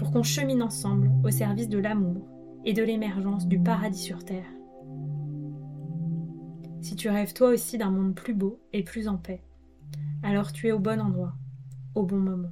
pour 0.00 0.12
qu'on 0.12 0.22
chemine 0.22 0.62
ensemble 0.62 1.10
au 1.22 1.30
service 1.30 1.68
de 1.68 1.76
l'amour 1.76 2.26
et 2.64 2.72
de 2.72 2.82
l'émergence 2.82 3.46
du 3.46 3.62
paradis 3.62 4.00
sur 4.00 4.24
Terre. 4.24 4.50
Si 6.80 6.96
tu 6.96 7.10
rêves 7.10 7.34
toi 7.34 7.50
aussi 7.50 7.76
d'un 7.76 7.90
monde 7.90 8.14
plus 8.14 8.32
beau 8.32 8.62
et 8.72 8.82
plus 8.82 9.08
en 9.08 9.18
paix, 9.18 9.44
alors 10.22 10.52
tu 10.52 10.68
es 10.68 10.72
au 10.72 10.78
bon 10.78 11.02
endroit, 11.02 11.34
au 11.94 12.04
bon 12.04 12.16
moment. 12.16 12.48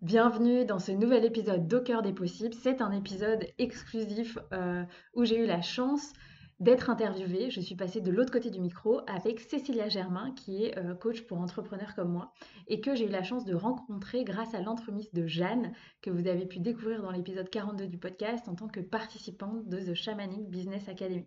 Bienvenue 0.00 0.64
dans 0.64 0.78
ce 0.78 0.92
nouvel 0.92 1.24
épisode 1.24 1.66
d'Au 1.66 1.80
des 2.02 2.12
possibles. 2.12 2.54
C'est 2.54 2.80
un 2.80 2.92
épisode 2.92 3.44
exclusif 3.58 4.38
euh, 4.52 4.84
où 5.14 5.24
j'ai 5.24 5.42
eu 5.42 5.46
la 5.46 5.60
chance 5.60 6.12
d'être 6.60 6.90
interviewée. 6.90 7.50
Je 7.50 7.60
suis 7.60 7.74
passée 7.74 8.00
de 8.00 8.10
l'autre 8.10 8.32
côté 8.32 8.50
du 8.50 8.60
micro 8.60 9.00
avec 9.06 9.40
Cécilia 9.40 9.88
Germain, 9.88 10.32
qui 10.36 10.64
est 10.64 10.78
euh, 10.78 10.94
coach 10.94 11.22
pour 11.22 11.38
entrepreneurs 11.38 11.94
comme 11.94 12.12
moi, 12.12 12.32
et 12.68 12.80
que 12.80 12.94
j'ai 12.94 13.06
eu 13.06 13.10
la 13.10 13.22
chance 13.22 13.44
de 13.44 13.54
rencontrer 13.54 14.24
grâce 14.24 14.54
à 14.54 14.60
l'entremise 14.60 15.10
de 15.12 15.26
Jeanne, 15.26 15.72
que 16.02 16.10
vous 16.10 16.28
avez 16.28 16.46
pu 16.46 16.60
découvrir 16.60 17.02
dans 17.02 17.10
l'épisode 17.10 17.48
42 17.48 17.86
du 17.86 17.98
podcast 17.98 18.46
en 18.48 18.54
tant 18.54 18.68
que 18.68 18.80
participante 18.80 19.68
de 19.68 19.78
The 19.78 19.94
Shamanic 19.94 20.48
Business 20.50 20.88
Academy. 20.88 21.26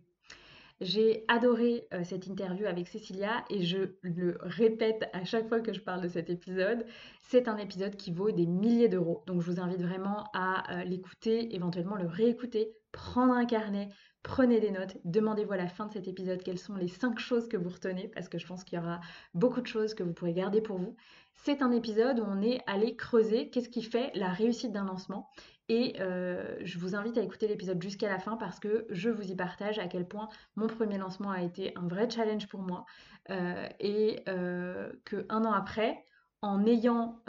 J'ai 0.81 1.23
adoré 1.28 1.88
euh, 1.94 2.03
cette 2.03 2.28
interview 2.28 2.66
avec 2.66 2.88
Cécilia 2.88 3.45
et 3.50 3.64
je 3.64 3.95
le 4.02 4.38
répète 4.42 5.08
à 5.14 5.23
chaque 5.23 5.47
fois 5.47 5.62
que 5.62 5.72
je 5.72 5.80
parle 5.80 6.02
de 6.02 6.08
cet 6.08 6.30
épisode, 6.30 6.86
c'est 7.22 7.47
un 7.47 7.58
épisode 7.58 7.95
qui 7.95 8.12
vaut 8.12 8.31
des 8.31 8.45
milliers 8.45 8.90
d'euros. 8.90 9.23
Donc 9.28 9.42
je 9.42 9.52
vous 9.52 9.59
invite 9.62 9.81
vraiment 9.81 10.25
à 10.34 10.80
euh, 10.80 10.84
l'écouter, 10.84 11.56
éventuellement 11.56 11.95
le 11.95 12.08
réécouter, 12.08 12.73
prendre 12.92 13.34
un 13.34 13.45
carnet, 13.45 13.90
prenez 14.23 14.59
des 14.59 14.71
notes, 14.71 14.97
demandez-vous 15.03 15.53
à 15.53 15.57
la 15.57 15.67
fin 15.67 15.85
de 15.85 15.91
cet 15.93 16.07
épisode 16.07 16.41
quelles 16.41 16.57
sont 16.57 16.75
les 16.75 16.88
cinq 16.88 17.19
choses 17.19 17.47
que 17.47 17.57
vous 17.57 17.69
retenez 17.69 18.07
parce 18.07 18.29
que 18.29 18.38
je 18.38 18.47
pense 18.47 18.63
qu'il 18.63 18.79
y 18.79 18.81
aura 18.81 19.02
beaucoup 19.33 19.61
de 19.61 19.67
choses 19.67 19.93
que 19.93 20.03
vous 20.03 20.13
pourrez 20.13 20.33
garder 20.33 20.61
pour 20.61 20.77
vous. 20.77 20.95
C'est 21.35 21.61
un 21.61 21.71
épisode 21.71 22.19
où 22.19 22.23
on 22.25 22.41
est 22.41 22.61
allé 22.66 22.95
creuser 22.95 23.49
qu'est-ce 23.49 23.69
qui 23.69 23.83
fait 23.83 24.11
la 24.16 24.29
réussite 24.29 24.71
d'un 24.71 24.85
lancement 24.85 25.29
et 25.69 25.95
euh, 25.99 26.57
je 26.61 26.77
vous 26.77 26.95
invite 26.95 27.17
à 27.17 27.21
écouter 27.21 27.47
l'épisode 27.47 27.81
jusqu'à 27.81 28.09
la 28.09 28.19
fin 28.19 28.35
parce 28.35 28.59
que 28.59 28.85
je 28.89 29.09
vous 29.09 29.31
y 29.31 29.35
partage 29.35 29.79
à 29.79 29.88
quel 29.88 30.07
point 30.07 30.27
mon 30.55 30.67
premier 30.67 30.97
lancement 30.97 31.31
a 31.31 31.41
été 31.41 31.73
un 31.78 31.88
vrai 31.88 32.09
challenge 32.09 32.47
pour 32.47 32.62
moi. 32.62 32.85
Euh, 33.29 33.69
et 33.79 34.22
euh, 34.28 34.91
que 35.06 35.25
un 35.29 35.45
an 35.45 35.53
après, 35.53 36.03
en 36.41 36.66
ayant 36.66 37.19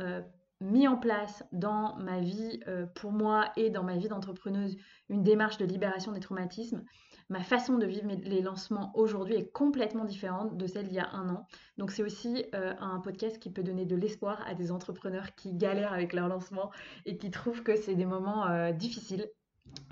mis 0.64 0.88
en 0.88 0.96
place 0.96 1.44
dans 1.52 1.96
ma 1.96 2.20
vie 2.20 2.60
pour 2.94 3.12
moi 3.12 3.50
et 3.56 3.70
dans 3.70 3.82
ma 3.84 3.96
vie 3.96 4.08
d'entrepreneuse 4.08 4.76
une 5.08 5.22
démarche 5.22 5.58
de 5.58 5.64
libération 5.64 6.12
des 6.12 6.20
traumatismes, 6.20 6.84
ma 7.28 7.42
façon 7.42 7.78
de 7.78 7.86
vivre 7.86 8.08
les 8.22 8.42
lancements 8.42 8.92
aujourd'hui 8.94 9.34
est 9.34 9.50
complètement 9.50 10.04
différente 10.04 10.56
de 10.56 10.66
celle 10.66 10.88
d'il 10.88 10.96
y 10.96 11.00
a 11.00 11.10
un 11.12 11.28
an. 11.30 11.46
Donc 11.78 11.90
c'est 11.90 12.02
aussi 12.02 12.44
euh, 12.54 12.74
un 12.78 13.00
podcast 13.00 13.38
qui 13.38 13.50
peut 13.50 13.62
donner 13.62 13.86
de 13.86 13.96
l'espoir 13.96 14.42
à 14.46 14.54
des 14.54 14.70
entrepreneurs 14.70 15.34
qui 15.34 15.54
galèrent 15.54 15.92
avec 15.92 16.12
leur 16.12 16.28
lancement 16.28 16.70
et 17.06 17.16
qui 17.16 17.30
trouvent 17.30 17.62
que 17.62 17.76
c'est 17.76 17.94
des 17.94 18.06
moments 18.06 18.46
euh, 18.46 18.72
difficiles. 18.72 19.26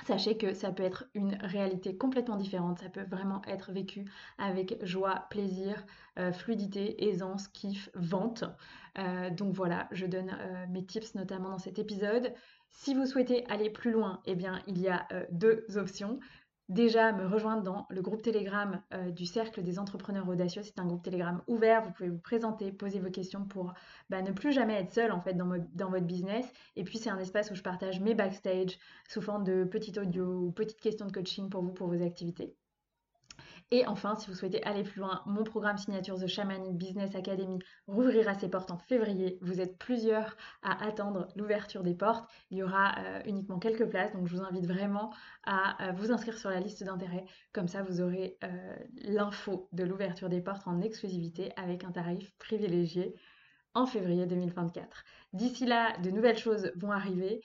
Sachez 0.07 0.37
que 0.37 0.53
ça 0.53 0.73
peut 0.73 0.83
être 0.83 1.05
une 1.15 1.35
réalité 1.41 1.97
complètement 1.97 2.37
différente, 2.37 2.81
ça 2.81 2.89
peut 2.89 3.05
vraiment 3.09 3.41
être 3.47 3.73
vécu 3.73 4.05
avec 4.37 4.85
joie, 4.85 5.27
plaisir, 5.31 5.87
euh, 6.19 6.33
fluidité, 6.33 7.09
aisance, 7.09 7.49
kiff, 7.49 7.89
vente. 7.95 8.45
donc 9.37 9.55
voilà, 9.55 9.89
je 9.93 10.05
donne 10.07 10.37
mes 10.71 10.85
tips 10.85 11.15
notamment 11.15 11.51
dans 11.51 11.59
cet 11.59 11.79
épisode. 11.79 12.35
Si 12.71 12.95
vous 12.95 13.07
souhaitez 13.07 13.47
aller 13.47 13.71
plus 13.71 13.91
loin, 13.91 14.21
eh 14.27 14.35
bien, 14.35 14.61
il 14.67 14.79
y 14.79 14.89
a 14.89 15.07
deux 15.31 15.65
options 15.77 16.19
déjà 16.73 17.13
me 17.13 17.27
rejoindre 17.27 17.63
dans 17.63 17.87
le 17.91 18.03
groupe 18.03 18.23
Telegram 18.23 18.81
euh, 18.95 19.11
du 19.11 19.27
Cercle 19.27 19.63
des 19.63 19.79
entrepreneurs 19.79 20.29
audacieux. 20.29 20.63
C'est 20.63 20.79
un 20.79 20.87
groupe 20.87 21.03
Telegram 21.03 21.43
ouvert, 21.47 21.83
vous 21.83 21.93
pouvez 21.93 22.09
vous 22.09 22.19
présenter, 22.19 22.73
poser 22.73 22.99
vos 22.99 23.11
questions 23.11 23.45
pour 23.45 23.75
bah, 24.11 24.23
ne 24.23 24.33
plus 24.33 24.53
jamais 24.53 24.75
être 24.75 24.93
seul 24.93 25.13
en 25.13 25.21
fait 25.21 25.35
dans, 25.35 25.47
votre 25.91 26.07
business. 26.07 26.47
Et 26.77 26.85
puis 26.85 26.99
c'est 26.99 27.11
un 27.11 27.19
espace 27.19 27.51
où 27.51 27.55
je 27.55 27.63
partage 27.63 28.01
mes 28.01 28.15
backstage 28.15 28.79
sous 29.09 29.21
forme 29.21 29.45
de 29.45 29.65
petits 29.65 29.99
audio 29.99 30.25
ou 30.25 30.53
petites 30.53 30.81
questions 30.81 31.07
de 31.07 31.13
coaching 31.13 31.51
pour 31.51 31.63
vous, 31.63 31.73
pour 31.73 31.89
vos 31.89 32.03
activités. 32.03 32.55
Et 33.75 33.87
enfin, 33.87 34.17
si 34.17 34.29
vous 34.29 34.37
souhaitez 34.37 34.63
aller 34.65 34.83
plus 34.83 35.01
loin, 35.01 35.23
mon 35.25 35.45
programme 35.45 35.79
signature 35.79 36.21
The 36.21 36.27
Shamanic 36.27 36.77
Business 36.77 37.15
Academy 37.15 37.59
rouvrira 37.87 38.35
ses 38.35 38.51
portes 38.51 38.71
en 38.71 38.77
février. 38.77 39.39
Vous 39.41 39.63
êtes 39.63 39.79
plusieurs 39.79 40.37
à 40.63 40.85
attendre 40.85 41.27
l'ouverture 41.37 41.83
des 41.83 41.95
portes. 41.95 42.31
Il 42.51 42.59
y 42.59 42.63
aura 42.63 42.95
euh, 42.99 43.23
uniquement 43.25 43.59
quelques 43.59 43.89
places, 43.89 44.13
donc 44.13 44.29
je 44.29 44.37
vous 44.37 44.43
invite 44.43 44.67
vraiment 44.67 45.11
à 45.45 45.89
euh, 45.89 45.93
vous 45.93 46.13
inscrire 46.13 46.37
sur 46.37 46.51
la 46.51 46.61
liste 46.61 46.85
d'intérêt. 46.85 47.25
Comme 47.55 47.67
ça, 47.67 47.83
vous 47.83 48.03
aurez 48.03 48.37
euh, 48.45 48.77
l'info 49.07 49.71
de 49.73 49.85
l'ouverture 49.85 50.29
des 50.29 50.43
portes 50.43 50.69
en 50.69 50.83
exclusivité 50.83 51.51
avec 51.57 51.85
un 51.85 51.93
tarif 51.93 52.31
privilégié 52.39 53.15
en 53.73 53.87
février 53.87 54.27
2024. 54.27 55.03
D'ici 55.33 55.65
là, 55.65 55.97
de 56.01 56.11
nouvelles 56.11 56.37
choses 56.37 56.71
vont 56.77 56.91
arriver. 56.91 57.41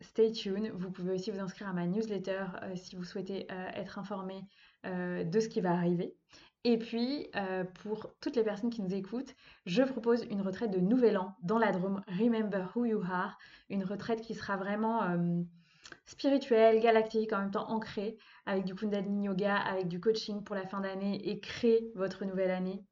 stay 0.00 0.32
tuned. 0.32 0.72
Vous 0.74 0.90
pouvez 0.90 1.12
aussi 1.12 1.30
vous 1.30 1.40
inscrire 1.40 1.68
à 1.68 1.74
ma 1.74 1.86
newsletter 1.86 2.46
si 2.74 2.96
vous 2.96 3.04
souhaitez 3.04 3.46
être 3.74 3.98
informé 3.98 4.46
euh, 4.86 5.24
de 5.24 5.40
ce 5.40 5.48
qui 5.48 5.60
va 5.60 5.72
arriver. 5.72 6.14
Et 6.64 6.78
puis, 6.78 7.28
euh, 7.34 7.64
pour 7.82 8.14
toutes 8.20 8.36
les 8.36 8.44
personnes 8.44 8.70
qui 8.70 8.82
nous 8.82 8.94
écoutent, 8.94 9.34
je 9.66 9.82
propose 9.82 10.24
une 10.30 10.42
retraite 10.42 10.70
de 10.70 10.78
Nouvel 10.78 11.18
An 11.18 11.34
dans 11.42 11.58
la 11.58 11.72
Drôme, 11.72 12.02
Remember 12.06 12.70
Who 12.74 12.84
You 12.84 13.02
Are, 13.02 13.36
une 13.68 13.82
retraite 13.82 14.20
qui 14.20 14.34
sera 14.34 14.56
vraiment 14.56 15.02
euh, 15.02 15.42
spirituelle, 16.06 16.80
galactique, 16.80 17.32
en 17.32 17.38
même 17.38 17.50
temps 17.50 17.68
ancrée, 17.68 18.16
avec 18.46 18.64
du 18.64 18.76
Kundalini 18.76 19.26
Yoga, 19.26 19.56
avec 19.56 19.88
du 19.88 19.98
coaching 19.98 20.44
pour 20.44 20.54
la 20.54 20.66
fin 20.66 20.80
d'année 20.80 21.28
et 21.28 21.40
créer 21.40 21.90
votre 21.96 22.24
nouvelle 22.24 22.52
année 22.52 22.84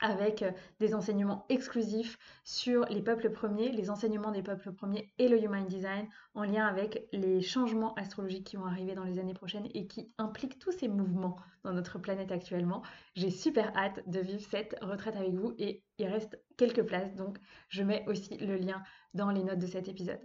avec 0.00 0.42
euh, 0.42 0.50
des 0.80 0.94
enseignements 0.94 1.46
exclusifs 1.48 2.18
sur 2.44 2.84
les 2.86 3.02
peuples 3.02 3.30
premiers, 3.30 3.70
les 3.70 3.90
enseignements 3.90 4.30
des 4.30 4.42
peuples 4.42 4.72
premiers 4.72 5.12
et 5.18 5.28
le 5.28 5.42
Human 5.42 5.66
Design 5.66 6.08
en 6.34 6.44
lien 6.44 6.66
avec 6.66 7.08
les 7.12 7.40
changements 7.40 7.94
astrologiques 7.94 8.46
qui 8.46 8.56
vont 8.56 8.66
arriver 8.66 8.94
dans 8.94 9.04
les 9.04 9.18
années 9.18 9.34
prochaines 9.34 9.68
et 9.74 9.86
qui 9.86 10.10
impliquent 10.18 10.58
tous 10.58 10.72
ces 10.72 10.88
mouvements 10.88 11.36
dans 11.64 11.72
notre 11.72 11.98
planète 11.98 12.32
actuellement. 12.32 12.82
J'ai 13.14 13.30
super 13.30 13.76
hâte 13.76 14.08
de 14.08 14.20
vivre 14.20 14.44
cette 14.50 14.76
retraite 14.82 15.16
avec 15.16 15.34
vous 15.34 15.54
et 15.58 15.82
il 15.98 16.06
reste 16.06 16.38
quelques 16.56 16.84
places, 16.84 17.14
donc 17.14 17.38
je 17.68 17.82
mets 17.82 18.04
aussi 18.06 18.36
le 18.38 18.56
lien 18.56 18.82
dans 19.14 19.30
les 19.30 19.42
notes 19.42 19.58
de 19.58 19.66
cet 19.66 19.88
épisode. 19.88 20.20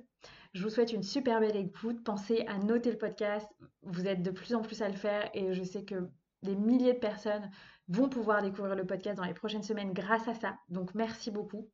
Je 0.53 0.63
vous 0.63 0.69
souhaite 0.69 0.91
une 0.91 1.03
super 1.03 1.39
belle 1.39 1.56
écoute. 1.56 2.03
Pensez 2.03 2.45
à 2.47 2.57
noter 2.57 2.91
le 2.91 2.97
podcast. 2.97 3.47
Vous 3.83 4.06
êtes 4.06 4.21
de 4.21 4.31
plus 4.31 4.53
en 4.53 4.62
plus 4.62 4.81
à 4.81 4.89
le 4.89 4.95
faire 4.95 5.29
et 5.33 5.53
je 5.53 5.63
sais 5.63 5.85
que 5.85 6.09
des 6.44 6.56
milliers 6.56 6.94
de 6.94 7.00
personnes 7.00 7.50
vont 7.87 8.09
pouvoir 8.09 8.41
découvrir 8.41 8.75
le 8.75 8.85
podcast 8.85 9.17
dans 9.17 9.25
les 9.25 9.33
prochaines 9.33 9.63
semaines 9.63 9.93
grâce 9.93 10.27
à 10.27 10.33
ça. 10.33 10.57
Donc 10.69 10.93
merci 10.95 11.31
beaucoup. 11.31 11.69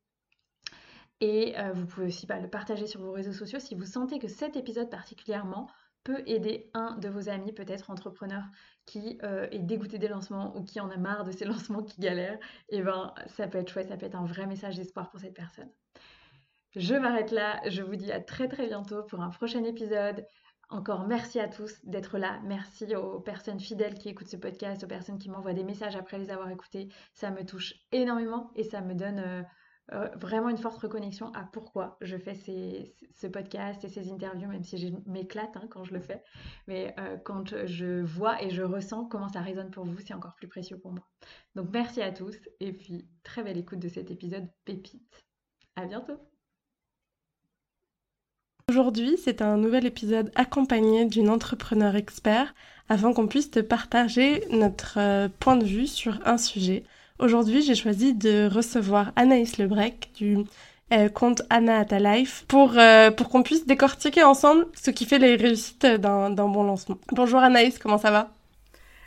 Et 1.20 1.58
euh, 1.58 1.72
vous 1.72 1.86
pouvez 1.86 2.06
aussi 2.06 2.26
bah, 2.26 2.38
le 2.38 2.48
partager 2.48 2.86
sur 2.86 3.00
vos 3.00 3.12
réseaux 3.12 3.32
sociaux 3.32 3.58
si 3.58 3.74
vous 3.74 3.84
sentez 3.84 4.18
que 4.18 4.28
cet 4.28 4.56
épisode 4.56 4.90
particulièrement 4.90 5.68
peut 6.04 6.22
aider 6.26 6.70
un 6.74 6.96
de 6.96 7.08
vos 7.08 7.28
amis, 7.28 7.52
peut-être 7.52 7.90
entrepreneur, 7.90 8.44
qui 8.86 9.18
euh, 9.24 9.48
est 9.50 9.58
dégoûté 9.58 9.98
des 9.98 10.08
lancements 10.08 10.56
ou 10.56 10.62
qui 10.62 10.80
en 10.80 10.90
a 10.90 10.96
marre 10.96 11.24
de 11.24 11.32
ces 11.32 11.44
lancements 11.44 11.82
qui 11.82 12.00
galèrent. 12.00 12.38
Et 12.68 12.78
eh 12.78 12.82
ben 12.82 13.12
ça 13.26 13.48
peut 13.48 13.58
être 13.58 13.70
chouette, 13.70 13.88
ça 13.88 13.96
peut 13.96 14.06
être 14.06 14.14
un 14.14 14.24
vrai 14.24 14.46
message 14.46 14.76
d'espoir 14.76 15.10
pour 15.10 15.20
cette 15.20 15.34
personne. 15.34 15.70
Je 16.76 16.94
m'arrête 16.94 17.32
là, 17.32 17.60
je 17.68 17.82
vous 17.82 17.96
dis 17.96 18.12
à 18.12 18.20
très 18.20 18.46
très 18.46 18.66
bientôt 18.66 19.02
pour 19.02 19.20
un 19.20 19.30
prochain 19.30 19.64
épisode. 19.64 20.24
Encore 20.70 21.06
merci 21.06 21.40
à 21.40 21.48
tous 21.48 21.82
d'être 21.84 22.18
là. 22.18 22.40
Merci 22.44 22.94
aux 22.94 23.20
personnes 23.20 23.60
fidèles 23.60 23.94
qui 23.94 24.10
écoutent 24.10 24.28
ce 24.28 24.36
podcast, 24.36 24.84
aux 24.84 24.88
personnes 24.88 25.18
qui 25.18 25.30
m'envoient 25.30 25.54
des 25.54 25.64
messages 25.64 25.96
après 25.96 26.18
les 26.18 26.30
avoir 26.30 26.50
écoutés. 26.50 26.88
Ça 27.14 27.30
me 27.30 27.44
touche 27.44 27.74
énormément 27.90 28.50
et 28.54 28.64
ça 28.64 28.82
me 28.82 28.94
donne 28.94 29.18
euh, 29.18 29.42
euh, 29.92 30.08
vraiment 30.16 30.50
une 30.50 30.58
forte 30.58 30.78
reconnexion 30.78 31.32
à 31.32 31.44
pourquoi 31.44 31.96
je 32.02 32.18
fais 32.18 32.34
ce 32.34 33.26
podcast 33.26 33.82
et 33.84 33.88
ces 33.88 34.12
interviews, 34.12 34.48
même 34.48 34.62
si 34.62 34.76
je 34.76 34.88
m'éclate 35.06 35.56
hein, 35.56 35.66
quand 35.70 35.84
je 35.84 35.94
le 35.94 36.00
fais. 36.00 36.22
Mais 36.66 36.94
euh, 36.98 37.16
quand 37.16 37.64
je 37.64 38.02
vois 38.02 38.42
et 38.42 38.50
je 38.50 38.62
ressens 38.62 39.06
comment 39.06 39.28
ça 39.28 39.40
résonne 39.40 39.70
pour 39.70 39.86
vous, 39.86 39.98
c'est 40.00 40.12
encore 40.12 40.34
plus 40.34 40.48
précieux 40.48 40.78
pour 40.78 40.92
moi. 40.92 41.08
Donc 41.54 41.70
merci 41.72 42.02
à 42.02 42.12
tous 42.12 42.36
et 42.60 42.74
puis 42.74 43.08
très 43.22 43.42
belle 43.42 43.56
écoute 43.56 43.78
de 43.78 43.88
cet 43.88 44.10
épisode 44.10 44.46
pépite. 44.66 45.24
À 45.76 45.86
bientôt. 45.86 46.37
Aujourd'hui, 48.68 49.16
c'est 49.24 49.40
un 49.40 49.56
nouvel 49.56 49.86
épisode 49.86 50.30
accompagné 50.34 51.06
d'une 51.06 51.30
entrepreneur 51.30 51.96
expert 51.96 52.54
afin 52.90 53.14
qu'on 53.14 53.26
puisse 53.26 53.50
te 53.50 53.60
partager 53.60 54.44
notre 54.50 54.98
euh, 54.98 55.28
point 55.40 55.56
de 55.56 55.64
vue 55.64 55.86
sur 55.86 56.18
un 56.26 56.36
sujet. 56.36 56.84
Aujourd'hui, 57.18 57.62
j'ai 57.62 57.74
choisi 57.74 58.12
de 58.12 58.46
recevoir 58.46 59.12
Anaïs 59.16 59.56
Lebrec 59.56 60.10
du 60.16 60.36
euh, 60.92 61.08
compte 61.08 61.40
Anna 61.48 61.78
at 61.78 61.98
Life 61.98 62.44
pour, 62.46 62.76
euh, 62.76 63.10
pour 63.10 63.30
qu'on 63.30 63.42
puisse 63.42 63.66
décortiquer 63.66 64.22
ensemble 64.22 64.66
ce 64.74 64.90
qui 64.90 65.06
fait 65.06 65.18
les 65.18 65.36
réussites 65.36 65.86
d'un 65.86 66.30
bon 66.30 66.62
lancement. 66.62 66.98
Bonjour 67.12 67.40
Anaïs, 67.40 67.78
comment 67.78 67.98
ça 67.98 68.10
va? 68.10 68.37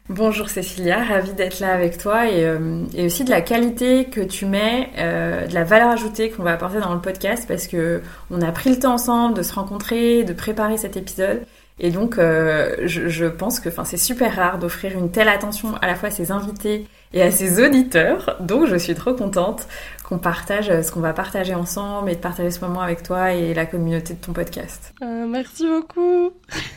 Bonjour 0.10 0.50
Cécilia, 0.50 1.04
ravie 1.04 1.34
d'être 1.34 1.60
là 1.60 1.74
avec 1.74 1.98
toi 1.98 2.30
et, 2.30 2.44
euh, 2.44 2.84
aussi 3.06 3.24
de 3.24 3.30
la 3.30 3.42
qualité 3.42 4.06
que 4.06 4.20
tu 4.20 4.46
mets, 4.46 4.90
de 4.98 5.54
la 5.54 5.64
valeur 5.64 5.90
ajoutée 5.90 6.30
qu'on 6.30 6.44
va 6.44 6.52
apporter 6.54 6.80
dans 6.80 6.94
le 6.94 7.00
podcast 7.00 7.46
parce 7.48 7.68
que 7.68 8.02
on 8.30 8.42
a 8.42 8.52
pris 8.52 8.72
le 8.72 8.80
temps 8.80 8.96
ensemble 8.96 9.36
de 9.36 9.44
se 9.44 9.54
rencontrer, 9.54 10.24
de 10.24 10.34
préparer 10.34 10.78
cet 10.78 10.98
épisode 10.98 11.44
et 11.80 11.92
donc 11.92 12.18
je, 12.18 13.08
je, 13.08 13.26
pense 13.26 13.60
que 13.60 13.70
c'est 13.86 13.98
super 13.98 14.36
rare 14.36 14.60
d'offrir 14.60 14.98
une 14.98 15.12
telle 15.12 15.30
attention 15.30 15.76
à 15.82 15.88
la 15.88 15.96
fois 15.96 16.10
à 16.10 16.12
ses 16.12 16.32
invités 16.32 16.88
et 17.14 17.22
à 17.22 17.32
ses 17.32 17.64
auditeurs. 17.64 18.38
Donc 18.42 18.68
je 18.68 18.76
suis 18.76 18.96
trop 18.96 19.14
contente 19.14 19.68
qu'on 20.12 20.20
partage 20.20 20.70
euh, 20.70 20.84
ce 20.84 20.92
qu'on 20.92 21.00
va 21.00 21.14
partager 21.14 21.56
ensemble 21.56 22.10
et 22.10 22.16
de 22.16 22.20
partager 22.20 22.52
ce 22.52 22.60
moment 22.60 22.82
avec 22.82 23.02
toi 23.02 23.32
et 23.32 23.54
la 23.54 23.66
communauté 23.66 24.14
de 24.14 24.20
ton 24.20 24.34
podcast. 24.34 24.94
Euh, 25.02 25.26
merci 25.26 25.66
beaucoup. 25.66 26.32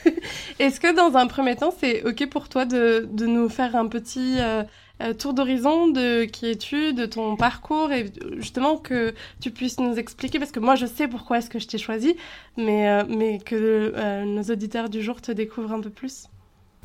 Est-ce 0.60 0.78
que 0.78 0.94
dans 0.94 1.18
un 1.18 1.26
premier 1.26 1.56
temps, 1.56 1.74
c'est 1.76 2.04
OK 2.04 2.30
pour 2.30 2.48
toi 2.48 2.64
de, 2.64 3.08
de 3.10 3.26
nous 3.26 3.48
faire 3.48 3.74
un 3.74 3.88
petit 3.88 4.36
euh, 4.38 4.62
tour 5.14 5.34
d'horizon 5.34 5.88
de 5.88 6.26
qui 6.26 6.48
es-tu, 6.48 6.92
de 6.92 7.06
ton 7.06 7.34
parcours 7.34 7.90
et 7.90 8.06
justement 8.36 8.76
que 8.76 9.12
tu 9.40 9.50
puisses 9.50 9.80
nous 9.80 9.96
expliquer 9.96 10.38
parce 10.38 10.52
que 10.52 10.60
moi 10.60 10.76
je 10.76 10.86
sais 10.86 11.08
pourquoi 11.08 11.38
est-ce 11.38 11.50
que 11.50 11.58
je 11.58 11.66
t'ai 11.66 11.78
choisi, 11.78 12.14
mais, 12.56 13.02
mais 13.06 13.40
que 13.40 14.22
nos 14.24 14.44
auditeurs 14.44 14.88
du 14.88 15.02
jour 15.02 15.20
te 15.20 15.32
découvrent 15.32 15.72
un 15.72 15.80
peu 15.80 15.90
plus. 15.90 16.28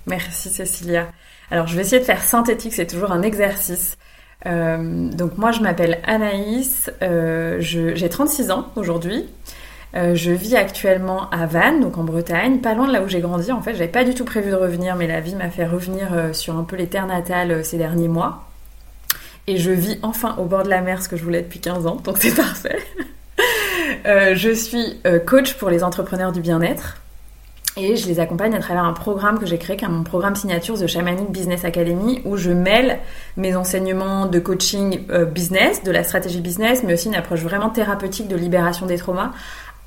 Merci 0.08 0.50
Cécilia. 0.50 1.12
Alors 1.52 1.68
je 1.68 1.76
vais 1.76 1.82
essayer 1.82 2.00
de 2.00 2.06
faire 2.06 2.24
synthétique, 2.24 2.74
c'est 2.74 2.88
toujours 2.88 3.12
un 3.12 3.22
exercice. 3.22 3.96
Euh, 4.46 5.10
donc 5.10 5.38
moi 5.38 5.52
je 5.52 5.60
m'appelle 5.60 6.00
Anaïs, 6.06 6.90
euh, 7.02 7.58
j'ai 7.60 8.10
36 8.10 8.52
ans 8.52 8.68
aujourd'hui. 8.76 9.28
Euh, 9.96 10.14
je 10.14 10.32
vis 10.32 10.56
actuellement 10.56 11.30
à 11.32 11.48
Vannes, 11.48 11.82
donc 11.82 11.98
en 11.98 12.04
Bretagne, 12.04 12.60
pas 12.60 12.76
loin 12.76 12.88
de 12.88 12.94
là 12.94 13.02
où 13.02 13.08
j'ai 13.08 13.22
grandi. 13.22 13.52
En 13.52 13.62
fait, 13.62 13.74
j'avais 13.74 13.88
pas 13.88 14.04
du 14.04 14.14
tout 14.14 14.24
prévu 14.24 14.52
de 14.52 14.56
revenir, 14.56 14.96
mais 14.96 15.08
la 15.08 15.20
vie 15.20 15.36
m'a 15.36 15.50
fait 15.50 15.66
revenir 15.66 16.10
sur 16.34 16.58
un 16.58 16.64
peu 16.64 16.76
les 16.76 16.88
terres 16.88 17.08
natales 17.08 17.66
ces 17.66 17.78
derniers 17.78 18.08
mois. 18.08 18.46
Et 19.48 19.58
je 19.58 19.72
vis 19.72 19.98
enfin 20.04 20.36
au 20.38 20.46
bord 20.46 20.64
de 20.64 20.70
la 20.70 20.82
mer, 20.82 21.02
ce 21.02 21.10
que 21.10 21.18
je 21.18 21.24
voulais 21.24 21.42
depuis 21.42 21.60
15 21.60 21.88
ans, 21.88 21.96
donc 22.04 22.18
c'est 22.20 22.36
parfait. 22.36 22.80
je 24.06 24.54
suis 24.54 25.02
coach 25.26 25.56
pour 25.56 25.72
les 25.72 25.84
entrepreneurs 25.84 26.32
du 26.32 26.42
bien-être. 26.42 26.98
Et 27.78 27.96
je 27.96 28.08
les 28.08 28.20
accompagne 28.20 28.56
à 28.56 28.60
travers 28.60 28.84
un 28.84 28.94
programme 28.94 29.40
que 29.40 29.46
j'ai 29.46 29.58
créé, 29.58 29.78
qui 29.78 29.86
est 29.86 29.90
mon 29.90 30.04
programme 30.04 30.36
signature 30.36 30.78
de 30.78 30.88
Shamanic 30.88 31.32
Business 31.32 31.66
Academy, 31.66 32.22
où 32.26 32.36
je 32.36 32.52
mêle 32.52 33.00
mes 33.38 33.56
enseignements 33.56 34.26
de 34.26 34.40
coaching 34.40 35.06
euh, 35.12 35.26
business, 35.26 35.84
de 35.84 35.92
la 35.92 36.04
stratégie 36.04 36.42
business, 36.42 36.84
mais 36.84 36.94
aussi 36.94 37.08
une 37.08 37.16
approche 37.16 37.42
vraiment 37.42 37.70
thérapeutique 37.70 38.28
de 38.28 38.36
libération 38.36 38.86
des 38.86 38.98
traumas 38.98 39.32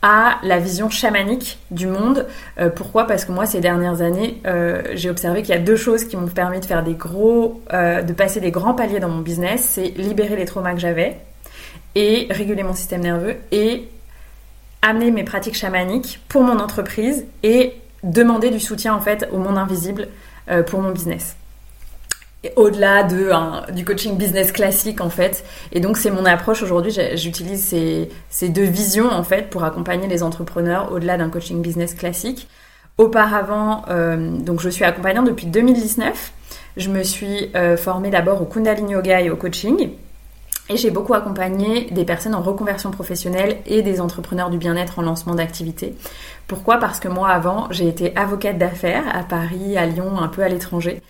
à 0.01 0.39
la 0.43 0.59
vision 0.59 0.91
chamanique 0.91 1.59
du 1.71 1.87
monde. 1.87 2.27
Euh, 2.59 2.71
pourquoi? 2.71 3.07
Parce 3.07 3.25
que 3.25 3.33
moi, 3.33 3.47
ces 3.47 3.61
dernières 3.61 4.01
années, 4.01 4.41
euh, 4.47 4.83
j'ai 4.95 5.11
observé 5.11 5.43
qu'il 5.43 5.55
y 5.55 5.59
a 5.59 5.61
deux 5.61 5.77
choses 5.77 6.05
qui 6.05 6.17
m'ont 6.17 6.27
permis 6.27 6.61
de 6.61 6.65
faire 6.65 6.83
des 6.83 6.95
gros, 6.95 7.63
de 7.73 8.13
passer 8.13 8.41
des 8.41 8.51
grands 8.51 8.75
paliers 8.75 9.01
dans 9.01 9.09
mon 9.09 9.21
business. 9.21 9.65
C'est 9.69 9.89
libérer 9.97 10.37
les 10.37 10.45
traumas 10.45 10.73
que 10.73 10.81
j'avais 10.81 11.19
et 11.95 12.27
réguler 12.31 12.63
mon 12.63 12.75
système 12.75 13.03
nerveux 13.03 13.37
et 13.51 13.89
amener 14.83 15.11
mes 15.11 15.25
pratiques 15.25 15.57
chamaniques 15.57 16.21
pour 16.29 16.43
mon 16.43 16.59
entreprise 16.59 17.25
et 17.43 17.75
demander 18.03 18.51
du 18.51 18.61
soutien 18.61 18.95
en 18.95 19.01
fait 19.01 19.29
au 19.33 19.39
monde 19.39 19.57
invisible 19.57 20.09
euh, 20.51 20.63
pour 20.63 20.81
mon 20.83 20.91
business. 20.91 21.37
Au-delà 22.57 23.05
de, 23.05 23.31
du 23.73 23.85
coaching 23.85 24.17
business 24.17 24.51
classique 24.51 25.01
en 25.01 25.11
fait. 25.11 25.45
Et 25.71 25.79
donc 25.79 25.97
c'est 25.97 26.11
mon 26.11 26.25
approche 26.25 26.61
aujourd'hui, 26.63 26.93
j'utilise 27.15 27.63
ces, 27.63 28.09
ces, 28.31 28.49
deux 28.49 28.65
visions 28.65 29.09
en 29.09 29.23
fait 29.23 29.49
pour 29.49 29.63
accompagner 29.63 30.09
les 30.09 30.25
entrepreneurs 30.25 30.91
au-delà 30.91 31.17
d'un 31.17 31.31
coaching 31.31 31.63
business 31.63 31.95
classique. 31.95 32.49
Auparavant, 32.99 33.85
euh, 33.89 34.37
donc 34.39 34.61
je 34.61 34.69
suis 34.69 34.85
accompagnante 34.85 35.27
depuis 35.27 35.47
2019. 35.47 36.33
Je 36.77 36.89
me 36.89 37.05
suis 37.05 37.51
euh, 37.55 37.77
formée 37.77 38.11
d'abord 38.11 38.43
au 38.43 38.45
Kundalini 38.45 38.93
Yoga 38.93 39.21
et 39.21 39.31
au 39.31 39.37
coaching. 39.37 39.91
Et 40.69 40.77
j'ai 40.77 40.91
beaucoup 40.91 41.15
accompagné 41.15 41.91
des 41.91 42.05
personnes 42.05 42.35
en 42.35 42.41
reconversion 42.41 42.91
professionnelle 42.91 43.59
et 43.67 43.83
des 43.83 44.01
entrepreneurs 44.01 44.49
du 44.49 44.59
bien-être 44.59 44.99
en 44.99 45.03
lancement 45.03 45.35
d'activité. 45.35 45.95
Pourquoi? 46.47 46.79
Parce 46.79 47.01
que 47.01 47.09
moi, 47.09 47.29
avant, 47.29 47.67
j'ai 47.71 47.89
été 47.89 48.17
avocate 48.17 48.59
d'affaires 48.59 49.05
à 49.13 49.25
Paris, 49.25 49.77
à 49.77 49.87
Lyon, 49.87 50.19
un 50.21 50.29
peu 50.29 50.43
à 50.43 50.49
l'étranger. 50.49 51.03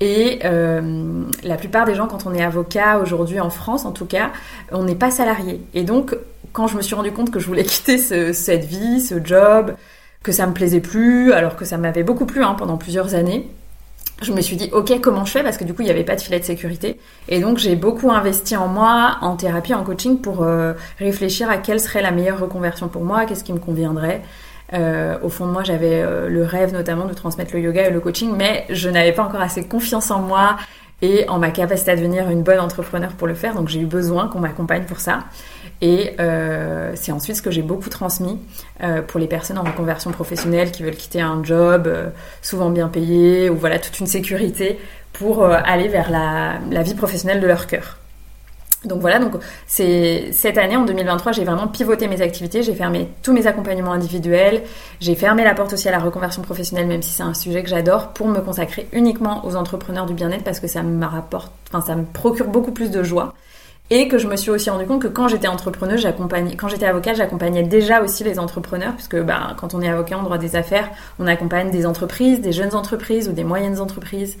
Et 0.00 0.40
euh, 0.44 1.22
la 1.44 1.56
plupart 1.56 1.84
des 1.84 1.94
gens, 1.94 2.06
quand 2.06 2.26
on 2.26 2.34
est 2.34 2.42
avocat 2.42 2.98
aujourd'hui 2.98 3.40
en 3.40 3.50
France, 3.50 3.84
en 3.84 3.92
tout 3.92 4.06
cas, 4.06 4.32
on 4.72 4.82
n'est 4.82 4.96
pas 4.96 5.10
salarié. 5.10 5.60
Et 5.74 5.84
donc, 5.84 6.16
quand 6.52 6.66
je 6.66 6.76
me 6.76 6.82
suis 6.82 6.94
rendu 6.94 7.12
compte 7.12 7.30
que 7.30 7.38
je 7.38 7.46
voulais 7.46 7.64
quitter 7.64 7.98
cette 7.98 8.64
vie, 8.64 9.00
ce 9.00 9.22
job, 9.22 9.74
que 10.22 10.32
ça 10.32 10.46
me 10.46 10.54
plaisait 10.54 10.80
plus, 10.80 11.32
alors 11.32 11.54
que 11.54 11.64
ça 11.64 11.76
m'avait 11.76 12.02
beaucoup 12.02 12.26
plu 12.26 12.42
hein, 12.42 12.54
pendant 12.54 12.78
plusieurs 12.78 13.14
années, 13.14 13.48
je 14.22 14.32
me 14.32 14.40
suis 14.40 14.56
dit 14.56 14.70
ok 14.72 15.00
comment 15.00 15.24
je 15.24 15.32
fais? 15.32 15.42
Parce 15.42 15.56
que 15.56 15.64
du 15.64 15.74
coup 15.74 15.82
il 15.82 15.86
n'y 15.86 15.90
avait 15.90 16.04
pas 16.04 16.16
de 16.16 16.20
filet 16.20 16.38
de 16.38 16.44
sécurité. 16.44 16.98
Et 17.28 17.40
donc 17.40 17.58
j'ai 17.58 17.76
beaucoup 17.76 18.10
investi 18.10 18.56
en 18.56 18.68
moi 18.68 19.18
en 19.20 19.36
thérapie 19.36 19.74
en 19.74 19.84
coaching 19.84 20.20
pour 20.20 20.42
euh, 20.42 20.74
réfléchir 20.98 21.50
à 21.50 21.58
quelle 21.58 21.80
serait 21.80 22.02
la 22.02 22.10
meilleure 22.10 22.40
reconversion 22.40 22.88
pour 22.88 23.04
moi 23.04 23.24
qu'est-ce 23.26 23.44
qui 23.44 23.52
me 23.52 23.58
conviendrait. 23.58 24.22
Euh, 24.72 25.18
au 25.22 25.28
fond 25.28 25.46
de 25.46 25.52
moi 25.52 25.62
j'avais 25.62 26.02
euh, 26.02 26.28
le 26.28 26.42
rêve 26.42 26.72
notamment 26.72 27.04
de 27.04 27.12
transmettre 27.12 27.54
le 27.54 27.60
yoga 27.60 27.86
et 27.86 27.90
le 27.90 28.00
coaching 28.00 28.34
mais 28.34 28.64
je 28.70 28.88
n'avais 28.88 29.12
pas 29.12 29.22
encore 29.24 29.42
assez 29.42 29.66
confiance 29.66 30.10
en 30.10 30.20
moi 30.20 30.56
et 31.02 31.28
en 31.28 31.38
ma 31.38 31.50
capacité 31.50 31.90
à 31.90 31.96
devenir 31.96 32.30
une 32.30 32.42
bonne 32.42 32.60
entrepreneur 32.60 33.12
pour 33.12 33.26
le 33.26 33.34
faire. 33.34 33.54
Donc 33.54 33.68
j'ai 33.68 33.80
eu 33.80 33.86
besoin 33.86 34.28
qu'on 34.28 34.40
m'accompagne 34.40 34.84
pour 34.84 35.00
ça 35.00 35.24
et 35.84 36.14
euh, 36.18 36.92
c'est 36.94 37.12
ensuite 37.12 37.36
ce 37.36 37.42
que 37.42 37.50
j'ai 37.50 37.60
beaucoup 37.60 37.90
transmis 37.90 38.38
euh, 38.82 39.02
pour 39.02 39.20
les 39.20 39.26
personnes 39.26 39.58
en 39.58 39.64
reconversion 39.64 40.12
professionnelle 40.12 40.70
qui 40.70 40.82
veulent 40.82 40.96
quitter 40.96 41.20
un 41.20 41.44
job 41.44 41.86
euh, 41.86 42.08
souvent 42.40 42.70
bien 42.70 42.88
payé 42.88 43.50
ou 43.50 43.56
voilà 43.56 43.78
toute 43.78 44.00
une 44.00 44.06
sécurité 44.06 44.78
pour 45.12 45.44
aller 45.44 45.88
vers 45.88 46.10
la, 46.10 46.54
la, 46.70 46.82
vie 46.82 46.94
professionnelle 46.94 47.40
de 47.40 47.46
leur 47.46 47.66
cœur. 47.66 47.98
Donc 48.86 49.00
voilà, 49.00 49.18
donc 49.18 49.34
c'est 49.66 50.30
cette 50.32 50.56
année 50.56 50.76
en 50.76 50.84
2023, 50.86 51.32
j'ai 51.32 51.44
vraiment 51.44 51.68
pivoté 51.68 52.08
mes 52.08 52.20
activités, 52.22 52.62
j'ai 52.62 52.74
fermé 52.74 53.08
tous 53.22 53.32
mes 53.32 53.46
accompagnements 53.46 53.92
individuels, 53.92 54.62
j'ai 55.00 55.14
fermé 55.14 55.44
la 55.44 55.54
porte 55.54 55.74
aussi 55.74 55.88
à 55.88 55.92
la 55.92 56.00
reconversion 56.00 56.42
professionnelle, 56.42 56.86
même 56.86 57.02
si 57.02 57.10
c'est 57.10 57.22
un 57.22 57.34
sujet 57.34 57.62
que 57.62 57.68
j'adore, 57.68 58.08
pour 58.08 58.26
me 58.26 58.40
consacrer 58.40 58.88
uniquement 58.92 59.46
aux 59.46 59.54
entrepreneurs 59.54 60.06
du 60.06 60.14
bien-être 60.14 60.44
parce 60.44 60.60
que 60.60 60.66
ça 60.66 60.82
me 60.82 61.06
rapporte, 61.06 61.52
enfin 61.68 61.84
ça 61.86 61.94
me 61.94 62.04
procure 62.04 62.46
beaucoup 62.46 62.72
plus 62.72 62.90
de 62.90 63.02
joie. 63.02 63.34
Et 63.96 64.08
que 64.08 64.18
je 64.18 64.26
me 64.26 64.34
suis 64.34 64.50
aussi 64.50 64.68
rendu 64.70 64.86
compte 64.86 65.02
que 65.02 65.06
quand 65.06 65.28
j'étais 65.28 65.46
entrepreneuse, 65.46 66.00
j'accompagnais, 66.00 66.56
quand 66.56 66.66
j'étais 66.66 66.84
avocate, 66.84 67.14
j'accompagnais 67.14 67.62
déjà 67.62 68.02
aussi 68.02 68.24
les 68.24 68.40
entrepreneurs, 68.40 68.92
puisque 68.94 69.16
bah, 69.22 69.54
quand 69.56 69.72
on 69.72 69.80
est 69.80 69.88
avocat 69.88 70.18
en 70.18 70.24
droit 70.24 70.36
des 70.36 70.56
affaires, 70.56 70.90
on 71.20 71.28
accompagne 71.28 71.70
des 71.70 71.86
entreprises, 71.86 72.40
des 72.40 72.50
jeunes 72.50 72.74
entreprises 72.74 73.28
ou 73.28 73.32
des 73.32 73.44
moyennes 73.44 73.78
entreprises. 73.78 74.36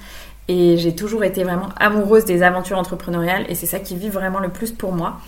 Et 0.48 0.76
j'ai 0.76 0.96
toujours 0.96 1.22
été 1.22 1.44
vraiment 1.44 1.68
amoureuse 1.76 2.24
des 2.24 2.42
aventures 2.42 2.78
entrepreneuriales 2.78 3.46
et 3.48 3.54
c'est 3.54 3.66
ça 3.66 3.78
qui 3.78 3.94
vit 3.94 4.08
vraiment 4.08 4.40
le 4.40 4.48
plus 4.48 4.72
pour 4.72 4.90
moi. 4.90 5.20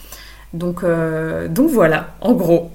Donc, 0.54 0.82
euh, 0.82 1.46
donc 1.46 1.70
voilà, 1.70 2.16
en 2.20 2.32
gros. 2.32 2.72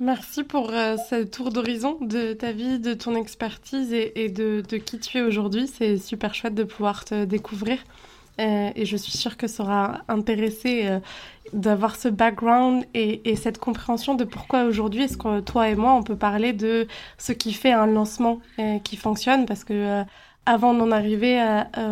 Merci 0.00 0.44
pour 0.44 0.68
euh, 0.70 0.96
ce 1.08 1.24
tour 1.24 1.50
d'horizon 1.50 1.96
de 2.02 2.34
ta 2.34 2.52
vie, 2.52 2.78
de 2.78 2.92
ton 2.92 3.14
expertise 3.14 3.90
et, 3.94 4.28
de, 4.28 4.60
qui 4.76 4.98
tu 4.98 5.16
es 5.16 5.22
aujourd'hui. 5.22 5.66
C'est 5.66 5.96
super 5.96 6.34
chouette 6.34 6.54
de 6.54 6.64
pouvoir 6.64 7.06
te 7.06 7.24
découvrir. 7.24 7.78
Euh, 8.40 8.70
et 8.76 8.84
je 8.86 8.96
suis 8.96 9.16
sûre 9.16 9.36
que 9.36 9.46
ça 9.48 9.64
aura 9.64 10.00
intéressé 10.08 10.86
euh, 10.86 11.00
d'avoir 11.52 11.96
ce 11.96 12.08
background 12.08 12.84
et, 12.94 13.28
et, 13.28 13.34
cette 13.34 13.58
compréhension 13.58 14.14
de 14.14 14.22
pourquoi 14.24 14.64
aujourd'hui 14.64 15.02
est-ce 15.04 15.16
que 15.16 15.40
toi 15.40 15.68
et 15.68 15.74
moi 15.74 15.94
on 15.94 16.04
peut 16.04 16.16
parler 16.16 16.52
de 16.52 16.86
ce 17.16 17.32
qui 17.32 17.52
fait 17.52 17.72
un 17.72 17.86
lancement 17.86 18.40
euh, 18.60 18.78
qui 18.78 18.96
fonctionne? 18.96 19.44
Parce 19.46 19.64
que 19.64 20.04
avant 20.46 20.72
d'en 20.72 20.90
arriver 20.90 21.38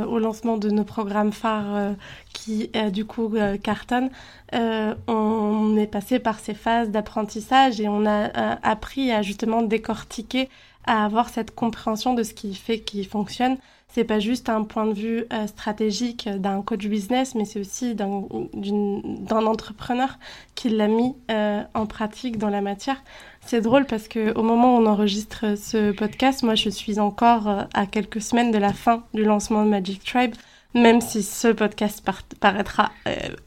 au 0.08 0.18
lancement 0.18 0.56
de 0.56 0.70
nos 0.70 0.84
programmes 0.84 1.32
phares 1.32 1.94
qui 2.32 2.70
du 2.90 3.04
coup 3.04 3.34
cartonnent, 3.62 4.08
on 4.54 5.76
est 5.76 5.86
passé 5.86 6.18
par 6.18 6.38
ces 6.38 6.54
phases 6.54 6.88
d'apprentissage 6.88 7.82
et 7.82 7.88
on 7.88 8.06
a 8.06 8.30
appris 8.62 9.12
à 9.12 9.20
justement 9.20 9.60
décortiquer, 9.60 10.48
à 10.86 11.04
avoir 11.04 11.28
cette 11.28 11.54
compréhension 11.54 12.14
de 12.14 12.22
ce 12.22 12.32
qui 12.32 12.54
fait 12.54 12.80
qui 12.80 13.04
fonctionne 13.04 13.58
c'est 13.96 14.04
pas 14.04 14.20
juste 14.20 14.50
un 14.50 14.62
point 14.62 14.84
de 14.84 14.92
vue 14.92 15.24
euh, 15.32 15.46
stratégique 15.46 16.28
d'un 16.28 16.60
coach 16.60 16.86
business, 16.86 17.34
mais 17.34 17.46
c'est 17.46 17.60
aussi 17.60 17.94
d'un 17.94 19.46
entrepreneur 19.46 20.18
qui 20.54 20.68
l'a 20.68 20.86
mis 20.86 21.14
euh, 21.30 21.62
en 21.72 21.86
pratique 21.86 22.36
dans 22.36 22.50
la 22.50 22.60
matière. 22.60 23.02
C'est 23.46 23.62
drôle 23.62 23.86
parce 23.86 24.06
que 24.06 24.38
au 24.38 24.42
moment 24.42 24.76
où 24.76 24.82
on 24.82 24.86
enregistre 24.86 25.56
ce 25.56 25.92
podcast, 25.92 26.42
moi 26.42 26.54
je 26.56 26.68
suis 26.68 27.00
encore 27.00 27.48
euh, 27.48 27.62
à 27.72 27.86
quelques 27.86 28.20
semaines 28.20 28.50
de 28.50 28.58
la 28.58 28.74
fin 28.74 29.04
du 29.14 29.24
lancement 29.24 29.64
de 29.64 29.70
Magic 29.70 30.04
Tribe, 30.04 30.34
même 30.74 31.00
si 31.00 31.22
ce 31.22 31.48
podcast 31.48 32.06
paraîtra 32.38 32.92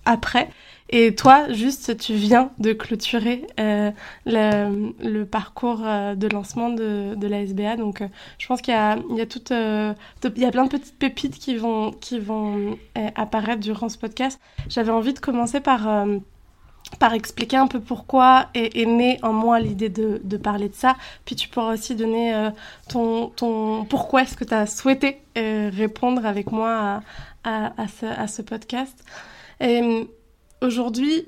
après. 0.05 0.49
Et 0.91 1.13
toi, 1.13 1.53
juste, 1.53 1.97
tu 1.97 2.15
viens 2.15 2.49
de 2.57 2.73
clôturer 2.73 3.45
euh, 3.59 3.91
le, 4.25 5.23
parcours 5.23 5.81
euh, 5.83 6.15
de 6.15 6.27
lancement 6.27 6.69
de, 6.69 7.13
de 7.15 7.27
la 7.27 7.45
SBA. 7.45 7.75
Donc, 7.75 8.01
euh, 8.01 8.07
je 8.39 8.47
pense 8.47 8.61
qu'il 8.61 8.73
y 8.73 8.77
a, 8.77 8.95
y, 8.97 10.51
plein 10.51 10.65
de 10.65 10.69
petites 10.69 10.97
pépites 10.97 11.37
qui 11.37 11.55
vont, 11.57 11.91
qui 11.91 12.19
vont 12.19 12.75
apparaître 13.15 13.61
durant 13.61 13.87
ce 13.87 13.99
podcast. 13.99 14.41
J'avais 14.67 14.91
envie 14.91 15.13
de 15.13 15.19
commencer 15.19 15.59
par, 15.59 16.07
par 16.97 17.13
expliquer 17.13 17.57
un 17.57 17.67
peu 17.67 17.79
pourquoi 17.79 18.47
est, 18.55 18.75
est 18.75 18.87
née 18.87 19.19
en 19.21 19.31
moi 19.31 19.59
l'idée 19.59 19.89
de, 19.89 20.19
de, 20.23 20.37
parler 20.37 20.69
de 20.69 20.75
ça. 20.75 20.95
Puis 21.23 21.35
tu 21.35 21.49
pourras 21.49 21.73
aussi 21.73 21.93
donner 21.93 22.49
ton, 22.89 23.27
ton 23.27 23.85
pourquoi 23.85 24.23
est-ce 24.23 24.35
que 24.35 24.43
tu 24.43 24.55
as 24.55 24.65
souhaité 24.65 25.21
répondre 25.35 26.25
avec 26.25 26.51
moi 26.51 27.01
à, 27.43 27.81
à, 27.81 27.87
ce, 27.87 28.07
à 28.07 28.27
ce 28.27 28.41
podcast. 28.41 29.03
Aujourd'hui, 30.61 31.25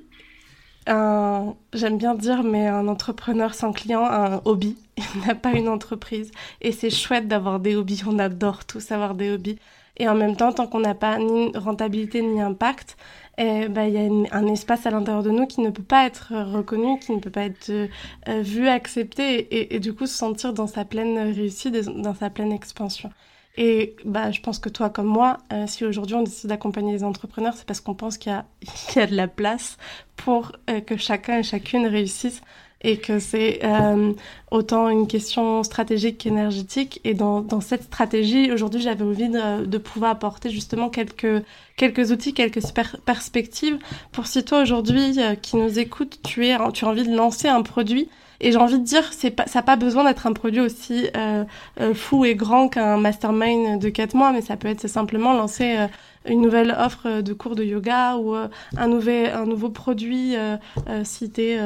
j'aime 0.88 1.98
bien 1.98 2.16
dire, 2.16 2.44
mais 2.44 2.68
un 2.68 2.88
entrepreneur 2.88 3.54
sans 3.54 3.72
client 3.72 4.04
a 4.04 4.36
un 4.36 4.42
hobby. 4.46 4.78
Il 4.98 5.28
n'a 5.28 5.36
pas 5.36 5.52
une 5.54 5.70
entreprise. 5.70 6.32
Et 6.62 6.72
c'est 6.72 6.90
chouette 6.90 7.28
d'avoir 7.28 7.60
des 7.60 7.76
hobbies. 7.76 8.02
On 8.08 8.20
adore 8.20 8.66
tous 8.66 8.92
avoir 8.92 9.16
des 9.16 9.32
hobbies. 9.32 9.58
Et 9.98 10.08
en 10.08 10.16
même 10.16 10.36
temps, 10.36 10.52
tant 10.52 10.68
qu'on 10.68 10.80
n'a 10.80 10.96
pas 10.96 11.18
ni 11.18 11.52
rentabilité 11.56 12.22
ni 12.22 12.42
impact, 12.42 12.98
eh 13.38 13.68
ben, 13.68 13.84
il 13.84 13.94
y 13.94 13.98
a 13.98 14.36
un 14.36 14.48
espace 14.48 14.86
à 14.86 14.92
l'intérieur 14.92 15.24
de 15.24 15.32
nous 15.32 15.46
qui 15.46 15.62
ne 15.62 15.70
peut 15.70 15.84
pas 15.84 16.06
être 16.06 16.34
reconnu, 16.34 17.00
qui 17.00 17.12
ne 17.14 17.20
peut 17.20 17.30
pas 17.30 17.44
être 17.44 17.70
euh, 17.70 18.42
vu, 18.42 18.68
accepté, 18.68 19.40
et, 19.40 19.76
et, 19.76 19.80
du 19.80 19.94
coup 19.94 20.06
se 20.06 20.18
sentir 20.18 20.54
dans 20.54 20.68
sa 20.68 20.86
pleine 20.86 21.18
réussite, 21.18 21.74
dans 21.74 22.16
sa 22.16 22.30
pleine 22.30 22.52
expansion. 22.52 23.12
Et 23.58 23.96
bah, 24.06 24.32
je 24.32 24.40
pense 24.40 24.60
que 24.60 24.70
toi 24.70 24.90
comme 24.90 25.08
moi, 25.08 25.38
euh, 25.52 25.68
si 25.68 25.84
aujourd'hui 25.84 26.16
on 26.16 26.24
décide 26.24 26.50
d'accompagner 26.50 26.94
les 26.94 27.04
entrepreneurs, 27.04 27.54
c'est 27.56 27.66
parce 27.66 27.82
qu'on 27.82 27.96
pense 27.96 28.18
qu'il 28.18 28.32
y, 28.32 28.96
y, 28.96 29.00
a 29.00 29.08
de 29.08 29.16
la 29.16 29.28
place 29.28 29.78
pour 30.16 30.54
euh, 30.70 30.80
que 30.82 30.98
chacun 30.98 31.40
et 31.40 31.44
chacune 31.44 31.86
réussisse 31.86 32.42
et 32.84 32.98
que 32.98 33.20
c'est 33.20 33.60
euh, 33.64 34.14
autant 34.50 34.90
une 34.90 35.08
question 35.08 35.64
stratégique 35.64 36.18
qu'énergétique. 36.18 37.00
Et 37.04 37.14
dans, 37.14 37.42
dans, 37.42 37.62
cette 37.62 37.84
stratégie, 37.84 38.52
aujourd'hui, 38.52 38.82
j'avais 38.82 39.04
envie 39.04 39.30
de, 39.30 39.66
de, 39.66 39.78
pouvoir 39.78 40.12
apporter 40.12 40.50
justement 40.50 40.90
quelques, 40.90 41.44
quelques 41.78 42.12
outils, 42.12 42.34
quelques 42.34 42.62
perspectives 43.06 43.78
pour 44.12 44.28
si 44.28 44.44
toi 44.44 44.62
aujourd'hui 44.62 45.16
euh, 45.20 45.36
qui 45.36 45.58
nous 45.58 45.80
écoute, 45.80 46.20
tu, 46.24 46.48
es, 46.48 46.58
tu 46.74 46.86
as 46.86 46.88
envie 46.88 47.08
de 47.08 47.16
lancer 47.16 47.48
un 47.48 47.62
produit 47.62 48.10
et 48.42 48.52
j'ai 48.52 48.58
envie 48.58 48.80
de 48.80 48.84
dire, 48.84 49.04
c'est 49.14 49.30
pas, 49.30 49.46
ça 49.46 49.60
n'a 49.60 49.64
pas 49.64 49.76
besoin 49.76 50.04
d'être 50.04 50.26
un 50.26 50.34
produit 50.34 50.62
aussi 50.62 51.08
euh, 51.16 51.44
euh, 51.80 51.94
fou 51.94 52.26
et 52.26 52.34
grand 52.34 52.70
qu'un 52.70 52.98
mastermind 52.98 53.80
de 53.80 53.90
4 53.90 54.16
mois, 54.16 54.32
mais 54.32 54.42
ça 54.42 54.58
peut 54.58 54.68
être 54.68 54.88
simplement 54.88 55.34
lancer 55.34 55.78
euh, 55.78 55.88
une 56.26 56.42
nouvelle 56.42 56.76
offre 56.78 57.22
de 57.22 57.34
cours 57.34 57.56
de 57.56 57.64
yoga 57.64 58.18
ou 58.18 58.36
euh, 58.36 58.48
un, 58.78 58.88
nouvel, 58.88 59.34
un 59.34 59.46
nouveau 59.46 59.70
produit 59.70 60.36
euh, 60.36 60.58
si 61.04 61.32
tu 61.32 61.42
es 61.42 61.60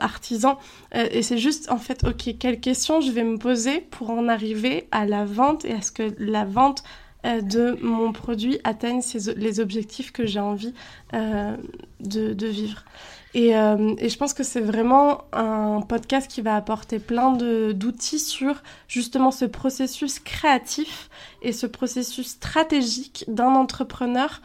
artisan. 0.00 0.58
et 0.92 1.22
c'est 1.22 1.38
juste, 1.38 1.70
en 1.70 1.78
fait, 1.78 2.04
OK, 2.04 2.36
quelles 2.38 2.60
questions 2.60 3.00
je 3.00 3.10
vais 3.10 3.24
me 3.24 3.38
poser 3.38 3.80
pour 3.80 4.10
en 4.10 4.28
arriver 4.28 4.88
à 4.90 5.06
la 5.06 5.24
vente 5.24 5.64
et 5.64 5.72
à 5.72 5.82
ce 5.82 5.92
que 5.92 6.14
la 6.18 6.44
vente 6.44 6.82
de 7.24 7.78
mon 7.82 8.12
produit 8.12 8.58
atteigne 8.64 9.00
les 9.36 9.60
objectifs 9.60 10.12
que 10.12 10.26
j'ai 10.26 10.40
envie 10.40 10.74
de, 11.12 12.32
de, 12.32 12.46
vivre. 12.46 12.84
Et, 13.34 13.56
euh, 13.56 13.94
et, 13.98 14.10
je 14.10 14.18
pense 14.18 14.34
que 14.34 14.42
c'est 14.42 14.60
vraiment 14.60 15.22
un 15.32 15.80
podcast 15.80 16.30
qui 16.30 16.42
va 16.42 16.54
apporter 16.54 16.98
plein 16.98 17.32
d'outils 17.32 18.18
sur 18.18 18.62
justement 18.88 19.30
ce 19.30 19.46
processus 19.46 20.18
créatif 20.18 21.08
et 21.40 21.52
ce 21.52 21.66
processus 21.66 22.28
stratégique 22.28 23.24
d'un 23.28 23.54
entrepreneur 23.54 24.42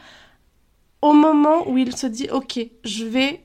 au 1.02 1.12
moment 1.12 1.68
où 1.68 1.76
il 1.76 1.94
se 1.94 2.06
dit 2.06 2.28
ok, 2.30 2.60
je 2.82 3.04
vais 3.04 3.44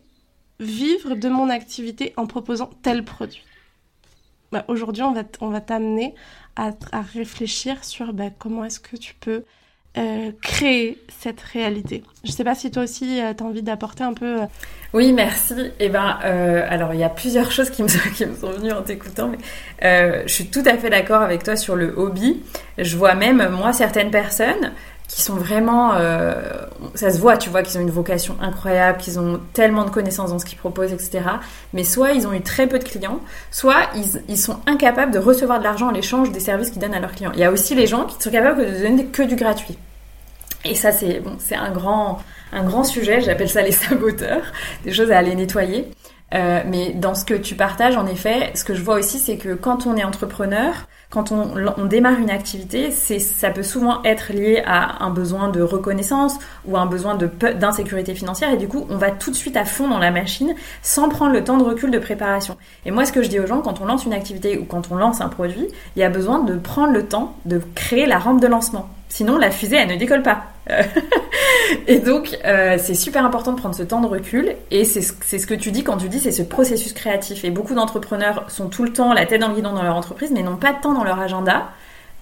vivre 0.59 1.15
de 1.15 1.27
mon 1.27 1.50
activité 1.50 2.13
en 2.15 2.25
proposant 2.25 2.69
tel 2.81 3.03
produit. 3.03 3.43
Bah, 4.53 4.63
Aujourd'hui, 4.69 5.03
on 5.03 5.12
va, 5.12 5.23
on 5.41 5.50
va 5.50 5.59
t'amener 5.59 6.15
à, 6.55 6.71
à, 6.91 7.01
réfléchir 7.01 7.83
sur 7.83 8.13
bah, 8.13 8.29
comment 8.29 8.63
est-ce 8.63 8.79
que 8.79 8.95
tu 8.95 9.13
peux 9.15 9.43
euh, 9.95 10.31
créer 10.41 10.97
cette 11.19 11.39
réalité. 11.39 12.01
Je 12.23 12.31
ne 12.31 12.35
sais 12.35 12.43
pas 12.43 12.55
si 12.55 12.71
toi 12.71 12.81
aussi 12.81 13.21
euh, 13.21 13.33
tu 13.38 13.43
as 13.43 13.45
envie 13.45 13.62
d'apporter 13.62 14.03
un 14.03 14.13
peu. 14.13 14.41
Euh, 14.41 14.45
oui, 14.93 15.13
merci. 15.13 15.53
Eh 15.79 15.89
ben, 15.89 16.17
alors 16.67 16.95
il 16.95 17.00
y 17.00 17.03
a 17.03 17.09
plusieurs 17.09 17.51
choses 17.51 17.69
qui 17.69 17.83
me 17.83 17.88
sont 17.88 18.00
venues 18.00 18.71
en 18.71 18.81
t'écoutant, 18.81 19.29
mais 19.29 19.38
je 20.25 20.33
suis 20.33 20.47
tout 20.47 20.63
à 20.65 20.77
fait 20.77 20.89
d'accord 20.89 21.21
avec 21.21 21.43
toi 21.43 21.55
sur 21.55 21.75
le 21.75 21.93
hobby. 21.95 22.41
Je 22.77 22.97
vois 22.97 23.13
même 23.13 23.50
moi 23.50 23.71
certaines 23.71 24.12
personnes 24.12 24.71
qui 25.07 25.22
sont 25.22 25.36
vraiment, 25.36 25.93
euh, 25.95 26.33
ça 26.95 27.12
se 27.12 27.19
voit, 27.19 27.38
tu 27.38 27.50
vois, 27.50 27.62
qu'ils 27.62 27.77
ont 27.77 27.81
une 27.81 27.91
vocation 27.91 28.36
incroyable, 28.41 28.98
qu'ils 28.98 29.19
ont 29.19 29.39
tellement 29.53 29.86
de 29.86 29.89
connaissances 29.89 30.31
dans 30.31 30.39
ce 30.39 30.45
qu'ils 30.45 30.57
proposent, 30.57 30.91
etc. 30.91 31.22
Mais 31.74 31.83
soit 31.83 32.13
ils 32.13 32.25
ont 32.27 32.33
eu 32.33 32.41
très 32.41 32.67
peu 32.67 32.79
de 32.79 32.83
clients, 32.83 33.19
soit 33.51 33.89
ils, 33.95 34.22
ils 34.27 34.38
sont 34.38 34.57
incapables 34.65 35.12
de 35.12 35.19
recevoir 35.19 35.60
de 35.60 35.63
l'argent 35.63 35.88
en 35.88 35.91
l'échange 35.91 36.31
des 36.31 36.39
services 36.39 36.72
qu'ils 36.72 36.81
donnent 36.81 36.95
à 36.95 37.00
leurs 37.00 37.12
clients. 37.12 37.31
Il 37.33 37.39
y 37.39 37.43
a 37.43 37.51
aussi 37.51 37.75
les 37.75 37.86
gens 37.86 38.05
qui 38.05 38.22
sont 38.22 38.31
capables 38.31 38.65
de 38.65 38.81
donner 38.81 39.05
que 39.05 39.24
du 39.24 39.36
gratuit. 39.36 39.77
Et 40.65 40.75
ça, 40.75 40.91
c'est 40.91 41.19
bon, 41.19 41.36
c'est 41.39 41.55
un 41.55 41.72
grand, 41.72 42.22
un 42.53 42.63
grand 42.63 42.83
sujet. 42.83 43.22
J'appelle 43.22 43.50
ça 43.50 43.62
les 43.62 43.72
saboteurs, 43.72 44.43
des 44.86 44.93
choses 44.93 45.12
à 45.12 45.17
aller 45.17 45.36
nettoyer. 45.36 45.91
Euh, 46.34 46.62
mais 46.66 46.92
dans 46.94 47.16
ce 47.16 47.25
que 47.25 47.34
tu 47.34 47.56
partages, 47.56 47.96
en 47.96 48.08
effet, 48.08 48.52
ce 48.56 48.63
que 48.63 48.74
je 48.74 48.82
vois 48.82 48.96
aussi, 48.96 49.20
c'est 49.20 49.38
que 49.38 49.54
quand 49.54 49.86
on 49.86 49.96
est 49.96 50.04
entrepreneur, 50.04 50.74
quand 51.12 51.32
on, 51.32 51.52
on 51.78 51.86
démarre 51.86 52.18
une 52.18 52.32
activité, 52.32 52.90
ça 52.90 53.52
peut 53.52 53.62
souvent 53.62 54.02
être 54.04 54.34
lié 54.34 54.63
à 54.66 55.04
un 55.04 55.12
besoin 55.12 55.50
de 55.50 55.62
reconnaissance 55.62 56.40
ou 56.66 56.75
un 56.75 56.88
besoin 56.88 57.16
d'insécurité 57.16 58.16
financière. 58.16 58.52
Et 58.52 58.58
du 58.58 58.68
coup, 58.68 58.88
on 58.90 58.98
va 58.98 59.12
tout 59.12 59.30
de 59.30 59.36
suite 59.36 59.56
à 59.56 59.63
fond 59.63 59.88
dans 59.88 60.00
la 60.00 60.10
machine 60.10 60.56
sans 60.82 61.10
prendre 61.10 61.34
le 61.34 61.44
temps 61.44 61.58
de 61.58 61.63
recul 61.63 61.92
de 61.92 62.00
préparation. 62.00 62.58
Et 62.88 62.92
moi, 62.92 63.06
ce 63.06 63.12
que 63.12 63.22
je 63.22 63.28
dis 63.28 63.40
aux 63.40 63.46
gens, 63.46 63.62
quand 63.62 63.80
on 63.80 63.86
lance 63.86 64.06
une 64.06 64.13
activité 64.13 64.58
ou 64.58 64.66
quand 64.66 64.90
on 64.92 64.96
lance 64.96 65.22
un 65.22 65.30
produit, 65.30 65.68
il 65.96 66.00
y 66.00 66.04
a 66.04 66.10
besoin 66.10 66.40
de 66.40 66.56
prendre 66.56 66.94
le 66.94 67.06
temps 67.06 67.36
de 67.46 67.62
créer 67.75 68.08
la 68.08 68.18
rampe 68.18 68.42
de 68.42 68.48
lancement. 68.48 68.90
Sinon, 69.13 69.38
la 69.38 69.51
fusée, 69.51 69.75
elle 69.75 69.89
ne 69.89 69.96
décolle 69.96 70.24
pas. 70.24 70.46
et 71.88 72.00
donc, 72.00 72.36
euh, 72.46 72.77
c'est 72.79 72.96
super 72.96 73.24
important 73.24 73.51
de 73.51 73.60
prendre 73.60 73.75
ce 73.75 73.84
temps 73.84 74.01
de 74.01 74.08
recul. 74.08 74.55
Et 74.72 74.86
c'est 74.86 75.01
ce 75.03 75.46
que 75.46 75.53
tu 75.53 75.70
dis 75.70 75.84
quand 75.84 75.98
tu 75.98 76.10
dis 76.10 76.20
c'est 76.20 76.32
ce 76.32 76.41
processus 76.41 76.93
créatif. 76.93 77.46
Et 77.46 77.51
beaucoup 77.51 77.75
d'entrepreneurs 77.75 78.50
sont 78.50 78.70
tout 78.70 78.82
le 78.82 78.91
temps 78.91 79.13
la 79.13 79.27
tête 79.27 79.41
dans 79.41 79.50
le 79.50 79.53
guidon 79.53 79.72
dans 79.72 79.84
leur 79.84 79.96
entreprise, 79.96 80.32
mais 80.32 80.41
n'ont 80.41 80.55
pas 80.55 80.74
de 80.74 80.82
temps 80.82 80.96
dans 80.96 81.03
leur 81.03 81.20
agenda 81.20 81.70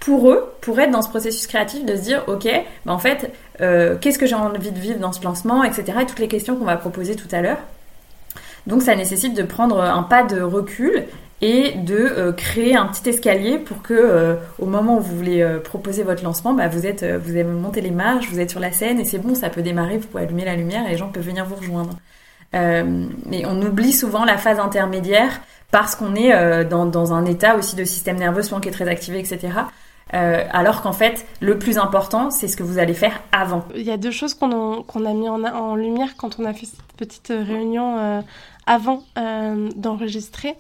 pour 0.02 0.32
eux, 0.32 0.52
pour 0.60 0.78
être 0.82 0.92
dans 0.92 1.02
ce 1.02 1.08
processus 1.08 1.48
créatif, 1.48 1.86
de 1.86 1.96
se 1.96 2.02
dire, 2.02 2.26
ok, 2.28 2.50
bah 2.86 2.92
en 2.92 3.00
fait, 3.00 3.32
euh, 3.62 3.96
qu'est-ce 4.02 4.20
que 4.20 4.26
j'ai 4.26 4.36
envie 4.36 4.72
de 4.74 4.80
vivre 4.80 5.00
dans 5.00 5.14
ce 5.14 5.24
lancement, 5.24 5.64
etc. 5.64 6.00
Et 6.02 6.06
toutes 6.06 6.20
les 6.20 6.28
questions 6.28 6.58
qu'on 6.58 6.66
va 6.66 6.76
proposer 6.76 7.16
tout 7.16 7.30
à 7.32 7.40
l'heure. 7.40 7.60
Donc 8.68 8.82
ça 8.82 8.98
nécessite 8.98 9.34
de 9.34 9.44
prendre 9.44 9.82
un 9.82 10.04
pas 10.04 10.24
de 10.24 10.42
recul 10.42 11.06
et 11.42 11.72
de 11.72 11.96
euh, 11.96 12.32
créer 12.32 12.76
un 12.76 12.86
petit 12.86 13.10
escalier 13.10 13.58
pour 13.58 13.82
que 13.82 13.94
euh, 13.94 14.36
au 14.60 14.68
moment 14.68 14.98
où 14.98 15.00
vous 15.00 15.16
voulez 15.16 15.42
euh, 15.42 15.60
proposer 15.60 16.04
votre 16.04 16.24
lancement, 16.24 16.54
bah, 16.54 16.68
vous 16.68 16.86
êtes 16.86 17.04
vous 17.04 17.32
avez 17.32 17.44
monté 17.44 17.82
les 17.82 17.92
marches, 17.92 18.30
vous 18.30 18.40
êtes 18.40 18.52
sur 18.52 18.60
la 18.60 18.72
scène 18.72 19.00
et 19.00 19.06
c'est 19.06 19.18
bon, 19.18 19.34
ça 19.34 19.50
peut 19.50 19.64
démarrer, 19.64 19.98
vous 19.98 20.08
pouvez 20.08 20.24
allumer 20.24 20.46
la 20.46 20.56
lumière 20.56 20.86
et 20.88 20.92
les 20.92 20.98
gens 20.98 21.10
peuvent 21.10 21.26
venir 21.26 21.46
vous 21.46 21.56
rejoindre. 21.56 21.94
mais 22.54 23.46
on 23.46 23.62
oublie 23.62 23.94
souvent 23.94 24.24
la 24.24 24.38
phase 24.38 24.60
intermédiaire 24.60 25.42
parce 25.72 25.96
qu'on 25.96 26.16
est 26.16 26.66
dans, 26.66 26.86
dans, 26.86 27.14
un 27.14 27.26
état 27.26 27.56
aussi 27.56 27.76
de 27.78 27.86
système 27.86 28.18
nerveux 28.18 28.42
souvent 28.42 28.60
qui 28.60 28.68
est 28.68 28.74
très 28.74 28.90
activé, 28.90 29.20
etc. 29.20 29.54
alors 30.12 30.82
qu'en 30.82 30.92
fait, 30.92 31.26
le 31.40 31.58
plus 31.58 31.78
important, 31.78 32.30
c'est 32.30 32.50
ce 32.50 32.58
que 32.58 32.64
vous 32.64 32.78
allez 32.78 32.94
faire 32.94 33.22
avant. 33.32 33.64
Il 33.74 33.84
y 33.84 33.92
a 33.92 33.96
deux 33.96 34.12
choses 34.12 34.34
qu'on 34.34 34.52
a, 34.52 34.84
qu'on 34.84 35.06
a 35.06 35.14
mis 35.14 35.30
en, 35.30 35.44
en, 35.46 35.76
lumière 35.76 36.10
quand 36.18 36.40
on 36.40 36.46
a 36.46 36.54
fait 36.54 36.66
cette 36.66 36.94
petite 36.98 37.30
réunion 37.30 38.22
avant 38.68 39.04
d'enregistrer. 39.16 40.58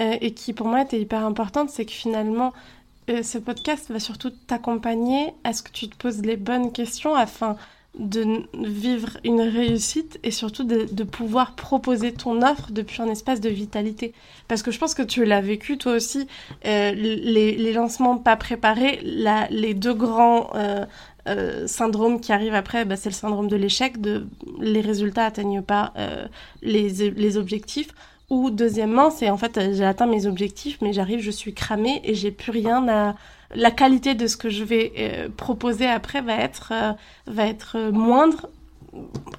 Euh, 0.00 0.16
et 0.20 0.32
qui 0.32 0.52
pour 0.52 0.66
moi 0.66 0.82
était 0.82 1.00
hyper 1.00 1.24
importante, 1.24 1.70
c'est 1.70 1.84
que 1.84 1.92
finalement, 1.92 2.52
euh, 3.10 3.22
ce 3.22 3.38
podcast 3.38 3.90
va 3.90 4.00
surtout 4.00 4.30
t'accompagner 4.30 5.32
à 5.44 5.52
ce 5.52 5.62
que 5.62 5.70
tu 5.70 5.88
te 5.88 5.96
poses 5.96 6.22
les 6.22 6.36
bonnes 6.36 6.72
questions 6.72 7.14
afin 7.14 7.56
de 7.96 8.42
vivre 8.54 9.18
une 9.22 9.40
réussite 9.40 10.18
et 10.24 10.32
surtout 10.32 10.64
de, 10.64 11.04
pouvoir 11.04 11.54
proposer 11.54 12.12
ton 12.12 12.42
offre 12.42 12.72
depuis 12.72 13.00
un 13.02 13.08
espace 13.08 13.40
de 13.40 13.48
vitalité. 13.48 14.14
Parce 14.48 14.64
que 14.64 14.72
je 14.72 14.80
pense 14.80 14.94
que 14.94 15.02
tu 15.02 15.24
l'as 15.24 15.40
vécu 15.40 15.78
toi 15.78 15.92
aussi, 15.92 16.26
euh, 16.66 16.90
les, 16.90 17.72
lancements 17.72 18.18
pas 18.18 18.34
préparés, 18.34 18.98
les 19.50 19.74
deux 19.74 19.94
grands 19.94 20.50
syndromes 21.66 22.20
qui 22.20 22.32
arrivent 22.32 22.54
après, 22.54 22.84
bah, 22.84 22.96
c'est 22.96 23.10
le 23.10 23.14
syndrome 23.14 23.46
de 23.46 23.54
l'échec, 23.54 23.94
les 24.58 24.80
résultats 24.80 25.26
atteignent 25.26 25.62
pas 25.62 25.92
les 26.62 27.36
objectifs 27.36 27.94
Ou 28.30 28.50
deuxièmement, 28.50 29.10
c'est 29.10 29.28
en 29.28 29.36
fait, 29.36 29.60
j'ai 29.74 29.84
atteint 29.84 30.06
mes 30.06 30.26
objectifs, 30.26 30.78
mais 30.80 30.92
j'arrive, 30.92 31.20
je 31.20 31.30
suis 31.30 31.52
cramée 31.52 32.00
et 32.04 32.14
j'ai 32.14 32.30
plus 32.30 32.50
rien 32.50 32.88
à. 32.88 33.14
La 33.54 33.70
qualité 33.70 34.14
de 34.14 34.26
ce 34.26 34.36
que 34.36 34.48
je 34.48 34.64
vais 34.64 34.92
euh, 34.98 35.28
proposer 35.36 35.86
après 35.86 36.22
va 36.22 36.34
être, 36.34 36.72
euh, 36.72 36.92
va 37.26 37.46
être 37.46 37.90
moindre 37.92 38.48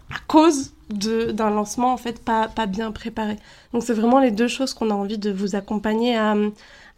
à 0.09 0.19
cause 0.27 0.73
d'un 0.89 1.49
lancement 1.49 1.91
en 1.91 1.97
fait 1.97 2.23
pas, 2.23 2.47
pas 2.47 2.67
bien 2.67 2.91
préparé. 2.91 3.37
Donc 3.73 3.83
c'est 3.83 3.93
vraiment 3.93 4.19
les 4.19 4.31
deux 4.31 4.47
choses 4.47 4.73
qu'on 4.73 4.91
a 4.91 4.93
envie 4.93 5.17
de 5.17 5.31
vous 5.31 5.55
accompagner 5.55 6.15
à, 6.15 6.35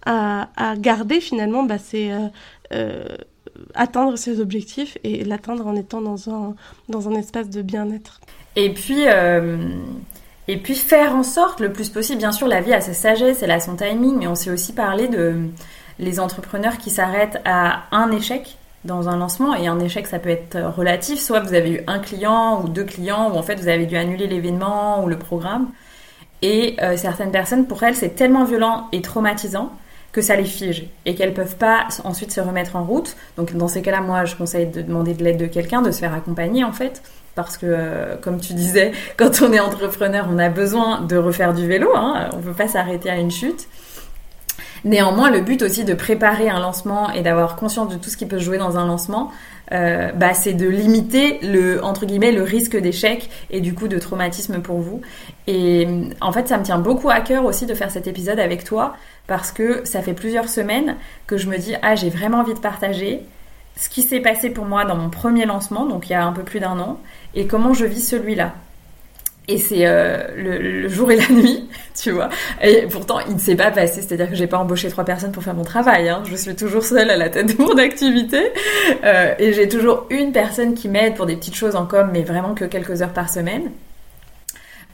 à, 0.06 0.76
garder 0.76 1.22
finalement. 1.22 1.64
Bah, 1.64 1.78
c'est 1.78 2.12
euh, 2.74 3.08
atteindre 3.74 4.18
ses 4.18 4.40
objectifs 4.42 4.98
et 5.04 5.24
l'atteindre 5.24 5.66
en 5.66 5.76
étant 5.76 6.02
dans 6.02 6.30
un, 6.30 6.56
dans 6.90 7.10
un 7.10 7.16
espace 7.16 7.50
de 7.50 7.62
bien-être. 7.62 8.20
Et 8.56 8.74
puis, 8.74 9.06
et 10.48 10.58
puis 10.58 10.76
faire 10.76 11.16
en 11.16 11.24
sorte 11.24 11.60
le 11.60 11.74
plus 11.74 11.90
possible, 11.90 12.20
bien 12.20 12.32
sûr, 12.32 12.48
la 12.48 12.62
vie 12.62 12.74
a 12.74 12.82
sa 12.82 12.94
sagesse, 12.94 13.44
elle 13.44 13.52
a 13.52 13.60
son 13.60 13.76
timing, 13.76 14.18
mais 14.18 14.28
on 14.28 14.36
s'est 14.36 14.52
aussi 14.52 14.74
parlé 14.74 15.08
de 15.08 15.36
les 16.00 16.20
entrepreneurs 16.20 16.78
qui 16.78 16.90
s'arrêtent 16.90 17.40
à 17.44 17.84
un 17.92 18.12
échec 18.12 18.58
dans 18.86 19.10
un 19.10 19.18
lancement. 19.18 19.56
Et 19.56 19.68
un 19.68 19.80
échec, 19.80 20.08
ça 20.08 20.20
peut 20.20 20.30
être 20.30 20.58
relatif. 20.58 21.20
Soit 21.20 21.42
vous 21.42 21.54
avez 21.54 21.72
eu 21.72 21.84
un 21.88 22.00
client 22.00 22.62
ou 22.64 22.70
deux 22.70 22.86
clients, 22.86 23.32
ou 23.32 23.38
en 23.38 23.44
fait 23.44 23.56
vous 23.56 23.68
avez 23.68 23.86
dû 23.86 23.98
annuler 23.98 24.28
l'événement 24.28 25.04
ou 25.04 25.08
le 25.08 25.18
programme. 25.18 25.70
Et 26.42 26.78
euh, 26.82 26.96
certaines 26.96 27.32
personnes, 27.32 27.68
pour 27.68 27.84
elles, 27.84 27.96
c'est 27.96 28.16
tellement 28.16 28.46
violent 28.46 28.88
et 28.92 29.02
traumatisant 29.02 29.72
que 30.18 30.24
ça 30.24 30.36
les 30.36 30.46
fige 30.46 30.88
et 31.06 31.14
qu'elles 31.14 31.36
peuvent 31.36 31.58
pas 31.58 31.88
ensuite 32.04 32.32
se 32.32 32.42
remettre 32.42 32.76
en 32.76 32.84
route. 32.84 33.16
Donc 33.38 33.56
dans 33.56 33.68
ces 33.68 33.84
cas-là, 33.84 34.02
moi, 34.02 34.26
je 34.26 34.36
conseille 34.36 34.66
de 34.66 34.82
demander 34.82 35.14
de 35.14 35.24
l'aide 35.24 35.38
de 35.38 35.46
quelqu'un, 35.46 35.84
de 35.84 35.92
se 35.92 36.00
faire 36.00 36.16
accompagner 36.16 36.64
en 36.64 36.72
fait 36.72 37.04
parce 37.36 37.56
que, 37.56 37.68
euh, 37.70 38.16
comme 38.20 38.40
tu 38.40 38.54
disais, 38.54 38.94
quand 39.18 39.44
on 39.44 39.54
est 39.54 39.60
entrepreneur, 39.60 40.28
on 40.28 40.40
a 40.40 40.50
besoin 40.50 41.02
de 41.02 41.18
refaire 41.18 41.54
du 41.54 41.68
vélo. 41.68 41.92
Hein, 41.96 42.32
on 42.34 42.38
ne 42.38 42.42
peut 42.42 42.54
pas 42.54 42.68
s'arrêter 42.68 43.12
à 43.12 43.18
une 43.18 43.30
chute. 43.30 43.68
Néanmoins, 44.86 45.30
le 45.30 45.42
but 45.42 45.62
aussi 45.62 45.86
de 45.86 45.94
préparer 45.94 46.50
un 46.50 46.60
lancement 46.60 47.12
et 47.12 47.22
d'avoir 47.22 47.56
conscience 47.56 47.90
de 47.90 47.98
tout 47.98 48.10
ce 48.10 48.18
qui 48.18 48.26
peut 48.26 48.40
jouer 48.40 48.58
dans 48.58 48.78
un 48.78 48.88
lancement, 48.88 49.32
euh, 49.72 50.12
bah, 50.14 50.34
c'est 50.34 50.54
de 50.54 50.68
limiter 50.68 51.40
le 51.44 51.84
entre 51.84 52.06
guillemets 52.06 52.32
le 52.32 52.42
risque 52.42 52.78
d'échec 52.78 53.30
et 53.50 53.60
du 53.60 53.74
coup 53.74 53.88
de 53.88 54.00
traumatisme 54.00 54.62
pour 54.62 54.78
vous. 54.78 55.02
Et 55.46 55.88
en 56.22 56.32
fait, 56.32 56.48
ça 56.48 56.58
me 56.58 56.64
tient 56.64 56.80
beaucoup 56.80 57.10
à 57.10 57.20
cœur 57.22 57.46
aussi 57.46 57.66
de 57.66 57.74
faire 57.74 57.92
cet 57.92 58.08
épisode 58.08 58.40
avec 58.40 58.64
toi 58.64 58.96
parce 59.28 59.52
que 59.52 59.86
ça 59.86 60.02
fait 60.02 60.14
plusieurs 60.14 60.50
semaines 60.50 60.96
que 61.28 61.38
je 61.38 61.48
me 61.48 61.58
dis 61.58 61.76
ah 61.82 61.96
j'ai 61.96 62.10
vraiment 62.10 62.40
envie 62.40 62.54
de 62.54 62.60
partager 62.60 63.22
ce 63.78 63.90
qui 63.90 64.02
s'est 64.02 64.20
passé 64.20 64.50
pour 64.50 64.66
moi 64.66 64.86
dans 64.86 64.96
mon 64.96 65.10
premier 65.10 65.46
lancement, 65.46 65.86
donc 65.86 66.10
il 66.10 66.14
y 66.14 66.16
a 66.16 66.26
un 66.26 66.34
peu 66.34 66.44
plus 66.44 66.60
d'un 66.60 66.80
an, 66.80 67.00
et 67.36 67.46
comment 67.46 67.74
je 67.74 67.86
vis 67.86 68.02
celui-là. 68.02 68.54
Et 69.50 69.60
c'est 69.60 69.86
euh, 69.88 70.28
le, 70.36 70.90
jour 70.90 71.10
et 71.10 71.16
la 71.16 71.28
nuit, 71.30 71.70
tu 71.96 72.12
vois. 72.12 72.28
Et 72.62 72.86
pourtant, 72.90 73.20
il 73.30 73.36
ne 73.36 73.40
s'est 73.40 73.56
pas 73.56 73.72
passé. 73.72 74.02
C'est-à-dire 74.02 74.30
que 74.30 74.36
j'ai 74.36 74.48
pas 74.48 74.58
embauché 74.58 74.90
trois 74.90 75.06
personnes 75.06 75.32
pour 75.32 75.42
faire 75.42 75.54
mon 75.54 75.64
travail. 75.64 76.10
Hein. 76.10 76.22
Je 76.30 76.36
suis 76.36 76.54
toujours 76.54 76.84
seule 76.84 77.10
à 77.10 77.16
la 77.16 77.30
tête 77.30 77.58
de 77.58 77.64
mon 77.64 77.78
activité. 77.78 78.52
Euh, 79.06 79.34
et 79.40 79.54
j'ai 79.54 79.70
toujours 79.70 80.06
une 80.10 80.34
personne 80.34 80.74
qui 80.74 80.90
m'aide 80.90 81.16
pour 81.16 81.26
des 81.26 81.38
petites 81.38 81.56
choses 81.56 81.78
en 81.78 81.86
com, 81.86 82.10
mais 82.12 82.24
vraiment 82.24 82.56
que 82.56 82.66
quelques 82.66 83.02
heures 83.02 83.14
par 83.14 83.30
semaine. 83.30 83.72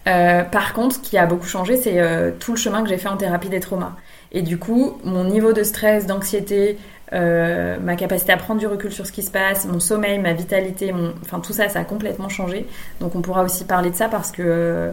Euh, 0.07 0.43
par 0.43 0.73
contre, 0.73 0.97
ce 0.97 0.99
qui 0.99 1.17
a 1.17 1.25
beaucoup 1.25 1.47
changé, 1.47 1.75
c'est 1.75 1.99
tout 2.39 2.51
le 2.51 2.57
chemin 2.57 2.83
que 2.83 2.89
j'ai 2.89 2.97
fait 2.97 3.09
en 3.09 3.17
thérapie 3.17 3.49
des 3.49 3.59
traumas. 3.59 3.95
Et 4.33 4.41
du 4.41 4.57
coup, 4.57 4.97
mon 5.03 5.23
niveau 5.23 5.53
de 5.53 5.63
stress, 5.63 6.07
d'anxiété, 6.07 6.77
euh, 7.13 7.77
ma 7.79 7.95
capacité 7.95 8.31
à 8.31 8.37
prendre 8.37 8.59
du 8.59 8.65
recul 8.65 8.91
sur 8.91 9.05
ce 9.05 9.11
qui 9.11 9.21
se 9.21 9.29
passe, 9.29 9.65
mon 9.65 9.79
sommeil, 9.79 10.17
ma 10.17 10.33
vitalité, 10.33 10.91
enfin 11.21 11.39
tout 11.39 11.53
ça, 11.53 11.69
ça 11.69 11.79
a 11.79 11.83
complètement 11.83 12.29
changé. 12.29 12.65
Donc 12.99 13.15
on 13.15 13.21
pourra 13.21 13.43
aussi 13.43 13.65
parler 13.65 13.91
de 13.91 13.95
ça 13.95 14.09
parce 14.09 14.31
que 14.31 14.41
euh, 14.43 14.91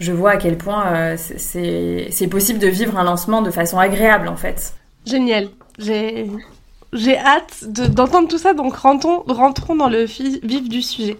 je 0.00 0.12
vois 0.12 0.32
à 0.32 0.36
quel 0.36 0.58
point 0.58 0.86
euh, 0.86 1.16
c'est 1.16 2.26
possible 2.28 2.58
de 2.58 2.66
vivre 2.66 2.98
un 2.98 3.04
lancement 3.04 3.42
de 3.42 3.52
façon 3.52 3.78
agréable 3.78 4.26
en 4.26 4.36
fait. 4.36 4.74
Génial. 5.06 5.48
J'ai 5.78 7.18
hâte 7.18 7.64
d'entendre 7.68 8.26
tout 8.26 8.38
ça, 8.38 8.54
donc 8.54 8.74
rentrons, 8.74 9.22
rentrons 9.28 9.76
dans 9.76 9.88
le 9.88 10.04
vif 10.04 10.68
du 10.68 10.82
sujet. 10.82 11.16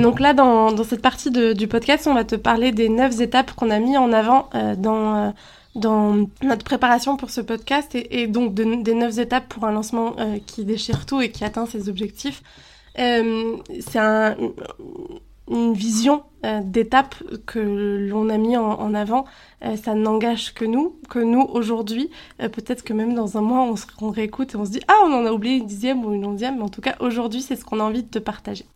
donc 0.00 0.20
là, 0.20 0.34
dans, 0.34 0.70
dans 0.70 0.84
cette 0.84 1.02
partie 1.02 1.30
du 1.30 1.66
podcast, 1.66 2.06
on 2.06 2.14
va 2.14 2.24
te 2.24 2.36
parler 2.36 2.70
des 2.70 2.88
neuf 2.88 3.20
étapes 3.20 3.52
qu'on 3.52 3.70
a 3.70 3.80
mis 3.80 3.96
en 3.96 4.12
avant 4.12 4.50
dans 4.76 5.32
dans 5.74 6.28
notre 6.42 6.64
préparation 6.64 7.16
pour 7.16 7.30
ce 7.30 7.40
podcast 7.40 7.94
et, 7.94 8.26
donc 8.26 8.54
des 8.54 8.94
neuf 8.94 9.18
étapes 9.18 9.48
pour 9.48 9.64
un 9.64 9.72
lancement 9.72 10.14
euh, 10.18 10.38
qui 10.46 10.64
déchire 10.64 11.06
tout 11.06 11.20
et 11.20 11.30
qui 11.30 11.44
atteint 11.44 11.66
ses 11.66 11.88
objectifs. 11.88 12.42
Euh, 12.98 13.56
c'est 13.80 13.98
un, 13.98 14.36
une 15.48 15.72
vision 15.72 16.24
euh, 16.44 16.60
d'étape 16.62 17.14
que 17.46 17.58
l'on 17.58 18.28
a 18.28 18.36
mis 18.36 18.56
en, 18.56 18.94
avant. 18.94 19.24
ça 19.82 19.94
n'engage 19.94 20.52
que 20.52 20.66
nous, 20.66 20.96
que 21.08 21.18
nous 21.18 21.48
aujourd'hui. 21.52 22.10
Peut-être 22.38 22.82
que 22.82 22.92
même 22.92 23.14
dans 23.14 23.38
un 23.38 23.40
mois, 23.40 23.62
on, 23.62 23.76
se, 23.76 23.86
on 24.02 24.10
réécoute 24.10 24.54
et 24.54 24.56
on 24.56 24.66
se 24.66 24.72
dit 24.72 24.82
Ah, 24.88 24.96
on 25.06 25.12
en 25.12 25.24
a 25.24 25.32
oublié 25.32 25.56
une 25.56 25.66
dixième 25.66 26.04
ou 26.04 26.12
une 26.12 26.26
onzième. 26.26 26.56
Mais 26.56 26.62
en 26.62 26.68
tout 26.68 26.82
cas, 26.82 26.96
aujourd'hui, 27.00 27.40
c'est 27.40 27.56
ce 27.56 27.64
qu'on 27.64 27.80
a 27.80 27.84
envie 27.84 28.02
de 28.02 28.10
te 28.10 28.18
partager. 28.18 28.66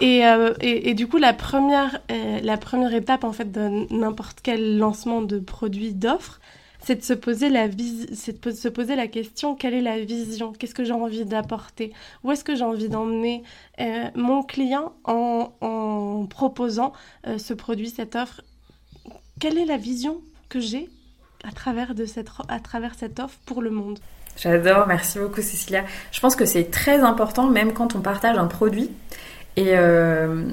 Euh, 0.00 0.54
et, 0.60 0.94
du 0.94 1.06
coup, 1.06 1.18
la 1.18 1.34
première, 1.34 2.00
euh, 2.10 2.40
la 2.42 2.56
première 2.56 2.94
étape 2.94 3.24
en 3.24 3.32
fait 3.32 3.50
de 3.50 3.92
n'importe 3.92 4.38
quel 4.42 4.78
lancement 4.78 5.20
de 5.20 5.38
produit 5.38 5.92
d'offre, 5.92 6.40
c'est 6.80 6.96
de 6.96 7.02
se 7.02 7.12
poser 7.12 7.48
la 7.48 7.68
c'est 8.12 8.44
de 8.44 8.50
se 8.50 8.68
poser 8.68 8.96
la 8.96 9.06
question 9.06 9.54
quelle 9.54 9.74
est 9.74 9.82
la 9.82 10.00
vision, 10.00 10.52
qu'est-ce 10.52 10.74
que 10.74 10.82
j'ai 10.82 10.92
envie 10.92 11.24
d'apporter, 11.24 11.92
où 12.24 12.32
est-ce 12.32 12.42
que 12.42 12.56
j'ai 12.56 12.64
envie 12.64 12.88
d'emmener 12.88 13.44
euh, 13.80 14.06
mon 14.16 14.42
client 14.42 14.92
en, 15.04 15.52
en 15.60 16.26
proposant 16.28 16.92
ce 17.24 17.54
produit, 17.54 17.90
cette 17.90 18.16
offre, 18.16 18.40
quelle 19.38 19.58
est 19.58 19.66
la 19.66 19.76
vision 19.76 20.22
que 20.48 20.58
j'ai 20.58 20.88
à 21.44 21.52
travers 21.52 21.94
de 21.94 22.04
cette 22.04 22.30
à 22.48 22.58
travers 22.58 22.94
cette 22.96 23.20
offre 23.20 23.38
pour 23.46 23.62
le 23.62 23.70
monde? 23.70 24.00
J'adore, 24.36 24.86
merci 24.88 25.18
beaucoup 25.18 25.42
Cécilia. 25.42 25.84
Je 26.10 26.18
pense 26.18 26.34
que 26.34 26.46
c'est 26.46 26.70
très 26.70 27.00
important 27.00 27.48
même 27.48 27.74
quand 27.74 27.94
on 27.94 28.00
partage 28.00 28.38
un 28.38 28.46
produit 28.46 28.90
et 29.56 29.76
euh, 29.76 30.44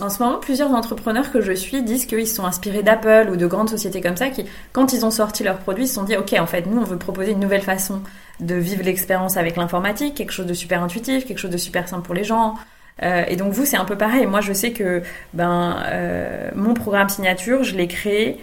en 0.00 0.10
ce 0.10 0.22
moment, 0.22 0.38
plusieurs 0.38 0.70
entrepreneurs 0.70 1.32
que 1.32 1.40
je 1.40 1.52
suis 1.52 1.82
disent 1.82 2.06
qu'ils 2.06 2.28
sont 2.28 2.44
inspirés 2.44 2.82
d'Apple 2.82 3.28
ou 3.32 3.36
de 3.36 3.46
grandes 3.46 3.68
sociétés 3.68 4.00
comme 4.00 4.16
ça 4.16 4.28
qui, 4.28 4.44
quand 4.72 4.92
ils 4.92 5.04
ont 5.04 5.10
sorti 5.10 5.42
leurs 5.42 5.58
produits, 5.58 5.88
se 5.88 5.94
sont 5.94 6.04
dit, 6.04 6.16
OK, 6.16 6.34
en 6.38 6.46
fait, 6.46 6.66
nous, 6.66 6.80
on 6.80 6.84
veut 6.84 6.98
proposer 6.98 7.32
une 7.32 7.40
nouvelle 7.40 7.62
façon 7.62 8.00
de 8.40 8.54
vivre 8.54 8.82
l'expérience 8.82 9.36
avec 9.36 9.56
l'informatique, 9.56 10.14
quelque 10.14 10.32
chose 10.32 10.46
de 10.46 10.54
super 10.54 10.82
intuitif, 10.82 11.26
quelque 11.26 11.38
chose 11.38 11.50
de 11.50 11.56
super 11.56 11.88
simple 11.88 12.02
pour 12.02 12.14
les 12.14 12.24
gens. 12.24 12.54
Euh, 13.02 13.24
et 13.26 13.36
donc 13.36 13.52
vous, 13.52 13.64
c'est 13.64 13.76
un 13.76 13.84
peu 13.84 13.96
pareil. 13.96 14.26
Moi, 14.26 14.40
je 14.40 14.52
sais 14.52 14.72
que 14.72 15.02
ben, 15.32 15.82
euh, 15.86 16.50
mon 16.54 16.74
programme 16.74 17.08
signature, 17.08 17.64
je 17.64 17.76
l'ai 17.76 17.88
créé 17.88 18.38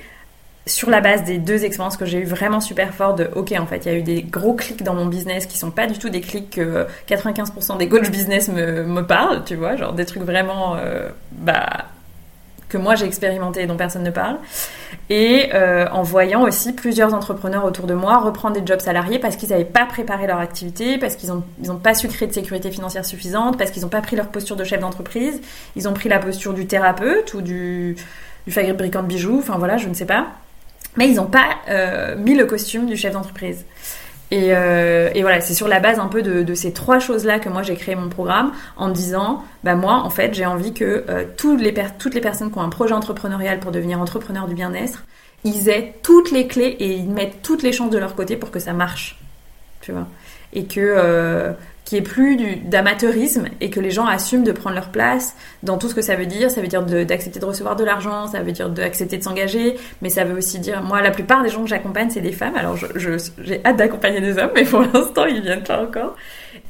sur 0.67 0.89
la 0.89 1.01
base 1.01 1.23
des 1.23 1.39
deux 1.39 1.65
expériences 1.65 1.97
que 1.97 2.05
j'ai 2.05 2.19
eues 2.19 2.25
vraiment 2.25 2.59
super 2.59 2.93
fortes 2.93 3.17
de 3.17 3.29
ok 3.35 3.53
en 3.59 3.65
fait 3.65 3.85
il 3.85 3.91
y 3.91 3.95
a 3.95 3.97
eu 3.97 4.03
des 4.03 4.21
gros 4.21 4.53
clics 4.53 4.83
dans 4.83 4.93
mon 4.93 5.07
business 5.07 5.47
qui 5.47 5.57
sont 5.57 5.71
pas 5.71 5.87
du 5.87 5.97
tout 5.97 6.09
des 6.09 6.21
clics 6.21 6.51
que 6.51 6.85
95% 7.09 7.77
des 7.77 7.89
coachs 7.89 8.11
business 8.11 8.47
me, 8.47 9.01
parlent 9.01 9.43
tu 9.43 9.55
vois 9.55 9.75
genre 9.75 9.93
des 9.93 10.05
trucs 10.05 10.23
vraiment 10.23 10.75
euh, 10.75 11.09
bah 11.31 11.85
que 12.71 12.77
moi 12.77 12.95
j'ai 12.95 13.05
expérimenté 13.05 13.63
et 13.63 13.67
dont 13.67 13.75
personne 13.75 14.03
ne 14.03 14.11
parle. 14.11 14.37
Et 15.09 15.49
euh, 15.53 15.87
en 15.91 16.03
voyant 16.03 16.43
aussi 16.43 16.71
plusieurs 16.73 17.13
entrepreneurs 17.13 17.65
autour 17.65 17.85
de 17.85 17.93
moi 17.93 18.19
reprendre 18.19 18.59
des 18.59 18.65
jobs 18.65 18.79
salariés 18.79 19.19
parce 19.19 19.35
qu'ils 19.35 19.49
n'avaient 19.49 19.65
pas 19.65 19.85
préparé 19.85 20.25
leur 20.25 20.39
activité 20.39 20.97
parce 20.97 21.15
qu'ils 21.15 21.29
n'ont 21.29 21.43
ils 21.61 21.71
ont 21.71 21.77
pas 21.77 21.93
su 21.93 22.07
créer 22.07 22.29
de 22.29 22.33
sécurité 22.33 22.71
financière 22.71 23.05
suffisante 23.05 23.57
parce 23.57 23.71
qu'ils 23.71 23.83
n'ont 23.83 23.89
pas 23.89 24.01
pris 24.01 24.15
leur 24.15 24.27
posture 24.27 24.55
de 24.55 24.63
chef 24.63 24.79
d'entreprise. 24.79 25.41
Ils 25.75 25.89
ont 25.89 25.93
pris 25.93 26.07
la 26.07 26.19
posture 26.19 26.53
du 26.53 26.65
thérapeute 26.65 27.33
ou 27.33 27.41
du 27.41 27.97
fabricant 28.49 29.03
de 29.03 29.07
bijoux 29.07 29.39
enfin 29.39 29.57
voilà 29.57 29.77
je 29.77 29.87
ne 29.87 29.93
sais 29.93 30.05
pas 30.05 30.27
mais 30.97 31.09
ils 31.09 31.15
n'ont 31.15 31.25
pas 31.25 31.57
euh, 31.69 32.15
mis 32.15 32.35
le 32.35 32.45
costume 32.45 32.85
du 32.85 32.95
chef 32.95 33.13
d'entreprise. 33.13 33.65
Et, 34.29 34.55
euh, 34.55 35.09
et, 35.13 35.21
voilà, 35.23 35.41
c'est 35.41 35.53
sur 35.53 35.67
la 35.67 35.81
base 35.81 35.99
un 35.99 36.07
peu 36.07 36.21
de, 36.21 36.53
ces 36.53 36.71
trois 36.71 36.99
choses-là 36.99 37.39
que 37.39 37.49
moi 37.49 37.63
j'ai 37.63 37.75
créé 37.75 37.95
mon 37.95 38.07
programme 38.07 38.53
en 38.77 38.89
disant, 38.89 39.43
bah 39.65 39.75
moi 39.75 39.95
en 39.95 40.09
fait 40.09 40.33
j'ai 40.33 40.45
envie 40.45 40.73
que 40.73 41.03
euh, 41.09 41.25
toutes, 41.35 41.61
les 41.61 41.73
toutes 41.99 42.13
les 42.13 42.21
personnes 42.21 42.49
qui 42.49 42.57
ont 42.57 42.61
un 42.61 42.69
projet 42.69 42.93
entrepreneurial 42.93 43.59
pour 43.59 43.71
devenir 43.71 43.99
entrepreneur 43.99 44.47
du 44.47 44.55
bien-être, 44.55 45.03
ils 45.43 45.67
aient 45.67 45.95
toutes 46.01 46.31
les 46.31 46.47
clés 46.47 46.77
et 46.79 46.93
ils 46.93 47.09
mettent 47.09 47.41
toutes 47.41 47.61
les 47.61 47.73
chances 47.73 47.89
de 47.89 47.97
leur 47.97 48.15
côté 48.15 48.37
pour 48.37 48.51
que 48.51 48.59
ça 48.59 48.71
marche. 48.71 49.19
Tu 49.81 49.91
vois 49.91 50.07
Et 50.53 50.63
que 50.63 51.55
qui 51.91 51.97
est 51.97 52.01
plus 52.01 52.37
d'amateurisme 52.63 53.49
et 53.59 53.69
que 53.69 53.81
les 53.81 53.91
gens 53.91 54.05
assument 54.05 54.45
de 54.45 54.53
prendre 54.53 54.75
leur 54.75 54.91
place 54.91 55.35
dans 55.61 55.77
tout 55.77 55.89
ce 55.89 55.93
que 55.93 56.01
ça 56.01 56.15
veut 56.15 56.25
dire. 56.25 56.49
Ça 56.49 56.61
veut 56.61 56.69
dire 56.69 56.83
d'accepter 56.83 57.41
de, 57.41 57.43
recevoir 57.43 57.75
de 57.75 57.83
l'argent, 57.83 58.27
ça 58.27 58.41
veut 58.41 58.53
dire 58.53 58.69
d'accepter 58.69 59.17
de 59.17 59.23
s'engager, 59.23 59.75
mais 60.01 60.09
ça 60.09 60.23
veut 60.23 60.37
aussi 60.37 60.57
dire, 60.59 60.81
moi, 60.83 61.01
la 61.01 61.11
plupart 61.11 61.43
des 61.43 61.49
gens 61.49 61.63
que 61.63 61.67
j'accompagne, 61.67 62.09
c'est 62.09 62.21
des 62.21 62.31
femmes. 62.31 62.55
Alors, 62.55 62.77
j'ai 62.77 62.87
je, 62.95 63.55
hâte 63.65 63.75
d'accompagner 63.75 64.21
des 64.21 64.37
hommes, 64.37 64.51
mais 64.55 64.63
pour 64.63 64.79
l'instant, 64.79 65.25
ils 65.25 65.41
viennent 65.41 65.63
pas 65.63 65.83
encore. 65.83 66.15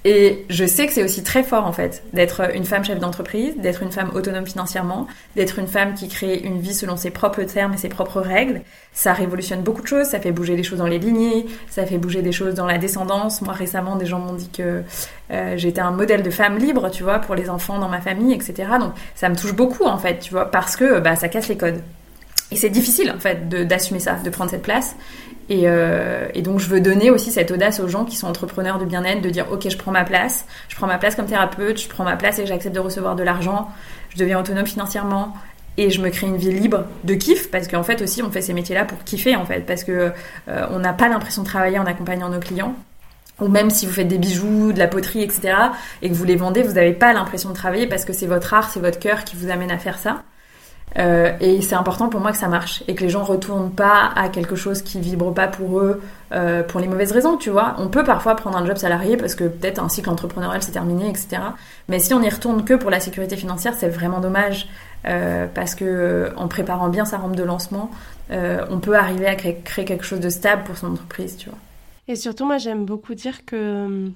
Et 0.03 0.45
je 0.49 0.65
sais 0.65 0.87
que 0.87 0.93
c'est 0.93 1.03
aussi 1.03 1.21
très 1.21 1.43
fort 1.43 1.67
en 1.67 1.73
fait 1.73 2.01
d'être 2.11 2.55
une 2.55 2.65
femme 2.65 2.83
chef 2.83 2.99
d'entreprise, 2.99 3.55
d'être 3.57 3.83
une 3.83 3.91
femme 3.91 4.09
autonome 4.15 4.47
financièrement, 4.47 5.05
d'être 5.35 5.59
une 5.59 5.67
femme 5.67 5.93
qui 5.93 6.07
crée 6.07 6.39
une 6.39 6.59
vie 6.59 6.73
selon 6.73 6.97
ses 6.97 7.11
propres 7.11 7.43
termes 7.43 7.75
et 7.75 7.77
ses 7.77 7.89
propres 7.89 8.19
règles. 8.19 8.61
Ça 8.93 9.13
révolutionne 9.13 9.61
beaucoup 9.61 9.83
de 9.83 9.87
choses, 9.87 10.07
ça 10.07 10.19
fait 10.19 10.31
bouger 10.31 10.55
les 10.55 10.63
choses 10.63 10.79
dans 10.79 10.87
les 10.87 10.97
lignées, 10.97 11.45
ça 11.69 11.85
fait 11.85 11.99
bouger 11.99 12.23
des 12.23 12.31
choses 12.31 12.55
dans 12.55 12.65
la 12.65 12.79
descendance. 12.79 13.43
Moi 13.43 13.53
récemment, 13.53 13.95
des 13.95 14.07
gens 14.07 14.19
m'ont 14.19 14.33
dit 14.33 14.49
que 14.49 14.81
euh, 15.29 15.57
j'étais 15.57 15.81
un 15.81 15.91
modèle 15.91 16.23
de 16.23 16.31
femme 16.31 16.57
libre, 16.57 16.89
tu 16.89 17.03
vois, 17.03 17.19
pour 17.19 17.35
les 17.35 17.47
enfants 17.51 17.77
dans 17.77 17.89
ma 17.89 18.01
famille, 18.01 18.33
etc. 18.33 18.69
Donc 18.79 18.93
ça 19.13 19.29
me 19.29 19.35
touche 19.35 19.53
beaucoup 19.53 19.85
en 19.85 19.99
fait, 19.99 20.17
tu 20.17 20.31
vois, 20.31 20.49
parce 20.49 20.75
que 20.75 20.99
bah, 20.99 21.15
ça 21.15 21.29
casse 21.29 21.47
les 21.47 21.57
codes. 21.57 21.81
Et 22.49 22.55
c'est 22.55 22.69
difficile 22.69 23.13
en 23.15 23.19
fait 23.19 23.47
d'assumer 23.47 23.99
ça, 23.99 24.15
de 24.15 24.29
prendre 24.31 24.49
cette 24.49 24.63
place. 24.63 24.95
Et, 25.51 25.63
euh, 25.65 26.29
et, 26.33 26.41
donc 26.43 26.59
je 26.59 26.69
veux 26.69 26.79
donner 26.79 27.11
aussi 27.11 27.29
cette 27.29 27.51
audace 27.51 27.81
aux 27.81 27.89
gens 27.89 28.05
qui 28.05 28.15
sont 28.15 28.25
entrepreneurs 28.25 28.79
de 28.79 28.85
bien-être, 28.85 29.21
de 29.21 29.29
dire 29.29 29.47
ok 29.51 29.67
je 29.69 29.75
prends 29.75 29.91
ma 29.91 30.05
place, 30.05 30.45
je 30.69 30.77
prends 30.77 30.87
ma 30.87 30.97
place 30.97 31.15
comme 31.15 31.25
thérapeute, 31.25 31.77
je 31.77 31.89
prends 31.89 32.05
ma 32.05 32.15
place 32.15 32.39
et 32.39 32.45
j'accepte 32.45 32.73
de 32.73 32.79
recevoir 32.79 33.17
de 33.17 33.23
l'argent, 33.23 33.67
je 34.11 34.17
deviens 34.17 34.39
autonome 34.39 34.65
financièrement 34.65 35.33
et 35.75 35.89
je 35.89 36.01
me 36.01 36.09
crée 36.09 36.27
une 36.27 36.37
vie 36.37 36.53
libre 36.53 36.85
de 37.03 37.15
kiff 37.15 37.51
parce 37.51 37.67
qu'en 37.67 37.83
fait 37.83 38.01
aussi 38.01 38.23
on 38.23 38.31
fait 38.31 38.41
ces 38.41 38.53
métiers-là 38.53 38.85
pour 38.85 39.03
kiffer 39.03 39.35
en 39.35 39.43
fait 39.43 39.65
parce 39.65 39.83
que 39.83 40.13
euh, 40.47 40.67
on 40.69 40.79
n'a 40.79 40.93
pas 40.93 41.09
l'impression 41.09 41.41
de 41.41 41.47
travailler 41.47 41.79
en 41.79 41.85
accompagnant 41.85 42.29
nos 42.29 42.39
clients 42.39 42.73
ou 43.41 43.49
même 43.49 43.71
si 43.71 43.85
vous 43.85 43.91
faites 43.91 44.07
des 44.07 44.19
bijoux, 44.19 44.71
de 44.71 44.79
la 44.79 44.87
poterie, 44.87 45.23
etc., 45.23 45.53
et 46.01 46.09
que 46.09 46.13
vous 46.13 46.25
les 46.25 46.35
vendez, 46.35 46.61
vous 46.61 46.73
n'avez 46.73 46.93
pas 46.93 47.11
l'impression 47.11 47.49
de 47.49 47.55
travailler 47.55 47.87
parce 47.87 48.05
que 48.05 48.13
c'est 48.13 48.27
votre 48.27 48.53
art, 48.53 48.69
c'est 48.71 48.79
votre 48.79 48.99
cœur 48.99 49.23
qui 49.25 49.35
vous 49.35 49.49
amène 49.49 49.71
à 49.71 49.79
faire 49.79 49.97
ça. 49.97 50.21
Euh, 50.99 51.31
et 51.39 51.61
c'est 51.61 51.75
important 51.75 52.09
pour 52.09 52.19
moi 52.19 52.31
que 52.31 52.37
ça 52.37 52.49
marche 52.49 52.83
et 52.87 52.95
que 52.95 53.01
les 53.01 53.09
gens 53.09 53.23
retournent 53.23 53.71
pas 53.71 54.11
à 54.15 54.27
quelque 54.27 54.55
chose 54.55 54.81
qui 54.81 54.99
vibre 54.99 55.33
pas 55.33 55.47
pour 55.47 55.79
eux 55.79 56.01
euh, 56.33 56.63
pour 56.63 56.79
les 56.79 56.87
mauvaises 56.87 57.13
raisons, 57.13 57.37
tu 57.37 57.49
vois. 57.49 57.75
On 57.77 57.87
peut 57.87 58.03
parfois 58.03 58.35
prendre 58.35 58.57
un 58.57 58.65
job 58.65 58.77
salarié 58.77 59.15
parce 59.15 59.35
que 59.35 59.45
peut-être 59.45 59.81
un 59.81 59.87
cycle 59.87 60.09
entrepreneurial 60.09 60.61
s'est 60.61 60.73
terminé, 60.73 61.09
etc. 61.09 61.41
Mais 61.87 61.99
si 61.99 62.13
on 62.13 62.19
n'y 62.19 62.29
retourne 62.29 62.65
que 62.65 62.73
pour 62.73 62.89
la 62.89 62.99
sécurité 62.99 63.37
financière, 63.37 63.73
c'est 63.77 63.89
vraiment 63.89 64.19
dommage 64.19 64.67
euh, 65.07 65.47
parce 65.53 65.75
que 65.75 66.31
en 66.35 66.47
préparant 66.47 66.89
bien 66.89 67.05
sa 67.05 67.17
rampe 67.17 67.35
de 67.35 67.43
lancement, 67.43 67.91
on 68.29 68.79
peut 68.79 68.95
arriver 68.95 69.27
à 69.27 69.35
créer, 69.35 69.83
quelque 69.83 70.05
chose 70.05 70.21
de 70.21 70.29
stable 70.29 70.63
pour 70.63 70.77
son 70.77 70.93
entreprise, 70.93 71.35
tu 71.35 71.49
vois. 71.49 71.57
Et 72.07 72.15
surtout, 72.15 72.45
moi, 72.45 72.57
j'aime 72.57 72.85
beaucoup 72.85 73.13
dire 73.13 73.45
que 73.45 74.09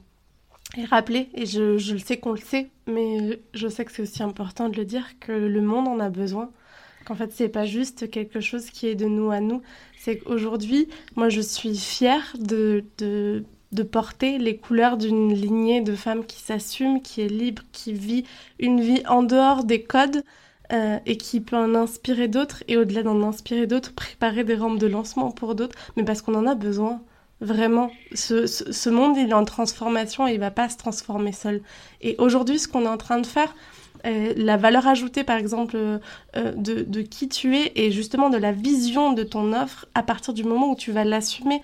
et 0.78 0.86
rappeler, 0.86 1.30
et 1.34 1.46
je 1.46 1.94
le 1.94 2.00
sais 2.00 2.18
qu'on 2.18 2.32
le 2.32 2.38
sait, 2.38 2.70
mais 2.88 3.40
je 3.54 3.68
sais 3.68 3.84
que 3.84 3.92
c'est 3.92 4.02
aussi 4.02 4.24
important 4.24 4.70
de 4.70 4.78
le 4.78 4.86
dire, 4.86 5.06
que 5.20 5.32
le 5.32 5.62
monde 5.62 5.88
en 5.88 6.00
a 6.00 6.10
besoin 6.10 6.50
qu'en 7.06 7.16
fait 7.16 7.32
c'est 7.34 7.50
pas 7.50 7.66
juste 7.66 8.10
quelque 8.10 8.40
chose 8.40 8.70
qui 8.70 8.88
est 8.88 8.96
de 8.96 9.06
nous 9.06 9.32
à 9.32 9.40
nous. 9.40 9.62
C'est 10.00 10.18
qu'aujourd'hui, 10.18 10.88
moi 11.16 11.30
je 11.30 11.42
suis 11.42 11.78
fière 11.78 12.36
de, 12.40 12.84
de, 12.98 13.44
porter 13.84 14.38
les 14.38 14.58
couleurs 14.58 14.98
d'une 14.98 15.34
lignée 15.34 15.82
de 15.82 15.96
femmes 15.96 16.26
qui 16.26 16.42
s'assument, 16.42 17.02
qui 17.02 17.22
est 17.22 17.28
libre, 17.28 17.62
qui 17.72 17.94
vit 17.94 18.24
une 18.60 18.82
vie 18.82 19.04
en 19.08 19.24
dehors 19.24 19.64
des 19.64 19.82
codes. 19.82 20.24
Euh, 20.74 20.98
et 21.06 21.16
qui 21.18 21.42
peut 21.42 21.56
en 21.56 21.76
inspirer 21.76 22.28
d'autres, 22.28 22.64
et 22.68 22.76
au-delà 22.76 23.04
d'en 23.04 23.22
inspirer 23.22 23.68
d'autres, 23.68 23.94
préparer 23.94 24.44
des 24.44 24.56
rampes 24.56 24.80
de 24.80 24.88
lancement 24.88 25.30
pour 25.30 25.54
d'autres, 25.54 25.76
mais 25.96 26.04
parce 26.04 26.24
qu'on 26.24 26.34
en 26.34 26.48
a 26.48 26.56
besoin. 26.56 27.04
Vraiment, 27.40 27.92
ce, 28.16 28.48
ce, 28.48 28.72
ce, 28.72 28.90
monde, 28.90 29.16
il 29.16 29.30
est 29.30 29.34
en 29.34 29.46
transformation 29.46 30.28
et 30.28 30.34
il 30.34 30.40
va 30.40 30.50
pas 30.50 30.68
se 30.68 30.78
transformer 30.78 31.34
seul. 31.34 31.62
Et 32.02 32.16
aujourd'hui, 32.18 32.58
ce 32.58 32.68
qu'on 32.68 32.86
est 32.86 32.88
en 32.88 32.98
train 32.98 33.20
de 33.20 33.28
faire, 33.28 33.54
la 34.06 34.58
valeur 34.58 34.88
ajoutée, 34.88 35.24
par 35.24 35.38
exemple, 35.38 35.76
euh, 35.76 36.00
de, 36.56 36.82
de, 36.84 37.02
qui 37.02 37.28
tu 37.28 37.56
es 37.58 37.72
et 37.76 37.92
justement 37.92 38.30
de 38.30 38.38
la 38.38 38.52
vision 38.52 39.14
de 39.14 39.24
ton 39.24 39.54
offre 39.54 39.88
à 39.96 40.04
partir 40.04 40.34
du 40.34 40.44
moment 40.44 40.72
où 40.72 40.76
tu 40.76 40.92
vas 40.92 41.04
l'assumer. 41.04 41.62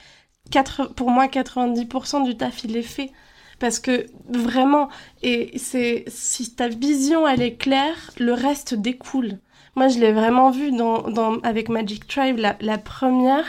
Pour 0.96 1.12
moi, 1.12 1.28
90% 1.28 2.24
du 2.24 2.36
taf, 2.36 2.64
il 2.64 2.76
est 2.76 2.82
fait. 2.82 3.12
Parce 3.60 3.80
que 3.80 4.08
vraiment, 4.28 4.90
et 5.22 5.58
c'est 5.60 6.04
si 6.08 6.56
ta 6.56 6.68
vision, 6.68 7.28
elle 7.28 7.44
est 7.44 7.56
claire, 7.56 8.12
le 8.18 8.34
reste 8.34 8.74
découle. 8.74 9.38
Moi, 9.76 9.88
je 9.88 10.00
l'ai 10.00 10.12
vraiment 10.12 10.50
vu 10.50 10.72
dans, 10.72 11.04
dans, 11.04 11.40
avec 11.42 11.70
Magic 11.70 12.08
Tribe, 12.08 12.38
la, 12.38 12.58
la 12.60 12.78
première. 12.78 13.46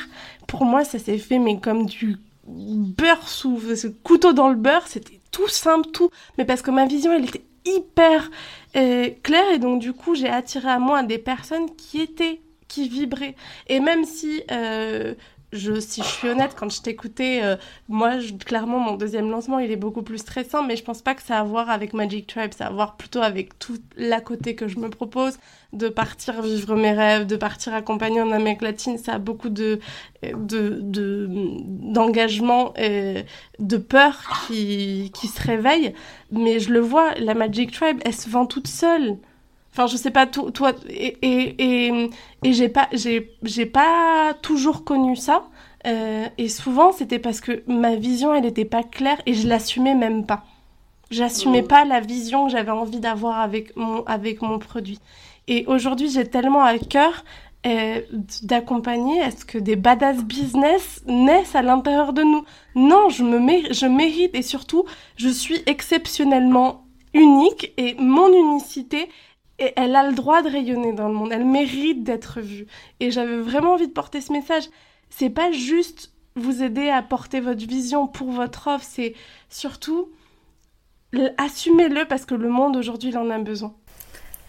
Pour 0.46 0.64
moi, 0.64 0.84
ça 0.84 0.98
s'est 0.98 1.18
fait, 1.18 1.38
mais 1.38 1.58
comme 1.58 1.86
du 1.86 2.18
beurre 2.46 3.28
sous 3.28 3.58
ce 3.74 3.86
couteau 3.86 4.32
dans 4.32 4.48
le 4.48 4.56
beurre. 4.56 4.86
C'était 4.86 5.20
tout 5.30 5.48
simple, 5.48 5.90
tout. 5.90 6.10
Mais 6.36 6.44
parce 6.44 6.62
que 6.62 6.70
ma 6.70 6.86
vision, 6.86 7.12
elle 7.12 7.24
était 7.24 7.44
hyper 7.64 8.30
euh, 8.76 9.10
claire 9.22 9.50
et 9.52 9.58
donc 9.58 9.80
du 9.80 9.92
coup 9.92 10.14
j'ai 10.14 10.28
attiré 10.28 10.68
à 10.68 10.78
moi 10.78 11.02
des 11.02 11.18
personnes 11.18 11.74
qui 11.76 12.00
étaient 12.00 12.40
qui 12.68 12.88
vibraient. 12.88 13.36
Et 13.66 13.80
même 13.80 14.04
si 14.04 14.42
euh, 14.50 15.14
je, 15.52 15.80
si 15.80 16.02
je 16.02 16.06
suis 16.06 16.28
honnête, 16.28 16.54
quand 16.56 16.70
je 16.70 16.80
t'écoutais, 16.80 17.40
euh, 17.42 17.56
moi, 17.88 18.12
clairement, 18.44 18.78
mon 18.78 18.96
deuxième 18.96 19.30
lancement, 19.30 19.58
il 19.58 19.70
est 19.70 19.76
beaucoup 19.76 20.02
plus 20.02 20.18
stressant, 20.18 20.62
mais 20.62 20.76
je 20.76 20.84
pense 20.84 21.02
pas 21.02 21.14
que 21.14 21.22
ça 21.22 21.36
a 21.36 21.40
à 21.40 21.44
voir 21.44 21.70
avec 21.70 21.92
Magic 21.92 22.26
Tribe, 22.26 22.52
ça 22.56 22.66
a 22.66 22.68
à 22.68 22.72
voir 22.72 22.96
plutôt 22.96 23.20
avec 23.20 23.58
tout 23.58 23.78
l'à 23.96 24.20
côté 24.20 24.54
que 24.54 24.68
je 24.68 24.78
me 24.78 24.88
propose, 24.88 25.38
de 25.72 25.88
partir 25.88 26.40
vivre 26.42 26.76
mes 26.76 26.92
rêves, 26.92 27.26
de 27.26 27.36
partir 27.36 27.74
accompagner 27.74 28.22
en 28.22 28.30
Amérique 28.30 28.62
latine, 28.62 28.96
ça 28.98 29.14
a 29.14 29.18
beaucoup 29.18 29.50
de, 29.50 29.80
de, 30.22 30.78
de, 30.80 31.26
d'engagement 31.28 32.72
et 32.76 33.24
de 33.58 33.76
peur 33.76 34.46
qui, 34.46 35.10
qui 35.14 35.28
se 35.28 35.42
réveille, 35.42 35.94
mais 36.30 36.60
je 36.60 36.72
le 36.72 36.80
vois, 36.80 37.14
la 37.16 37.34
Magic 37.34 37.72
Tribe, 37.72 38.00
elle 38.04 38.14
se 38.14 38.28
vend 38.28 38.46
toute 38.46 38.68
seule. 38.68 39.18
Enfin, 39.72 39.86
je 39.86 39.96
sais 39.96 40.10
pas, 40.10 40.26
toi, 40.26 40.72
et, 40.88 41.16
et, 41.22 41.86
et, 41.86 42.10
et 42.44 42.52
j'ai 42.52 42.68
pas, 42.68 42.88
j'ai, 42.92 43.32
j'ai 43.42 43.66
pas 43.66 44.34
toujours 44.42 44.84
connu 44.84 45.16
ça. 45.16 45.48
Euh, 45.86 46.26
et 46.38 46.48
souvent, 46.48 46.92
c'était 46.92 47.18
parce 47.18 47.40
que 47.40 47.62
ma 47.66 47.96
vision, 47.96 48.34
elle 48.34 48.44
n'était 48.44 48.66
pas 48.66 48.82
claire 48.82 49.20
et 49.26 49.34
je 49.34 49.48
l'assumais 49.48 49.94
même 49.94 50.26
pas. 50.26 50.44
J'assumais 51.10 51.62
pas 51.62 51.84
la 51.84 52.00
vision 52.00 52.46
que 52.46 52.52
j'avais 52.52 52.70
envie 52.70 53.00
d'avoir 53.00 53.40
avec 53.40 53.76
mon, 53.76 54.02
avec 54.04 54.40
mon 54.42 54.58
produit. 54.58 54.98
Et 55.48 55.64
aujourd'hui, 55.66 56.08
j'ai 56.08 56.26
tellement 56.26 56.62
à 56.62 56.78
cœur 56.78 57.24
euh, 57.66 58.00
d'accompagner 58.42 59.18
est 59.18 59.38
ce 59.40 59.44
que 59.44 59.58
des 59.58 59.76
badass 59.76 60.24
business 60.24 61.02
naissent 61.06 61.54
à 61.54 61.62
l'intérieur 61.62 62.12
de 62.12 62.22
nous. 62.22 62.44
Non, 62.74 63.08
je 63.08 63.22
me 63.22 63.72
je 63.72 63.86
mérite 63.86 64.34
et 64.34 64.42
surtout, 64.42 64.84
je 65.16 65.28
suis 65.28 65.62
exceptionnellement 65.66 66.84
unique 67.14 67.72
et 67.76 67.94
mon 67.98 68.32
unicité 68.32 69.08
et 69.58 69.72
elle 69.76 69.94
a 69.94 70.08
le 70.08 70.14
droit 70.14 70.42
de 70.42 70.48
rayonner 70.48 70.92
dans 70.92 71.08
le 71.08 71.14
monde, 71.14 71.32
elle 71.32 71.44
mérite 71.44 72.04
d'être 72.04 72.40
vue. 72.40 72.66
Et 73.00 73.10
j'avais 73.10 73.38
vraiment 73.38 73.74
envie 73.74 73.88
de 73.88 73.92
porter 73.92 74.20
ce 74.20 74.32
message. 74.32 74.64
C'est 75.10 75.30
pas 75.30 75.52
juste 75.52 76.12
vous 76.34 76.62
aider 76.62 76.88
à 76.88 77.02
porter 77.02 77.40
votre 77.40 77.66
vision 77.66 78.06
pour 78.06 78.30
votre 78.30 78.68
offre, 78.68 78.84
c'est 78.88 79.14
surtout 79.50 80.08
assumez-le 81.36 82.06
parce 82.06 82.24
que 82.24 82.34
le 82.34 82.48
monde 82.48 82.76
aujourd'hui 82.76 83.16
en 83.16 83.28
a 83.30 83.38
besoin. 83.38 83.74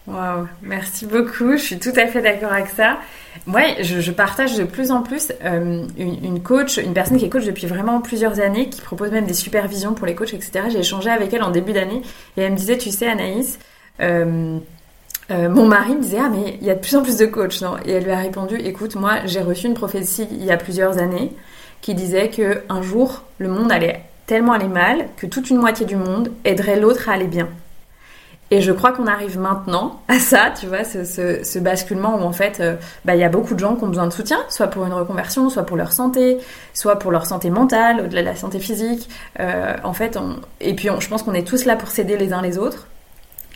Waouh, 0.06 0.46
merci 0.60 1.06
beaucoup. 1.06 1.52
Je 1.52 1.62
suis 1.62 1.78
tout 1.78 1.92
à 1.96 2.06
fait 2.06 2.20
d'accord 2.20 2.52
avec 2.52 2.68
ça. 2.68 2.98
Moi, 3.46 3.62
je, 3.80 4.10
partage 4.12 4.56
de 4.56 4.64
plus 4.64 4.90
en 4.90 5.02
plus 5.02 5.32
euh, 5.42 5.86
une, 5.96 6.42
coach, 6.42 6.76
une 6.76 6.92
personne 6.92 7.16
qui 7.16 7.24
est 7.24 7.30
coach 7.30 7.46
depuis 7.46 7.66
vraiment 7.66 8.02
plusieurs 8.02 8.38
années, 8.38 8.68
qui 8.68 8.82
propose 8.82 9.10
même 9.10 9.24
des 9.24 9.34
supervisions 9.34 9.94
pour 9.94 10.06
les 10.06 10.14
coachs, 10.14 10.34
etc. 10.34 10.66
J'ai 10.70 10.80
échangé 10.80 11.08
avec 11.08 11.32
elle 11.32 11.42
en 11.42 11.50
début 11.50 11.72
d'année 11.72 12.02
et 12.36 12.42
elle 12.42 12.52
me 12.52 12.56
disait, 12.56 12.76
tu 12.76 12.90
sais, 12.90 13.08
Anaïs, 13.08 13.58
euh, 14.00 14.58
euh, 15.30 15.48
mon 15.48 15.66
mari 15.66 15.94
me 15.94 16.02
disait 16.02 16.18
ah 16.20 16.28
mais 16.28 16.58
il 16.60 16.66
y 16.66 16.70
a 16.70 16.74
de 16.74 16.80
plus 16.80 16.96
en 16.96 17.02
plus 17.02 17.16
de 17.16 17.24
coachs 17.24 17.62
non? 17.62 17.76
Et 17.86 17.92
elle 17.92 18.04
lui 18.04 18.10
a 18.10 18.18
répondu 18.18 18.56
écoute 18.56 18.94
moi 18.94 19.20
j'ai 19.24 19.40
reçu 19.40 19.66
une 19.66 19.74
prophétie 19.74 20.28
il 20.30 20.44
y 20.44 20.50
a 20.50 20.58
plusieurs 20.58 20.98
années 20.98 21.32
qui 21.80 21.94
disait 21.94 22.28
que 22.28 22.62
un 22.68 22.82
jour 22.82 23.22
le 23.38 23.48
monde 23.48 23.72
allait 23.72 24.02
tellement 24.26 24.52
aller 24.52 24.68
mal 24.68 25.08
que 25.16 25.26
toute 25.26 25.48
une 25.50 25.58
moitié 25.58 25.86
du 25.86 25.96
monde 25.96 26.30
aiderait 26.44 26.78
l'autre 26.78 27.08
à 27.08 27.12
aller 27.12 27.26
bien. 27.26 27.48
Et 28.50 28.60
je 28.60 28.72
crois 28.72 28.92
qu'on 28.92 29.06
arrive 29.06 29.38
maintenant 29.38 30.02
à 30.08 30.18
ça 30.18 30.52
tu 30.58 30.66
vois 30.66 30.84
ce, 30.84 31.04
ce, 31.04 31.58
basculement 31.58 32.16
où 32.16 32.22
en 32.22 32.32
fait 32.32 32.60
euh, 32.60 32.76
bah, 33.06 33.14
il 33.14 33.20
y 33.20 33.24
a 33.24 33.30
beaucoup 33.30 33.54
de 33.54 33.58
gens 33.58 33.76
qui 33.76 33.84
ont 33.84 33.88
besoin 33.88 34.06
de 34.06 34.12
soutien 34.12 34.38
soit 34.50 34.66
pour 34.66 34.84
une 34.84 34.92
reconversion 34.92 35.48
soit 35.48 35.64
pour 35.64 35.78
leur 35.78 35.92
santé 35.92 36.36
soit 36.74 36.98
pour 36.98 37.10
leur 37.10 37.24
santé 37.24 37.48
mentale 37.48 38.00
au-delà 38.00 38.20
de 38.20 38.26
la 38.26 38.36
santé 38.36 38.58
physique. 38.60 39.08
Euh, 39.40 39.74
en 39.82 39.94
fait 39.94 40.18
et 40.60 40.74
puis 40.74 40.90
je 40.98 41.08
pense 41.08 41.22
qu'on 41.22 41.32
est 41.32 41.46
tous 41.46 41.64
là 41.64 41.76
pour 41.76 41.88
s'aider 41.88 42.18
les 42.18 42.34
uns 42.34 42.42
les 42.42 42.58
autres. 42.58 42.88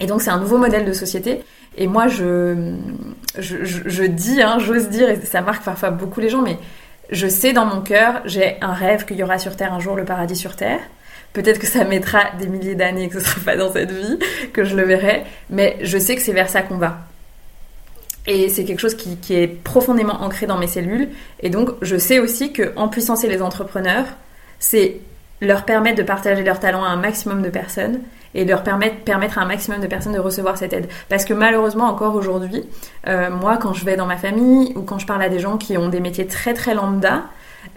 Et 0.00 0.06
donc 0.06 0.22
c'est 0.22 0.30
un 0.30 0.38
nouveau 0.38 0.56
modèle 0.58 0.86
de 0.86 0.92
société 0.92 1.44
et 1.80 1.86
moi, 1.86 2.08
je, 2.08 2.74
je, 3.38 4.02
dis, 4.04 4.42
hein, 4.42 4.58
j'ose 4.58 4.88
dire, 4.88 5.08
et 5.08 5.20
ça 5.20 5.42
marque 5.42 5.64
parfois 5.64 5.90
beaucoup 5.90 6.18
les 6.18 6.28
gens, 6.28 6.42
mais 6.42 6.58
je 7.10 7.28
sais 7.28 7.52
dans 7.52 7.64
mon 7.66 7.80
cœur, 7.80 8.20
j'ai 8.24 8.56
un 8.60 8.72
rêve 8.72 9.04
qu'il 9.04 9.16
y 9.16 9.22
aura 9.22 9.38
sur 9.38 9.54
Terre 9.54 9.72
un 9.72 9.78
jour 9.78 9.94
le 9.94 10.04
paradis 10.04 10.34
sur 10.34 10.56
Terre. 10.56 10.80
Peut-être 11.32 11.60
que 11.60 11.68
ça 11.68 11.84
mettra 11.84 12.32
des 12.40 12.48
milliers 12.48 12.74
d'années 12.74 13.04
et 13.04 13.08
que 13.08 13.20
ce 13.20 13.24
ne 13.24 13.24
sera 13.24 13.40
pas 13.42 13.56
dans 13.56 13.72
cette 13.72 13.92
vie 13.92 14.18
que 14.52 14.64
je 14.64 14.74
le 14.74 14.82
verrai, 14.82 15.22
mais 15.50 15.76
je 15.80 15.98
sais 15.98 16.16
que 16.16 16.20
c'est 16.20 16.32
vers 16.32 16.50
ça 16.50 16.62
qu'on 16.62 16.78
va. 16.78 16.98
Et 18.26 18.48
c'est 18.48 18.64
quelque 18.64 18.80
chose 18.80 18.96
qui, 18.96 19.16
est 19.34 19.46
profondément 19.46 20.22
ancré 20.22 20.46
dans 20.46 20.58
mes 20.58 20.66
cellules. 20.66 21.08
Et 21.40 21.48
donc, 21.48 21.70
je 21.80 21.96
sais 21.96 22.18
aussi 22.18 22.52
que 22.52 22.72
en 22.74 22.90
les 23.22 23.40
entrepreneurs, 23.40 24.06
c'est 24.58 25.00
leur 25.40 25.64
permettre 25.64 25.96
de 25.96 26.02
partager 26.02 26.42
leurs 26.42 26.58
talents 26.58 26.84
à 26.84 26.88
un 26.88 26.96
maximum 26.96 27.40
de 27.40 27.50
personnes 27.50 28.00
et 28.38 28.44
leur 28.44 28.62
permettre, 28.62 28.98
permettre 28.98 29.38
à 29.38 29.42
un 29.42 29.46
maximum 29.46 29.80
de 29.80 29.88
personnes 29.88 30.12
de 30.12 30.20
recevoir 30.20 30.56
cette 30.56 30.72
aide. 30.72 30.88
Parce 31.08 31.24
que 31.24 31.34
malheureusement, 31.34 31.86
encore 31.86 32.14
aujourd'hui, 32.14 32.64
euh, 33.08 33.30
moi, 33.30 33.56
quand 33.56 33.74
je 33.74 33.84
vais 33.84 33.96
dans 33.96 34.06
ma 34.06 34.16
famille 34.16 34.72
ou 34.76 34.82
quand 34.82 35.00
je 35.00 35.06
parle 35.06 35.22
à 35.22 35.28
des 35.28 35.40
gens 35.40 35.58
qui 35.58 35.76
ont 35.76 35.88
des 35.88 35.98
métiers 35.98 36.26
très 36.28 36.54
très 36.54 36.72
lambda, 36.72 37.24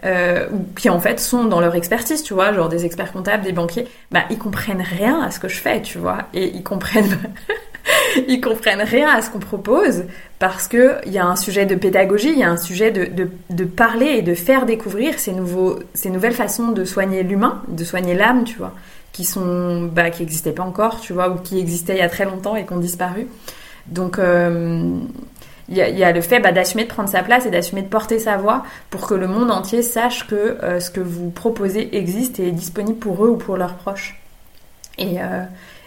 euh, 0.04 0.46
qui 0.78 0.88
en 0.88 1.00
fait 1.00 1.18
sont 1.18 1.44
dans 1.44 1.60
leur 1.60 1.74
expertise, 1.74 2.22
tu 2.22 2.32
vois, 2.32 2.52
genre 2.52 2.68
des 2.68 2.84
experts 2.84 3.10
comptables, 3.10 3.42
des 3.42 3.52
banquiers, 3.52 3.88
bah 4.12 4.22
ils 4.30 4.38
comprennent 4.38 4.82
rien 4.82 5.20
à 5.20 5.32
ce 5.32 5.40
que 5.40 5.48
je 5.48 5.58
fais, 5.58 5.82
tu 5.82 5.98
vois, 5.98 6.18
et 6.32 6.46
ils 6.54 6.62
comprennent, 6.62 7.18
ils 8.28 8.40
comprennent 8.40 8.82
rien 8.82 9.08
à 9.08 9.20
ce 9.20 9.30
qu'on 9.30 9.40
propose 9.40 10.04
parce 10.38 10.68
que 10.68 10.94
il 11.06 11.12
y 11.12 11.18
a 11.18 11.26
un 11.26 11.36
sujet 11.36 11.66
de 11.66 11.74
pédagogie, 11.74 12.30
il 12.30 12.38
y 12.38 12.44
a 12.44 12.50
un 12.50 12.56
sujet 12.56 12.92
de, 12.92 13.04
de, 13.06 13.28
de, 13.50 13.64
parler 13.64 14.06
et 14.06 14.22
de 14.22 14.34
faire 14.34 14.64
découvrir 14.64 15.18
ces 15.18 15.32
nouveaux, 15.32 15.80
ces 15.94 16.10
nouvelles 16.10 16.32
façons 16.32 16.68
de 16.68 16.84
soigner 16.84 17.24
l'humain, 17.24 17.62
de 17.66 17.82
soigner 17.82 18.14
l'âme, 18.14 18.44
tu 18.44 18.58
vois 18.58 18.74
qui 19.12 19.24
sont 19.24 19.90
bah, 19.92 20.10
qui 20.10 20.22
n'existaient 20.22 20.52
pas 20.52 20.62
encore, 20.62 21.00
tu 21.00 21.12
vois, 21.12 21.30
ou 21.30 21.36
qui 21.36 21.58
existaient 21.58 21.94
il 21.94 21.98
y 21.98 22.02
a 22.02 22.08
très 22.08 22.24
longtemps 22.24 22.56
et 22.56 22.64
qui 22.66 22.72
ont 22.72 22.78
disparu. 22.78 23.28
Donc, 23.86 24.18
euh, 24.18 24.98
il 25.68 25.76
y, 25.76 26.04
a 26.04 26.12
le 26.12 26.20
fait 26.20 26.40
bah, 26.40 26.52
d'assumer 26.52 26.84
de 26.84 26.88
prendre 26.88 27.08
sa 27.08 27.22
place 27.22 27.46
et 27.46 27.50
d'assumer 27.50 27.82
de 27.82 27.88
porter 27.88 28.18
sa 28.18 28.36
voix 28.36 28.62
pour 28.90 29.06
que 29.06 29.14
le 29.14 29.26
monde 29.26 29.50
entier 29.50 29.82
sache 29.82 30.26
que 30.26 30.58
ce 30.80 30.90
que 30.90 31.00
vous 31.00 31.30
proposez 31.30 31.96
existe 31.96 32.40
et 32.40 32.48
est 32.48 32.52
disponible 32.52 32.98
pour 32.98 33.24
eux 33.24 33.30
ou 33.30 33.36
pour 33.36 33.56
leurs 33.56 33.74
proches. 33.76 34.20
Et, 34.98 35.16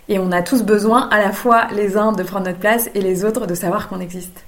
et 0.07 0.17
on 0.17 0.31
a 0.31 0.41
tous 0.41 0.63
besoin, 0.63 1.07
à 1.09 1.19
la 1.19 1.31
fois 1.31 1.67
les 1.75 1.97
uns 1.97 2.13
de 2.13 2.23
prendre 2.23 2.45
notre 2.45 2.57
place 2.57 2.89
et 2.95 3.01
les 3.01 3.25
autres 3.25 3.45
de 3.45 3.53
savoir 3.53 3.87
qu'on 3.87 3.99
existe. 3.99 4.45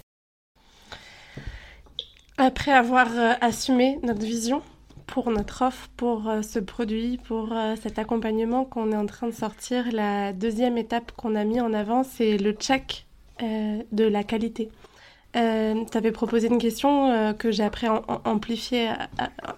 Après 2.37 2.71
avoir 2.71 3.07
assumé 3.41 3.99
notre 4.03 4.21
vision, 4.21 4.61
pour 5.07 5.31
notre 5.31 5.63
offre, 5.65 5.89
pour 5.97 6.29
euh, 6.29 6.41
ce 6.43 6.59
produit, 6.59 7.17
pour 7.17 7.53
euh, 7.53 7.75
cet 7.81 7.97
accompagnement 7.97 8.65
qu'on 8.65 8.91
est 8.91 8.95
en 8.95 9.07
train 9.07 9.27
de 9.27 9.33
sortir, 9.33 9.85
la 9.91 10.33
deuxième 10.33 10.77
étape 10.77 11.13
qu'on 11.13 11.33
a 11.33 11.43
mis 11.43 11.59
en 11.59 11.73
avant, 11.73 12.03
c'est 12.03 12.37
le 12.37 12.51
check 12.51 13.07
euh, 13.41 13.81
de 13.91 14.03
la 14.03 14.23
qualité. 14.23 14.69
tu 15.33 15.39
avais 15.39 16.11
proposé 16.11 16.47
une 16.47 16.57
question 16.57 17.33
que 17.37 17.51
j'ai 17.51 17.63
après 17.63 17.87
amplifiée 18.25 18.89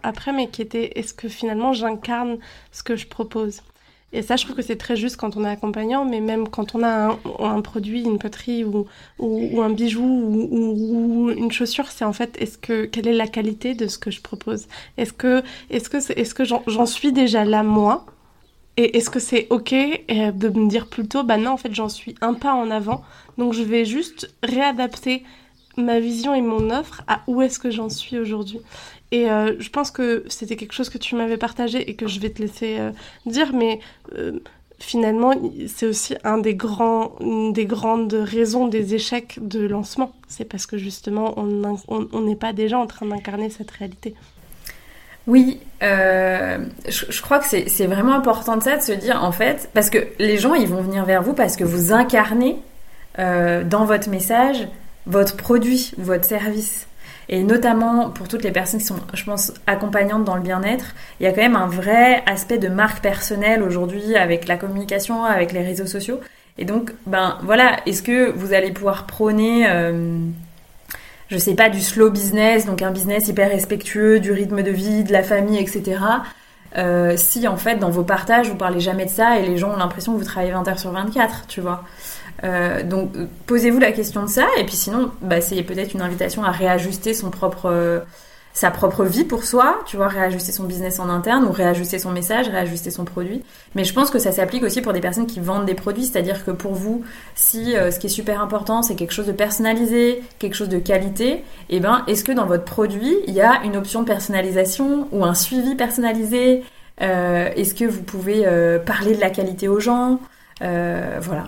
après, 0.04 0.34
mais 0.34 0.48
qui 0.50 0.62
était 0.62 0.92
est-ce 1.00 1.14
que 1.14 1.30
finalement 1.30 1.74
j'incarne 1.74 2.38
ce 2.72 2.84
que 2.84 2.96
je 2.96 3.08
propose? 3.08 3.62
Et 4.12 4.22
ça, 4.22 4.36
je 4.36 4.43
trouve 4.43 4.56
que 4.56 4.62
c'est 4.62 4.76
très 4.76 4.95
juste 4.95 5.17
quand 5.17 5.38
on 5.38 5.45
est 5.45 5.50
accompagnant, 5.50 6.04
mais 6.04 6.19
même 6.19 6.48
quand 6.48 6.74
on 6.74 6.84
a 6.84 7.17
un, 7.39 7.62
produit, 7.62 8.02
une 8.02 8.17
poterie 8.17 8.63
ou, 8.63 8.88
ou, 9.19 9.62
un 9.62 9.69
bijou 9.69 10.04
ou, 10.04 11.30
une 11.30 11.52
chaussure, 11.52 11.91
c'est 11.91 12.06
en 12.06 12.13
fait, 12.13 12.36
est-ce 12.41 12.58
que 12.58 12.86
quelle 12.86 13.08
est 13.08 13.13
la 13.13 13.28
qualité 13.28 13.76
de 13.76 13.88
ce 13.88 14.00
que 14.00 14.10
je 14.10 14.22
propose? 14.22 14.67
Est-ce 14.98 15.13
que, 15.13 15.43
est-ce 15.69 15.89
que, 15.89 15.98
est-ce 16.19 16.34
que 16.34 16.43
j'en 16.43 16.86
suis 16.88 17.12
déjà 17.12 17.45
là 17.45 17.62
moi? 17.62 18.06
Et 18.78 18.98
est-ce 18.98 19.10
que 19.10 19.19
c'est 19.19 19.45
ok 19.50 19.74
de 19.74 20.50
me 20.50 20.69
dire 20.69 20.88
plutôt, 20.88 21.24
bah 21.24 21.38
non, 21.38 21.52
en 21.52 21.58
fait, 21.58 21.76
j'en 21.76 21.89
suis 21.89 22.15
un 22.22 22.34
pas 22.34 22.54
en 22.54 22.72
avant, 22.72 23.04
donc 23.38 23.54
je 23.54 23.62
vais 23.62 23.86
juste 23.86 24.34
réadapter 24.41 25.24
ma 25.78 26.00
vision 26.00 26.34
et 26.34 26.41
mon 26.41 26.69
offre 26.72 27.04
à 27.08 27.22
où 27.28 27.41
est-ce 27.41 27.60
que 27.60 27.72
j'en 27.72 27.89
suis 27.89 28.17
aujourd'hui. 28.17 28.60
Et 29.12 29.30
euh, 29.30 29.56
je 29.60 29.69
pense 29.69 29.91
que 29.91 30.24
c'était 30.28 30.56
quelque 30.56 30.74
chose 30.74 30.89
que 30.89 30.98
tu 30.98 31.15
m'avais 31.15 31.38
partagé 31.38 31.89
et 31.89 31.95
que 31.95 32.08
je 32.08 32.19
vais 32.19 32.30
te 32.30 32.41
laisser 32.41 32.78
euh, 32.80 32.91
dire, 33.26 33.54
mais 33.54 33.80
euh, 34.15 34.39
finalement, 34.78 35.34
c'est 35.67 35.88
aussi 35.88 36.15
un 36.24 36.38
des 36.38 36.54
grands, 36.54 37.15
une 37.19 37.52
des 37.52 37.65
grandes 37.65 38.13
raisons 38.13 38.67
des 38.67 38.93
échecs 38.93 39.39
de 39.41 39.65
lancement. 39.65 40.13
C'est 40.28 40.45
parce 40.45 40.67
que 40.67 40.78
justement, 40.78 41.34
on 41.38 42.22
n'est 42.22 42.36
pas 42.36 42.54
déjà 42.54 42.78
en 42.78 42.86
train 42.86 43.08
d'incarner 43.08 43.50
cette 43.50 43.72
réalité. 43.72 44.13
Oui, 45.28 45.60
je, 45.82 47.22
crois 47.22 47.39
que 47.39 47.45
c'est 47.45 47.86
vraiment 47.86 48.13
important 48.13 48.58
de 48.58 48.63
ça, 48.63 48.78
de 48.78 48.82
se 48.82 48.93
dire 48.93 49.24
en 49.24 49.32
fait, 49.32 49.69
parce 49.74 49.89
que 49.89 50.08
les 50.17 50.38
gens, 50.38 50.54
ils 50.54 50.67
vont 50.67 50.82
venir 50.82 51.06
vers 51.06 51.22
vous 51.22 51.34
parce 51.34 51.56
que 51.56 51.63
vous 51.63 51.91
incarnez 51.91 52.58
dans 53.17 53.86
votre 53.86 54.10
message 54.10 54.67
votre 55.06 55.36
produit, 55.36 55.91
votre 55.98 56.26
service. 56.26 56.88
Et 57.32 57.44
notamment 57.44 58.10
pour 58.10 58.28
toutes 58.28 58.44
les 58.44 58.52
personnes 58.52 58.80
qui 58.80 58.88
sont, 58.88 59.00
je 59.13 59.24
pense, 59.24 59.54
accompagnantes 59.68 60.24
dans 60.24 60.36
le 60.36 60.42
bien-être, 60.42 60.96
il 61.20 61.24
y 61.24 61.28
a 61.28 61.32
quand 61.32 61.42
même 61.42 61.56
un 61.56 61.68
vrai 61.68 62.24
aspect 62.26 62.58
de 62.58 62.70
marque 62.70 63.04
personnelle 63.04 63.62
aujourd'hui 63.62 64.15
avec 64.15 64.48
la 64.48 64.58
communication, 64.58 65.24
avec 65.24 65.52
les 65.52 65.62
réseaux 65.62 65.86
sociaux. 65.86 66.20
Et 66.58 66.65
donc, 66.65 66.92
ben 67.06 67.38
voilà, 67.44 67.78
est-ce 67.86 68.02
que 68.02 68.32
vous 68.32 68.54
allez 68.54 68.72
pouvoir 68.72 69.06
prôner, 69.06 69.70
euh, 69.70 70.18
je 71.30 71.38
sais 71.38 71.54
pas, 71.54 71.70
du 71.70 71.82
slow 71.82 72.10
business, 72.10 72.65
donc 72.65 72.82
un 72.82 72.92
business 72.92 73.28
hyper 73.28 73.50
respectueux 73.50 74.20
du 74.20 74.32
rythme 74.32 74.63
de 74.63 74.72
vie, 74.72 75.04
de 75.04 75.13
la 75.13 75.22
famille, 75.22 75.60
etc. 75.60 76.00
Euh, 76.78 77.13
si 77.15 77.48
en 77.48 77.58
fait 77.58 77.78
dans 77.78 77.89
vos 77.89 78.04
partages 78.04 78.48
vous 78.48 78.56
parlez 78.56 78.80
jamais 78.80 79.06
de 79.06 79.10
ça 79.10 79.39
et 79.39 79.46
les 79.48 79.58
gens 79.58 79.72
ont 79.72 79.78
l'impression 79.78 80.13
que 80.13 80.20
vous 80.20 80.26
travaillez 80.26 80.52
20 80.52 80.68
heures 80.68 80.80
sur 80.80 80.92
24, 80.92 81.46
tu 81.48 81.62
vois? 81.62 81.84
Euh, 82.43 82.84
donc 82.84 83.12
posez-vous 83.47 83.80
la 83.80 83.91
question 83.91 84.23
de 84.23 84.30
ça 84.30 84.47
et 84.58 84.63
puis 84.63 84.75
sinon 84.75 85.12
bah, 85.21 85.41
c'est 85.41 85.62
peut-être 85.63 85.93
une 85.93 86.02
invitation 86.02 86.43
à 86.43 86.52
réajuster 86.52 87.13
son 87.13 87.32
propre 87.32 87.65
euh, 87.65 87.99
sa 88.54 88.71
propre 88.71 89.06
vie 89.06 89.25
pour 89.25 89.43
soi, 89.43 89.80
tu 89.86 89.95
vois, 89.95 90.08
réajuster 90.08 90.52
son 90.52 90.63
business 90.63 90.99
en 90.99 91.08
interne 91.08 91.45
ou 91.45 91.52
réajuster 91.52 91.99
son 91.99 92.12
message, 92.12 92.49
réajuster 92.49 92.89
son 92.91 93.06
produit. 93.06 93.43
Mais 93.75 93.84
je 93.84 93.93
pense 93.93 94.10
que 94.10 94.19
ça 94.19 94.32
s'applique 94.32 94.63
aussi 94.63 94.82
pour 94.82 94.91
des 94.91 94.99
personnes 94.99 95.28
qui 95.28 95.39
vendent 95.39 95.65
des 95.65 95.75
produits, 95.75 96.06
c'est-à-dire 96.06 96.43
que 96.43 96.52
pour 96.52 96.73
vous, 96.73 97.04
si 97.36 97.75
euh, 97.75 97.91
ce 97.91 97.99
qui 97.99 98.08
est 98.08 98.10
super 98.10 98.41
important, 98.41 98.82
c'est 98.82 98.95
quelque 98.95 99.13
chose 99.13 99.28
de 99.28 99.34
personnalisé, 99.34 100.23
quelque 100.39 100.56
chose 100.56 100.67
de 100.67 100.80
qualité, 100.80 101.30
et 101.30 101.43
eh 101.69 101.80
ben, 101.80 102.04
est-ce 102.08 102.23
que 102.23 102.32
dans 102.32 102.47
votre 102.47 102.65
produit, 102.65 103.15
il 103.28 103.34
y 103.34 103.41
a 103.41 103.62
une 103.63 103.78
option 103.78 104.04
personnalisation 104.04 105.08
ou 105.12 105.23
un 105.23 105.36
suivi 105.36 105.75
personnalisé? 105.75 106.63
Est-ce 106.99 107.75
que 107.75 107.86
vous 107.86 108.02
pouvez 108.02 108.45
parler 108.86 109.15
de 109.15 109.21
la 109.21 109.30
qualité 109.30 109.69
aux 109.69 109.80
gens? 109.80 110.19
Voilà. 110.60 111.45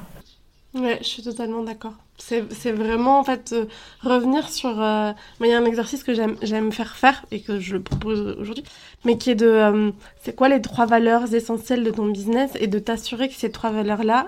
Ouais, 0.74 1.00
je 1.02 1.08
suis 1.08 1.24
totalement 1.24 1.64
d'accord. 1.64 1.94
C'est 2.18 2.72
vraiment 2.72 3.20
en 3.20 3.24
fait 3.24 3.52
euh, 3.52 3.66
revenir 4.04 4.48
sur. 4.50 4.80
Euh, 4.82 5.12
il 5.42 5.48
y 5.48 5.54
a 5.54 5.58
un 5.58 5.66
exercice 5.66 6.04
que 6.04 6.14
j'aime 6.14 6.72
faire 6.72 6.96
faire 6.96 7.26
et 7.32 7.42
que 7.42 7.60
je 7.60 7.78
propose 7.78 8.38
aujourd'hui, 8.40 8.64
mais 9.04 9.18
qui 9.18 9.32
est 9.32 9.36
de. 9.36 9.48
Euh, 9.48 9.92
c'est 10.22 10.34
quoi 10.34 10.48
les 10.48 10.62
trois 10.62 10.86
valeurs 10.86 11.34
essentielles 11.34 11.84
de 11.84 11.90
ton 11.90 12.06
business 12.06 12.52
et 12.56 12.68
de 12.68 12.80
t'assurer 12.80 13.28
que 13.28 13.34
ces 13.34 13.52
trois 13.52 13.72
valeurs-là, 13.72 14.28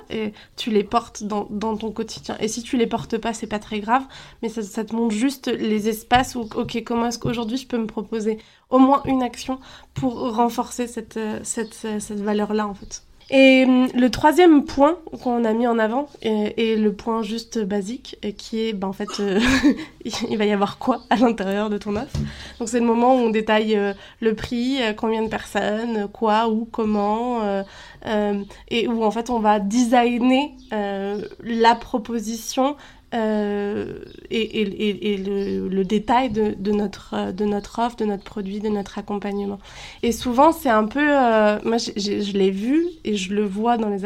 tu 0.58 0.72
les 0.72 0.84
portes 0.84 1.24
dans, 1.24 1.48
dans, 1.50 1.78
ton 1.78 1.92
quotidien. 1.92 2.36
Et 2.40 2.48
si 2.48 2.64
tu 2.64 2.78
les 2.78 2.88
portes 2.88 3.18
pas, 3.20 3.34
c'est 3.34 3.48
pas 3.48 3.60
très 3.60 3.80
grave, 3.80 4.04
mais 4.42 4.50
ça, 4.50 4.64
ça, 4.64 4.84
te 4.84 4.94
montre 4.96 5.16
juste 5.16 5.48
les 5.48 5.88
espaces 5.88 6.36
où, 6.36 6.42
ok, 6.56 6.84
comment 6.84 7.06
est-ce 7.06 7.20
qu'aujourd'hui 7.20 7.58
je 7.58 7.68
peux 7.68 7.78
me 7.78 7.88
proposer 7.88 8.40
au 8.70 8.80
moins 8.80 9.02
une 9.06 9.22
action 9.22 9.60
pour 9.94 10.36
renforcer 10.36 10.88
cette, 10.88 11.20
cette, 11.44 11.76
cette 11.76 12.20
valeur-là 12.20 12.68
en 12.68 12.74
fait. 12.74 13.04
Et 13.30 13.64
hum, 13.66 13.88
le 13.96 14.10
troisième 14.10 14.66
point 14.66 14.98
qu'on 15.24 15.46
a 15.46 15.54
mis 15.54 15.68
en 15.68 15.80
avant 15.80 16.08
est, 16.22 16.78
le 16.78 16.94
point 16.94 17.24
juste 17.24 17.60
basique, 17.60 18.18
qui 18.38 18.68
est, 18.68 18.74
ben, 18.74 18.90
en 18.90 18.94
fait, 18.94 19.10
euh, 19.20 19.40
il 20.30 20.38
va 20.38 20.46
y 20.46 20.52
avoir 20.52 20.78
quoi 20.78 21.02
à 21.10 21.16
l'intérieur 21.16 21.70
de 21.70 21.78
ton 21.78 21.96
offre? 21.96 22.18
Donc 22.60 22.70
c'est 22.70 22.80
le 22.80 22.86
moment 22.86 23.16
où 23.16 23.20
on 23.20 23.30
détaille 23.30 23.76
euh, 23.76 23.94
le 24.20 24.36
prix, 24.36 24.82
euh, 24.82 24.94
combien 24.94 25.24
de 25.24 25.30
personnes, 25.30 26.08
quoi, 26.12 26.50
où, 26.50 26.66
comment, 26.66 27.64
et 28.70 28.88
où 28.88 29.04
en 29.04 29.12
fait 29.12 29.30
on 29.30 29.40
va 29.40 29.60
designer 29.60 30.52
la 30.72 31.76
proposition 31.76 32.76
euh, 33.13 33.99
et, 34.32 34.65
le, 34.65 35.84
détail 35.84 36.32
de, 36.32 36.71
notre, 36.71 37.32
de 37.32 37.45
notre 37.45 37.80
offre, 37.80 37.95
de 37.95 38.06
notre 38.06 38.23
produit, 38.23 38.60
de 38.60 38.69
notre 38.69 38.97
accompagnement. 38.97 39.60
Et 40.02 40.12
souvent, 40.12 40.52
c'est 40.52 40.69
un 40.69 40.86
peu, 40.86 40.99
euh, 41.02 41.60
moi 41.63 41.78
je 41.78 42.38
l'ai 42.38 42.52
vu 42.52 42.86
et 43.04 43.15
je 43.15 43.34
le 43.34 43.43
vois 43.43 43.78
dans 43.78 43.89
les, 43.89 43.99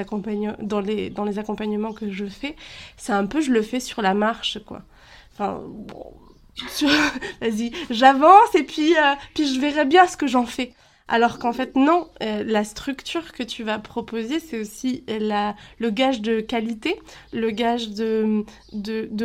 dans, 0.62 0.80
les, 0.82 1.10
dans 1.10 1.24
les 1.24 1.40
accompagnements 1.40 1.94
que 1.94 2.12
je 2.12 2.26
fais, 2.26 2.56
c'est 2.98 3.14
un 3.14 3.26
peu, 3.26 3.40
je 3.42 3.52
le 3.52 3.62
fais 3.62 3.80
sur 3.80 4.02
la 4.02 4.14
marche, 4.14 4.60
quoi. 4.66 4.82
Enfin, 5.34 5.62
bon, 5.66 6.14
vas-y, 7.42 7.72
j'avance 7.90 8.56
et 8.56 8.64
puis, 8.64 8.96
euh, 8.98 9.14
puis 9.34 9.54
je 9.54 9.60
verrai 9.62 9.86
bien 9.86 10.08
ce 10.08 10.18
que 10.18 10.28
j'en 10.28 10.46
fais. 10.46 10.74
Alors 11.10 11.40
qu'en 11.40 11.54
fait, 11.54 11.76
non, 11.76 12.10
euh, 12.22 12.44
la 12.46 12.66
structure 12.66 13.32
que 13.32 13.44
tu 13.44 13.64
vas 13.64 13.80
proposer, 13.80 14.40
c'est 14.40 14.60
aussi 14.60 15.06
la, 15.08 15.56
le 15.80 15.90
gage 15.90 16.22
de 16.22 16.42
qualité, 16.42 17.00
le 17.32 17.50
gage 17.52 17.90
de, 17.92 18.46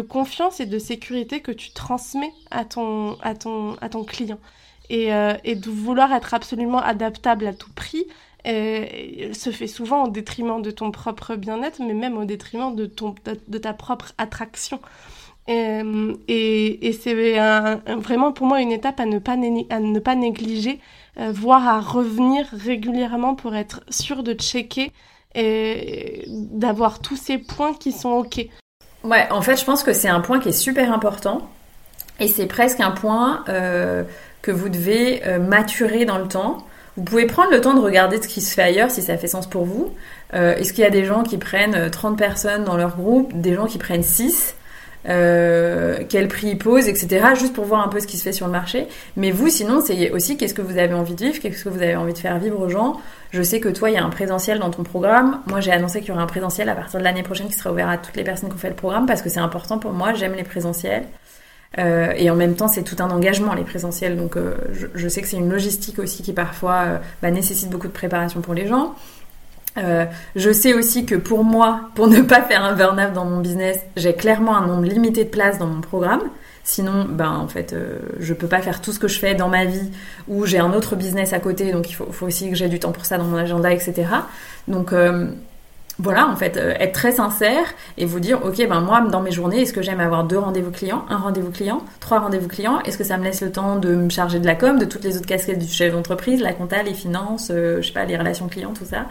confiance 0.08 0.60
et 0.60 0.66
de 0.66 0.78
sécurité 0.78 1.40
que 1.40 1.50
tu 1.50 1.72
transmets 1.72 2.32
à 2.50 2.64
ton, 2.64 3.16
client. 4.06 4.38
Et, 4.90 5.12
euh, 5.12 5.34
et 5.42 5.56
de 5.56 5.70
vouloir 5.70 6.12
être 6.12 6.34
absolument 6.34 6.80
adaptable 6.80 7.46
à 7.46 7.52
tout 7.52 7.72
prix, 7.72 8.06
euh, 8.46 9.32
se 9.32 9.50
fait 9.50 9.66
souvent 9.66 10.04
au 10.04 10.08
détriment 10.08 10.62
de 10.62 10.70
ton 10.70 10.90
propre 10.90 11.34
bien-être, 11.34 11.80
mais 11.80 11.94
même 11.94 12.16
au 12.16 12.24
détriment 12.24 12.74
de, 12.76 12.86
ta 12.86 13.72
propre 13.72 14.12
attraction. 14.18 14.80
et, 15.48 16.98
c'est 17.00 17.34
vraiment 17.96 18.32
pour 18.32 18.46
moi 18.46 18.60
une 18.60 18.72
étape 18.72 19.00
à 19.00 19.06
ne 19.06 19.18
pas, 19.18 19.36
négliger 20.14 20.70
euh, 20.70 21.01
voire 21.16 21.68
à 21.68 21.81
revenir 21.81 22.46
régulièrement 22.53 23.35
pour 23.35 23.55
être 23.55 23.83
sûr 23.90 24.22
de 24.22 24.33
checker 24.33 24.92
et 25.35 26.25
d'avoir 26.27 27.01
tous 27.01 27.16
ces 27.16 27.38
points 27.38 27.75
qui 27.75 27.92
sont 27.92 28.11
OK. 28.11 28.46
Ouais, 29.05 29.27
en 29.31 29.42
fait, 29.42 29.57
je 29.57 29.64
pense 29.64 29.83
que 29.83 29.92
c'est 29.92 30.09
un 30.09 30.20
point 30.20 30.38
qui 30.40 30.51
est 30.51 30.53
super 30.53 30.92
important 30.92 31.48
et 32.20 32.29
c'est 32.29 32.46
presque 32.46 32.81
un 32.81 32.92
point 32.92 33.44
euh, 33.48 34.05
que 34.42 34.51
vous 34.51 34.68
devez 34.68 35.27
euh, 35.27 35.38
maturer 35.38 36.05
dans 36.05 36.18
le 36.18 36.29
temps. 36.29 36.59
Vous 36.96 37.03
pouvez 37.03 37.27
prendre 37.27 37.51
le 37.51 37.61
temps 37.61 37.75
de 37.75 37.81
regarder 37.81 38.20
ce 38.20 38.29
qui 38.29 38.40
se 38.40 38.55
fait 38.55 38.62
ailleurs 38.62 38.90
si 38.90 39.03
ça 39.03 39.16
fait 39.16 39.27
sens 39.27 39.46
pour 39.46 39.64
vous. 39.64 39.92
Est-ce 40.35 40.72
qu'il 40.72 40.83
y 40.83 40.87
a 40.87 40.90
des 40.90 41.05
gens 41.05 41.25
qui 41.25 41.37
prennent 41.37 41.90
30 41.90 42.16
personnes 42.16 42.64
dans 42.64 42.77
leur 42.77 42.96
groupe, 42.96 43.38
des 43.38 43.55
gens 43.55 43.66
qui 43.66 43.77
prennent 43.77 44.03
6 44.03 44.55
euh, 45.08 45.98
quel 46.08 46.28
prix 46.28 46.48
ils 46.48 46.58
posent, 46.58 46.88
etc. 46.88 47.28
Juste 47.34 47.54
pour 47.54 47.64
voir 47.64 47.84
un 47.84 47.88
peu 47.88 48.00
ce 48.00 48.06
qui 48.06 48.16
se 48.16 48.22
fait 48.22 48.32
sur 48.32 48.46
le 48.46 48.52
marché. 48.52 48.86
Mais 49.16 49.30
vous, 49.30 49.48
sinon, 49.48 49.80
c'est 49.84 50.10
aussi 50.10 50.36
qu'est-ce 50.36 50.54
que 50.54 50.62
vous 50.62 50.78
avez 50.78 50.94
envie 50.94 51.14
de 51.14 51.24
vivre, 51.24 51.40
qu'est-ce 51.40 51.64
que 51.64 51.68
vous 51.68 51.82
avez 51.82 51.96
envie 51.96 52.12
de 52.12 52.18
faire 52.18 52.38
vivre 52.38 52.60
aux 52.60 52.68
gens. 52.68 53.00
Je 53.30 53.42
sais 53.42 53.60
que 53.60 53.68
toi, 53.68 53.90
il 53.90 53.94
y 53.94 53.98
a 53.98 54.04
un 54.04 54.10
présentiel 54.10 54.58
dans 54.58 54.70
ton 54.70 54.82
programme. 54.82 55.40
Moi, 55.46 55.60
j'ai 55.60 55.72
annoncé 55.72 56.00
qu'il 56.00 56.10
y 56.10 56.12
aurait 56.12 56.22
un 56.22 56.26
présentiel 56.26 56.68
à 56.68 56.74
partir 56.74 56.98
de 56.98 57.04
l'année 57.04 57.22
prochaine 57.22 57.48
qui 57.48 57.54
sera 57.54 57.72
ouvert 57.72 57.88
à 57.88 57.98
toutes 57.98 58.16
les 58.16 58.24
personnes 58.24 58.48
qui 58.48 58.54
ont 58.54 58.58
fait 58.58 58.68
le 58.68 58.76
programme 58.76 59.06
parce 59.06 59.22
que 59.22 59.30
c'est 59.30 59.40
important 59.40 59.78
pour 59.78 59.92
moi. 59.92 60.12
J'aime 60.14 60.34
les 60.34 60.44
présentiels. 60.44 61.04
Euh, 61.78 62.12
et 62.16 62.30
en 62.30 62.36
même 62.36 62.54
temps, 62.54 62.68
c'est 62.68 62.82
tout 62.82 62.96
un 63.00 63.10
engagement, 63.10 63.54
les 63.54 63.64
présentiels. 63.64 64.16
Donc, 64.16 64.36
euh, 64.36 64.54
je, 64.94 65.08
sais 65.08 65.22
que 65.22 65.28
c'est 65.28 65.38
une 65.38 65.50
logistique 65.50 65.98
aussi 65.98 66.22
qui 66.22 66.32
parfois 66.32 66.82
euh, 66.82 66.98
bah, 67.22 67.30
nécessite 67.30 67.70
beaucoup 67.70 67.88
de 67.88 67.92
préparation 67.92 68.40
pour 68.40 68.54
les 68.54 68.66
gens. 68.66 68.94
Euh, 69.78 70.04
je 70.37 70.52
sais 70.52 70.74
aussi 70.74 71.06
que 71.06 71.14
pour 71.14 71.44
moi, 71.44 71.90
pour 71.94 72.06
ne 72.08 72.20
pas 72.20 72.42
faire 72.42 72.64
un 72.64 72.74
burn-out 72.74 73.12
dans 73.14 73.24
mon 73.24 73.40
business, 73.40 73.78
j'ai 73.96 74.14
clairement 74.14 74.56
un 74.56 74.66
nombre 74.66 74.85
limité 74.85 75.24
de 75.24 75.30
places 75.30 75.58
dans 75.58 75.66
mon 75.66 75.80
programme. 75.80 76.22
Sinon, 76.64 77.06
ben 77.08 77.30
en 77.30 77.48
fait, 77.48 77.72
euh, 77.72 77.98
je 78.20 78.35
peux 78.35 78.46
pas 78.46 78.61
faire 78.61 78.80
tout 78.80 78.92
ce 78.92 79.00
que 79.00 79.08
je 79.08 79.18
fais 79.18 79.35
dans 79.35 79.48
ma 79.48 79.64
vie 79.64 79.90
ou 80.28 80.46
j'ai 80.46 80.58
un 80.58 80.72
autre 80.72 80.94
business 80.94 81.32
à 81.32 81.40
côté, 81.40 81.72
donc 81.72 81.90
il 81.90 81.94
faut, 81.94 82.06
faut 82.12 82.26
aussi 82.26 82.50
que 82.50 82.54
j'ai 82.54 82.68
du 82.68 82.78
temps 82.78 82.92
pour 82.92 83.04
ça 83.04 83.18
dans 83.18 83.24
mon 83.24 83.37
agenda, 83.37 83.72
etc. 83.72 84.06
Donc 84.68 84.92
euh, 84.92 85.26
voilà, 85.98 86.28
en 86.28 86.37
fait, 86.37 86.56
euh, 86.56 86.74
être 86.78 86.92
très 86.92 87.12
sincère 87.12 87.64
et 87.98 88.06
vous 88.06 88.20
dire, 88.20 88.44
ok, 88.44 88.56
ben 88.68 88.80
moi, 88.80 89.00
dans 89.02 89.20
mes 89.20 89.30
journées, 89.32 89.62
est-ce 89.62 89.72
que 89.72 89.82
j'aime 89.82 90.00
avoir 90.00 90.24
deux 90.24 90.38
rendez-vous 90.38 90.70
clients, 90.70 91.04
un 91.11 91.18
rendez-vous 91.18 91.50
client, 91.50 91.82
trois 92.00 92.20
rendez-vous 92.20 92.48
clients? 92.48 92.80
Est-ce 92.80 92.96
que 92.96 93.04
ça 93.04 93.18
me 93.18 93.24
laisse 93.24 93.42
le 93.42 93.52
temps 93.52 93.76
de 93.76 93.94
me 93.94 94.08
charger 94.08 94.38
de 94.38 94.46
la 94.46 94.54
com, 94.54 94.78
de 94.78 94.85
toutes 94.85 95.04
les 95.04 95.16
autres 95.16 95.26
casquettes 95.26 95.58
du 95.58 95.66
chef 95.66 95.92
d'entreprise, 95.92 96.40
la 96.40 96.52
compta, 96.52 96.82
les 96.82 96.94
finances, 96.94 97.50
euh, 97.50 97.82
je 97.82 97.88
sais 97.88 97.92
pas, 97.92 98.04
les 98.04 98.16
relations 98.16 98.48
clients, 98.48 98.72
tout 98.72 98.87
ça? 98.87 99.06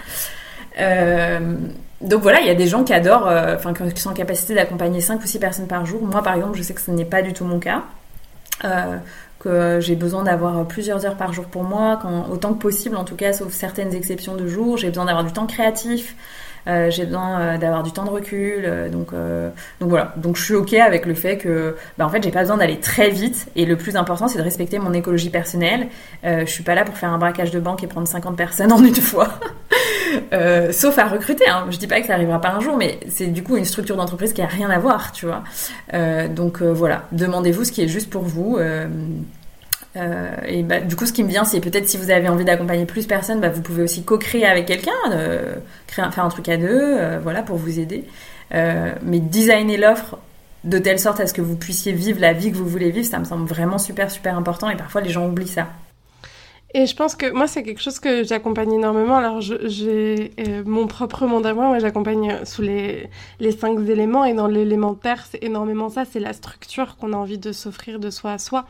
Donc 0.78 2.22
voilà, 2.22 2.42
il 2.42 2.48
y 2.48 2.50
a 2.50 2.56
des 2.56 2.68
gens 2.68 2.84
qui 2.84 2.94
adorent, 2.94 3.30
enfin 3.56 3.74
qui 3.74 4.02
sont 4.02 4.10
en 4.10 4.14
capacité 4.14 4.56
d'accompagner 4.56 5.02
5 5.02 5.22
ou 5.22 5.28
6 5.28 5.40
personnes 5.40 5.68
par 5.68 5.86
jour. 5.86 6.02
Moi 6.04 6.24
par 6.24 6.36
exemple, 6.36 6.58
je 6.58 6.64
sais 6.64 6.74
que 6.74 6.82
ce 6.82 6.92
n'est 6.92 7.06
pas 7.06 7.22
du 7.22 7.34
tout 7.34 7.46
mon 7.46 7.60
cas. 7.60 7.84
que 9.42 9.80
j'ai 9.82 9.96
besoin 9.96 10.24
d'avoir 10.24 10.66
plusieurs 10.66 11.06
heures 11.06 11.16
par 11.18 11.34
jour 11.34 11.46
pour 11.46 11.64
moi, 11.64 12.00
quand, 12.02 12.30
autant 12.30 12.54
que 12.54 12.62
possible 12.62 12.96
en 12.96 13.04
tout 13.04 13.16
cas, 13.16 13.34
sauf 13.34 13.52
certaines 13.52 13.94
exceptions 13.94 14.36
de 14.36 14.48
jours. 14.48 14.78
J'ai 14.78 14.90
besoin 14.90 15.06
d'avoir 15.06 15.24
du 15.26 15.34
temps 15.34 15.48
créatif. 15.48 16.16
Euh, 16.68 16.90
j'ai 16.90 17.06
besoin 17.06 17.40
euh, 17.40 17.58
d'avoir 17.58 17.84
du 17.84 17.92
temps 17.92 18.06
de 18.06 18.10
recul. 18.10 18.64
Euh, 18.66 18.90
donc, 18.90 19.12
donc 19.80 19.90
voilà. 19.90 20.14
Donc 20.18 20.38
je 20.38 20.44
suis 20.44 20.54
ok 20.54 20.74
avec 20.74 21.06
le 21.06 21.14
fait 21.14 21.38
que, 21.38 21.76
bah, 21.98 22.06
en 22.06 22.10
fait, 22.10 22.24
j'ai 22.24 22.32
pas 22.32 22.42
besoin 22.42 22.58
d'aller 22.58 22.80
très 22.80 23.10
vite. 23.10 23.48
Et 23.56 23.66
le 23.66 23.78
plus 23.78 23.96
important, 23.96 24.28
c'est 24.28 24.38
de 24.38 24.44
respecter 24.44 24.80
mon 24.80 24.94
écologie 24.94 25.30
personnelle. 25.30 25.88
je 26.24 26.46
suis 26.46 26.64
pas 26.64 26.76
là 26.76 26.84
pour 26.84 26.98
faire 26.98 27.12
un 27.12 27.18
braquage 27.18 27.52
de 27.52 27.60
banque 27.60 27.84
et 27.84 27.88
prendre 27.88 28.08
50 28.08 28.36
personnes 28.36 28.72
en 28.72 28.84
une 28.84 28.96
fois. 28.96 29.30
sauf 30.72 30.98
à 30.98 31.08
recruter. 31.08 31.48
Hein. 31.48 31.68
Je 31.70 31.78
dis 31.78 31.88
pas 31.88 32.02
que 32.02 32.08
ça 32.08 32.14
arrivera 32.14 32.40
pas 32.40 32.52
un 32.52 32.60
jour, 32.60 32.78
mais 32.78 33.00
c'est 33.10 33.28
du 33.28 33.44
coup 33.44 33.58
une 33.58 33.66
structure 33.66 33.96
d'entreprise 33.96 34.34
qui 34.34 34.42
a 34.42 34.48
rien 34.48 34.70
à 34.70 34.80
voir, 34.80 35.12
tu 35.12 35.26
vois. 35.26 35.44
donc 36.30 36.62
voilà, 36.62 37.04
demandez-vous 37.12 37.66
ce 37.66 37.72
qui 37.72 37.84
est 37.84 37.88
juste 37.88 38.10
pour 38.10 38.24
vous. 38.24 38.58
Euh, 39.98 40.36
et 40.46 40.64
bah, 40.64 40.80
du 40.80 40.96
coup, 40.96 41.06
ce 41.06 41.14
qui 41.14 41.24
me 41.24 41.30
vient, 41.30 41.44
c'est 41.44 41.60
peut-être 41.60 41.88
si 41.88 41.98
vous 41.98 42.12
avez 42.12 42.30
envie 42.30 42.46
d'accompagner 42.46 42.86
plus 42.86 43.06
personnes, 43.06 43.40
bah, 43.40 43.50
vous 43.50 43.62
pouvez 43.62 43.84
aussi 43.84 44.04
co-créer 44.04 44.46
avec 44.46 44.66
quelqu'un, 44.66 44.92
euh, 45.12 45.56
faire 45.88 46.24
un 46.24 46.30
truc 46.30 46.48
à 46.50 46.58
deux, 46.58 46.68
euh, 46.70 47.20
voilà, 47.22 47.42
pour 47.42 47.58
vous 47.58 47.80
aider. 47.80 48.06
mais 48.52 49.20
designer 49.20 49.78
l'offre 49.78 50.18
de 50.64 50.78
telle 50.78 51.00
sorte 51.00 51.20
à 51.20 51.28
ce 51.28 51.34
que 51.34 51.42
vous 51.42 51.56
puissiez 51.56 51.92
vivre 51.94 52.20
la 52.20 52.34
vie 52.34 52.52
que 52.52 52.58
vous 52.58 52.68
voulez 52.68 52.92
vivre, 52.92 53.08
ça 53.08 53.20
me 53.20 53.26
semble 53.26 53.48
vraiment 53.48 53.78
super, 53.78 54.12
super 54.12 54.38
important. 54.38 54.70
Et 54.70 54.76
parfois, 54.76 55.02
les 55.02 55.10
gens 55.10 55.28
oublient 55.28 55.48
ça. 55.48 55.68
Et 56.74 56.86
je 56.86 56.96
pense 56.96 57.16
que 57.16 57.30
moi, 57.32 57.48
c'est 57.48 57.64
quelque 57.64 57.82
chose 57.82 58.00
que 58.00 58.24
j'accompagne 58.24 58.72
énormément. 58.72 59.18
Alors, 59.18 59.42
j'ai 59.42 60.32
mon 60.66 60.88
propre 60.88 61.26
monde 61.26 61.46
à 61.46 61.54
moi. 61.54 61.68
Moi, 61.68 61.80
j'accompagne 61.80 62.46
sous 62.46 62.62
les, 62.62 63.10
les 63.42 63.52
cinq 63.52 63.78
éléments. 63.90 64.24
Et 64.24 64.34
dans 64.34 64.48
l'élémentaire, 64.48 65.26
c'est 65.30 65.44
énormément 65.44 65.90
ça. 65.90 66.06
C'est 66.06 66.22
la 66.22 66.32
structure 66.32 66.96
qu'on 66.96 67.12
a 67.12 67.18
envie 67.18 67.38
de 67.38 67.52
s'offrir 67.52 68.00
de 68.00 68.10
soi 68.10 68.34
à 68.34 68.38
soi. 68.38 68.66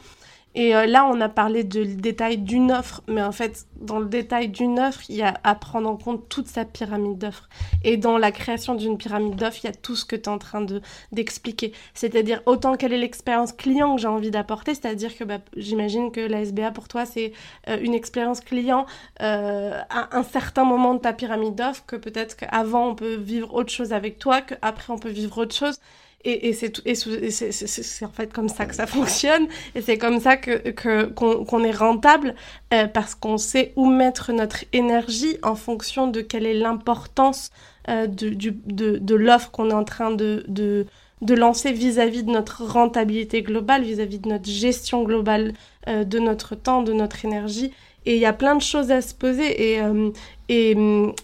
Et 0.54 0.76
euh, 0.76 0.86
là, 0.86 1.06
on 1.06 1.22
a 1.22 1.30
parlé 1.30 1.64
le 1.64 1.96
détail 1.96 2.38
d'une 2.38 2.72
offre, 2.72 3.02
mais 3.08 3.24
en 3.24 3.32
fait, 3.32 3.66
dans 3.78 4.00
le 4.00 4.08
détail 4.08 4.50
d'une 4.50 4.80
offre, 4.80 5.02
il 5.08 5.16
y 5.16 5.22
a 5.22 5.40
à 5.44 5.56
prendre 5.56 5.90
en 5.90 5.96
compte 5.96 6.28
toute 6.28 6.48
sa 6.48 6.66
pyramide 6.66 7.18
d'offres. 7.18 7.48
Et 7.84 7.96
dans 7.96 8.18
la 8.18 8.32
création 8.32 8.76
d'une 8.76 8.98
pyramide 8.98 9.36
d'offres, 9.36 9.60
il 9.64 9.68
y 9.68 9.70
a 9.70 9.74
tout 9.74 9.96
ce 9.96 10.04
que 10.04 10.16
tu 10.16 10.24
es 10.24 10.30
en 10.30 10.38
train 10.38 10.62
de 10.62 10.82
d'expliquer. 11.14 11.72
C'est-à-dire 11.94 12.42
autant 12.46 12.76
quelle 12.76 12.92
est 12.92 12.98
l'expérience 12.98 13.54
client 13.54 13.96
que 13.96 14.02
j'ai 14.02 14.08
envie 14.08 14.32
d'apporter, 14.32 14.74
c'est-à-dire 14.76 15.18
que 15.18 15.24
bah, 15.24 15.40
j'imagine 15.56 16.12
que 16.12 16.20
la 16.20 16.42
SBA 16.42 16.72
pour 16.72 16.90
toi, 16.90 17.06
c'est 17.06 17.32
euh, 17.70 17.78
une 17.82 17.94
expérience 17.94 18.42
client 18.42 18.86
euh, 19.22 19.80
à 19.90 20.18
un 20.18 20.24
certain 20.24 20.66
moment 20.66 20.96
de 20.96 21.00
ta 21.00 21.14
pyramide 21.14 21.56
d'offres, 21.56 21.86
que 21.88 21.96
peut-être 21.96 22.36
qu'avant 22.36 22.90
on 22.90 22.96
peut 22.96 23.16
vivre 23.16 23.54
autre 23.54 23.72
chose 23.72 23.94
avec 23.94 24.20
toi, 24.20 24.42
qu'après 24.42 24.92
on 24.92 24.98
peut 24.98 25.10
vivre 25.10 25.38
autre 25.38 25.56
chose. 25.56 25.78
Et, 26.24 26.50
et 26.50 26.54
c'est 26.54 28.06
en 28.06 28.12
fait 28.12 28.32
comme 28.32 28.50
ça 28.50 28.66
que 28.66 28.76
ça 28.76 28.88
fonctionne. 28.88 29.48
Et 29.76 29.82
c'est 29.82 29.98
comme 29.98 30.20
ça 30.20 30.38
que 30.38 30.70
qu'on 31.14 31.64
est 31.64 31.72
rentable 31.72 32.36
euh, 32.74 32.88
parce 32.88 33.16
qu'on 33.16 33.38
sait 33.38 33.74
où 33.76 33.88
mettre 33.88 34.32
notre 34.32 34.66
énergie 34.74 35.38
en 35.44 35.56
fonction 35.56 36.08
de 36.08 36.22
quelle 36.22 36.46
est 36.46 36.54
l'importance 36.54 37.50
euh, 37.90 38.08
de, 38.08 38.30
de, 38.30 38.98
de 38.98 39.16
l'offre 39.16 39.52
qu'on 39.52 39.70
est 39.72 39.74
en 39.74 39.84
train 39.84 40.12
de, 40.12 40.44
de, 40.48 40.86
de 41.22 41.34
lancer 41.34 41.72
vis-à-vis 41.72 42.24
de 42.24 42.32
notre 42.32 42.64
rentabilité 42.64 43.42
globale, 43.42 43.84
vis-à-vis 43.84 44.20
de 44.20 44.30
notre 44.30 44.50
gestion 44.50 45.04
globale 45.04 45.54
euh, 45.88 46.04
de 46.04 46.20
notre 46.20 46.56
temps, 46.56 46.84
de 46.84 46.94
notre 46.94 47.26
énergie. 47.26 47.72
Et 48.06 48.16
il 48.16 48.20
y 48.22 48.26
a 48.26 48.34
plein 48.34 48.56
de 48.56 48.62
choses 48.62 48.92
à 48.92 49.02
se 49.02 49.14
poser. 49.14 49.74
Et, 49.74 49.82
euh, 49.82 50.10
et, 50.50 50.76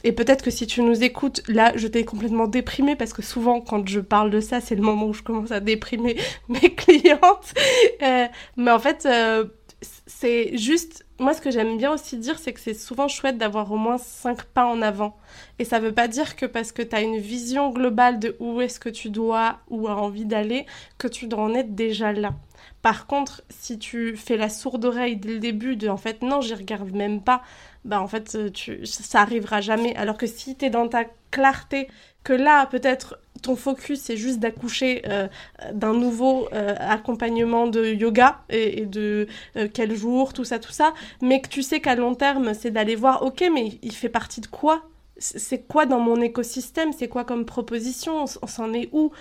et 0.03 0.11
peut-être 0.11 0.43
que 0.43 0.51
si 0.51 0.67
tu 0.67 0.81
nous 0.81 1.03
écoutes, 1.03 1.41
là, 1.47 1.71
je 1.75 1.87
t'ai 1.87 2.05
complètement 2.05 2.47
déprimée 2.47 2.95
parce 2.95 3.13
que 3.13 3.21
souvent, 3.21 3.61
quand 3.61 3.87
je 3.87 3.99
parle 3.99 4.29
de 4.29 4.39
ça, 4.39 4.61
c'est 4.61 4.75
le 4.75 4.83
moment 4.83 5.07
où 5.07 5.13
je 5.13 5.23
commence 5.23 5.51
à 5.51 5.59
déprimer 5.59 6.17
mes 6.49 6.73
clientes. 6.73 7.53
Euh, 8.01 8.25
mais 8.55 8.71
en 8.71 8.79
fait, 8.79 9.05
euh, 9.05 9.45
c'est 9.81 10.57
juste. 10.57 11.05
Moi, 11.19 11.33
ce 11.33 11.41
que 11.41 11.49
j'aime 11.49 11.77
bien 11.77 11.91
aussi 11.91 12.17
dire, 12.17 12.37
c'est 12.37 12.53
que 12.53 12.59
c'est 12.59 12.75
souvent 12.75 13.07
chouette 13.07 13.37
d'avoir 13.37 13.71
au 13.71 13.77
moins 13.77 13.97
cinq 13.97 14.43
pas 14.43 14.65
en 14.65 14.81
avant. 14.83 15.17
Et 15.57 15.65
ça 15.65 15.79
veut 15.79 15.91
pas 15.91 16.07
dire 16.07 16.35
que 16.35 16.45
parce 16.45 16.71
que 16.71 16.83
tu 16.83 16.95
as 16.95 17.01
une 17.01 17.17
vision 17.17 17.71
globale 17.71 18.19
de 18.19 18.35
où 18.39 18.61
est-ce 18.61 18.79
que 18.79 18.89
tu 18.89 19.09
dois 19.09 19.57
ou 19.69 19.87
as 19.87 19.95
envie 19.95 20.25
d'aller, 20.25 20.67
que 20.99 21.07
tu 21.07 21.27
dois 21.27 21.41
en 21.41 21.55
être 21.55 21.73
déjà 21.73 22.13
là. 22.13 22.33
Par 22.81 23.07
contre, 23.07 23.41
si 23.49 23.79
tu 23.79 24.15
fais 24.15 24.37
la 24.37 24.49
sourde 24.49 24.85
oreille 24.85 25.17
dès 25.17 25.33
le 25.33 25.39
début 25.39 25.75
de 25.75 25.89
en 25.89 25.97
fait 25.97 26.21
non, 26.21 26.41
j'y 26.41 26.53
regarde 26.53 26.91
même 26.91 27.21
pas, 27.21 27.41
bah 27.85 28.01
en 28.01 28.07
fait 28.07 28.35
euh, 28.35 28.49
ça 28.83 29.21
arrivera 29.21 29.61
jamais. 29.61 29.95
Alors 29.95 30.17
que 30.17 30.27
si 30.27 30.55
tu 30.55 30.65
es 30.65 30.69
dans 30.69 30.87
ta 30.87 31.05
clarté, 31.31 31.87
que 32.23 32.33
là 32.33 32.65
peut-être 32.67 33.19
ton 33.41 33.55
focus 33.55 34.01
c'est 34.01 34.17
juste 34.17 34.39
d'accoucher 34.39 35.01
euh, 35.07 35.27
d'un 35.73 35.93
nouveau 35.93 36.47
euh, 36.53 36.75
accompagnement 36.79 37.67
de 37.67 37.85
yoga 37.85 38.41
et, 38.49 38.85
de 38.85 39.27
quel 39.73 39.95
jour, 39.95 40.33
tout 40.33 40.43
ça, 40.43 40.59
tout 40.59 40.71
ça, 40.71 40.93
mais 41.21 41.41
que 41.41 41.49
tu 41.49 41.63
sais 41.63 41.81
qu'à 41.81 41.95
long 41.95 42.13
terme 42.13 42.53
c'est 42.53 42.71
d'aller 42.71 42.95
voir, 42.95 43.23
ok, 43.23 43.43
mais 43.53 43.79
il 43.81 43.93
fait 43.93 44.09
partie 44.09 44.41
de 44.41 44.47
quoi? 44.47 44.83
C'est 45.19 45.67
quoi 45.67 45.87
dans 45.87 45.99
mon 45.99 46.21
écosystème, 46.21 46.93
c'est 46.93 47.07
quoi 47.07 47.23
comme 47.23 47.43
proposition, 47.45 48.25
on, 48.41 48.47
s'en 48.47 48.71
est 48.73 48.87
où? 48.91 49.11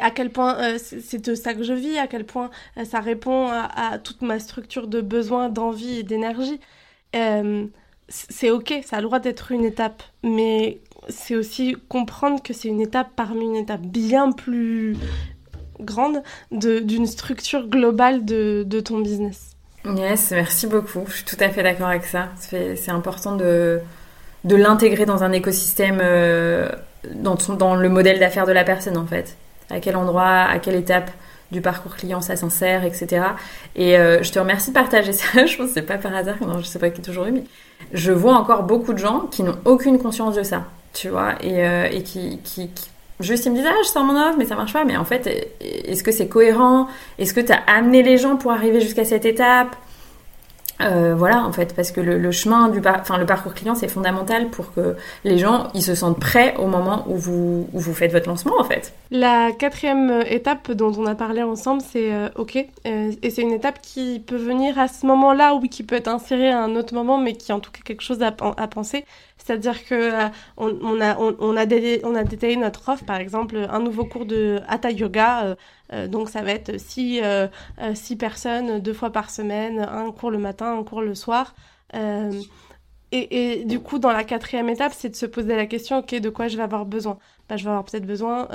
À 0.00 0.10
quel 0.10 0.30
point 0.30 0.56
euh, 0.60 0.78
c'est 0.78 1.24
de 1.24 1.34
ça 1.34 1.54
que 1.54 1.62
je 1.62 1.72
vis, 1.72 1.98
à 1.98 2.06
quel 2.06 2.24
point 2.24 2.50
euh, 2.78 2.84
ça 2.84 3.00
répond 3.00 3.48
à, 3.48 3.98
toute 3.98 4.22
ma 4.22 4.38
structure 4.38 4.86
de 4.86 5.00
besoin, 5.00 5.48
d'envie 5.48 6.00
et 6.00 6.02
d'énergie. 6.02 6.60
Euh, 7.16 7.66
c'est 8.08 8.50
ok, 8.50 8.74
ça 8.84 8.96
a 8.96 9.00
le 9.00 9.06
droit 9.06 9.18
d'être 9.18 9.50
une 9.50 9.64
étape, 9.64 10.02
mais 10.22 10.80
c'est 11.08 11.34
aussi 11.34 11.76
comprendre 11.88 12.42
que 12.42 12.52
c'est 12.52 12.68
une 12.68 12.80
étape 12.80 13.08
parmi 13.16 13.44
une 13.44 13.56
étape 13.56 13.80
bien 13.80 14.30
plus 14.30 14.96
grande 15.80 16.22
d'une 16.50 17.06
structure 17.06 17.66
globale 17.66 18.24
de, 18.24 18.62
de, 18.66 18.80
ton 18.80 19.00
business. 19.00 19.56
Yes, 19.84 20.30
merci 20.30 20.66
beaucoup. 20.66 21.04
Je 21.08 21.14
suis 21.14 21.24
tout 21.24 21.36
à 21.40 21.48
fait 21.48 21.62
d'accord 21.62 21.88
avec 21.88 22.04
ça. 22.04 22.28
C'est 22.38 22.90
important 22.90 23.36
de, 23.36 23.80
de 24.44 24.56
l'intégrer 24.56 25.06
dans 25.06 25.24
un 25.24 25.32
écosystème, 25.32 25.98
dans, 27.14 27.36
dans 27.56 27.74
le 27.74 27.88
modèle 27.88 28.18
d'affaires 28.18 28.46
de 28.46 28.52
la 28.52 28.64
personne 28.64 28.96
en 28.96 29.06
fait 29.06 29.36
à 29.70 29.80
quel 29.80 29.96
endroit, 29.96 30.42
à 30.42 30.58
quelle 30.58 30.76
étape 30.76 31.10
du 31.50 31.60
parcours 31.60 31.96
client 31.96 32.20
ça 32.20 32.36
s'insère, 32.36 32.84
etc. 32.84 33.26
Et 33.76 33.96
euh, 33.98 34.22
je 34.22 34.32
te 34.32 34.38
remercie 34.38 34.70
de 34.70 34.74
partager 34.74 35.12
ça. 35.12 35.46
je 35.46 35.56
pense 35.56 35.68
que 35.68 35.74
c'est 35.74 35.82
pas 35.82 35.98
par 35.98 36.14
hasard, 36.14 36.36
je 36.60 36.66
sais 36.66 36.78
pas 36.78 36.90
qui 36.90 37.00
est 37.00 37.04
toujours 37.04 37.26
eu, 37.26 37.32
mais 37.32 37.44
je 37.92 38.12
vois 38.12 38.34
encore 38.34 38.64
beaucoup 38.64 38.92
de 38.92 38.98
gens 38.98 39.20
qui 39.30 39.42
n'ont 39.42 39.58
aucune 39.64 39.98
conscience 39.98 40.34
de 40.34 40.42
ça, 40.42 40.64
tu 40.92 41.08
vois, 41.08 41.34
et, 41.42 41.66
euh, 41.66 41.88
et 41.90 42.02
qui, 42.02 42.38
qui, 42.42 42.70
juste 43.20 43.46
ils 43.46 43.52
me 43.52 43.56
disent 43.56 43.66
ah 43.68 43.76
je 43.84 43.88
sors 43.88 44.04
mon 44.04 44.16
offre 44.16 44.36
mais 44.38 44.44
ça 44.44 44.56
marche 44.56 44.72
pas, 44.72 44.84
mais 44.84 44.96
en 44.96 45.04
fait 45.04 45.54
est-ce 45.60 46.02
que 46.02 46.12
c'est 46.12 46.28
cohérent? 46.28 46.88
Est-ce 47.18 47.32
que 47.32 47.40
tu 47.40 47.52
as 47.52 47.62
amené 47.66 48.02
les 48.02 48.18
gens 48.18 48.36
pour 48.36 48.52
arriver 48.52 48.80
jusqu'à 48.80 49.04
cette 49.04 49.24
étape? 49.24 49.76
Euh, 50.80 51.14
voilà 51.16 51.44
en 51.44 51.52
fait 51.52 51.74
parce 51.74 51.92
que 51.92 52.00
le, 52.00 52.30
chemin 52.32 52.68
du 52.68 52.80
enfin 52.84 53.16
le 53.16 53.26
parcours 53.26 53.54
client 53.54 53.74
c'est 53.74 53.88
fondamental 53.88 54.50
pour 54.50 54.74
que 54.74 54.96
les 55.22 55.38
gens 55.38 55.68
ils 55.74 55.82
se 55.82 55.94
sentent 55.94 56.18
prêts 56.18 56.56
au 56.58 56.66
moment 56.66 57.04
où 57.08 57.16
vous 57.16 57.68
où 57.72 57.80
vous 57.80 57.94
faites 57.94 58.12
votre 58.12 58.28
lancement 58.28 58.54
en 58.58 58.64
fait. 58.64 58.92
La 59.10 59.52
quatrième 59.52 60.24
étape 60.26 60.72
dont 60.72 60.92
on 60.98 61.06
a 61.06 61.14
parlé 61.14 61.42
ensemble 61.42 61.80
c'est 61.80 62.12
euh, 62.12 62.28
ok 62.36 62.56
euh, 62.86 63.12
et 63.22 63.30
c'est 63.30 63.42
une 63.42 63.52
étape 63.52 63.80
qui 63.82 64.20
peut 64.26 64.36
venir 64.36 64.78
à 64.78 64.88
ce 64.88 65.06
moment-là 65.06 65.54
ou 65.54 65.60
qui 65.60 65.84
peut 65.84 65.96
être 65.96 66.08
insérée 66.08 66.50
à 66.50 66.62
un 66.62 66.74
autre 66.74 66.94
moment 66.94 67.18
mais 67.18 67.34
qui 67.34 67.52
en 67.52 67.60
tout 67.60 67.70
cas 67.70 67.80
quelque 67.84 68.02
chose 68.02 68.22
à 68.22 68.32
penser 68.32 69.04
c'est-à-dire 69.36 69.84
que 69.84 70.28
on, 70.56 70.78
on, 70.80 71.00
a 71.00 71.18
on, 71.18 71.56
a 71.56 71.66
détaillé 71.66 72.56
notre 72.56 72.88
offre 72.88 73.04
par 73.04 73.16
exemple 73.16 73.56
un 73.68 73.80
nouveau 73.80 74.04
cours 74.04 74.24
de 74.26 74.60
Hatha 74.68 74.90
Yoga 74.90 75.56
euh, 75.92 76.08
donc 76.08 76.28
ça 76.28 76.42
va 76.42 76.52
être 76.52 76.78
six, 76.78 77.20
euh, 77.22 77.46
euh, 77.80 77.94
six, 77.94 78.16
personnes 78.16 78.80
deux 78.80 78.94
fois 78.94 79.10
par 79.10 79.30
semaine, 79.30 79.80
un 79.80 80.10
cours 80.12 80.30
le 80.30 80.38
matin, 80.38 80.78
un 80.78 80.84
cours 80.84 81.02
le 81.02 81.14
soir. 81.14 81.54
Et, 83.16 83.64
du 83.64 83.78
coup, 83.78 84.00
dans 84.00 84.10
la 84.10 84.24
quatrième 84.24 84.68
étape, 84.68 84.92
c'est 84.92 85.08
de 85.08 85.14
se 85.14 85.26
poser 85.26 85.54
la 85.54 85.66
question, 85.66 85.98
ok, 85.98 86.16
de 86.16 86.30
quoi 86.30 86.48
je 86.48 86.56
vais 86.56 86.64
avoir 86.64 86.84
besoin? 86.84 87.16
Bah, 87.48 87.56
Je 87.56 87.62
vais 87.62 87.70
avoir 87.70 87.84
peut-être 87.84 88.06
besoin 88.06 88.48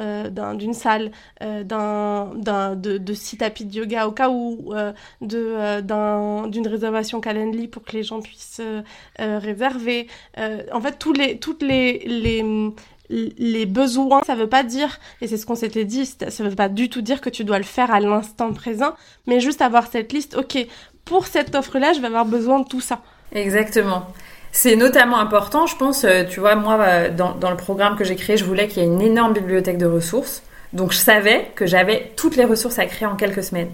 d'une 0.55 0.73
salle, 0.73 1.11
d'un, 1.39 2.31
de, 2.35 2.97
de 2.97 3.13
six 3.13 3.37
tapis 3.37 3.63
de 3.63 3.73
yoga 3.73 4.05
au 4.05 4.11
cas 4.11 4.29
où, 4.29 4.73
de, 5.21 6.49
d'une 6.49 6.67
réservation 6.67 7.21
Calendly 7.21 7.69
pour 7.69 7.83
que 7.83 7.93
les 7.93 8.03
gens 8.03 8.19
puissent 8.19 8.61
réserver. 9.17 10.07
en 10.37 10.81
fait, 10.81 10.99
tous 10.99 11.13
les, 11.13 11.37
toutes 11.37 11.63
les, 11.63 11.99
les, 11.99 12.43
les 13.09 13.65
besoins, 13.65 14.21
ça 14.25 14.35
veut 14.35 14.49
pas 14.49 14.63
dire, 14.63 14.99
et 15.21 15.27
c'est 15.27 15.37
ce 15.37 15.45
qu'on 15.45 15.55
s'était 15.55 15.85
dit, 15.85 16.05
ça 16.05 16.43
veut 16.43 16.55
pas 16.55 16.69
du 16.69 16.89
tout 16.89 17.01
dire 17.01 17.21
que 17.21 17.29
tu 17.29 17.43
dois 17.43 17.57
le 17.57 17.63
faire 17.63 17.91
à 17.91 17.99
l'instant 17.99 18.53
présent, 18.53 18.93
mais 19.25 19.39
juste 19.39 19.61
avoir 19.61 19.87
cette 19.87 20.13
liste, 20.13 20.35
ok, 20.35 20.67
pour 21.05 21.27
cette 21.27 21.55
offre-là, 21.55 21.93
je 21.93 22.01
vais 22.01 22.07
avoir 22.07 22.25
besoin 22.25 22.59
de 22.59 22.67
tout 22.67 22.81
ça. 22.81 23.01
Exactement. 23.31 24.07
C'est 24.51 24.75
notamment 24.75 25.19
important, 25.19 25.67
je 25.67 25.75
pense, 25.75 26.03
euh, 26.03 26.23
tu 26.23 26.39
vois, 26.39 26.55
moi, 26.55 26.77
euh, 26.79 27.09
dans, 27.11 27.49
le 27.49 27.55
programme 27.55 27.95
que 27.95 28.03
j'ai 28.03 28.15
créé, 28.15 28.35
je 28.35 28.45
voulais 28.45 28.67
qu'il 28.67 28.81
y 28.81 28.85
ait 28.85 28.89
une 28.89 29.01
énorme 29.01 29.33
bibliothèque 29.33 29.77
de 29.77 29.85
ressources. 29.85 30.41
Donc 30.73 30.91
je 30.91 30.97
savais 30.97 31.51
que 31.55 31.65
j'avais 31.65 32.11
toutes 32.15 32.35
les 32.35 32.45
ressources 32.45 32.77
à 32.79 32.85
créer 32.85 33.07
en 33.07 33.15
quelques 33.15 33.43
semaines. 33.43 33.71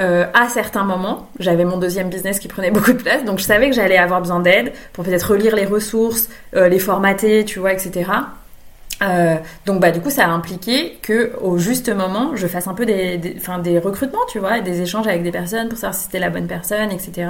Euh, 0.00 0.26
à 0.32 0.48
certains 0.48 0.84
moments, 0.84 1.28
j'avais 1.38 1.64
mon 1.64 1.76
deuxième 1.76 2.08
business 2.08 2.38
qui 2.38 2.48
prenait 2.48 2.70
beaucoup 2.76 2.92
de 2.92 3.02
place, 3.02 3.24
donc 3.24 3.38
je 3.38 3.44
savais 3.44 3.68
que 3.68 3.76
j'allais 3.76 3.98
avoir 3.98 4.20
besoin 4.20 4.40
d'aide 4.40 4.72
pour 4.92 5.04
peut-être 5.04 5.32
relire 5.32 5.56
les 5.56 5.66
ressources, 5.66 6.28
les 6.52 6.78
formater, 6.78 7.44
tu 7.44 7.58
vois, 7.58 7.72
etc. 7.72 8.10
Donc 9.66 9.80
bah 9.80 9.90
du 9.90 10.00
coup 10.00 10.10
ça 10.10 10.24
a 10.24 10.28
impliqué 10.28 10.98
que 11.02 11.32
au 11.40 11.58
juste 11.58 11.88
moment 11.88 12.34
je 12.34 12.46
fasse 12.46 12.66
un 12.66 12.74
peu 12.74 12.84
des, 12.86 13.16
des, 13.16 13.36
des 13.62 13.78
recrutements 13.78 14.24
tu 14.28 14.40
vois 14.40 14.60
des 14.60 14.80
échanges 14.80 15.06
avec 15.06 15.22
des 15.22 15.30
personnes 15.30 15.68
pour 15.68 15.78
savoir 15.78 15.94
si 15.94 16.06
c'était 16.06 16.18
la 16.18 16.30
bonne 16.30 16.48
personne 16.48 16.90
etc 16.90 17.28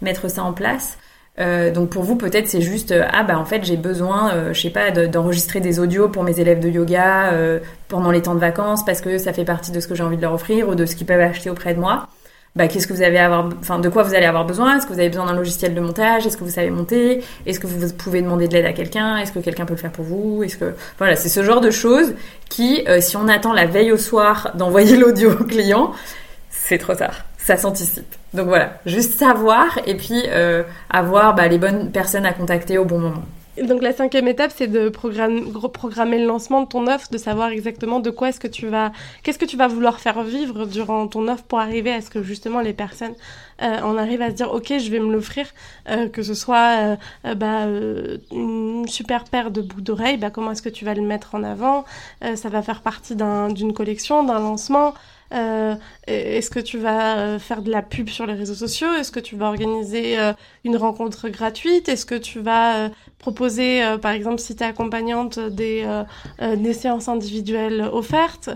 mettre 0.00 0.28
ça 0.28 0.42
en 0.42 0.52
place 0.52 0.98
euh, 1.40 1.72
donc 1.72 1.90
pour 1.90 2.04
vous 2.04 2.14
peut-être 2.14 2.48
c'est 2.48 2.60
juste 2.60 2.92
euh, 2.92 3.04
ah 3.12 3.24
bah 3.24 3.38
en 3.38 3.44
fait 3.44 3.64
j'ai 3.64 3.76
besoin 3.76 4.32
euh, 4.32 4.54
je 4.54 4.60
sais 4.60 4.70
pas 4.70 4.92
d'enregistrer 4.92 5.58
des 5.60 5.80
audios 5.80 6.08
pour 6.08 6.22
mes 6.22 6.38
élèves 6.38 6.60
de 6.60 6.68
yoga 6.68 7.32
euh, 7.32 7.58
pendant 7.88 8.12
les 8.12 8.22
temps 8.22 8.36
de 8.36 8.40
vacances 8.40 8.84
parce 8.84 9.00
que 9.00 9.18
ça 9.18 9.32
fait 9.32 9.44
partie 9.44 9.72
de 9.72 9.80
ce 9.80 9.88
que 9.88 9.96
j'ai 9.96 10.04
envie 10.04 10.16
de 10.16 10.22
leur 10.22 10.32
offrir 10.32 10.68
ou 10.68 10.76
de 10.76 10.86
ce 10.86 10.94
qu'ils 10.94 11.06
peuvent 11.06 11.20
acheter 11.20 11.50
auprès 11.50 11.74
de 11.74 11.80
moi. 11.80 12.06
Bah, 12.56 12.68
qu'est-ce 12.68 12.86
que 12.86 12.92
vous 12.92 13.02
avez 13.02 13.18
avoir, 13.18 13.48
enfin, 13.58 13.80
de 13.80 13.88
quoi 13.88 14.04
vous 14.04 14.14
allez 14.14 14.26
avoir 14.26 14.44
besoin? 14.44 14.76
Est-ce 14.76 14.86
que 14.86 14.92
vous 14.92 15.00
avez 15.00 15.08
besoin 15.08 15.26
d'un 15.26 15.34
logiciel 15.34 15.74
de 15.74 15.80
montage? 15.80 16.24
Est-ce 16.24 16.36
que 16.36 16.44
vous 16.44 16.50
savez 16.50 16.70
monter? 16.70 17.24
Est-ce 17.46 17.58
que 17.58 17.66
vous 17.66 17.92
pouvez 17.94 18.22
demander 18.22 18.46
de 18.46 18.54
l'aide 18.54 18.66
à 18.66 18.72
quelqu'un? 18.72 19.16
Est-ce 19.16 19.32
que 19.32 19.40
quelqu'un 19.40 19.66
peut 19.66 19.74
le 19.74 19.80
faire 19.80 19.90
pour 19.90 20.04
vous? 20.04 20.44
Est-ce 20.44 20.56
que, 20.56 20.72
voilà, 20.98 21.16
c'est 21.16 21.28
ce 21.28 21.42
genre 21.42 21.60
de 21.60 21.72
choses 21.72 22.14
qui, 22.48 22.84
euh, 22.86 23.00
si 23.00 23.16
on 23.16 23.26
attend 23.26 23.52
la 23.52 23.66
veille 23.66 23.90
au 23.90 23.96
soir 23.96 24.52
d'envoyer 24.54 24.96
l'audio 25.00 25.32
au 25.32 25.44
client, 25.44 25.94
c'est 26.48 26.78
trop 26.78 26.94
tard. 26.94 27.24
Ça 27.44 27.58
s'anticipe. 27.58 28.06
Donc 28.32 28.46
voilà, 28.46 28.78
juste 28.86 29.18
savoir 29.18 29.78
et 29.86 29.96
puis 29.96 30.22
euh, 30.28 30.62
avoir 30.88 31.34
bah, 31.34 31.46
les 31.46 31.58
bonnes 31.58 31.92
personnes 31.92 32.24
à 32.24 32.32
contacter 32.32 32.78
au 32.78 32.86
bon 32.86 32.98
moment. 32.98 33.22
Donc 33.62 33.82
la 33.82 33.92
cinquième 33.92 34.26
étape, 34.26 34.50
c'est 34.56 34.66
de 34.66 34.88
programmer 34.88 36.18
le 36.18 36.26
lancement 36.26 36.62
de 36.62 36.66
ton 36.66 36.86
offre, 36.88 37.08
de 37.10 37.18
savoir 37.18 37.50
exactement 37.50 38.00
de 38.00 38.08
quoi 38.08 38.30
est-ce 38.30 38.40
que 38.40 38.48
tu 38.48 38.66
vas, 38.66 38.92
qu'est-ce 39.22 39.38
que 39.38 39.44
tu 39.44 39.58
vas 39.58 39.68
vouloir 39.68 40.00
faire 40.00 40.22
vivre 40.24 40.64
durant 40.64 41.06
ton 41.06 41.28
offre 41.28 41.44
pour 41.44 41.60
arriver 41.60 41.92
à 41.92 42.00
ce 42.00 42.08
que 42.08 42.22
justement 42.22 42.60
les 42.60 42.72
personnes 42.72 43.14
euh, 43.62 43.80
en 43.82 43.98
arrivent 43.98 44.22
à 44.22 44.30
se 44.30 44.34
dire 44.36 44.50
ok, 44.50 44.72
je 44.78 44.90
vais 44.90 44.98
me 44.98 45.12
l'offrir, 45.12 45.46
euh, 45.90 46.08
que 46.08 46.22
ce 46.22 46.34
soit 46.34 46.56
euh, 46.78 46.96
euh 47.26 47.34
bah, 47.34 47.66
euh, 47.66 48.16
une 48.32 48.88
super 48.88 49.24
paire 49.24 49.50
de 49.50 49.60
boucles 49.60 49.82
d'oreilles, 49.82 50.16
bah, 50.16 50.30
comment 50.30 50.50
est-ce 50.50 50.62
que 50.62 50.70
tu 50.70 50.84
vas 50.84 50.94
le 50.94 51.02
mettre 51.02 51.36
en 51.36 51.44
avant, 51.44 51.84
euh, 52.24 52.34
ça 52.34 52.48
va 52.48 52.62
faire 52.62 52.80
partie 52.80 53.14
d'une 53.14 53.72
collection, 53.74 54.24
d'un 54.24 54.40
lancement. 54.40 54.94
Euh, 55.34 55.74
Est-ce 56.06 56.50
que 56.50 56.60
tu 56.60 56.78
vas 56.78 57.38
faire 57.38 57.62
de 57.62 57.70
la 57.70 57.82
pub 57.82 58.08
sur 58.08 58.26
les 58.26 58.34
réseaux 58.34 58.54
sociaux? 58.54 58.92
Est-ce 58.94 59.10
que 59.10 59.20
tu 59.20 59.36
vas 59.36 59.46
organiser 59.48 60.18
euh, 60.18 60.32
une 60.64 60.76
rencontre 60.76 61.28
gratuite? 61.28 61.88
Est-ce 61.88 62.06
que 62.06 62.14
tu 62.14 62.40
vas 62.40 62.86
euh, 62.86 62.88
proposer, 63.18 63.82
euh, 63.84 63.98
par 63.98 64.12
exemple, 64.12 64.38
si 64.38 64.54
tu 64.54 64.62
es 64.62 64.66
accompagnante, 64.66 65.38
des, 65.38 65.86
des 66.40 66.72
séances 66.72 67.08
individuelles 67.08 67.88
offertes? 67.92 68.50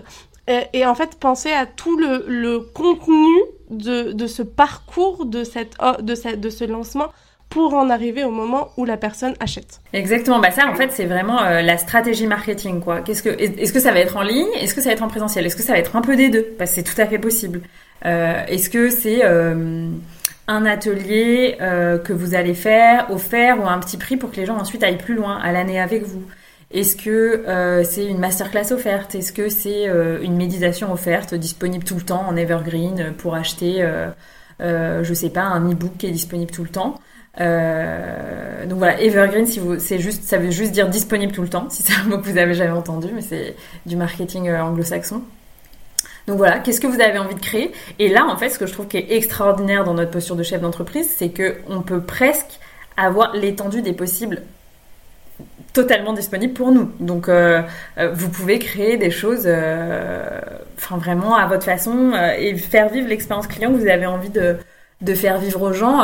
Et, 0.47 0.61
et, 0.73 0.85
en 0.85 0.95
fait, 0.95 1.15
penser 1.19 1.51
à 1.51 1.65
tout 1.65 1.97
le, 1.97 2.25
le 2.27 2.59
contenu 2.59 3.27
de, 3.69 4.13
de, 4.13 4.27
ce 4.27 4.41
parcours, 4.41 5.25
de, 5.25 5.43
cette, 5.43 5.75
de, 6.01 6.15
cette, 6.15 6.39
de 6.41 6.49
ce 6.49 6.63
lancement 6.63 7.09
pour 7.49 7.73
en 7.73 7.89
arriver 7.89 8.23
au 8.23 8.31
moment 8.31 8.69
où 8.77 8.85
la 8.85 8.97
personne 8.97 9.33
achète. 9.39 9.81
Exactement, 9.93 10.39
bah 10.39 10.51
ça 10.51 10.67
en 10.67 10.75
fait 10.75 10.91
c'est 10.91 11.05
vraiment 11.05 11.41
euh, 11.41 11.61
la 11.61 11.77
stratégie 11.77 12.27
marketing 12.27 12.79
quoi. 12.79 13.01
Qu'est-ce 13.01 13.23
que 13.23 13.29
est-ce 13.29 13.73
que 13.73 13.79
ça 13.79 13.91
va 13.91 13.99
être 13.99 14.17
en 14.17 14.21
ligne, 14.21 14.47
est-ce 14.61 14.75
que 14.75 14.81
ça 14.81 14.89
va 14.89 14.93
être 14.93 15.03
en 15.03 15.07
présentiel, 15.07 15.45
est-ce 15.45 15.55
que 15.55 15.63
ça 15.63 15.73
va 15.73 15.79
être 15.79 15.95
un 15.95 16.01
peu 16.01 16.15
des 16.15 16.29
deux? 16.29 16.45
Parce 16.57 16.71
que 16.71 16.75
c'est 16.75 16.83
tout 16.83 17.01
à 17.01 17.07
fait 17.07 17.17
possible. 17.17 17.61
Euh, 18.05 18.45
est-ce 18.47 18.69
que 18.69 18.89
c'est 18.89 19.25
euh, 19.25 19.89
un 20.47 20.65
atelier 20.65 21.57
euh, 21.59 21.97
que 21.97 22.13
vous 22.13 22.33
allez 22.35 22.53
faire 22.53 23.11
offert 23.11 23.59
ou 23.59 23.67
à 23.67 23.71
un 23.71 23.79
petit 23.79 23.97
prix 23.97 24.15
pour 24.15 24.31
que 24.31 24.37
les 24.37 24.45
gens 24.45 24.57
ensuite 24.57 24.83
aillent 24.83 24.97
plus 24.97 25.15
loin 25.15 25.37
à 25.37 25.51
l'année 25.51 25.79
avec 25.79 26.03
vous? 26.03 26.23
Est-ce 26.71 26.95
que 26.95 27.09
euh, 27.47 27.83
c'est 27.83 28.05
une 28.05 28.19
masterclass 28.19 28.71
offerte? 28.71 29.15
Est-ce 29.15 29.33
que 29.33 29.49
c'est 29.49 29.89
euh, 29.89 30.21
une 30.21 30.37
méditation 30.37 30.93
offerte 30.93 31.33
disponible 31.33 31.83
tout 31.83 31.95
le 31.95 32.01
temps 32.03 32.25
en 32.27 32.35
evergreen 32.35 33.13
pour 33.17 33.33
acheter, 33.33 33.83
je 34.59 35.13
sais 35.13 35.29
pas, 35.31 35.41
un 35.41 35.71
e-book 35.71 35.93
qui 35.97 36.05
est 36.05 36.11
disponible 36.11 36.51
tout 36.51 36.63
le 36.63 36.69
temps? 36.69 36.99
Euh, 37.39 38.65
donc 38.65 38.79
voilà, 38.79 39.01
evergreen, 39.01 39.45
si 39.45 39.59
vous, 39.59 39.79
c'est 39.79 39.99
juste, 39.99 40.23
ça 40.23 40.37
veut 40.37 40.51
juste 40.51 40.71
dire 40.71 40.89
disponible 40.89 41.31
tout 41.31 41.41
le 41.41 41.49
temps, 41.49 41.67
si 41.69 41.83
c'est 41.83 41.93
un 41.93 42.03
mot 42.05 42.17
que 42.17 42.29
vous 42.29 42.37
avez 42.37 42.53
jamais 42.53 42.71
entendu, 42.71 43.09
mais 43.13 43.21
c'est 43.21 43.55
du 43.85 43.95
marketing 43.95 44.49
euh, 44.49 44.61
anglo-saxon. 44.61 45.21
Donc 46.27 46.37
voilà, 46.37 46.59
qu'est-ce 46.59 46.81
que 46.81 46.87
vous 46.87 47.01
avez 47.01 47.17
envie 47.17 47.35
de 47.35 47.39
créer? 47.39 47.71
Et 47.97 48.09
là, 48.09 48.25
en 48.25 48.37
fait, 48.37 48.49
ce 48.49 48.59
que 48.59 48.67
je 48.67 48.73
trouve 48.73 48.87
qui 48.87 48.97
est 48.97 49.13
extraordinaire 49.13 49.83
dans 49.83 49.93
notre 49.93 50.11
posture 50.11 50.35
de 50.35 50.43
chef 50.43 50.61
d'entreprise, 50.61 51.09
c'est 51.09 51.29
que 51.29 51.57
on 51.67 51.81
peut 51.81 52.01
presque 52.01 52.59
avoir 52.97 53.35
l'étendue 53.35 53.81
des 53.81 53.93
possibles 53.93 54.43
totalement 55.73 56.13
disponible 56.13 56.53
pour 56.53 56.71
nous. 56.71 56.91
Donc, 56.99 57.29
euh, 57.29 57.61
vous 58.13 58.29
pouvez 58.29 58.59
créer 58.59 58.97
des 58.97 59.11
choses, 59.11 59.47
vraiment 60.77 61.35
à 61.35 61.47
votre 61.47 61.63
façon 61.63 62.11
et 62.37 62.55
faire 62.57 62.89
vivre 62.89 63.07
l'expérience 63.07 63.47
client 63.47 63.71
que 63.71 63.77
vous 63.77 63.87
avez 63.87 64.05
envie 64.05 64.29
de 64.29 65.13
faire 65.15 65.39
vivre 65.39 65.61
aux 65.61 65.73
gens. 65.73 66.03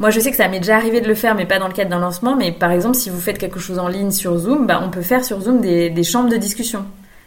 Moi, 0.00 0.10
je 0.10 0.20
sais 0.20 0.30
que 0.30 0.36
ça 0.36 0.48
m'est 0.48 0.60
déjà 0.60 0.76
arrivé 0.76 1.00
de 1.00 1.08
le 1.08 1.14
faire, 1.14 1.34
mais 1.34 1.46
pas 1.46 1.58
dans 1.58 1.68
le 1.68 1.72
cadre 1.72 1.90
d'un 1.90 2.00
lancement. 2.00 2.36
Mais 2.36 2.52
par 2.52 2.72
exemple, 2.72 2.96
si 2.96 3.10
vous 3.10 3.20
faites 3.20 3.38
quelque 3.38 3.60
chose 3.60 3.78
en 3.78 3.88
ligne 3.88 4.10
sur 4.10 4.36
Zoom, 4.36 4.66
bah, 4.66 4.80
on 4.84 4.90
peut 4.90 5.02
faire 5.02 5.24
sur 5.24 5.40
Zoom 5.40 5.60
des, 5.60 5.90
des 5.90 6.02
chambres 6.02 6.28
de 6.28 6.36
discussion. 6.36 6.84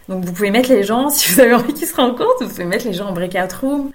Donc, 0.09 0.23
vous 0.25 0.31
pouvez 0.33 0.51
mettre 0.51 0.69
les 0.69 0.83
gens, 0.83 1.09
si 1.11 1.31
vous 1.31 1.39
avez 1.39 1.53
envie 1.53 1.73
qu'ils 1.73 1.87
se 1.87 1.95
rencontrent, 1.95 2.43
vous 2.43 2.49
pouvez 2.49 2.65
mettre 2.65 2.85
les 2.85 2.93
gens 2.93 3.07
en 3.07 3.13
breakout 3.13 3.53
room. 3.61 3.91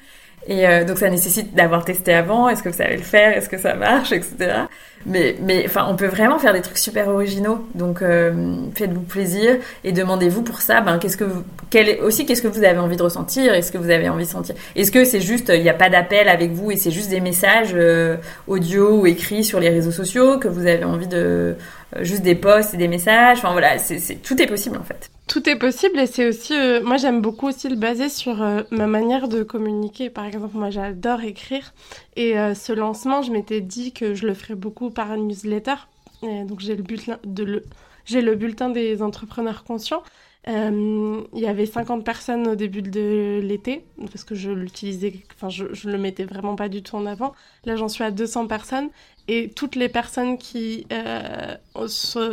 Et 0.46 0.66
euh, 0.66 0.84
donc, 0.84 0.98
ça 0.98 1.08
nécessite 1.08 1.54
d'avoir 1.54 1.84
testé 1.84 2.12
avant. 2.12 2.48
Est-ce 2.48 2.62
que 2.62 2.68
vous 2.68 2.76
savez 2.76 2.96
le 2.96 3.02
faire? 3.02 3.36
Est-ce 3.36 3.48
que 3.48 3.58
ça 3.58 3.74
marche? 3.74 4.12
Etc. 4.12 4.66
Mais, 5.06 5.36
mais 5.40 5.64
enfin, 5.66 5.86
on 5.88 5.96
peut 5.96 6.06
vraiment 6.06 6.38
faire 6.38 6.52
des 6.52 6.60
trucs 6.60 6.78
super 6.78 7.08
originaux. 7.08 7.66
Donc, 7.74 8.02
euh, 8.02 8.54
faites-vous 8.74 9.00
plaisir 9.00 9.56
et 9.84 9.92
demandez-vous 9.92 10.42
pour 10.42 10.60
ça, 10.60 10.80
ben, 10.80 10.98
qu'est-ce 10.98 11.16
que 11.16 11.24
vous, 11.24 11.42
quel 11.70 12.00
aussi, 12.00 12.26
qu'est-ce 12.26 12.42
que 12.42 12.48
vous 12.48 12.62
avez 12.62 12.78
envie 12.78 12.96
de 12.96 13.02
ressentir? 13.02 13.52
Est-ce 13.54 13.72
que 13.72 13.78
vous 13.78 13.90
avez 13.90 14.08
envie 14.08 14.24
de 14.24 14.30
sentir? 14.30 14.54
Est-ce 14.76 14.92
que 14.92 15.04
c'est 15.04 15.20
juste, 15.20 15.50
il 15.54 15.62
n'y 15.62 15.68
a 15.68 15.74
pas 15.74 15.90
d'appel 15.90 16.28
avec 16.28 16.52
vous 16.52 16.70
et 16.70 16.76
c'est 16.76 16.90
juste 16.90 17.10
des 17.10 17.20
messages 17.20 17.72
euh, 17.74 18.16
audio 18.46 19.00
ou 19.00 19.06
écrits 19.06 19.42
sur 19.42 19.58
les 19.58 19.70
réseaux 19.70 19.90
sociaux 19.90 20.38
que 20.38 20.48
vous 20.48 20.66
avez 20.66 20.84
envie 20.84 21.08
de, 21.08 21.56
euh, 21.96 22.04
juste 22.04 22.22
des 22.22 22.34
posts 22.34 22.74
et 22.74 22.76
des 22.76 22.88
messages? 22.88 23.38
Enfin 23.38 23.52
voilà, 23.52 23.78
c'est, 23.78 24.22
tout 24.22 24.40
est 24.40 24.46
possible 24.46 24.76
en 24.76 24.84
fait. 24.84 25.10
Tout 25.32 25.48
est 25.48 25.56
possible 25.56 25.98
et 25.98 26.06
c'est 26.06 26.28
aussi, 26.28 26.52
euh, 26.52 26.82
moi 26.82 26.98
j'aime 26.98 27.22
beaucoup 27.22 27.48
aussi 27.48 27.70
le 27.70 27.76
baser 27.76 28.10
sur 28.10 28.42
euh, 28.42 28.64
ma 28.70 28.86
manière 28.86 29.28
de 29.28 29.42
communiquer. 29.42 30.10
Par 30.10 30.26
exemple, 30.26 30.58
moi 30.58 30.68
j'adore 30.68 31.22
écrire 31.22 31.72
et 32.16 32.38
euh, 32.38 32.54
ce 32.54 32.74
lancement, 32.74 33.22
je 33.22 33.32
m'étais 33.32 33.62
dit 33.62 33.94
que 33.94 34.12
je 34.12 34.26
le 34.26 34.34
ferais 34.34 34.56
beaucoup 34.56 34.90
par 34.90 35.16
newsletter. 35.16 35.76
Et 36.22 36.44
donc 36.44 36.60
j'ai 36.60 36.76
le 36.76 36.82
bulletin 36.82 37.18
de 37.24 37.44
le, 37.44 37.64
j'ai 38.04 38.20
le 38.20 38.34
bulletin 38.34 38.68
des 38.68 39.00
entrepreneurs 39.00 39.64
conscients. 39.64 40.02
Euh, 40.48 41.22
il 41.32 41.40
y 41.40 41.46
avait 41.46 41.66
50 41.66 42.04
personnes 42.04 42.48
au 42.48 42.54
début 42.56 42.82
de 42.82 43.40
l'été, 43.42 43.84
parce 44.10 44.24
que 44.24 44.34
je 44.34 44.50
l'utilisais, 44.50 45.12
enfin, 45.34 45.48
je, 45.48 45.88
le 45.88 45.98
mettais 45.98 46.24
vraiment 46.24 46.56
pas 46.56 46.68
du 46.68 46.82
tout 46.82 46.96
en 46.96 47.06
avant. 47.06 47.32
Là, 47.64 47.76
j'en 47.76 47.88
suis 47.88 48.02
à 48.02 48.10
200 48.10 48.48
personnes, 48.48 48.90
et 49.28 49.50
toutes 49.50 49.76
les 49.76 49.88
personnes 49.88 50.36
qui, 50.38 50.86
euh, 50.92 51.54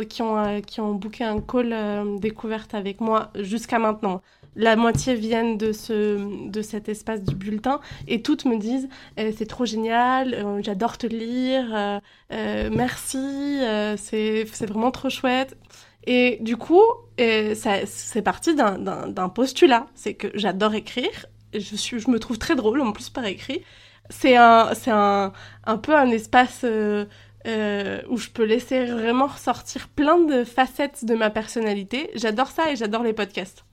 qui, 0.08 0.22
ont, 0.22 0.36
euh, 0.38 0.60
qui 0.60 0.80
ont 0.80 0.94
booké 0.94 1.24
un 1.24 1.40
call 1.40 1.72
euh, 1.72 2.18
découverte 2.18 2.74
avec 2.74 3.00
moi 3.00 3.30
jusqu'à 3.36 3.78
maintenant, 3.78 4.22
la 4.56 4.74
moitié 4.74 5.14
viennent 5.14 5.56
de, 5.56 5.72
ce, 5.72 6.48
de 6.48 6.62
cet 6.62 6.88
espace 6.88 7.22
du 7.22 7.36
bulletin 7.36 7.80
et 8.08 8.20
toutes 8.20 8.44
me 8.44 8.56
disent 8.56 8.88
c'est 9.16 9.46
trop 9.46 9.64
génial, 9.64 10.60
j'adore 10.64 10.98
te 10.98 11.06
lire, 11.06 11.66
euh, 11.72 12.00
euh, 12.32 12.70
merci, 12.72 13.60
c'est 13.96 14.66
vraiment 14.66 14.90
trop 14.90 15.08
chouette. 15.08 15.56
Et 16.04 16.38
du 16.40 16.56
coup, 16.56 16.82
c'est 17.18 18.22
parti 18.24 18.54
d'un 18.54 19.28
postulat, 19.28 19.86
c'est 19.94 20.14
que 20.14 20.28
j'adore 20.34 20.74
écrire, 20.74 21.26
je, 21.54 21.76
suis, 21.76 21.98
je 21.98 22.10
me 22.10 22.18
trouve 22.18 22.38
très 22.38 22.54
drôle 22.54 22.80
en 22.80 22.92
plus 22.92 23.10
par 23.10 23.24
écrit. 23.24 23.62
C'est 24.08 24.36
un, 24.36 24.70
un, 24.86 25.32
un 25.64 25.78
peu 25.78 25.94
un 25.94 26.10
espace 26.10 26.62
euh, 26.64 27.04
euh, 27.46 28.00
où 28.08 28.16
je 28.16 28.28
peux 28.28 28.44
laisser 28.44 28.84
vraiment 28.86 29.26
ressortir 29.26 29.88
plein 29.88 30.18
de 30.18 30.44
facettes 30.44 31.04
de 31.04 31.14
ma 31.14 31.30
personnalité. 31.30 32.10
J'adore 32.14 32.48
ça 32.48 32.70
et 32.72 32.76
j'adore 32.76 33.02
les 33.02 33.12
podcasts. 33.12 33.64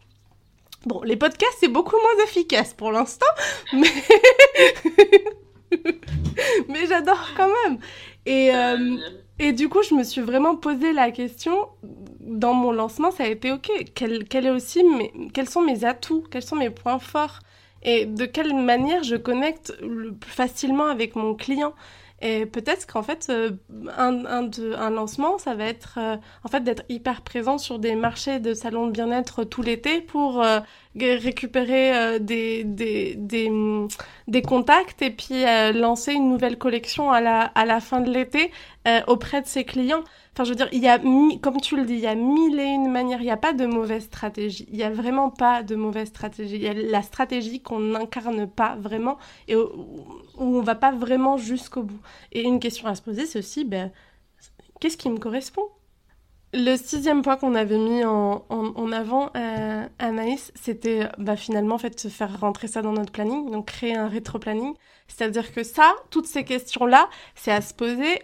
Bon, 0.86 1.02
les 1.04 1.16
podcasts, 1.16 1.58
c'est 1.60 1.68
beaucoup 1.68 1.96
moins 1.96 2.24
efficace 2.26 2.74
pour 2.74 2.92
l'instant, 2.92 3.26
mais, 3.74 3.88
mais 6.70 6.86
j'adore 6.88 7.30
quand 7.36 7.50
même. 7.66 7.80
Et, 8.26 8.54
euh, 8.54 8.98
et 9.40 9.54
du 9.54 9.70
coup, 9.70 9.82
je 9.82 9.96
me 9.96 10.04
suis 10.04 10.22
vraiment 10.22 10.56
posé 10.56 10.94
la 10.94 11.12
question 11.12 11.68
dans 12.28 12.54
mon 12.54 12.72
lancement, 12.72 13.12
ça 13.12 13.24
a 13.24 13.28
été 13.28 13.52
ok. 13.52 13.70
Quel, 13.96 14.26
quel 14.26 14.50
aussi 14.50 14.84
mes, 14.84 15.12
quels 15.34 15.50
sont 15.50 15.62
mes 15.62 15.86
atouts, 15.86 16.24
quels 16.30 16.44
sont 16.44 16.56
mes 16.56 16.70
points 16.70 17.00
forts 17.00 17.40
et 17.84 18.06
de 18.06 18.26
quelle 18.26 18.54
manière 18.54 19.04
je 19.04 19.16
connecte 19.16 19.74
le 19.82 20.14
plus 20.14 20.32
facilement 20.32 20.88
avec 20.88 21.16
mon 21.16 21.36
client. 21.36 21.74
Et 22.20 22.48
peut-être 22.48 22.88
qu'en 22.88 23.04
fait, 23.04 23.28
euh, 23.30 23.52
un, 23.96 24.26
un, 24.26 24.50
un, 24.76 24.90
lancement, 24.90 25.38
ça 25.38 25.54
va 25.54 25.66
être 25.66 26.00
euh, 26.00 26.18
en 26.44 26.48
fait 26.48 26.62
d'être 26.62 26.82
hyper 26.90 27.22
présent 27.22 27.60
sur 27.60 27.78
des 27.78 27.94
marchés 27.94 28.40
de 28.40 28.56
salons 28.56 28.88
de 28.88 28.92
bien-être 28.92 29.44
tout 29.44 29.62
l'été 29.62 30.02
pour 30.02 30.42
euh, 30.42 30.60
récupérer 30.96 32.20
des, 32.20 32.64
des, 32.64 34.42
contacts 34.42 35.04
et 35.04 35.12
puis 35.12 35.44
lancer 35.76 36.14
une 36.14 36.28
nouvelle 36.28 36.58
collection 36.58 37.12
à 37.12 37.22
la 37.22 37.80
fin 37.82 38.02
de 38.02 38.10
l'été 38.10 38.52
auprès 39.06 39.44
de 39.44 39.48
ses 39.48 39.64
clients. 39.64 40.04
Enfin, 40.38 40.44
je 40.44 40.50
veux 40.52 40.56
dire, 40.56 40.70
il 40.72 40.84
y 40.84 40.88
a, 40.88 41.00
comme 41.40 41.60
tu 41.60 41.76
le 41.76 41.84
dis, 41.84 41.96
il 41.96 42.00
y 42.00 42.06
a 42.06 42.14
mille 42.14 42.60
et 42.60 42.66
une 42.66 42.92
manières. 42.92 43.22
Il 43.22 43.24
n'y 43.24 43.32
a 43.32 43.38
pas 43.38 43.54
de 43.54 43.66
mauvaise 43.66 44.04
stratégie. 44.04 44.68
Il 44.70 44.78
n'y 44.78 44.84
a 44.84 44.92
vraiment 44.92 45.32
pas 45.32 45.64
de 45.64 45.74
mauvaise 45.74 46.10
stratégie. 46.10 46.58
Il 46.58 46.62
y 46.62 46.68
a 46.68 46.76
la 46.76 47.02
stratégie 47.02 47.60
qu'on 47.60 47.80
n'incarne 47.80 48.46
pas 48.48 48.76
vraiment 48.76 49.18
et 49.48 49.56
où, 49.56 49.68
on 50.38 50.60
ne 50.60 50.62
va 50.62 50.76
pas 50.76 50.92
vraiment 50.92 51.38
jusqu'au 51.38 51.82
bout. 51.82 52.00
Et 52.34 52.44
une 52.44 52.60
question 52.60 52.88
à 52.88 52.94
se 52.94 53.02
poser, 53.02 53.26
c'est 53.26 53.40
aussi, 53.40 53.66
ben, 53.66 53.92
qu'est-ce 54.80 54.96
qui 54.98 55.10
me 55.10 55.18
correspond? 55.18 55.64
Le 56.54 56.76
sixième 56.76 57.24
point 57.24 57.38
qu'on 57.38 57.56
avait 57.56 57.80
mis 57.80 58.06
en, 58.06 58.92
avant, 58.92 59.32
euh, 59.36 59.88
Anaïs, 59.98 60.52
c'était 60.54 61.10
bah, 61.18 61.36
finalement 61.36 61.76
en 61.76 61.80
fait, 61.80 62.10
faire 62.10 62.40
rentrer 62.40 62.68
ça 62.68 62.84
dans 62.84 62.94
notre 62.94 63.12
planning, 63.12 63.50
donc 63.50 63.66
créer 63.66 63.96
un 63.96 64.08
rétro-planning. 64.08 64.76
C'est-à-dire 65.08 65.52
que 65.52 65.64
ça, 65.64 65.96
toutes 66.12 66.28
ces 66.28 66.44
questions-là, 66.44 67.10
c'est 67.34 67.52
à 67.52 67.62
se 67.62 67.74
poser 67.74 68.22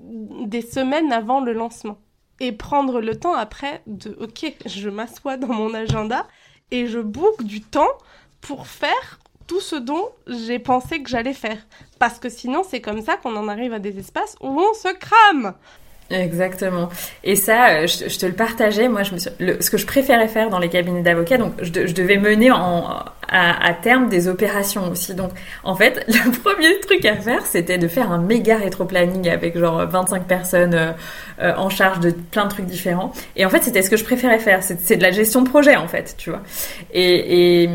des 0.00 0.62
semaines 0.62 1.12
avant 1.12 1.40
le 1.40 1.52
lancement. 1.52 1.98
Et 2.40 2.52
prendre 2.52 3.00
le 3.00 3.16
temps 3.16 3.34
après 3.34 3.82
de, 3.86 4.16
ok, 4.20 4.52
je 4.66 4.88
m'assois 4.88 5.36
dans 5.36 5.52
mon 5.52 5.72
agenda 5.72 6.26
et 6.70 6.86
je 6.86 6.98
book 6.98 7.42
du 7.44 7.60
temps 7.60 7.92
pour 8.40 8.66
faire 8.66 9.20
tout 9.46 9.60
ce 9.60 9.76
dont 9.76 10.08
j'ai 10.26 10.58
pensé 10.58 11.02
que 11.02 11.08
j'allais 11.08 11.32
faire. 11.32 11.58
Parce 11.98 12.18
que 12.18 12.28
sinon, 12.28 12.62
c'est 12.68 12.80
comme 12.80 13.02
ça 13.02 13.16
qu'on 13.16 13.36
en 13.36 13.48
arrive 13.48 13.72
à 13.72 13.78
des 13.78 13.98
espaces 13.98 14.36
où 14.40 14.48
on 14.48 14.74
se 14.74 14.92
crame. 14.94 15.54
Exactement. 16.10 16.90
Et 17.22 17.34
ça, 17.34 17.70
euh, 17.70 17.86
je, 17.86 18.18
te 18.18 18.26
le 18.26 18.34
partageais. 18.34 18.88
Moi, 18.88 19.02
je 19.04 19.14
me 19.14 19.18
ce 19.18 19.70
que 19.70 19.78
je 19.78 19.86
préférais 19.86 20.28
faire 20.28 20.50
dans 20.50 20.58
les 20.58 20.68
cabinets 20.68 21.02
d'avocats, 21.02 21.38
donc 21.38 21.54
je, 21.62 21.70
devais 21.70 22.18
mener 22.18 22.50
en, 22.50 23.04
à, 23.30 23.72
terme 23.74 24.08
des 24.08 24.28
opérations 24.28 24.90
aussi. 24.90 25.14
Donc, 25.14 25.30
en 25.62 25.74
fait, 25.74 26.04
le 26.08 26.30
premier 26.30 26.78
truc 26.80 27.04
à 27.04 27.16
faire, 27.16 27.44
c'était 27.46 27.78
de 27.78 27.88
faire 27.88 28.10
un 28.12 28.18
méga 28.18 28.56
rétro-planning 28.56 29.28
avec 29.28 29.58
genre 29.58 29.86
25 29.86 30.24
personnes 30.24 30.74
euh, 30.74 30.92
euh, 31.40 31.52
en 31.56 31.68
charge 31.68 32.00
de 32.00 32.10
plein 32.10 32.44
de 32.44 32.50
trucs 32.50 32.66
différents. 32.66 33.12
Et 33.36 33.44
en 33.44 33.50
fait, 33.50 33.62
c'était 33.62 33.82
ce 33.82 33.90
que 33.90 33.96
je 33.96 34.04
préférais 34.04 34.38
faire. 34.38 34.60
C'est 34.62 34.96
de 34.96 35.02
la 35.02 35.10
gestion 35.10 35.42
de 35.42 35.48
projet, 35.48 35.76
en 35.76 35.88
fait, 35.88 36.14
tu 36.16 36.30
vois. 36.30 36.42
Et, 36.92 37.68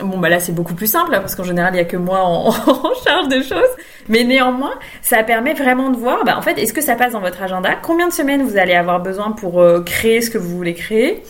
bon, 0.00 0.18
bah 0.18 0.28
là, 0.28 0.40
c'est 0.40 0.52
beaucoup 0.52 0.74
plus 0.74 0.86
simple 0.86 1.10
parce 1.10 1.34
qu'en 1.34 1.44
général, 1.44 1.74
il 1.74 1.78
y 1.78 1.80
a 1.80 1.84
que 1.84 1.96
moi 1.96 2.20
en, 2.22 2.50
charge 3.04 3.28
des 3.28 3.42
choses. 3.42 3.62
Mais 4.08 4.24
néanmoins, 4.24 4.74
ça 5.00 5.22
permet 5.22 5.54
vraiment 5.54 5.90
de 5.90 5.96
voir, 5.96 6.24
bah, 6.24 6.36
en 6.36 6.42
fait, 6.42 6.58
est-ce 6.58 6.72
que 6.72 6.80
ça 6.80 6.96
passe 6.96 7.12
dans 7.12 7.20
votre 7.20 7.42
agenda? 7.42 7.74
Combien 7.82 8.08
de 8.08 8.12
semaines 8.12 8.42
vous 8.42 8.56
allez 8.56 8.74
avoir 8.74 9.00
besoin 9.00 9.32
pour 9.32 9.60
euh, 9.60 9.80
créer 9.80 10.20
ce 10.20 10.30
que 10.30 10.38
vous 10.38 10.56
voulez 10.56 10.74
créer? 10.74 11.22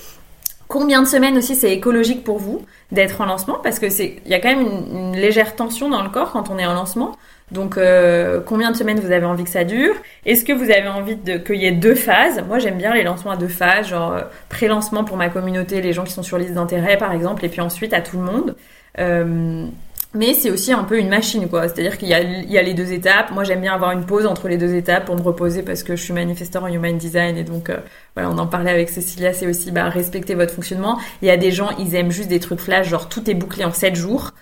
Combien 0.72 1.02
de 1.02 1.06
semaines 1.06 1.36
aussi 1.36 1.54
c'est 1.54 1.70
écologique 1.70 2.24
pour 2.24 2.38
vous 2.38 2.64
d'être 2.92 3.20
en 3.20 3.26
lancement 3.26 3.58
Parce 3.62 3.78
que 3.78 3.90
c'est, 3.90 4.16
il 4.24 4.30
y 4.30 4.34
a 4.34 4.40
quand 4.40 4.48
même 4.48 4.66
une, 4.90 5.14
légère 5.14 5.54
tension 5.54 5.90
dans 5.90 6.02
le 6.02 6.08
corps 6.08 6.32
quand 6.32 6.48
on 6.48 6.56
est 6.56 6.64
en 6.64 6.72
lancement. 6.72 7.14
Donc, 7.50 7.76
euh, 7.76 8.40
combien 8.40 8.70
de 8.70 8.76
semaines 8.78 8.98
vous 8.98 9.12
avez 9.12 9.26
envie 9.26 9.44
que 9.44 9.50
ça 9.50 9.64
dure? 9.64 9.94
Est-ce 10.24 10.46
que 10.46 10.52
vous 10.54 10.70
avez 10.70 10.88
envie 10.88 11.16
de 11.16 11.36
qu'il 11.36 11.56
y 11.56 11.66
ait 11.66 11.72
deux 11.72 11.94
phases? 11.94 12.42
Moi, 12.48 12.58
j'aime 12.58 12.78
bien 12.78 12.94
les 12.94 13.02
lancements 13.02 13.32
à 13.32 13.36
deux 13.36 13.48
phases, 13.48 13.88
genre 13.88 14.12
euh, 14.12 14.22
pré-lancement 14.48 15.04
pour 15.04 15.18
ma 15.18 15.28
communauté, 15.28 15.82
les 15.82 15.92
gens 15.92 16.04
qui 16.04 16.12
sont 16.14 16.22
sur 16.22 16.38
liste 16.38 16.54
d'intérêt, 16.54 16.96
par 16.96 17.12
exemple, 17.12 17.44
et 17.44 17.50
puis 17.50 17.60
ensuite 17.60 17.92
à 17.92 18.00
tout 18.00 18.16
le 18.16 18.22
monde. 18.22 18.56
Euh, 18.98 19.66
mais 20.14 20.34
c'est 20.34 20.50
aussi 20.50 20.72
un 20.72 20.84
peu 20.84 20.98
une 20.98 21.08
machine, 21.08 21.48
quoi. 21.48 21.68
C'est-à-dire 21.68 21.96
qu'il 21.96 22.08
y, 22.08 22.10
y 22.12 22.58
a, 22.58 22.62
les 22.62 22.74
deux 22.74 22.92
étapes. 22.92 23.30
Moi, 23.30 23.44
j'aime 23.44 23.62
bien 23.62 23.72
avoir 23.72 23.92
une 23.92 24.04
pause 24.04 24.26
entre 24.26 24.48
les 24.48 24.58
deux 24.58 24.74
étapes 24.74 25.06
pour 25.06 25.16
me 25.16 25.22
reposer 25.22 25.62
parce 25.62 25.82
que 25.82 25.96
je 25.96 26.02
suis 26.02 26.12
manifesteur 26.12 26.64
en 26.64 26.68
human 26.68 26.98
design 26.98 27.38
et 27.38 27.44
donc, 27.44 27.70
euh, 27.70 27.78
voilà, 28.14 28.30
on 28.30 28.36
en 28.36 28.46
parlait 28.46 28.70
avec 28.70 28.90
Cécilia, 28.90 29.32
c'est 29.32 29.46
aussi, 29.46 29.70
bah, 29.70 29.88
respecter 29.88 30.34
votre 30.34 30.52
fonctionnement. 30.52 30.98
Il 31.22 31.28
y 31.28 31.30
a 31.30 31.38
des 31.38 31.50
gens, 31.50 31.70
ils 31.78 31.94
aiment 31.94 32.10
juste 32.10 32.28
des 32.28 32.40
trucs 32.40 32.60
flash, 32.60 32.88
genre 32.88 33.08
tout 33.08 33.30
est 33.30 33.34
bouclé 33.34 33.64
en 33.64 33.72
7 33.72 33.94
jours. 33.96 34.32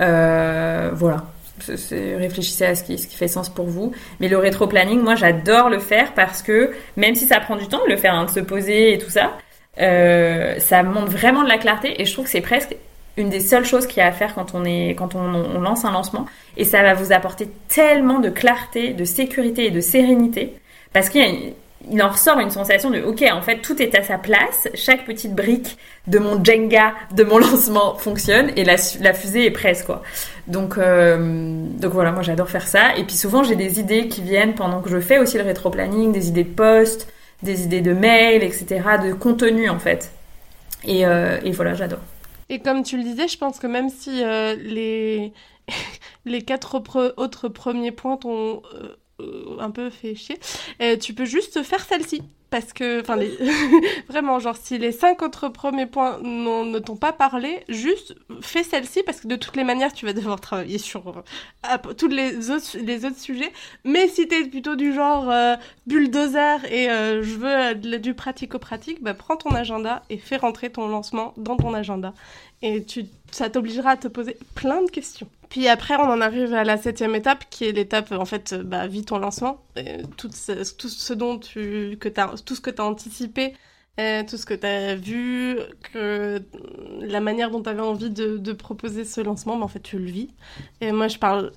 Euh, 0.00 0.90
voilà. 0.94 1.24
réfléchissez 1.68 2.64
à 2.64 2.74
ce 2.74 2.82
qui, 2.82 2.98
ce 2.98 3.06
qui 3.06 3.16
fait 3.16 3.28
sens 3.28 3.48
pour 3.48 3.66
vous. 3.66 3.92
Mais 4.18 4.26
le 4.26 4.36
rétro-planning, 4.36 5.00
moi, 5.00 5.14
j'adore 5.14 5.70
le 5.70 5.78
faire 5.78 6.12
parce 6.14 6.42
que 6.42 6.72
même 6.96 7.14
si 7.14 7.26
ça 7.26 7.38
prend 7.38 7.54
du 7.54 7.68
temps 7.68 7.84
de 7.84 7.90
le 7.90 7.96
faire, 7.96 8.14
hein, 8.14 8.24
de 8.24 8.30
se 8.30 8.40
poser 8.40 8.94
et 8.94 8.98
tout 8.98 9.10
ça, 9.10 9.38
euh, 9.80 10.58
ça 10.58 10.82
montre 10.82 11.12
vraiment 11.12 11.44
de 11.44 11.48
la 11.48 11.58
clarté 11.58 12.00
et 12.02 12.04
je 12.04 12.12
trouve 12.12 12.24
que 12.24 12.30
c'est 12.32 12.40
presque 12.40 12.74
une 13.20 13.30
des 13.30 13.40
seules 13.40 13.64
choses 13.64 13.86
qu'il 13.86 13.98
y 13.98 14.00
a 14.00 14.06
à 14.06 14.12
faire 14.12 14.34
quand 14.34 14.54
on, 14.54 14.64
est, 14.64 14.94
quand 14.96 15.14
on, 15.14 15.60
lance 15.60 15.84
un 15.84 15.92
lancement. 15.92 16.26
Et 16.56 16.64
ça 16.64 16.82
va 16.82 16.94
vous 16.94 17.12
apporter 17.12 17.48
tellement 17.68 18.18
de 18.18 18.30
clarté, 18.30 18.92
de 18.92 19.04
sécurité 19.04 19.66
et 19.66 19.70
de 19.70 19.80
sérénité. 19.80 20.54
Parce 20.92 21.08
qu'il 21.08 21.54
il 21.90 22.02
en 22.02 22.10
ressort 22.10 22.38
une 22.38 22.50
sensation 22.50 22.90
de 22.90 23.00
ok 23.00 23.24
en 23.32 23.40
fait 23.40 23.62
tout 23.62 23.80
est 23.80 23.94
à 23.94 24.02
sa 24.02 24.18
place. 24.18 24.68
Chaque 24.74 25.06
petite 25.06 25.34
brique 25.34 25.78
de 26.06 26.18
mon 26.18 26.42
Jenga 26.44 26.92
de 27.14 27.24
mon 27.24 27.38
lancement 27.38 27.94
fonctionne 27.94 28.50
et 28.56 28.64
la, 28.64 28.76
fusée 28.76 29.46
est 29.46 29.50
prête 29.50 29.84
quoi. 29.86 30.02
Donc 30.46 30.76
euh, 30.76 31.64
donc 31.78 31.92
voilà 31.92 32.12
moi 32.12 32.22
j'adore 32.22 32.50
faire 32.50 32.68
ça. 32.68 32.96
Et 32.96 33.04
puis 33.04 33.16
souvent 33.16 33.44
j'ai 33.44 33.56
des 33.56 33.80
idées 33.80 34.08
qui 34.08 34.20
viennent 34.20 34.54
pendant 34.54 34.80
que 34.80 34.90
je 34.90 34.98
fais 35.00 35.18
aussi 35.18 35.38
le 35.38 35.44
rétro 35.44 35.70
planning 35.70 36.12
des 36.12 36.28
idées 36.28 36.44
de 36.44 36.50
post 36.50 37.08
des 37.42 37.62
idées 37.62 37.80
de 37.80 37.94
mail 37.94 38.42
etc 38.42 38.82
de 39.02 39.14
contenu 39.14 39.70
en 39.70 39.78
fait. 39.78 40.12
Et, 40.84 41.06
euh, 41.06 41.38
et 41.44 41.52
voilà 41.52 41.74
j'adore 41.74 42.00
et 42.50 42.58
comme 42.58 42.82
tu 42.82 42.96
le 42.96 43.04
disais, 43.04 43.28
je 43.28 43.38
pense 43.38 43.60
que 43.60 43.68
même 43.68 43.88
si 43.88 44.24
euh, 44.24 44.56
les, 44.56 45.32
quatre 46.46 46.74
autres 47.16 47.48
premiers 47.48 47.92
points 47.92 48.16
t'ont 48.16 48.62
euh, 48.74 49.56
un 49.60 49.70
peu 49.70 49.88
fait 49.88 50.16
chier, 50.16 50.38
euh, 50.82 50.96
tu 50.96 51.14
peux 51.14 51.24
juste 51.24 51.62
faire 51.62 51.84
celle-ci. 51.84 52.22
Parce 52.50 52.72
que, 52.72 53.02
vraiment, 54.08 54.38
genre, 54.40 54.56
si 54.56 54.78
les 54.78 54.92
cinq 54.92 55.22
autres 55.22 55.48
premiers 55.48 55.86
points 55.86 56.18
ne 56.22 56.78
t'ont 56.78 56.96
pas 56.96 57.12
parlé, 57.12 57.64
juste 57.68 58.14
fais 58.42 58.64
celle-ci 58.64 59.02
parce 59.04 59.20
que 59.20 59.28
de 59.28 59.36
toutes 59.36 59.56
les 59.56 59.64
manières, 59.64 59.92
tu 59.92 60.04
vas 60.04 60.12
devoir 60.12 60.40
travailler 60.40 60.78
sur 60.78 61.06
euh, 61.08 61.92
tous 61.96 62.08
les 62.08 62.50
autres, 62.50 62.76
les 62.78 63.04
autres 63.04 63.18
sujets. 63.18 63.52
Mais 63.84 64.08
si 64.08 64.26
t'es 64.26 64.44
plutôt 64.44 64.74
du 64.74 64.92
genre 64.92 65.30
euh, 65.30 65.54
bulldozer 65.86 66.64
et 66.70 66.90
euh, 66.90 67.22
je 67.22 67.36
veux 67.36 67.98
du 67.98 68.14
pratico-pratique, 68.14 69.02
bah, 69.02 69.14
prends 69.14 69.36
ton 69.36 69.50
agenda 69.50 70.02
et 70.10 70.18
fais 70.18 70.36
rentrer 70.36 70.70
ton 70.70 70.88
lancement 70.88 71.34
dans 71.36 71.56
ton 71.56 71.72
agenda. 71.74 72.14
Et 72.62 72.84
tu, 72.84 73.06
ça 73.30 73.48
t'obligera 73.48 73.90
à 73.90 73.96
te 73.96 74.08
poser 74.08 74.36
plein 74.54 74.82
de 74.82 74.90
questions. 74.90 75.28
Puis 75.48 75.66
après, 75.66 75.96
on 75.96 76.04
en 76.04 76.20
arrive 76.20 76.54
à 76.54 76.62
la 76.62 76.76
septième 76.76 77.14
étape, 77.14 77.44
qui 77.50 77.64
est 77.64 77.72
l'étape, 77.72 78.12
en 78.12 78.24
fait, 78.24 78.54
bah, 78.54 78.86
ton 79.06 79.18
lancement. 79.18 79.62
tout, 80.16 80.30
ce, 80.32 80.74
tout 80.74 80.88
ce 80.88 81.12
dont 81.12 81.38
tu, 81.38 81.96
que 81.98 82.08
tout 82.44 82.54
ce 82.54 82.60
que 82.60 82.70
tu 82.70 82.80
as 82.80 82.84
anticipé, 82.84 83.54
euh, 83.98 84.22
tout 84.28 84.36
ce 84.36 84.46
que 84.46 84.54
tu 84.54 84.66
as 84.66 84.94
vu, 84.94 85.58
que 85.92 86.42
la 87.00 87.20
manière 87.20 87.50
dont 87.50 87.62
tu 87.62 87.68
avais 87.68 87.80
envie 87.80 88.10
de, 88.10 88.52
proposer 88.52 89.04
ce 89.04 89.20
lancement, 89.20 89.56
mais 89.56 89.64
en 89.64 89.68
fait, 89.68 89.80
tu 89.80 89.98
le 89.98 90.10
vis. 90.10 90.28
Et 90.80 90.92
moi, 90.92 91.08
je 91.08 91.18
parle, 91.18 91.52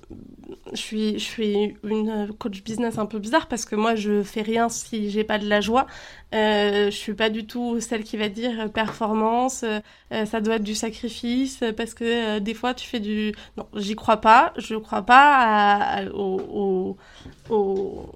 je 0.72 0.76
suis, 0.76 1.18
je 1.18 1.24
suis 1.24 1.76
une 1.84 2.32
coach 2.38 2.62
business 2.62 2.98
un 2.98 3.06
peu 3.06 3.18
bizarre 3.18 3.46
parce 3.48 3.64
que 3.64 3.76
moi, 3.76 3.94
je 3.94 4.22
fais 4.22 4.42
rien 4.42 4.68
si 4.68 5.10
j'ai 5.10 5.24
pas 5.24 5.38
de 5.38 5.48
la 5.48 5.60
joie. 5.60 5.86
Euh, 6.34 6.86
je 6.86 6.96
suis 6.96 7.14
pas 7.14 7.30
du 7.30 7.46
tout 7.46 7.80
celle 7.80 8.02
qui 8.02 8.16
va 8.16 8.28
dire 8.28 8.70
performance, 8.72 9.64
euh, 9.64 10.26
ça 10.26 10.40
doit 10.40 10.56
être 10.56 10.64
du 10.64 10.74
sacrifice 10.74 11.62
parce 11.76 11.94
que 11.94 12.36
euh, 12.36 12.40
des 12.40 12.54
fois, 12.54 12.74
tu 12.74 12.86
fais 12.88 13.00
du. 13.00 13.32
Non, 13.56 13.66
j'y 13.76 13.94
crois 13.94 14.18
pas. 14.18 14.52
Je 14.56 14.74
crois 14.76 15.02
pas 15.02 16.02
au 16.12 16.96
au 17.50 18.06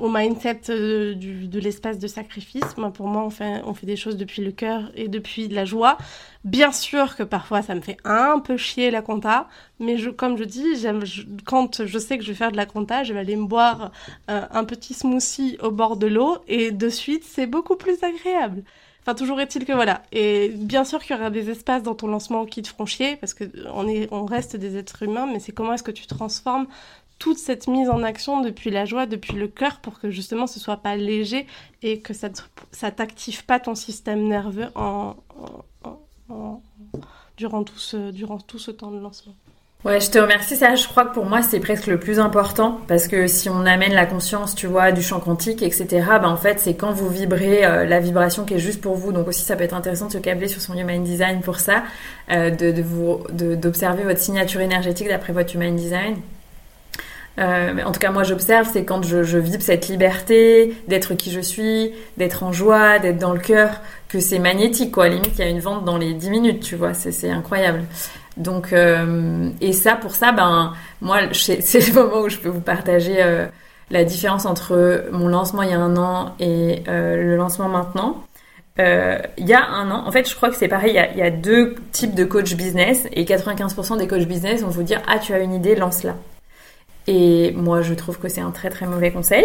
mindset 0.00 0.62
euh, 0.70 1.14
de 1.14 1.58
l'espace 1.58 1.98
de 1.98 2.06
sacrifice. 2.06 2.76
Moi, 2.76 2.90
pour 2.90 3.06
moi, 3.06 3.22
on 3.22 3.30
fait, 3.30 3.62
on 3.64 3.74
fait 3.74 3.86
des 3.86 3.96
choses 3.96 4.16
depuis 4.16 4.42
le 4.42 4.52
cœur 4.52 4.90
et 4.94 5.08
depuis 5.08 5.48
la 5.48 5.64
joie. 5.64 5.98
Bien 6.44 6.72
sûr 6.72 7.16
que 7.16 7.22
parfois, 7.22 7.62
ça 7.62 7.74
me 7.74 7.80
fait 7.80 7.96
un 8.04 8.38
peu 8.38 8.56
chier 8.56 8.90
la 8.90 9.02
compta, 9.02 9.48
mais 9.80 9.96
je, 9.96 10.10
comme 10.10 10.36
je 10.36 10.44
dis, 10.44 10.76
j'aime, 10.76 11.02
quand 11.44 11.86
je 11.86 11.98
sais 11.98 12.18
que 12.18 12.24
je 12.24 12.28
vais 12.28 12.36
faire 12.36 12.52
de 12.52 12.56
la 12.56 12.66
compta, 12.66 13.02
je 13.02 13.14
vais 13.14 13.20
aller 13.20 13.36
me 13.36 13.46
boire 13.46 13.92
euh, 14.30 14.42
un 14.50 14.64
petit 14.64 14.94
smoothie 14.94 15.56
au 15.62 15.70
bord 15.70 15.96
de 15.96 16.06
l'eau 16.06 16.38
et 16.48 16.70
de 16.70 16.88
suite, 16.88 17.24
c'est 17.24 17.46
beaucoup 17.46 17.76
plus 17.76 18.02
agréable. 18.02 18.62
Enfin, 19.06 19.14
toujours 19.14 19.38
est-il 19.38 19.66
que 19.66 19.72
voilà. 19.72 20.02
Et 20.12 20.48
bien 20.48 20.82
sûr 20.84 20.98
qu'il 21.02 21.14
y 21.14 21.18
aura 21.18 21.28
des 21.28 21.50
espaces 21.50 21.82
dans 21.82 21.94
ton 21.94 22.06
lancement 22.06 22.46
qui 22.46 22.62
te 22.62 22.68
feront 22.68 22.86
chier, 22.86 23.16
parce 23.16 23.34
que 23.34 23.44
on, 23.74 23.86
est, 23.86 24.08
on 24.10 24.24
reste 24.24 24.56
des 24.56 24.78
êtres 24.78 25.02
humains, 25.02 25.28
mais 25.30 25.40
c'est 25.40 25.52
comment 25.52 25.74
est-ce 25.74 25.82
que 25.82 25.90
tu 25.90 26.06
transformes 26.06 26.66
toute 27.18 27.38
cette 27.38 27.68
mise 27.68 27.88
en 27.88 28.02
action 28.02 28.40
depuis 28.40 28.70
la 28.70 28.84
joie, 28.84 29.06
depuis 29.06 29.34
le 29.34 29.48
cœur, 29.48 29.80
pour 29.80 30.00
que 30.00 30.10
justement 30.10 30.46
ce 30.46 30.60
soit 30.60 30.76
pas 30.76 30.96
léger 30.96 31.46
et 31.82 32.00
que 32.00 32.12
ça, 32.12 32.28
ça 32.70 32.90
t'active 32.90 33.44
pas 33.44 33.60
ton 33.60 33.74
système 33.74 34.26
nerveux 34.28 34.66
durant, 37.36 37.64
tout 37.64 37.78
ce, 37.78 38.10
durant 38.10 38.38
tout 38.38 38.58
ce 38.58 38.70
temps 38.70 38.90
de 38.90 38.98
lancement. 38.98 39.34
Ouais, 39.84 40.00
je 40.00 40.10
te 40.10 40.18
remercie. 40.18 40.56
Ça, 40.56 40.74
je 40.76 40.88
crois 40.88 41.04
que 41.04 41.12
pour 41.12 41.26
moi, 41.26 41.42
c'est 41.42 41.60
presque 41.60 41.88
le 41.88 42.00
plus 42.00 42.18
important 42.18 42.80
parce 42.88 43.06
que 43.06 43.26
si 43.26 43.50
on 43.50 43.66
amène 43.66 43.92
la 43.92 44.06
conscience, 44.06 44.54
tu 44.54 44.66
vois, 44.66 44.92
du 44.92 45.02
champ 45.02 45.20
quantique, 45.20 45.62
etc., 45.62 45.86
ben, 46.22 46.28
en 46.28 46.38
fait, 46.38 46.58
c'est 46.58 46.74
quand 46.74 46.92
vous 46.92 47.10
vibrez 47.10 47.66
euh, 47.66 47.84
la 47.84 48.00
vibration 48.00 48.46
qui 48.46 48.54
est 48.54 48.58
juste 48.58 48.80
pour 48.80 48.94
vous. 48.94 49.12
Donc 49.12 49.28
aussi, 49.28 49.42
ça 49.42 49.56
peut 49.56 49.64
être 49.64 49.74
intéressant 49.74 50.06
de 50.06 50.12
se 50.12 50.18
câbler 50.18 50.48
sur 50.48 50.62
son 50.62 50.72
Human 50.72 51.04
Design 51.04 51.42
pour 51.42 51.60
ça, 51.60 51.82
euh, 52.30 52.48
de, 52.48 52.72
de 52.72 52.80
vous, 52.80 53.24
d'observer 53.30 54.04
votre 54.04 54.20
signature 54.20 54.62
énergétique 54.62 55.08
d'après 55.08 55.34
votre 55.34 55.54
Human 55.54 55.76
Design 55.76 56.16
Euh, 57.38 57.82
en 57.84 57.92
tout 57.92 58.00
cas, 58.00 58.10
moi, 58.10 58.22
j'observe, 58.22 58.68
c'est 58.72 58.84
quand 58.84 59.02
je, 59.02 59.24
je 59.24 59.38
vibre 59.38 59.62
cette 59.62 59.88
liberté 59.88 60.74
d'être 60.86 61.14
qui 61.14 61.32
je 61.32 61.40
suis, 61.40 61.92
d'être 62.16 62.42
en 62.44 62.52
joie, 62.52 62.98
d'être 62.98 63.18
dans 63.18 63.32
le 63.32 63.40
cœur, 63.40 63.80
que 64.08 64.20
c'est 64.20 64.38
magnétique, 64.38 64.92
quoi. 64.92 65.04
À 65.04 65.08
limite, 65.08 65.32
il 65.34 65.40
y 65.40 65.42
a 65.42 65.48
une 65.48 65.60
vente 65.60 65.84
dans 65.84 65.96
les 65.96 66.14
10 66.14 66.30
minutes, 66.30 66.60
tu 66.62 66.76
vois, 66.76 66.94
c'est 66.94 67.30
incroyable. 67.30 67.82
Donc, 68.36 68.72
euh, 68.72 69.50
et 69.60 69.72
ça, 69.72 69.96
pour 69.96 70.14
ça, 70.14 70.32
ben, 70.32 70.72
moi, 71.00 71.18
c'est 71.32 71.86
le 71.88 71.94
moment 71.94 72.20
où 72.22 72.28
je 72.28 72.38
peux 72.38 72.48
vous 72.48 72.60
partager 72.60 73.22
euh, 73.22 73.46
la 73.90 74.04
différence 74.04 74.46
entre 74.46 75.06
mon 75.12 75.28
lancement 75.28 75.62
il 75.62 75.70
y 75.70 75.74
a 75.74 75.78
un 75.78 75.96
an 75.96 76.34
et 76.40 76.82
euh, 76.88 77.16
le 77.22 77.36
lancement 77.36 77.68
maintenant. 77.68 78.24
Euh, 78.80 79.18
il 79.38 79.46
y 79.46 79.54
a 79.54 79.64
un 79.64 79.90
an, 79.92 80.04
en 80.06 80.10
fait, 80.10 80.28
je 80.28 80.34
crois 80.34 80.50
que 80.50 80.56
c'est 80.56 80.68
pareil, 80.68 80.90
il 80.90 80.96
y, 80.96 80.98
a, 80.98 81.12
il 81.12 81.18
y, 81.18 81.22
a, 81.22 81.30
deux 81.30 81.76
types 81.92 82.14
de 82.14 82.24
coach 82.24 82.54
business 82.56 83.06
et 83.12 83.24
95% 83.24 83.98
des 83.98 84.08
coachs 84.08 84.26
business 84.26 84.62
vont 84.62 84.68
vous 84.68 84.82
dire 84.82 85.00
Ah, 85.06 85.20
tu 85.20 85.32
as 85.32 85.38
une 85.38 85.54
idée, 85.54 85.76
lance-la. 85.76 86.16
Et 87.06 87.52
moi, 87.52 87.82
je 87.82 87.94
trouve 87.94 88.18
que 88.18 88.28
c'est 88.28 88.40
un 88.40 88.50
très 88.50 88.70
très 88.70 88.86
mauvais 88.86 89.10
conseil. 89.10 89.44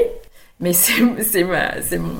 Mais 0.61 0.73
c'est 0.73 1.43
ma, 1.43 1.71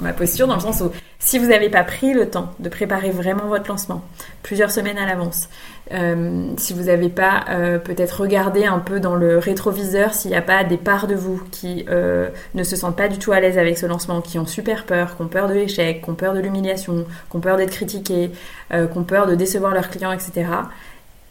ma 0.02 0.14
posture 0.14 0.48
dans 0.48 0.56
le 0.56 0.62
sens 0.62 0.80
où 0.80 0.92
si 1.22 1.38
vous 1.38 1.48
n'avez 1.48 1.70
pas 1.70 1.84
pris 1.84 2.14
le 2.14 2.30
temps 2.30 2.54
de 2.60 2.70
préparer 2.70 3.10
vraiment 3.12 3.48
votre 3.48 3.68
lancement, 3.68 4.02
plusieurs 4.44 4.72
semaines 4.72 4.98
à 4.98 5.06
l'avance, 5.06 5.50
euh, 5.92 6.54
si 6.56 6.74
vous 6.74 6.84
n'avez 6.84 7.10
pas 7.10 7.44
euh, 7.50 7.80
peut-être 7.80 8.22
regardé 8.22 8.64
un 8.64 8.80
peu 8.80 9.02
dans 9.02 9.16
le 9.16 9.40
rétroviseur 9.40 10.14
s'il 10.14 10.32
n'y 10.32 10.38
a 10.38 10.42
pas 10.42 10.64
des 10.64 10.78
parts 10.78 11.08
de 11.08 11.16
vous 11.16 11.42
qui 11.52 11.86
euh, 11.90 12.30
ne 12.54 12.64
se 12.64 12.78
sentent 12.78 12.96
pas 12.96 13.10
du 13.10 13.18
tout 13.18 13.34
à 13.34 13.42
l'aise 13.42 13.58
avec 13.58 13.78
ce 13.78 13.86
lancement, 13.86 14.22
qui 14.22 14.40
ont 14.40 14.46
super 14.46 14.86
peur, 14.86 15.18
qui 15.18 15.22
ont 15.22 15.28
peur 15.28 15.50
de 15.50 15.56
l'échec, 15.56 16.02
qui 16.02 16.10
ont 16.10 16.16
peur 16.16 16.34
de 16.34 16.40
l'humiliation, 16.40 17.06
qui 17.30 17.36
ont 17.36 17.42
peur 17.42 17.58
d'être 17.58 17.72
critiquées, 17.72 18.32
qui 18.72 18.98
ont 18.98 19.04
peur 19.04 19.28
de 19.28 19.36
décevoir 19.36 19.74
leurs 19.74 19.90
clients, 19.90 20.12
etc. 20.14 20.46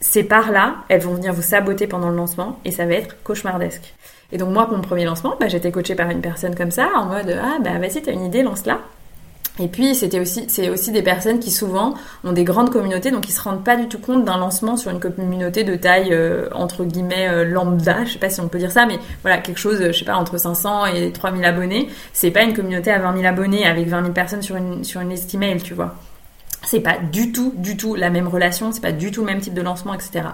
Ces 0.01 0.22
parts-là, 0.22 0.76
elles 0.88 1.01
vont 1.01 1.14
venir 1.14 1.32
vous 1.32 1.42
saboter 1.42 1.86
pendant 1.86 2.11
le 2.11 2.16
lancement 2.16 2.61
et 2.64 2.70
ça 2.70 2.86
va 2.86 2.94
être 2.94 3.22
cauchemardesque. 3.22 3.94
Et 4.30 4.38
donc 4.38 4.51
moi, 4.51 4.66
pour 4.66 4.76
mon 4.76 4.82
premier 4.82 5.05
lancement, 5.05 5.34
bah, 5.40 5.49
j'étais 5.49 5.72
coachée 5.72 5.94
par 5.94 6.11
une 6.11 6.20
personne 6.20 6.55
comme 6.55 6.70
ça, 6.70 6.88
en 6.96 7.07
mode 7.07 7.36
ah 7.42 7.59
bah 7.62 7.78
vas-y, 7.78 8.03
t'as 8.03 8.12
une 8.12 8.24
idée, 8.24 8.42
lance-la. 8.42 8.78
Et 9.61 9.66
puis 9.66 9.94
c'était 9.94 10.20
aussi 10.20 10.44
c'est 10.49 10.70
aussi 10.70 10.92
des 10.92 11.03
personnes 11.03 11.40
qui 11.40 11.51
souvent 11.51 11.94
ont 12.22 12.32
des 12.32 12.44
grandes 12.44 12.70
communautés, 12.70 13.11
donc 13.11 13.28
ils 13.28 13.32
se 13.32 13.40
rendent 13.40 13.64
pas 13.64 13.76
du 13.76 13.88
tout 13.88 13.99
compte 13.99 14.24
d'un 14.24 14.38
lancement 14.38 14.76
sur 14.76 14.90
une 14.90 15.01
communauté 15.01 15.64
de 15.64 15.74
taille 15.74 16.11
euh, 16.12 16.49
entre 16.55 16.84
guillemets 16.84 17.28
euh, 17.28 17.44
lambda, 17.44 18.05
je 18.05 18.12
sais 18.12 18.18
pas 18.20 18.30
si 18.30 18.40
on 18.40 18.49
peut 18.49 18.59
dire 18.59 18.70
ça, 18.70 18.86
mais 18.86 18.99
voilà 19.22 19.38
quelque 19.38 19.59
chose, 19.59 19.82
je 19.84 19.92
sais 19.92 20.05
pas 20.05 20.14
entre 20.14 20.38
500 20.38 20.86
et 20.86 21.12
3000 21.12 21.44
abonnés. 21.44 21.88
C'est 22.12 22.30
pas 22.30 22.42
une 22.42 22.55
communauté 22.55 22.92
à 22.92 23.01
20 23.01 23.16
000 23.16 23.26
abonnés 23.26 23.66
avec 23.66 23.88
20 23.88 24.03
000 24.03 24.12
personnes 24.12 24.42
sur 24.42 24.57
une 24.57 24.84
sur 24.84 25.01
une 25.01 25.11
liste 25.11 25.34
email, 25.34 25.61
tu 25.61 25.74
vois. 25.74 25.96
C'est 26.65 26.81
pas 26.81 26.99
du 26.99 27.33
tout 27.33 27.53
du 27.57 27.77
tout 27.77 27.95
la 27.95 28.11
même 28.11 28.29
relation, 28.29 28.73
c'est 28.73 28.81
pas 28.81 28.93
du 28.93 29.11
tout 29.11 29.21
le 29.21 29.27
même 29.27 29.41
type 29.41 29.55
de 29.55 29.63
lancement, 29.63 29.95
etc. 29.95 30.29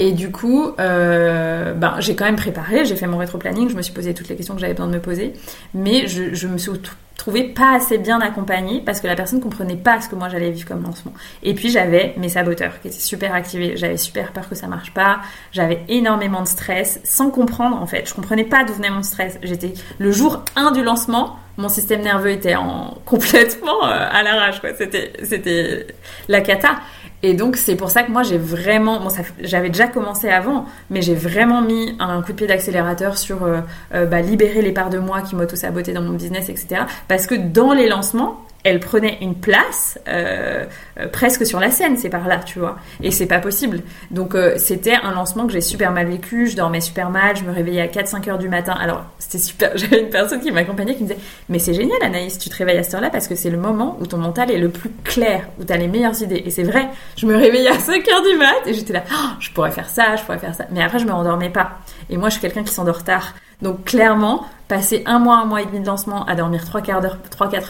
Et 0.00 0.12
du 0.12 0.32
coup, 0.32 0.72
euh, 0.80 1.72
ben, 1.72 1.94
j'ai 2.00 2.16
quand 2.16 2.24
même 2.24 2.36
préparé, 2.36 2.84
j'ai 2.84 2.96
fait 2.96 3.06
mon 3.06 3.18
rétro-planning, 3.18 3.68
je 3.68 3.76
me 3.76 3.82
suis 3.82 3.92
posé 3.92 4.12
toutes 4.12 4.28
les 4.28 4.36
questions 4.36 4.54
que 4.54 4.60
j'avais 4.60 4.74
besoin 4.74 4.88
de 4.88 4.94
me 4.94 5.00
poser, 5.00 5.34
mais 5.72 6.08
je, 6.08 6.34
je 6.34 6.48
me 6.48 6.58
suis 6.58 6.72
trouvée 7.16 7.44
pas 7.44 7.76
assez 7.76 7.96
bien 7.98 8.20
accompagnée 8.20 8.82
parce 8.84 9.00
que 9.00 9.06
la 9.06 9.14
personne 9.14 9.40
comprenait 9.40 9.76
pas 9.76 10.00
ce 10.00 10.08
que 10.08 10.16
moi 10.16 10.28
j'allais 10.28 10.50
vivre 10.50 10.66
comme 10.66 10.82
lancement. 10.82 11.12
Et 11.42 11.54
puis 11.54 11.70
j'avais 11.70 12.14
mes 12.16 12.28
saboteurs 12.28 12.80
qui 12.80 12.88
étaient 12.88 12.98
super 12.98 13.34
activés, 13.34 13.76
j'avais 13.76 13.96
super 13.96 14.32
peur 14.32 14.48
que 14.48 14.54
ça 14.54 14.66
marche 14.66 14.92
pas, 14.92 15.20
j'avais 15.52 15.84
énormément 15.88 16.42
de 16.42 16.48
stress 16.48 17.00
sans 17.04 17.30
comprendre 17.30 17.80
en 17.80 17.86
fait, 17.86 18.08
je 18.08 18.14
comprenais 18.14 18.44
pas 18.44 18.64
d'où 18.64 18.74
venait 18.74 18.90
mon 18.90 19.02
stress. 19.02 19.38
J'étais 19.42 19.74
le 19.98 20.10
jour 20.10 20.44
1 20.56 20.72
du 20.72 20.82
lancement, 20.82 21.38
mon 21.56 21.68
système 21.68 22.02
nerveux 22.02 22.30
était 22.30 22.56
en 22.56 22.98
complètement 23.04 23.86
euh, 23.86 24.08
à 24.10 24.22
l'arrache 24.24 24.60
quoi, 24.60 24.70
c'était 24.76 25.12
c'était 25.22 25.86
la 26.28 26.40
cata. 26.40 26.80
Et 27.26 27.32
donc 27.32 27.56
c'est 27.56 27.74
pour 27.74 27.90
ça 27.90 28.02
que 28.02 28.12
moi 28.12 28.22
j'ai 28.22 28.36
vraiment, 28.36 29.00
bon, 29.00 29.08
j'avais 29.40 29.70
déjà 29.70 29.86
commencé 29.86 30.28
avant, 30.28 30.66
mais 30.90 31.00
j'ai 31.00 31.14
vraiment 31.14 31.62
mis 31.62 31.96
un 31.98 32.20
coup 32.20 32.32
de 32.32 32.36
pied 32.36 32.46
d'accélérateur 32.46 33.16
sur 33.16 33.44
euh, 33.44 33.60
euh, 33.94 34.04
bah, 34.04 34.20
libérer 34.20 34.60
les 34.60 34.72
parts 34.72 34.90
de 34.90 34.98
moi 34.98 35.22
qui 35.22 35.34
m'auto-sabotaient 35.34 35.94
dans 35.94 36.02
mon 36.02 36.12
business, 36.12 36.50
etc. 36.50 36.82
Parce 37.08 37.26
que 37.26 37.34
dans 37.34 37.72
les 37.72 37.88
lancements, 37.88 38.44
elle 38.64 38.80
prenait 38.80 39.18
une 39.20 39.34
place 39.34 39.98
euh, 40.08 40.64
euh, 40.98 41.06
presque 41.08 41.44
sur 41.44 41.60
la 41.60 41.70
scène, 41.70 41.98
c'est 41.98 42.08
par 42.08 42.26
là, 42.26 42.38
tu 42.38 42.58
vois. 42.58 42.78
Et 43.02 43.10
c'est 43.10 43.26
pas 43.26 43.38
possible. 43.38 43.82
Donc 44.10 44.34
euh, 44.34 44.54
c'était 44.56 44.94
un 44.94 45.12
lancement 45.12 45.46
que 45.46 45.52
j'ai 45.52 45.60
super 45.60 45.92
mal 45.92 46.06
vécu, 46.06 46.46
je 46.46 46.56
dormais 46.56 46.80
super 46.80 47.10
mal, 47.10 47.36
je 47.36 47.44
me 47.44 47.52
réveillais 47.52 47.82
à 47.82 47.86
4-5 47.86 48.30
heures 48.30 48.38
du 48.38 48.48
matin. 48.48 48.72
Alors 48.72 49.04
c'était 49.18 49.38
super, 49.38 49.72
j'avais 49.76 50.00
une 50.00 50.08
personne 50.08 50.40
qui 50.40 50.50
m'accompagnait 50.50 50.94
qui 50.94 51.02
me 51.02 51.08
disait 51.08 51.20
Mais 51.50 51.58
c'est 51.58 51.74
génial 51.74 51.98
Anaïs, 52.02 52.38
tu 52.38 52.48
te 52.48 52.56
réveilles 52.56 52.78
à 52.78 52.82
cette 52.82 52.94
heure-là 52.94 53.10
parce 53.10 53.28
que 53.28 53.34
c'est 53.34 53.50
le 53.50 53.58
moment 53.58 53.98
où 54.00 54.06
ton 54.06 54.16
mental 54.16 54.50
est 54.50 54.58
le 54.58 54.70
plus 54.70 54.90
clair, 55.04 55.46
où 55.60 55.64
tu 55.64 55.72
as 55.72 55.76
les 55.76 55.88
meilleures 55.88 56.20
idées. 56.22 56.42
Et 56.46 56.50
c'est 56.50 56.64
vrai, 56.64 56.88
je 57.16 57.26
me 57.26 57.36
réveillais 57.36 57.68
à 57.68 57.78
5 57.78 58.08
heures 58.08 58.22
du 58.22 58.36
mat 58.38 58.66
et 58.66 58.72
j'étais 58.72 58.94
là, 58.94 59.04
oh, 59.12 59.28
je 59.40 59.50
pourrais 59.50 59.72
faire 59.72 59.90
ça, 59.90 60.16
je 60.16 60.22
pourrais 60.22 60.38
faire 60.38 60.54
ça. 60.54 60.64
Mais 60.70 60.82
après 60.82 60.98
je 60.98 61.04
me 61.04 61.12
rendormais 61.12 61.50
pas. 61.50 61.72
Et 62.08 62.16
moi 62.16 62.30
je 62.30 62.34
suis 62.34 62.40
quelqu'un 62.40 62.64
qui 62.64 62.72
s'endort 62.72 63.04
tard. 63.04 63.34
Donc 63.64 63.84
clairement, 63.84 64.44
passer 64.68 65.02
un 65.06 65.18
mois, 65.18 65.38
un 65.38 65.46
mois 65.46 65.62
et 65.62 65.64
demi 65.64 65.80
de 65.80 65.86
lancement 65.86 66.26
à 66.26 66.34
dormir 66.34 66.64
3-4 66.64 67.06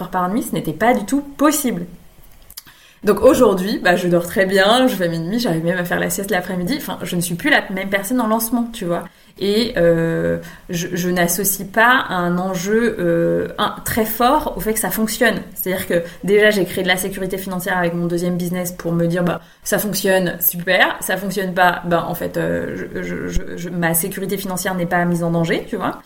heures, 0.02 0.08
par 0.10 0.28
nuit, 0.28 0.42
ce 0.42 0.52
n'était 0.52 0.72
pas 0.72 0.92
du 0.92 1.06
tout 1.06 1.20
possible. 1.20 1.86
Donc 3.04 3.22
aujourd'hui, 3.22 3.78
bah, 3.78 3.94
je 3.94 4.08
dors 4.08 4.26
très 4.26 4.44
bien, 4.44 4.88
je 4.88 4.96
fais 4.96 5.08
mes 5.08 5.20
nuits, 5.20 5.38
j'arrive 5.38 5.64
même 5.64 5.78
à 5.78 5.84
faire 5.84 6.00
la 6.00 6.10
sieste 6.10 6.32
l'après-midi. 6.32 6.74
Enfin, 6.78 6.98
je 7.02 7.14
ne 7.14 7.20
suis 7.20 7.36
plus 7.36 7.48
la 7.48 7.62
même 7.70 7.90
personne 7.90 8.20
en 8.20 8.26
lancement, 8.26 8.68
tu 8.72 8.86
vois. 8.86 9.04
Et 9.40 9.74
euh, 9.76 10.38
je, 10.70 11.08
n'associe 11.08 11.66
pas 11.66 12.04
un 12.08 12.38
enjeu 12.38 12.96
euh, 13.00 13.48
très 13.84 14.04
fort 14.04 14.54
au 14.56 14.60
fait 14.60 14.74
que 14.74 14.78
ça 14.78 14.90
fonctionne. 14.90 15.42
C'est-à-dire 15.54 15.88
que 15.88 16.04
déjà, 16.22 16.50
j'ai 16.50 16.64
créé 16.64 16.84
de 16.84 16.88
la 16.88 16.96
sécurité 16.96 17.36
financière 17.36 17.76
avec 17.76 17.94
mon 17.94 18.06
deuxième 18.06 18.36
business 18.36 18.70
pour 18.70 18.92
me 18.92 19.06
dire, 19.06 19.24
bah, 19.24 19.40
ça 19.64 19.78
fonctionne, 19.78 20.38
super. 20.40 20.96
Ça 21.00 21.16
fonctionne 21.16 21.52
pas, 21.52 21.82
bah, 21.84 22.06
en 22.08 22.14
fait, 22.14 22.36
euh, 22.36 22.86
ma 23.72 23.94
sécurité 23.94 24.36
financière 24.36 24.76
n'est 24.76 24.86
pas 24.86 25.04
mise 25.04 25.24
en 25.24 25.32
danger, 25.32 25.66
tu 25.68 25.76
vois. 25.76 26.00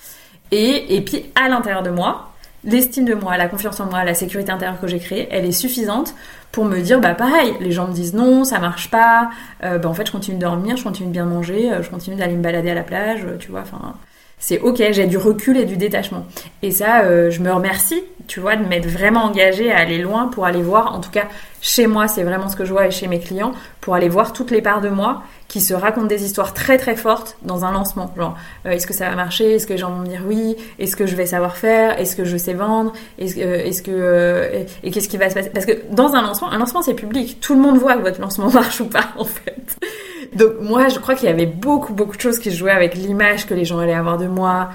Et, 0.51 0.97
et 0.97 1.03
puis, 1.03 1.26
à 1.35 1.51
l'intérieur 1.51 1.83
de 1.83 1.91
moi, 1.91 2.33
l'estime 2.64 3.05
de 3.05 3.14
moi, 3.14 3.37
la 3.37 3.49
confiance 3.49 3.79
en 3.81 3.87
moi, 3.87 4.05
la 4.05 4.14
sécurité 4.14 4.51
intérieure 4.51 4.81
que 4.81 4.87
j'ai 4.87 4.99
créée, 4.99 5.29
elle 5.31 5.45
est 5.45 5.53
suffisante 5.53 6.14
pour 6.53 6.64
me 6.64 6.80
dire 6.80 7.01
bah 7.01 7.14
pareil, 7.14 7.55
les 7.61 7.72
gens 7.72 7.88
me 7.88 7.92
disent 7.92 8.14
non, 8.14 8.44
ça 8.44 8.59
marche 8.59 8.90
pas, 8.90 9.30
euh, 9.64 9.78
bah 9.78 9.88
en 9.88 9.94
fait 9.94 10.07
je 10.07 10.12
continue 10.12 10.36
de 10.36 10.42
dormir, 10.42 10.76
je 10.76 10.84
continue 10.84 11.09
de 11.09 11.12
bien 11.12 11.26
manger, 11.26 11.72
euh, 11.72 11.82
je 11.82 11.90
continue 11.90 12.16
d'aller 12.16 12.34
me 12.34 12.42
balader 12.42 12.70
à 12.70 12.74
la 12.74 12.82
plage, 12.82 13.24
euh, 13.24 13.36
tu 13.38 13.51
vois, 13.51 13.61
enfin 13.61 13.94
c'est 14.38 14.61
ok, 14.61 14.82
j'ai 14.92 15.07
du 15.07 15.18
recul 15.18 15.57
et 15.57 15.64
du 15.64 15.76
détachement. 15.76 16.24
Et 16.62 16.70
ça, 16.70 17.03
je 17.28 17.40
me 17.40 17.53
remercie, 17.53 18.05
tu 18.28 18.38
vois, 18.38 18.55
de 18.55 18.64
m'être 18.64 18.86
vraiment 18.86 19.24
engagée 19.24 19.72
à 19.72 19.78
aller 19.78 19.99
loin 19.99 20.28
pour 20.28 20.46
aller 20.46 20.62
voir, 20.62 20.94
en 20.94 21.01
tout 21.01 21.11
cas 21.11 21.24
chez 21.61 21.86
moi, 21.86 22.09
c'est 22.09 22.22
vraiment 22.22 22.48
ce 22.48 22.56
que 22.56 22.64
je 22.64 22.72
vois 22.72 22.86
et 22.86 22.90
chez 22.90 23.09
mes 23.09 23.20
clients, 23.20 23.52
pour 23.80 23.94
aller 23.94 24.09
voir 24.09 24.32
toutes 24.32 24.50
les 24.50 24.62
parts 24.62 24.80
de 24.80 24.88
moi 24.88 25.22
qui 25.48 25.61
se 25.61 25.72
racontent 25.72 26.06
des 26.06 26.24
histoires 26.24 26.52
très 26.52 26.76
très 26.76 26.94
fortes 26.94 27.36
dans 27.42 27.64
un 27.64 27.72
lancement. 27.72 28.12
Genre, 28.16 28.36
euh, 28.66 28.70
est-ce 28.70 28.86
que 28.86 28.92
ça 28.92 29.09
va 29.09 29.16
marcher? 29.16 29.54
Est-ce 29.54 29.66
que 29.66 29.72
les 29.72 29.78
gens 29.78 29.90
vont 29.90 30.00
me 30.00 30.06
dire 30.06 30.22
oui? 30.26 30.56
Est-ce 30.78 30.94
que 30.94 31.06
je 31.06 31.16
vais 31.16 31.26
savoir 31.26 31.56
faire? 31.56 31.98
Est-ce 31.98 32.14
que 32.14 32.24
je 32.24 32.36
sais 32.36 32.52
vendre? 32.52 32.92
Est-ce 33.18 33.38
euh, 33.38 33.64
est-ce 33.64 33.82
que 33.82 33.90
euh, 33.90 34.64
et 34.82 34.90
qu'est-ce 34.90 35.09
qui 35.09 35.16
va 35.16 35.30
se 35.30 35.34
passer? 35.34 35.50
Parce 35.50 35.64
que 35.64 35.72
dans 35.90 36.14
un 36.14 36.22
lancement, 36.22 36.50
un 36.50 36.59
lancement 36.59 36.82
c'est 36.82 36.94
public. 36.94 37.40
Tout 37.40 37.54
le 37.54 37.61
monde 37.61 37.78
voit 37.78 37.94
que 37.94 38.02
votre 38.02 38.20
lancement 38.20 38.50
marche 38.52 38.80
ou 38.80 38.86
pas 38.86 39.06
en 39.16 39.24
fait. 39.24 39.78
Donc 40.34 40.61
moi, 40.61 40.88
je 40.88 40.98
crois 40.98 41.14
qu'il 41.14 41.28
y 41.28 41.32
avait 41.32 41.46
beaucoup 41.46 41.94
beaucoup 41.94 42.16
de 42.16 42.20
choses 42.20 42.38
qui 42.38 42.50
se 42.50 42.56
jouaient 42.56 42.70
avec 42.70 42.94
l'image 42.94 43.46
que 43.46 43.54
les 43.54 43.64
gens 43.64 43.78
allaient 43.78 43.94
avoir 43.94 44.18
de 44.18 44.26
moi, 44.26 44.68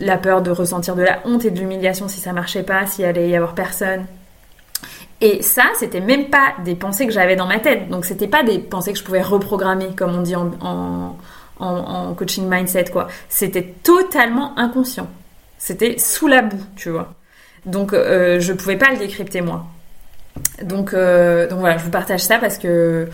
la 0.00 0.18
peur 0.18 0.42
de 0.42 0.50
ressentir 0.50 0.96
de 0.96 1.02
la 1.02 1.20
honte 1.24 1.44
et 1.44 1.50
de 1.50 1.60
l'humiliation 1.60 2.08
si 2.08 2.20
ça 2.20 2.32
marchait 2.32 2.64
pas, 2.64 2.86
s'il 2.86 3.04
allait 3.04 3.28
y 3.28 3.36
avoir 3.36 3.54
personne. 3.54 4.06
Et 5.20 5.42
ça, 5.42 5.64
c'était 5.78 6.00
même 6.00 6.28
pas 6.28 6.54
des 6.64 6.74
pensées 6.74 7.06
que 7.06 7.12
j'avais 7.12 7.36
dans 7.36 7.46
ma 7.46 7.58
tête. 7.58 7.88
Donc, 7.88 8.04
c'était 8.04 8.28
pas 8.28 8.42
des 8.42 8.58
pensées 8.58 8.92
que 8.92 8.98
je 8.98 9.04
pouvais 9.04 9.22
reprogrammer, 9.22 9.94
comme 9.96 10.14
on 10.14 10.22
dit 10.22 10.36
en, 10.36 11.16
coaching 12.16 12.48
mindset, 12.48 12.86
quoi. 12.92 13.08
C'était 13.28 13.74
totalement 13.82 14.58
inconscient. 14.58 15.08
C'était 15.58 15.96
sous 15.98 16.26
la 16.26 16.42
boue, 16.42 16.62
tu 16.76 16.90
vois. 16.90 17.14
Donc, 17.64 17.94
euh, 17.94 18.40
je 18.40 18.52
pouvais 18.52 18.76
pas 18.76 18.90
le 18.90 18.98
décrypter, 18.98 19.40
moi. 19.40 19.64
Donc, 20.62 20.92
euh, 20.92 21.48
voilà, 21.50 21.78
je 21.78 21.84
vous 21.84 21.90
partage 21.90 22.20
ça 22.20 22.38
parce 22.38 22.58
que 22.58 23.08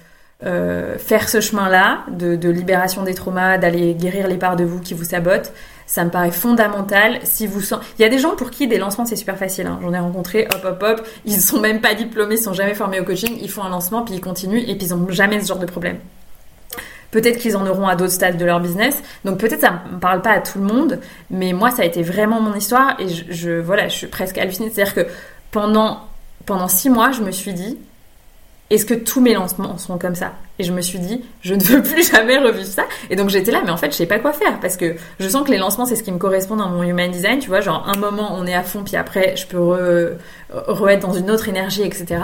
euh, 0.44 0.98
faire 0.98 1.28
ce 1.28 1.40
chemin-là 1.40 2.05
de 2.09 2.48
libération 2.48 3.05
des 3.05 3.14
traumas, 3.14 3.59
d'aller 3.59 3.94
guérir 3.94 4.26
les 4.26 4.38
parts 4.38 4.57
de 4.57 4.64
vous 4.64 4.80
qui 4.80 4.92
vous 4.92 5.05
sabotent, 5.05 5.53
ça 5.86 6.04
me 6.04 6.10
paraît 6.10 6.30
fondamental. 6.30 7.20
Si 7.24 7.46
vous. 7.46 7.60
Il 7.98 8.02
y 8.02 8.04
a 8.04 8.08
des 8.08 8.18
gens 8.18 8.36
pour 8.36 8.50
qui 8.50 8.66
des 8.68 8.78
lancements 8.78 9.04
c'est 9.04 9.16
super 9.16 9.36
facile. 9.36 9.66
Hein. 9.66 9.78
J'en 9.82 9.92
ai 9.92 9.98
rencontré, 9.98 10.46
hop 10.52 10.64
hop 10.64 10.82
hop, 10.82 11.08
ils 11.24 11.40
sont 11.40 11.60
même 11.60 11.80
pas 11.80 11.94
diplômés, 11.94 12.36
ils 12.36 12.42
sont 12.42 12.54
jamais 12.54 12.74
formés 12.74 13.00
au 13.00 13.04
coaching, 13.04 13.36
ils 13.40 13.50
font 13.50 13.62
un 13.62 13.70
lancement 13.70 14.02
puis 14.02 14.14
ils 14.14 14.20
continuent 14.20 14.62
et 14.66 14.74
puis 14.76 14.86
ils 14.86 14.94
ont 14.94 15.08
jamais 15.10 15.40
ce 15.40 15.48
genre 15.48 15.58
de 15.58 15.66
problème. 15.66 15.98
Peut-être 17.10 17.38
qu'ils 17.38 17.56
en 17.58 17.66
auront 17.66 17.86
à 17.86 17.94
d'autres 17.94 18.12
stades 18.12 18.38
de 18.38 18.44
leur 18.44 18.60
business. 18.60 19.02
Donc 19.24 19.38
peut-être 19.38 19.60
ça 19.60 19.82
me 19.92 19.98
parle 19.98 20.22
pas 20.22 20.32
à 20.32 20.40
tout 20.40 20.58
le 20.58 20.64
monde, 20.64 20.98
mais 21.30 21.52
moi 21.52 21.70
ça 21.70 21.82
a 21.82 21.84
été 21.84 22.02
vraiment 22.02 22.40
mon 22.40 22.54
histoire 22.54 22.98
et 22.98 23.08
je, 23.08 23.24
je 23.28 23.50
voilà, 23.50 23.88
je 23.88 23.96
suis 23.96 24.06
presque 24.06 24.38
hallucinée. 24.38 24.70
C'est-à-dire 24.70 24.94
que 24.94 25.06
pendant 25.50 26.00
pendant 26.46 26.68
six 26.68 26.90
mois, 26.90 27.12
je 27.12 27.22
me 27.22 27.30
suis 27.30 27.52
dit, 27.52 27.78
est-ce 28.74 28.86
que 28.86 28.94
tous 28.94 29.20
mes 29.20 29.34
lancements 29.34 29.76
seront 29.78 29.98
comme 29.98 30.14
ça? 30.14 30.32
Et 30.58 30.64
je 30.64 30.72
me 30.72 30.80
suis 30.80 30.98
dit, 30.98 31.22
je 31.42 31.54
ne 31.54 31.62
veux 31.62 31.82
plus 31.82 32.10
jamais 32.10 32.38
revivre 32.38 32.66
ça. 32.66 32.84
Et 33.10 33.16
donc 33.16 33.28
j'étais 33.28 33.50
là, 33.50 33.60
mais 33.64 33.70
en 33.70 33.76
fait, 33.76 33.90
je 33.90 33.96
sais 33.96 34.06
pas 34.06 34.18
quoi 34.18 34.32
faire 34.32 34.58
parce 34.60 34.76
que 34.76 34.96
je 35.20 35.28
sens 35.28 35.44
que 35.46 35.50
les 35.50 35.58
lancements, 35.58 35.86
c'est 35.86 35.96
ce 35.96 36.02
qui 36.02 36.12
me 36.12 36.18
correspond 36.18 36.56
dans 36.56 36.68
mon 36.68 36.82
human 36.82 37.10
design. 37.10 37.38
Tu 37.38 37.48
vois, 37.48 37.60
genre 37.60 37.86
un 37.86 37.98
moment, 37.98 38.34
on 38.34 38.46
est 38.46 38.54
à 38.54 38.62
fond, 38.62 38.82
puis 38.84 38.96
après, 38.96 39.36
je 39.36 39.46
peux 39.46 39.58
re, 40.50 40.88
être 40.88 41.00
dans 41.00 41.12
une 41.12 41.30
autre 41.30 41.48
énergie, 41.48 41.82
etc. 41.82 42.20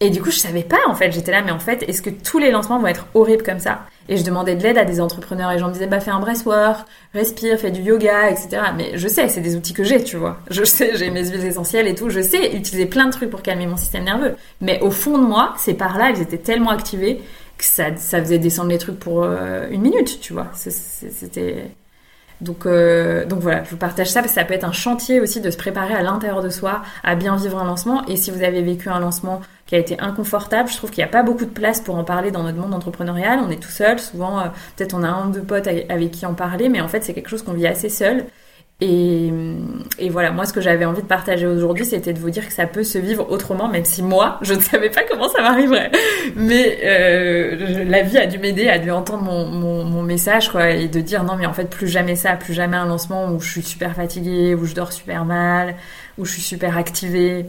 Et 0.00 0.10
du 0.10 0.22
coup, 0.22 0.30
je 0.30 0.38
savais 0.38 0.62
pas 0.62 0.78
en 0.86 0.94
fait. 0.94 1.10
J'étais 1.10 1.32
là, 1.32 1.42
mais 1.42 1.50
en 1.50 1.58
fait, 1.58 1.82
est-ce 1.88 2.02
que 2.02 2.10
tous 2.10 2.38
les 2.38 2.52
lancements 2.52 2.78
vont 2.78 2.86
être 2.86 3.06
horribles 3.14 3.42
comme 3.42 3.58
ça? 3.58 3.86
Et 4.08 4.16
je 4.16 4.24
demandais 4.24 4.54
de 4.54 4.62
l'aide 4.62 4.78
à 4.78 4.84
des 4.84 5.00
entrepreneurs 5.00 5.50
et 5.50 5.54
les 5.54 5.60
gens 5.60 5.68
me 5.68 5.72
disaient, 5.72 5.88
bah 5.88 5.98
fais 5.98 6.12
un 6.12 6.20
breathwork, 6.20 6.86
respire, 7.14 7.58
fais 7.58 7.72
du 7.72 7.82
yoga, 7.82 8.30
etc. 8.30 8.62
Mais 8.76 8.92
je 8.96 9.08
sais, 9.08 9.28
c'est 9.28 9.40
des 9.40 9.56
outils 9.56 9.74
que 9.74 9.82
j'ai, 9.82 10.02
tu 10.04 10.16
vois. 10.16 10.38
Je 10.50 10.62
sais, 10.62 10.96
j'ai 10.96 11.10
mes 11.10 11.28
huiles 11.28 11.44
essentielles 11.44 11.88
et 11.88 11.96
tout. 11.96 12.10
Je 12.10 12.20
sais 12.20 12.56
utiliser 12.56 12.86
plein 12.86 13.06
de 13.06 13.12
trucs 13.12 13.30
pour 13.30 13.42
calmer 13.42 13.66
mon 13.66 13.76
système 13.76 14.04
nerveux. 14.04 14.36
Mais 14.60 14.80
au 14.82 14.92
fond 14.92 15.18
de 15.18 15.26
moi, 15.26 15.54
ces 15.58 15.74
parts-là, 15.74 16.10
elles 16.10 16.22
étaient 16.22 16.38
tellement 16.38 16.70
activées 16.70 17.20
que 17.58 17.64
ça, 17.64 17.96
ça 17.96 18.20
faisait 18.20 18.38
descendre 18.38 18.70
les 18.70 18.78
trucs 18.78 19.00
pour 19.00 19.24
euh, 19.24 19.66
une 19.68 19.82
minute, 19.82 20.20
tu 20.20 20.32
vois. 20.32 20.46
C'était 20.54 21.64
donc, 22.40 22.66
euh, 22.66 23.24
donc 23.26 23.40
voilà, 23.40 23.64
je 23.64 23.70
vous 23.70 23.76
partage 23.76 24.10
ça 24.10 24.20
parce 24.20 24.32
que 24.32 24.40
ça 24.40 24.44
peut 24.44 24.54
être 24.54 24.64
un 24.64 24.72
chantier 24.72 25.20
aussi 25.20 25.40
de 25.40 25.50
se 25.50 25.56
préparer 25.56 25.94
à 25.94 26.02
l'intérieur 26.02 26.40
de 26.40 26.50
soi 26.50 26.82
à 27.02 27.16
bien 27.16 27.36
vivre 27.36 27.58
un 27.58 27.64
lancement. 27.64 28.06
Et 28.06 28.16
si 28.16 28.30
vous 28.30 28.42
avez 28.42 28.62
vécu 28.62 28.88
un 28.88 29.00
lancement 29.00 29.40
qui 29.68 29.74
a 29.74 29.78
été 29.78 30.00
inconfortable, 30.00 30.70
je 30.70 30.76
trouve 30.76 30.90
qu'il 30.90 31.04
n'y 31.04 31.08
a 31.08 31.12
pas 31.12 31.22
beaucoup 31.22 31.44
de 31.44 31.50
place 31.50 31.80
pour 31.80 31.94
en 31.96 32.02
parler 32.02 32.30
dans 32.30 32.42
notre 32.42 32.56
monde 32.56 32.72
entrepreneurial. 32.72 33.38
On 33.46 33.50
est 33.50 33.62
tout 33.62 33.70
seul, 33.70 34.00
souvent, 34.00 34.40
euh, 34.40 34.44
peut-être 34.76 34.94
on 34.94 35.04
a 35.04 35.08
un 35.08 35.28
ou 35.28 35.30
deux 35.30 35.42
potes 35.42 35.68
avec 35.68 36.10
qui 36.10 36.24
en 36.24 36.32
parler, 36.32 36.70
mais 36.70 36.80
en 36.80 36.88
fait 36.88 37.04
c'est 37.04 37.12
quelque 37.12 37.28
chose 37.28 37.42
qu'on 37.42 37.52
vit 37.52 37.66
assez 37.66 37.90
seul. 37.90 38.24
Et, 38.80 39.32
et, 39.98 40.08
voilà, 40.08 40.30
moi 40.30 40.46
ce 40.46 40.52
que 40.52 40.60
j'avais 40.60 40.84
envie 40.84 41.02
de 41.02 41.06
partager 41.06 41.46
aujourd'hui, 41.46 41.84
c'était 41.84 42.12
de 42.12 42.20
vous 42.20 42.30
dire 42.30 42.46
que 42.46 42.52
ça 42.52 42.64
peut 42.66 42.84
se 42.84 42.96
vivre 42.96 43.28
autrement, 43.28 43.68
même 43.68 43.84
si 43.84 44.02
moi, 44.04 44.38
je 44.40 44.54
ne 44.54 44.60
savais 44.60 44.88
pas 44.88 45.02
comment 45.02 45.28
ça 45.28 45.42
m'arriverait. 45.42 45.90
Mais 46.36 46.78
euh, 46.84 47.84
la 47.84 48.02
vie 48.02 48.18
a 48.18 48.26
dû 48.26 48.38
m'aider, 48.38 48.68
a 48.68 48.78
dû 48.78 48.92
entendre 48.92 49.24
mon, 49.24 50.02
message, 50.02 50.50
quoi, 50.50 50.70
et 50.70 50.88
de 50.88 51.00
dire 51.00 51.24
non, 51.24 51.34
mais 51.36 51.44
en 51.44 51.52
fait, 51.52 51.68
plus 51.68 51.88
jamais 51.88 52.14
ça, 52.14 52.36
plus 52.36 52.54
jamais 52.54 52.76
un 52.76 52.86
lancement 52.86 53.30
où 53.32 53.40
je 53.40 53.50
suis 53.50 53.62
super 53.62 53.94
fatiguée, 53.94 54.54
où 54.54 54.64
je 54.64 54.74
dors 54.74 54.92
super 54.92 55.24
mal, 55.24 55.74
où 56.16 56.24
je 56.24 56.32
suis 56.32 56.42
super 56.42 56.78
activée. 56.78 57.46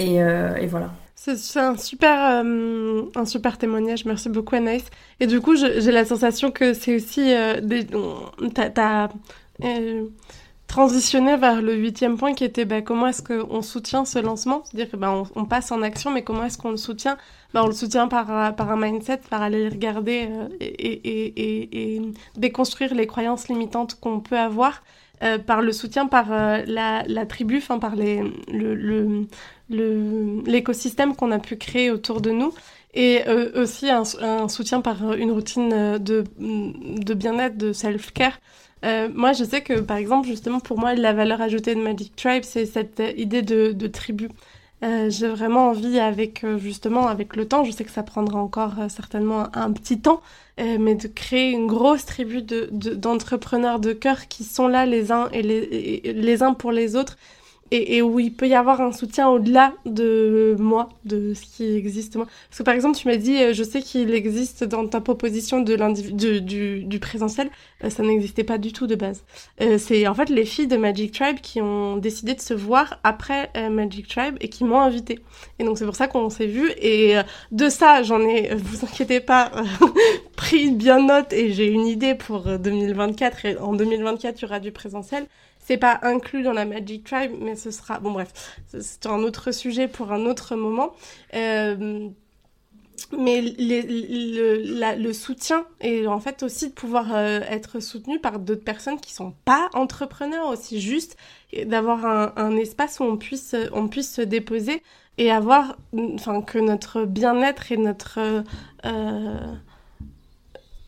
Euh, 0.00 0.56
et 0.56 0.66
voilà. 0.66 0.90
C'est 1.26 1.58
un 1.58 1.76
super, 1.78 2.42
euh, 2.44 3.04
un 3.14 3.24
super 3.24 3.56
témoignage. 3.56 4.04
Merci 4.04 4.28
beaucoup, 4.28 4.56
Anaïs. 4.56 4.84
Et 5.20 5.26
du 5.26 5.40
coup, 5.40 5.56
j'ai 5.56 5.90
la 5.90 6.04
sensation 6.04 6.50
que 6.50 6.74
c'est 6.74 6.96
aussi. 6.96 7.32
Euh, 7.32 7.60
t'as 8.52 9.08
euh, 9.64 10.04
transitionner 10.66 11.38
vers 11.38 11.62
le 11.62 11.76
huitième 11.76 12.18
point 12.18 12.34
qui 12.34 12.44
était 12.44 12.66
bah, 12.66 12.82
comment 12.82 13.06
est-ce 13.06 13.22
qu'on 13.22 13.62
soutient 13.62 14.04
ce 14.04 14.18
lancement? 14.18 14.64
C'est-à-dire 14.64 14.98
bah, 14.98 15.24
on, 15.34 15.44
passe 15.46 15.72
en 15.72 15.80
action, 15.80 16.10
mais 16.10 16.22
comment 16.22 16.44
est-ce 16.44 16.58
qu'on 16.58 16.72
le 16.72 16.76
soutient? 16.76 17.16
Bah, 17.54 17.62
On 17.64 17.68
le 17.68 17.72
soutient 17.72 18.06
par, 18.06 18.54
par 18.54 18.70
un 18.70 18.76
mindset, 18.76 19.20
par 19.30 19.40
aller 19.40 19.70
regarder 19.70 20.28
euh, 20.30 20.48
et, 20.60 22.02
déconstruire 22.36 22.94
les 22.94 23.06
croyances 23.06 23.48
limitantes 23.48 23.98
qu'on 23.98 24.20
peut 24.20 24.38
avoir, 24.38 24.82
par 25.46 25.62
le 25.62 25.72
soutien 25.72 26.06
par 26.06 26.28
la, 26.28 27.26
tribu, 27.26 27.62
par 27.80 27.96
les, 27.96 28.22
le, 28.52 29.26
l'écosystème 29.70 31.16
qu'on 31.16 31.30
a 31.30 31.38
pu 31.38 31.56
créer 31.56 31.90
autour 31.90 32.20
de 32.20 32.30
nous 32.30 32.52
et 32.94 33.22
aussi 33.56 33.90
un, 33.90 34.04
soutien 34.48 34.80
par 34.80 35.14
une 35.14 35.32
routine 35.32 35.98
de, 35.98 36.24
de 36.38 37.14
bien-être, 37.14 37.56
de 37.56 37.72
self-care. 37.72 38.38
Euh, 38.84 39.08
moi, 39.14 39.32
je 39.32 39.44
sais 39.44 39.62
que, 39.62 39.80
par 39.80 39.96
exemple, 39.96 40.28
justement, 40.28 40.60
pour 40.60 40.78
moi, 40.78 40.94
la 40.94 41.12
valeur 41.12 41.40
ajoutée 41.40 41.74
de 41.74 41.80
Magic 41.80 42.14
Tribe, 42.16 42.42
c'est 42.44 42.66
cette 42.66 43.02
idée 43.16 43.42
de, 43.42 43.86
tribu. 43.86 44.28
Euh, 44.82 45.08
j'ai 45.08 45.28
vraiment 45.28 45.70
envie, 45.70 45.98
avec 45.98 46.44
euh, 46.44 46.58
justement, 46.58 47.06
avec 47.06 47.36
le 47.36 47.48
temps, 47.48 47.64
je 47.64 47.70
sais 47.70 47.84
que 47.84 47.90
ça 47.90 48.02
prendra 48.02 48.38
encore 48.38 48.74
certainement 48.90 49.46
un, 49.54 49.72
petit 49.72 50.00
temps, 50.00 50.20
mais 50.58 50.94
de 50.94 51.08
créer 51.08 51.50
une 51.50 51.66
grosse 51.66 52.04
tribu 52.04 52.42
d'entrepreneurs 52.42 53.80
de, 53.80 53.88
de 53.88 53.92
cœur 53.94 54.28
qui 54.28 54.44
sont 54.44 54.68
là 54.68 54.86
les 54.86 55.10
uns 55.10 55.28
et 55.32 55.42
les, 55.42 56.12
les 56.12 56.42
uns 56.42 56.52
pour 56.52 56.70
les 56.70 56.96
autres 56.96 57.16
et, 57.70 58.02
où 58.02 58.20
il 58.20 58.32
peut 58.32 58.46
y 58.46 58.54
avoir 58.54 58.80
un 58.80 58.92
soutien 58.92 59.28
au-delà 59.28 59.72
de 59.86 60.56
moi, 60.58 60.90
de 61.04 61.34
ce 61.34 61.42
qui 61.42 61.76
existe 61.76 62.16
moi. 62.16 62.26
Parce 62.48 62.58
que 62.58 62.62
par 62.62 62.74
exemple, 62.74 62.96
tu 62.96 63.08
m'as 63.08 63.16
dit, 63.16 63.36
euh, 63.36 63.52
je 63.52 63.62
sais 63.62 63.80
qu'il 63.80 64.12
existe 64.14 64.64
dans 64.64 64.86
ta 64.86 65.00
proposition 65.00 65.60
de 65.60 65.74
du, 66.40 66.82
du, 66.82 66.98
présentiel, 67.00 67.50
euh, 67.82 67.90
ça 67.90 68.02
n'existait 68.02 68.44
pas 68.44 68.58
du 68.58 68.72
tout 68.72 68.86
de 68.86 68.94
base. 68.94 69.24
Euh, 69.60 69.78
c'est 69.78 70.06
en 70.06 70.14
fait 70.14 70.28
les 70.28 70.44
filles 70.44 70.66
de 70.66 70.76
Magic 70.76 71.12
Tribe 71.12 71.38
qui 71.40 71.60
ont 71.60 71.96
décidé 71.96 72.34
de 72.34 72.40
se 72.40 72.54
voir 72.54 73.00
après 73.02 73.50
Magic 73.70 74.08
Tribe 74.08 74.36
et 74.40 74.48
qui 74.48 74.64
m'ont 74.64 74.80
invité. 74.80 75.20
Et 75.58 75.64
donc 75.64 75.78
c'est 75.78 75.86
pour 75.86 75.96
ça 75.96 76.06
qu'on 76.06 76.30
s'est 76.30 76.46
vu. 76.46 76.70
Et 76.80 77.16
de 77.50 77.68
ça, 77.68 78.02
j'en 78.02 78.20
ai, 78.20 78.54
vous 78.54 78.84
inquiétez 78.84 79.20
pas, 79.20 79.50
pris 80.36 80.70
bien 80.70 81.04
note 81.04 81.32
et 81.32 81.52
j'ai 81.52 81.66
une 81.66 81.86
idée 81.86 82.14
pour 82.14 82.58
2024. 82.58 83.44
Et 83.44 83.56
en 83.58 83.74
2024, 83.74 84.40
il 84.40 84.42
y 84.42 84.44
aura 84.46 84.60
du 84.60 84.70
présentiel. 84.70 85.26
C'est 85.64 85.78
pas 85.78 85.98
inclus 86.02 86.42
dans 86.42 86.52
la 86.52 86.66
Magic 86.66 87.04
Tribe, 87.04 87.32
mais 87.40 87.56
ce 87.56 87.70
sera. 87.70 87.98
Bon, 87.98 88.12
bref, 88.12 88.60
c'est 88.66 89.06
un 89.06 89.20
autre 89.20 89.50
sujet 89.50 89.88
pour 89.88 90.12
un 90.12 90.26
autre 90.26 90.56
moment. 90.56 90.92
Euh, 91.32 92.10
mais 93.16 93.40
le, 93.40 95.12
soutien 95.12 95.66
et 95.80 96.06
en 96.06 96.20
fait 96.20 96.42
aussi 96.42 96.68
de 96.68 96.74
pouvoir 96.74 97.14
euh, 97.14 97.40
être 97.48 97.80
soutenu 97.80 98.20
par 98.20 98.38
d'autres 98.38 98.64
personnes 98.64 99.00
qui 99.00 99.12
sont 99.12 99.34
pas 99.44 99.68
entrepreneurs 99.74 100.46
aussi 100.46 100.80
juste 100.80 101.16
d'avoir 101.66 102.04
un, 102.36 102.56
espace 102.56 103.00
où 103.00 103.04
on 103.04 103.16
puisse 103.16 103.56
on 103.72 103.88
puisse 103.88 104.12
se 104.12 104.22
déposer 104.22 104.82
et 105.18 105.30
avoir 105.30 105.76
que 106.46 106.58
notre 106.58 107.04
bien-être 107.04 107.72
et 107.72 107.76
notre 107.76 108.18
euh, 108.84 109.54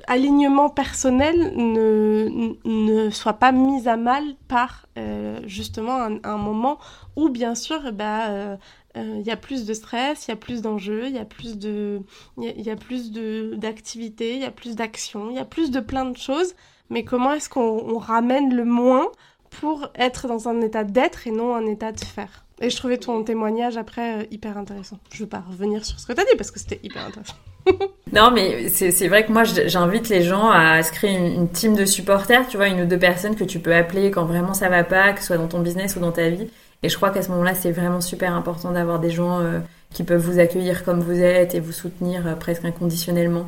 alignement 0.06 0.68
personnel 0.68 1.52
ne, 1.56 2.54
ne 2.64 3.10
soit 3.10 3.34
pas 3.34 3.52
mis 3.52 3.88
à 3.88 3.96
mal 3.96 4.22
par 4.48 4.86
euh, 4.98 5.40
justement 5.46 5.98
un, 6.22 6.36
moment 6.36 6.78
où 7.16 7.28
bien 7.28 7.54
sûr 7.54 7.92
bah, 7.92 8.56
il 8.94 9.22
y 9.22 9.30
a 9.30 9.36
plus 9.36 9.66
de 9.66 9.74
stress, 9.74 10.26
il 10.26 10.30
y 10.30 10.34
a 10.34 10.36
plus 10.36 10.62
d'enjeux, 10.62 11.06
il 11.06 11.14
y 11.14 11.18
a 11.18 11.24
plus 11.24 11.56
il 11.62 12.02
y, 12.38 12.70
a 12.70 12.76
plus 12.76 13.10
d'activités, 13.10 14.34
il 14.34 14.40
y 14.40 14.44
a 14.44 14.50
plus 14.50 14.74
d'actions, 14.76 15.30
il 15.30 15.36
y 15.36 15.40
a 15.40 15.44
plus 15.44 15.70
de 15.70 15.80
plein 15.80 16.06
de 16.06 16.16
choses. 16.16 16.54
Mais 16.88 17.04
comment 17.04 17.32
est-ce 17.32 17.48
qu'on 17.48 17.98
ramène 17.98 18.54
le 18.54 18.64
moins 18.64 19.06
pour 19.50 19.88
être 19.94 20.28
dans 20.28 20.48
un 20.48 20.60
état 20.60 20.84
d'être 20.84 21.26
et 21.26 21.30
non 21.30 21.54
un 21.54 21.66
état 21.66 21.92
de 21.92 22.00
faire? 22.00 22.44
Et 22.60 22.70
je 22.70 22.76
trouvais 22.76 22.98
ton 22.98 23.22
témoignage 23.22 23.76
après 23.76 24.28
hyper 24.30 24.56
intéressant. 24.56 24.98
Je 25.12 25.24
veux 25.24 25.28
pas 25.28 25.40
revenir 25.40 25.84
sur 25.84 26.00
ce 26.00 26.06
que 26.06 26.12
tu 26.12 26.20
as 26.20 26.24
dit 26.24 26.36
parce 26.36 26.50
que 26.50 26.58
c'était 26.58 26.80
hyper 26.82 27.04
intéressant. 27.04 27.36
non, 28.12 28.30
mais 28.30 28.68
c'est 28.68 29.08
vrai 29.08 29.24
que 29.24 29.32
moi, 29.32 29.44
j'invite 29.44 30.08
les 30.08 30.22
gens 30.22 30.50
à 30.50 30.82
se 30.82 30.92
créer 30.92 31.16
une, 31.16 31.48
team 31.48 31.74
de 31.74 31.84
supporters, 31.84 32.46
tu 32.48 32.56
vois, 32.56 32.68
une 32.68 32.82
ou 32.82 32.86
deux 32.86 32.98
personnes 32.98 33.36
que 33.36 33.44
tu 33.44 33.58
peux 33.58 33.74
appeler 33.74 34.10
quand 34.10 34.24
vraiment 34.24 34.54
ça 34.54 34.68
va 34.68 34.84
pas, 34.84 35.12
que 35.12 35.20
ce 35.20 35.26
soit 35.26 35.38
dans 35.38 35.48
ton 35.48 35.60
business 35.60 35.96
ou 35.96 36.00
dans 36.00 36.12
ta 36.12 36.28
vie. 36.28 36.48
Et 36.82 36.88
je 36.88 36.96
crois 36.96 37.10
qu'à 37.10 37.22
ce 37.22 37.30
moment-là, 37.30 37.54
c'est 37.54 37.72
vraiment 37.72 38.00
super 38.00 38.34
important 38.34 38.70
d'avoir 38.72 38.98
des 39.00 39.10
gens 39.10 39.40
euh, 39.40 39.58
qui 39.92 40.04
peuvent 40.04 40.20
vous 40.20 40.38
accueillir 40.38 40.84
comme 40.84 41.00
vous 41.00 41.20
êtes 41.20 41.54
et 41.54 41.60
vous 41.60 41.72
soutenir 41.72 42.26
euh, 42.26 42.34
presque 42.34 42.64
inconditionnellement. 42.64 43.46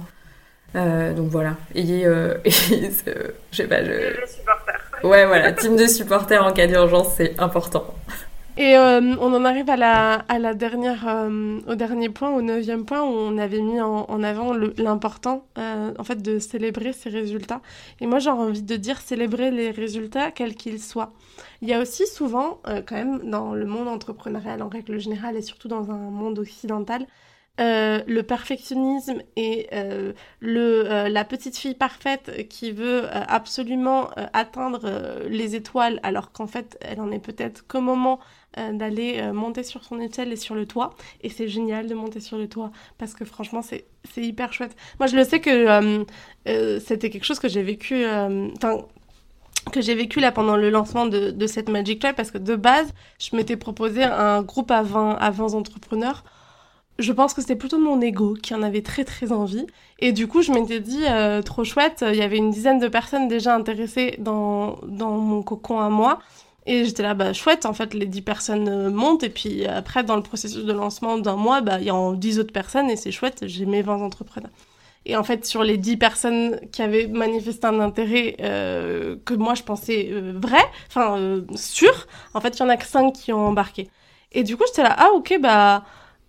Euh, 0.77 1.13
donc 1.13 1.29
voilà. 1.29 1.57
Et, 1.75 2.03
et 2.03 2.11
je 2.45 3.57
sais 3.57 3.67
pas, 3.67 3.85
je... 3.85 5.07
Ouais, 5.07 5.27
voilà, 5.27 5.53
team 5.53 5.77
de 5.77 5.87
supporters 5.87 6.45
en 6.45 6.53
cas 6.53 6.67
d'urgence, 6.67 7.15
c'est 7.17 7.39
important. 7.39 7.95
Et 8.61 8.77
euh, 8.77 9.15
on 9.21 9.33
en 9.35 9.45
arrive 9.45 9.71
à 9.71 9.77
la, 9.77 10.55
dernière, 10.55 11.07
euh, 11.07 11.61
au 11.69 11.77
dernier 11.77 12.09
point, 12.09 12.31
au 12.31 12.43
neuvième 12.43 12.85
point, 12.85 13.03
où 13.03 13.07
on 13.07 13.39
avait 13.39 13.61
mis 13.61 13.81
en, 13.81 14.23
avant 14.25 14.53
l'important, 14.53 15.47
euh, 15.59 15.95
en 15.97 16.03
fait, 16.03 16.21
de 16.21 16.41
célébrer 16.41 16.93
ses 16.93 17.09
résultats. 17.09 17.61
Et 18.01 18.09
moi, 18.09 18.19
j'ai 18.19 18.31
envie 18.31 18.63
de 18.63 18.75
dire 18.75 19.01
célébrer 19.01 19.53
les 19.53 19.71
résultats, 19.71 20.33
quels 20.33 20.57
qu'ils 20.57 20.83
soient. 20.83 21.13
Il 21.63 21.69
y 21.69 21.73
a 21.73 21.81
aussi 21.81 22.09
souvent, 22.09 22.61
quand 22.65 22.97
même, 22.97 23.31
dans 23.31 23.55
le 23.55 23.65
monde 23.65 23.87
entrepreneurial 23.87 24.61
en 24.61 24.69
règle 24.69 24.99
générale, 24.99 25.37
et 25.37 25.43
surtout 25.43 25.69
dans 25.69 25.93
un 25.93 26.11
monde 26.11 26.41
occidental, 26.41 27.07
le 27.59 28.23
perfectionnisme 28.23 29.23
et 29.37 29.69
le, 30.41 31.09
la 31.09 31.25
petite 31.25 31.57
fille 31.57 31.75
parfaite 31.75 32.49
qui 32.49 32.73
veut 32.73 33.05
absolument 33.13 34.11
atteindre 34.33 35.23
les 35.29 35.55
étoiles 35.55 35.99
alors 36.03 36.31
qu'en 36.31 36.47
fait 36.47 36.79
elle 36.81 37.01
en 37.01 37.11
est 37.11 37.19
peut-être 37.19 37.67
qu'au 37.67 37.81
moment 37.81 38.21
euh, 38.59 38.73
d'aller 38.73 39.19
euh, 39.19 39.33
monter 39.33 39.63
sur 39.63 39.85
son 39.85 40.01
échelle 40.01 40.33
et 40.33 40.37
sur 40.37 40.55
le 40.55 40.67
toit. 40.67 40.95
Et 41.23 41.31
c'est 41.31 41.49
génial 41.49 41.87
de 41.87 41.95
monter 41.95 42.21
sur 42.21 42.37
le 42.39 42.49
toit 42.49 42.71
parce 42.99 43.15
que 43.15 43.25
franchement, 43.25 43.63
c'est 43.63 43.85
hyper 44.17 44.53
chouette. 44.53 44.77
Moi, 44.99 45.07
je 45.07 45.17
le 45.17 45.25
sais 45.25 45.41
que 45.41 46.05
euh, 46.47 46.81
c'était 46.81 47.11
quelque 47.11 47.25
chose 47.25 47.39
que 47.39 47.49
j'ai 47.49 47.63
vécu. 47.63 48.05
Que 49.73 49.83
j'ai 49.83 49.95
vécu 49.95 50.21
là 50.21 50.33
pendant 50.33 50.57
le 50.57 50.71
lancement 50.71 51.05
de, 51.07 51.31
de 51.31 51.47
cette 51.47 51.69
Magic 51.69 52.01
Tribe 52.01 52.15
parce 52.15 52.31
que 52.31 52.39
de 52.39 52.57
base, 52.57 52.89
je 53.19 53.37
m'étais 53.37 53.57
proposé 53.57 54.03
un 54.03 54.43
groupe 54.43 54.71
à 54.71 54.83
20, 54.83 55.17
à 55.21 55.31
20 55.31 55.55
entrepreneurs 55.55 56.25
je 56.99 57.13
pense 57.13 57.33
que 57.33 57.41
c'était 57.41 57.55
plutôt 57.55 57.79
mon 57.79 58.01
ego 58.01 58.35
qui 58.35 58.55
en 58.57 58.63
avait 58.65 58.83
très 58.83 59.05
très 59.05 59.31
envie. 59.31 59.65
Et 60.01 60.11
du 60.11 60.27
coup, 60.27 60.43
je 60.43 60.51
m'étais 60.51 60.81
dit, 60.81 61.05
trop 61.45 61.63
chouette, 61.63 62.05
il 62.05 62.17
y 62.17 62.23
avait 62.23 62.39
une 62.39 62.51
dizaine 62.51 62.81
de 62.81 62.89
personnes 62.89 63.29
déjà 63.29 63.55
intéressées 63.55 64.17
dans, 64.19 64.79
dans 64.83 65.13
mon 65.13 65.45
cocon 65.45 65.79
à 65.79 65.91
moi. 65.91 66.19
Et 66.69 66.85
j'étais 66.85 67.03
là, 67.03 67.15
bah 67.15 67.33
chouette, 67.33 67.65
en 67.65 67.73
fait, 67.73 67.95
les 67.95 68.05
10 68.05 68.21
personnes 68.21 68.69
euh, 68.69 68.91
montent, 68.91 69.23
et 69.25 69.31
puis 69.31 69.65
après, 69.67 70.05
dans 70.05 70.17
le 70.17 70.23
processus 70.23 70.65
de 70.65 70.73
lancement 70.75 71.17
d'un 71.17 71.35
mois, 71.35 71.63
bah, 71.63 71.79
il 71.81 71.87
y 71.87 71.91
a 71.91 72.13
10 72.15 72.41
autres 72.41 72.53
personnes, 72.53 72.91
et 72.91 72.97
c'est 72.97 73.11
chouette, 73.11 73.45
j'ai 73.47 73.65
mes 73.65 73.81
20 73.81 74.03
entrepreneurs. 74.03 74.51
Et 75.07 75.17
en 75.17 75.25
fait, 75.25 75.47
sur 75.47 75.65
les 75.65 75.79
10 75.79 75.97
personnes 75.97 76.61
qui 76.71 76.83
avaient 76.83 77.07
manifesté 77.07 77.67
un 77.67 77.81
intérêt 77.81 78.37
euh, 78.43 79.17
que 79.25 79.33
moi 79.33 79.55
je 79.55 79.63
pensais 79.63 80.11
euh, 80.13 80.35
vrai, 80.37 80.61
enfin 80.89 81.41
sûr, 81.57 82.07
en 82.35 82.41
fait, 82.43 82.59
il 82.59 82.61
y 82.61 82.63
en 82.65 82.69
a 82.69 82.77
que 82.77 82.85
5 82.85 83.15
qui 83.15 83.33
ont 83.33 83.47
embarqué. 83.47 83.89
Et 84.33 84.43
du 84.43 84.59
coup, 84.59 84.65
j'étais 84.67 84.83
là, 84.83 84.95
ah 84.99 85.09
ok, 85.15 85.39
bah 85.41 85.85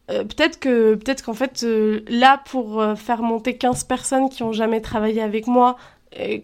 peut-être 0.07 0.59
que 0.59 0.95
peut-être 0.95 1.23
qu'en 1.23 1.35
fait 1.35 1.63
là 2.07 2.41
pour 2.45 2.83
faire 2.97 3.21
monter 3.21 3.57
15 3.57 3.83
personnes 3.83 4.29
qui 4.29 4.41
ont 4.41 4.53
jamais 4.53 4.81
travaillé 4.81 5.21
avec 5.21 5.45
moi 5.45 5.77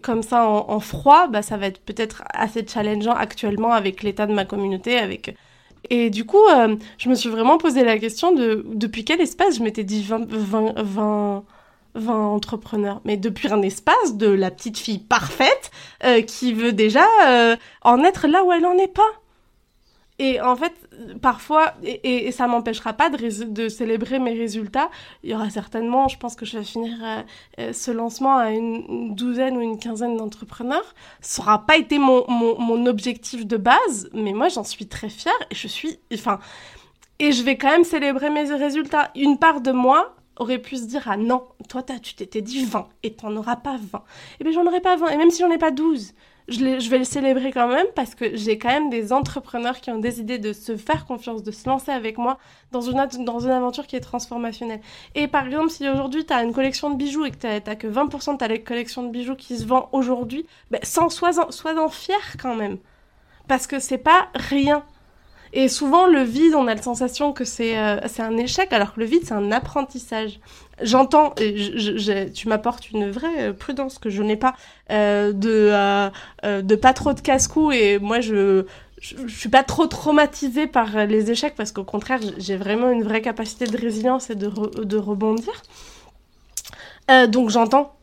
comme 0.02 0.22
ça 0.22 0.46
en, 0.46 0.80
froid 0.80 1.26
bah 1.28 1.42
ça 1.42 1.56
va 1.56 1.66
être 1.66 1.80
peut-être 1.80 2.22
assez 2.32 2.64
challengeant 2.66 3.14
actuellement 3.14 3.72
avec 3.72 4.02
l'état 4.02 4.26
de 4.26 4.32
ma 4.32 4.44
communauté 4.44 4.96
avec 4.96 5.36
et 5.90 6.08
du 6.08 6.24
coup 6.24 6.42
je 6.98 7.08
me 7.08 7.14
suis 7.14 7.28
vraiment 7.28 7.58
posé 7.58 7.84
la 7.84 7.98
question 7.98 8.32
de 8.32 8.64
depuis 8.74 9.04
quel 9.04 9.20
espace 9.20 9.56
je 9.56 9.62
m'étais 9.64 9.84
dit 9.84 10.02
20, 10.04 10.28
20, 10.28 10.82
20 10.82 11.44
20 11.96 12.14
entrepreneurs, 12.28 13.00
mais 13.06 13.16
depuis 13.16 13.50
un 13.50 13.62
espace 13.62 14.16
de 14.16 14.28
la 14.28 14.50
petite 14.50 14.78
fille 14.78 14.98
parfaite 14.98 15.70
qui 16.26 16.52
veut 16.52 16.72
déjà 16.72 17.06
en 17.82 18.04
être 18.04 18.28
là 18.28 18.44
où 18.44 18.52
elle 18.52 18.66
en 18.66 18.76
est 18.76 18.92
pas. 18.92 19.02
Et 20.18 20.40
en 20.40 20.56
fait, 20.56 20.72
parfois, 21.20 21.74
et, 21.82 22.26
et, 22.26 22.32
ça 22.32 22.46
m'empêchera 22.46 22.92
pas 22.92 23.10
de, 23.10 23.68
célébrer 23.68 24.18
mes 24.18 24.32
résultats. 24.34 24.90
Il 25.22 25.30
y 25.30 25.34
aura 25.34 25.50
certainement, 25.50 26.08
je 26.08 26.18
pense 26.18 26.36
que 26.36 26.46
je 26.46 26.58
vais 26.58 26.64
finir 26.64 26.96
euh, 27.02 27.22
euh, 27.58 27.72
ce 27.72 27.90
lancement 27.90 28.36
à 28.36 28.50
une, 28.50 29.14
douzaine 29.14 29.56
ou 29.56 29.60
une 29.60 29.78
quinzaine 29.78 30.16
d'entrepreneurs. 30.16 30.94
Ça 31.20 31.42
n'aura 31.42 31.66
pas 31.66 31.76
été 31.76 31.98
mon, 31.98 32.86
objectif 32.86 33.46
de 33.46 33.56
base, 33.56 34.08
mais 34.12 34.32
moi 34.32 34.48
j'en 34.48 34.64
suis 34.64 34.86
très 34.86 35.08
fière 35.08 35.34
et 35.50 35.54
je 35.54 35.66
suis, 35.66 35.98
enfin, 36.12 36.38
et 37.18 37.32
je 37.32 37.42
vais 37.42 37.56
quand 37.56 37.70
même 37.70 37.84
célébrer 37.84 38.30
mes 38.30 38.52
résultats. 38.52 39.10
Une 39.16 39.38
part 39.38 39.60
de 39.60 39.72
moi 39.72 40.14
aurait 40.38 40.58
pu 40.58 40.76
se 40.76 40.84
dire 40.84 41.02
ah 41.06 41.16
non, 41.16 41.42
toi 41.68 41.82
tu 41.82 42.14
t'étais 42.14 42.42
dit 42.42 42.64
20 42.64 42.86
et 43.02 43.14
t'en 43.14 43.34
auras 43.36 43.56
pas 43.56 43.76
20. 43.80 43.98
Et 43.98 44.02
eh 44.40 44.44
bien 44.44 44.52
j'en 44.52 44.66
aurai 44.66 44.80
pas 44.80 44.96
20 44.96 45.08
et 45.08 45.16
même 45.16 45.30
si 45.30 45.42
j'en 45.42 45.50
ai 45.50 45.58
pas 45.58 45.70
12, 45.70 46.12
je, 46.48 46.88
vais 46.90 46.98
le 46.98 47.04
célébrer 47.04 47.50
quand 47.50 47.68
même 47.68 47.86
parce 47.94 48.14
que 48.14 48.36
j'ai 48.36 48.58
quand 48.58 48.68
même 48.68 48.90
des 48.90 49.12
entrepreneurs 49.12 49.80
qui 49.80 49.90
ont 49.90 49.98
décidé 49.98 50.38
de 50.38 50.52
se 50.52 50.76
faire 50.76 51.04
confiance, 51.04 51.42
de 51.42 51.50
se 51.50 51.68
lancer 51.68 51.90
avec 51.90 52.18
moi 52.18 52.38
dans 52.72 52.80
une, 52.80 53.04
dans 53.24 53.40
une 53.40 53.50
aventure 53.50 53.86
qui 53.86 53.96
est 53.96 54.00
transformationnelle. 54.00 54.80
Et 55.14 55.26
par 55.26 55.46
exemple, 55.46 55.70
si 55.70 55.88
aujourd'hui 55.88 56.24
tu 56.24 56.32
as 56.32 56.42
une 56.42 56.52
collection 56.52 56.90
de 56.90 56.96
bijoux 56.96 57.24
et 57.24 57.30
que 57.30 57.38
tu 57.38 57.46
n'as 57.46 57.74
que 57.74 57.88
20% 57.88 58.34
de 58.34 58.38
ta 58.38 58.58
collection 58.58 59.02
de 59.02 59.10
bijoux 59.10 59.34
qui 59.34 59.56
se 59.56 59.64
vend 59.64 59.88
aujourd'hui, 59.92 60.46
ben, 60.70 60.80
sois-en, 60.84 61.50
sois 61.50 61.90
fier 61.90 62.36
quand 62.40 62.54
même. 62.54 62.78
Parce 63.48 63.66
que 63.66 63.78
c'est 63.78 63.98
pas 63.98 64.28
rien. 64.34 64.84
Et 65.52 65.68
souvent, 65.68 66.06
le 66.06 66.22
vide, 66.22 66.54
on 66.54 66.66
a 66.66 66.74
la 66.74 66.82
sensation 66.82 67.32
que 67.32 67.44
c'est 67.44 67.78
euh, 67.78 67.98
un 68.18 68.36
échec, 68.36 68.72
alors 68.72 68.94
que 68.94 69.00
le 69.00 69.06
vide, 69.06 69.22
c'est 69.24 69.34
un 69.34 69.52
apprentissage. 69.52 70.40
J'entends, 70.82 71.34
tu 72.34 72.48
m'apportes 72.48 72.90
une 72.90 73.10
vraie 73.10 73.48
euh, 73.48 73.52
prudence 73.54 73.98
que 73.98 74.10
je 74.10 74.22
n'ai 74.22 74.36
pas, 74.36 74.54
euh, 74.90 75.32
de, 75.32 75.70
euh, 75.72 76.62
de 76.62 76.74
pas 76.76 76.92
trop 76.92 77.14
de 77.14 77.20
casse-cou, 77.20 77.72
et 77.72 77.98
moi, 77.98 78.20
je, 78.20 78.64
je, 79.00 79.26
suis 79.28 79.48
pas 79.48 79.62
trop 79.62 79.86
traumatisée 79.86 80.66
par 80.66 81.06
les 81.06 81.30
échecs, 81.30 81.54
parce 81.56 81.72
qu'au 81.72 81.84
contraire, 81.84 82.20
j'ai 82.36 82.56
vraiment 82.56 82.90
une 82.90 83.02
vraie 83.02 83.22
capacité 83.22 83.66
de 83.66 83.76
résilience 83.76 84.28
et 84.28 84.34
de, 84.34 84.48
de 84.84 84.96
rebondir. 84.98 85.62
donc 87.28 87.48
j'entends 87.48 87.96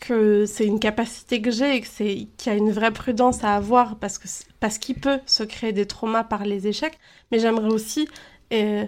que 0.00 0.44
c'est 0.46 0.66
une 0.66 0.80
capacité 0.80 1.40
que 1.40 1.50
j'ai 1.50 1.76
et 1.76 1.80
que 1.80 1.86
c'est 1.86 2.28
qu'il 2.36 2.52
y 2.52 2.54
a 2.54 2.58
une 2.58 2.70
vraie 2.70 2.92
prudence 2.92 3.44
à 3.44 3.54
avoir 3.54 3.96
parce 3.96 4.18
que 4.18 4.28
parce 4.60 4.78
qu'il 4.78 4.96
peut 4.96 5.20
se 5.26 5.42
créer 5.42 5.72
des 5.72 5.86
traumas 5.86 6.24
par 6.24 6.44
les 6.44 6.66
échecs. 6.66 6.98
Mais 7.30 7.38
j'aimerais 7.38 7.72
aussi 7.72 8.08
euh, 8.52 8.84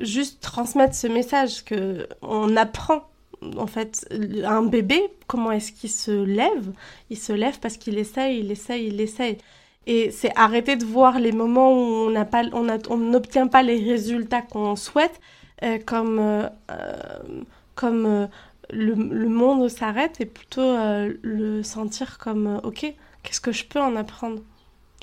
juste 0.00 0.40
transmettre 0.40 0.94
ce 0.94 1.06
message 1.06 1.64
que 1.64 2.08
on 2.22 2.56
apprend 2.56 3.08
en 3.56 3.66
fait 3.66 4.08
un 4.44 4.62
bébé 4.62 5.00
comment 5.26 5.52
est-ce 5.52 5.72
qu'il 5.72 5.90
se 5.90 6.10
lève? 6.10 6.72
Il 7.10 7.18
se 7.18 7.32
lève 7.32 7.58
parce 7.60 7.76
qu'il 7.76 7.98
essaye 7.98 8.40
il 8.40 8.50
essaye 8.50 8.86
il 8.88 9.00
essaye. 9.00 9.38
Et 9.86 10.10
c'est 10.10 10.32
arrêter 10.36 10.76
de 10.76 10.84
voir 10.84 11.18
les 11.18 11.32
moments 11.32 11.72
où 11.72 12.06
on 12.06 12.10
n'a 12.10 12.24
pas 12.24 12.42
on 12.52 12.96
n'obtient 12.96 13.48
pas 13.48 13.62
les 13.62 13.82
résultats 13.82 14.42
qu'on 14.42 14.76
souhaite 14.76 15.20
euh, 15.62 15.78
comme 15.84 16.18
euh, 16.20 16.48
comme 17.74 18.28
le, 18.70 18.94
monde 18.94 19.68
s'arrête 19.68 20.20
et 20.20 20.26
plutôt 20.26 20.74
le 21.22 21.62
sentir 21.62 22.18
comme 22.18 22.60
ok 22.64 22.94
qu'est-ce 23.22 23.40
que 23.40 23.52
je 23.52 23.64
peux 23.64 23.80
en 23.80 23.96
apprendre? 23.96 24.42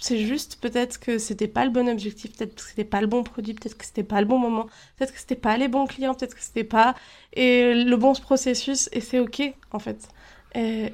C'est 0.01 0.26
juste 0.26 0.57
peut-être 0.61 0.99
que 0.99 1.18
c'était 1.18 1.47
pas 1.47 1.63
le 1.63 1.72
bon 1.72 1.88
objectif, 1.88 2.36
peut-être 2.36 2.55
que 2.55 2.61
c'était 2.61 2.84
pas 2.84 2.99
le 2.99 3.07
bon 3.07 3.24
produit, 3.24 3.53
peut-être 3.53 3.78
que 3.78 3.86
c'était 3.86 4.03
pas 4.03 4.20
le 4.20 4.28
bon 4.28 4.38
moment, 4.38 4.68
peut-être 4.97 5.13
que 5.13 5.20
c'était 5.20 5.36
pas 5.36 5.57
les 5.57 5.70
bons 5.70 5.86
clients, 5.88 6.13
peut-être 6.13 6.36
que 6.36 6.41
c'était 6.41 6.66
pas 6.66 6.95
et 7.34 7.74
le 7.74 7.95
bon 7.95 8.13
processus 8.13 8.89
et 8.91 8.99
c'est 8.99 9.20
ok 9.20 9.53
en 9.72 9.80
fait. 9.80 10.09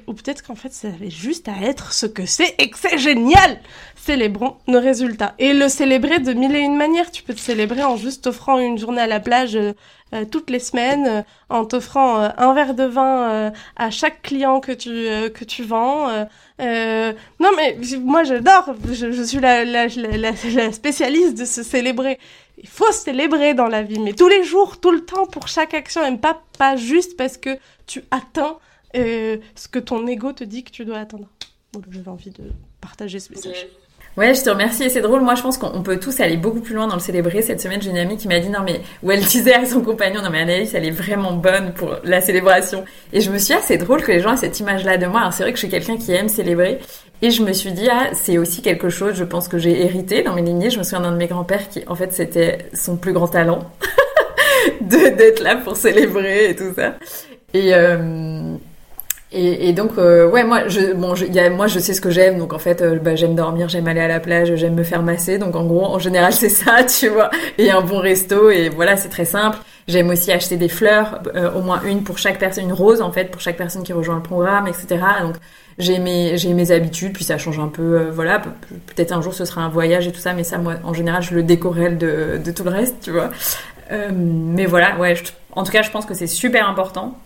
Ou 0.06 0.12
peut-être 0.14 0.42
qu'en 0.42 0.54
fait 0.54 0.72
ça 0.72 0.88
avait 0.88 1.10
juste 1.10 1.48
à 1.48 1.62
être 1.62 1.92
ce 1.92 2.06
que 2.06 2.26
c'est 2.26 2.54
et 2.58 2.70
que 2.70 2.78
c'est 2.78 2.98
génial. 2.98 3.60
Célébrons 3.96 4.56
nos 4.66 4.80
résultats 4.80 5.34
et 5.38 5.52
le 5.52 5.68
célébrer 5.68 6.18
de 6.18 6.32
mille 6.32 6.56
et 6.56 6.60
une 6.60 6.76
manières. 6.76 7.10
Tu 7.10 7.22
peux 7.22 7.34
te 7.34 7.40
célébrer 7.40 7.84
en 7.84 7.96
juste 7.96 8.26
offrant 8.26 8.58
une 8.58 8.76
journée 8.76 9.00
à 9.02 9.06
la 9.06 9.20
plage 9.20 9.54
euh, 9.54 9.72
euh, 10.14 10.24
toutes 10.24 10.50
les 10.50 10.58
semaines, 10.58 11.06
euh, 11.06 11.22
en 11.48 11.64
t'offrant 11.64 12.18
un 12.18 12.54
verre 12.54 12.74
de 12.74 12.84
vin 12.84 13.52
à 13.76 13.90
chaque 13.90 14.20
client 14.22 14.60
que 14.60 14.72
tu 14.72 14.90
que 15.32 15.44
tu 15.44 15.62
vends 15.62 16.26
euh, 16.62 17.12
non, 17.40 17.50
mais 17.56 17.76
moi 17.98 18.22
j'adore, 18.24 18.74
je, 18.86 19.22
suis 19.22 19.40
la, 19.40 19.64
la, 19.64 19.86
la, 19.88 20.72
spécialiste 20.72 21.38
de 21.38 21.44
se 21.44 21.62
célébrer. 21.62 22.18
Il 22.58 22.68
faut 22.68 22.92
célébrer 22.92 23.54
dans 23.54 23.66
la 23.66 23.82
vie, 23.82 23.98
mais 23.98 24.12
tous 24.12 24.28
les 24.28 24.44
jours, 24.44 24.78
tout 24.78 24.92
le 24.92 25.04
temps, 25.04 25.26
pour 25.26 25.48
chaque 25.48 25.74
action, 25.74 26.04
et 26.04 26.16
pas, 26.16 26.40
pas 26.58 26.76
juste 26.76 27.16
parce 27.16 27.36
que 27.36 27.58
tu 27.86 28.04
atteins 28.10 28.58
euh, 28.96 29.36
ce 29.54 29.68
que 29.68 29.78
ton 29.78 30.06
ego 30.06 30.32
te 30.32 30.44
dit 30.44 30.64
que 30.64 30.70
tu 30.70 30.84
dois 30.84 30.98
atteindre. 30.98 31.28
Donc 31.72 31.84
j'avais 31.90 32.08
envie 32.08 32.30
de 32.30 32.44
partager 32.80 33.18
ce 33.18 33.32
message. 33.32 33.66
Ouais, 34.18 34.34
je 34.34 34.42
te 34.42 34.50
remercie 34.50 34.84
et 34.84 34.88
c'est 34.90 35.00
drôle. 35.00 35.22
Moi, 35.22 35.34
je 35.36 35.42
pense 35.42 35.56
qu'on 35.56 35.82
peut 35.82 35.98
tous 35.98 36.20
aller 36.20 36.36
beaucoup 36.36 36.60
plus 36.60 36.74
loin 36.74 36.86
dans 36.86 36.96
le 36.96 37.00
célébrer. 37.00 37.40
Cette 37.40 37.62
semaine, 37.62 37.80
j'ai 37.80 37.88
une 37.88 37.96
amie 37.96 38.18
qui 38.18 38.28
m'a 38.28 38.40
dit 38.40 38.50
non 38.50 38.60
mais 38.62 38.82
où 39.02 39.10
elle 39.10 39.24
disait 39.24 39.54
à 39.54 39.64
son 39.64 39.80
compagnon 39.80 40.20
non 40.20 40.28
mais 40.30 40.40
Anaïs, 40.40 40.74
elle 40.74 40.84
est 40.84 40.90
vraiment 40.90 41.32
bonne 41.32 41.72
pour 41.72 41.96
la 42.04 42.20
célébration. 42.20 42.84
Et 43.14 43.22
je 43.22 43.30
me 43.30 43.38
suis 43.38 43.54
dit 43.54 43.58
ah 43.58 43.62
c'est 43.64 43.78
drôle 43.78 44.02
que 44.02 44.12
les 44.12 44.20
gens 44.20 44.34
aient 44.34 44.36
cette 44.36 44.60
image-là 44.60 44.98
de 44.98 45.06
moi. 45.06 45.20
Alors 45.20 45.32
c'est 45.32 45.44
vrai 45.44 45.52
que 45.52 45.58
je 45.58 45.62
suis 45.64 45.70
quelqu'un 45.70 45.96
qui 45.96 46.12
aime 46.12 46.28
célébrer 46.28 46.78
et 47.22 47.30
je 47.30 47.42
me 47.42 47.54
suis 47.54 47.72
dit 47.72 47.88
ah 47.90 48.10
c'est 48.12 48.36
aussi 48.36 48.60
quelque 48.60 48.90
chose. 48.90 49.14
Je 49.14 49.24
pense 49.24 49.48
que 49.48 49.56
j'ai 49.56 49.82
hérité 49.82 50.22
dans 50.22 50.34
mes 50.34 50.42
lignées. 50.42 50.68
Je 50.68 50.78
me 50.78 50.82
souviens 50.82 51.00
d'un 51.00 51.12
de 51.12 51.16
mes 51.16 51.28
grands-pères 51.28 51.70
qui 51.70 51.82
en 51.86 51.94
fait 51.94 52.12
c'était 52.12 52.58
son 52.74 52.98
plus 52.98 53.14
grand 53.14 53.28
talent 53.28 53.60
de 54.82 55.16
d'être 55.16 55.42
là 55.42 55.56
pour 55.56 55.74
célébrer 55.74 56.50
et 56.50 56.56
tout 56.56 56.74
ça. 56.76 56.96
Et 57.54 57.74
euh, 57.74 58.56
et, 59.34 59.68
et, 59.68 59.72
donc, 59.72 59.92
euh, 59.96 60.28
ouais, 60.28 60.44
moi, 60.44 60.68
je, 60.68 60.92
bon, 60.92 61.14
je, 61.14 61.24
y 61.24 61.40
a, 61.40 61.48
moi, 61.48 61.66
je 61.66 61.78
sais 61.78 61.94
ce 61.94 62.02
que 62.02 62.10
j'aime. 62.10 62.38
Donc, 62.38 62.52
en 62.52 62.58
fait, 62.58 62.82
euh, 62.82 62.98
bah, 62.98 63.16
j'aime 63.16 63.34
dormir, 63.34 63.68
j'aime 63.68 63.88
aller 63.88 64.00
à 64.00 64.08
la 64.08 64.20
plage, 64.20 64.54
j'aime 64.56 64.74
me 64.74 64.82
faire 64.82 65.02
masser. 65.02 65.38
Donc, 65.38 65.56
en 65.56 65.64
gros, 65.64 65.86
en 65.86 65.98
général, 65.98 66.32
c'est 66.34 66.50
ça, 66.50 66.84
tu 66.84 67.08
vois. 67.08 67.30
Et 67.56 67.70
un 67.70 67.80
bon 67.80 67.98
resto. 67.98 68.50
Et 68.50 68.68
voilà, 68.68 68.96
c'est 68.96 69.08
très 69.08 69.24
simple. 69.24 69.56
J'aime 69.88 70.10
aussi 70.10 70.30
acheter 70.30 70.56
des 70.56 70.68
fleurs, 70.68 71.22
euh, 71.34 71.50
au 71.52 71.62
moins 71.62 71.80
une 71.82 72.04
pour 72.04 72.18
chaque 72.18 72.38
personne, 72.38 72.64
une 72.64 72.72
rose, 72.74 73.00
en 73.00 73.10
fait, 73.10 73.30
pour 73.30 73.40
chaque 73.40 73.56
personne 73.56 73.82
qui 73.82 73.94
rejoint 73.94 74.16
le 74.16 74.22
programme, 74.22 74.66
etc. 74.66 74.98
Donc, 75.22 75.36
j'ai 75.78 75.98
mes, 75.98 76.36
j'ai 76.36 76.52
mes 76.52 76.70
habitudes, 76.70 77.14
puis 77.14 77.24
ça 77.24 77.38
change 77.38 77.58
un 77.58 77.68
peu, 77.68 78.10
voilà. 78.10 78.38
Peut-être 78.38 79.12
un 79.12 79.22
jour, 79.22 79.32
ce 79.32 79.46
sera 79.46 79.62
un 79.62 79.70
voyage 79.70 80.06
et 80.06 80.12
tout 80.12 80.20
ça. 80.20 80.34
Mais 80.34 80.44
ça, 80.44 80.58
moi, 80.58 80.74
en 80.84 80.92
général, 80.92 81.22
je 81.22 81.34
le 81.34 81.42
décorelle 81.42 81.96
de, 81.96 82.38
de 82.44 82.52
tout 82.52 82.64
le 82.64 82.70
reste, 82.70 82.96
tu 83.00 83.12
vois. 83.12 83.30
mais 83.90 84.66
voilà, 84.66 84.98
ouais, 84.98 85.14
en 85.52 85.64
tout 85.64 85.72
cas, 85.72 85.82
je 85.82 85.90
pense 85.90 86.04
que 86.04 86.14
c'est 86.14 86.26
super 86.26 86.68
important 86.68 87.16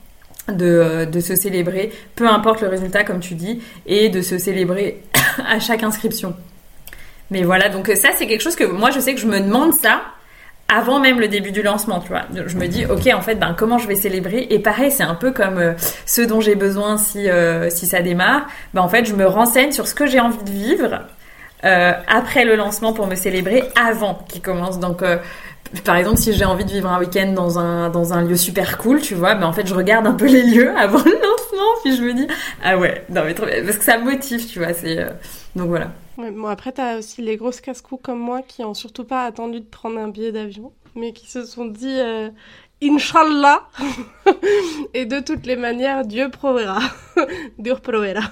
de, 0.49 1.07
de, 1.11 1.21
se 1.21 1.35
célébrer, 1.35 1.93
peu 2.15 2.29
importe 2.29 2.61
le 2.61 2.69
résultat 2.69 3.05
comme 3.05 3.21
tu 3.21 3.35
dis, 3.35 3.63
et 3.87 4.09
de 4.09 4.23
se 4.23 4.39
célébrer 4.39 5.03
à 5.47 5.59
chaque 5.59 5.83
inscription. 5.83 6.35
Mais 7.31 7.43
voilà, 7.43 7.69
donc 7.69 7.89
ça 7.97 8.11
c'est 8.17 8.27
quelque 8.27 8.43
chose 8.43 8.57
que 8.57 8.65
moi 8.65 8.91
je 8.91 9.01
sais 9.01 9.15
que 9.15 9.21
je 9.21 9.27
me 9.27 9.41
demande 9.41 9.75
ça 9.75 10.03
avant 10.69 10.99
même 10.99 11.21
le 11.21 11.29
début 11.29 11.53
du 11.53 11.63
lancement, 11.63 12.01
tu 12.01 12.09
vois. 12.09 12.23
Je 12.47 12.57
me 12.57 12.67
dis, 12.67 12.87
ok, 12.87 13.09
en 13.15 13.21
fait, 13.21 13.37
ben 13.37 13.55
comment 13.57 13.79
je 13.79 13.87
vais 13.87 13.95
célébrer? 13.95 14.49
Et 14.51 14.59
pareil, 14.59 14.91
c'est 14.91 15.05
un 15.05 15.15
peu 15.15 15.31
comme 15.31 15.59
euh, 15.59 15.75
ce 16.07 16.23
dont 16.23 16.41
j'ai 16.41 16.57
besoin 16.57 16.99
si 16.99 17.29
euh, 17.31 17.71
si 17.71 17.87
ça 17.87 18.03
démarre. 18.03 18.47
Ben 18.75 18.83
en 18.83 18.89
fait, 18.89 19.05
je 19.05 19.15
me 19.15 19.27
renseigne 19.27 19.71
sur 19.71 19.87
ce 19.87 19.95
que 19.95 20.07
j'ai 20.07 20.19
envie 20.19 20.43
de 20.43 20.51
vivre 20.51 21.03
euh, 21.65 21.93
après 22.09 22.45
le 22.45 22.57
lancement 22.57 22.93
pour 22.93 23.07
me 23.07 23.15
célébrer 23.15 23.63
avant 23.81 24.19
qu'il 24.29 24.43
commence. 24.43 24.81
Donc 24.81 25.03
par 25.85 25.97
exemple, 25.97 26.19
si 26.19 26.33
j'ai 26.33 26.45
envie 26.45 26.65
de 26.65 26.71
vivre 26.71 26.89
un 26.89 26.99
week-end 26.99 27.33
dans 27.33 27.59
un, 27.59 27.91
dans 27.91 28.13
un 28.13 28.23
lieu 28.23 28.37
super 28.37 28.79
cool, 28.79 29.01
tu 29.01 29.15
vois, 29.15 29.35
mais 29.35 29.45
en 29.45 29.53
fait, 29.53 29.67
je 29.67 29.75
regarde 29.75 30.07
un 30.07 30.15
peu 30.15 30.27
les 30.27 30.43
lieux 30.43 30.71
avant 30.77 30.99
le 30.99 31.13
lancement, 31.13 31.81
puis 31.83 31.97
je 31.97 32.03
me 32.03 32.13
dis, 32.13 32.27
ah 32.63 32.79
ouais, 32.79 33.05
non 33.09 33.23
mais 33.25 33.35
parce 33.35 33.79
que 33.79 33.85
ça 33.85 33.99
motive, 33.99 34.47
tu 34.47 34.59
vois, 34.59 34.73
c'est, 34.73 34.99
euh, 34.99 35.11
donc 35.55 35.69
voilà. 35.69 35.93
Ouais, 36.19 36.31
bon, 36.31 36.47
après, 36.47 36.73
t'as 36.73 36.99
aussi 36.99 37.23
les 37.23 37.37
grosses 37.37 37.61
casse-coups 37.61 38.03
comme 38.03 38.19
moi 38.19 38.43
qui 38.43 38.65
ont 38.65 38.75
surtout 38.75 39.05
pas 39.05 39.25
attendu 39.25 39.61
de 39.61 39.67
prendre 39.67 39.99
un 39.99 40.09
billet 40.09 40.33
d'avion, 40.33 40.73
mais 40.95 41.13
qui 41.13 41.31
se 41.31 41.45
sont 41.45 41.67
dit, 41.67 41.99
euh, 41.99 42.31
Inch'Allah, 42.83 43.69
et 44.95 45.07
de 45.07 45.21
toutes 45.21 45.47
les 45.47 45.57
manières, 45.57 46.05
Dieu 46.05 46.31
proverra. 46.31 46.81
Dieu 47.59 47.75
proverra. 47.75 48.31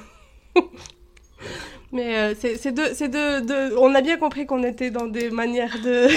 Mais 1.94 2.16
euh, 2.16 2.34
c'est 2.34 2.72
deux, 2.72 3.40
deux, 3.40 3.76
On 3.78 3.94
a 3.94 4.02
bien 4.02 4.18
compris 4.18 4.46
qu'on 4.46 4.62
était 4.64 4.90
dans 4.90 5.06
des 5.06 5.30
manières 5.30 5.78
de. 5.82 6.08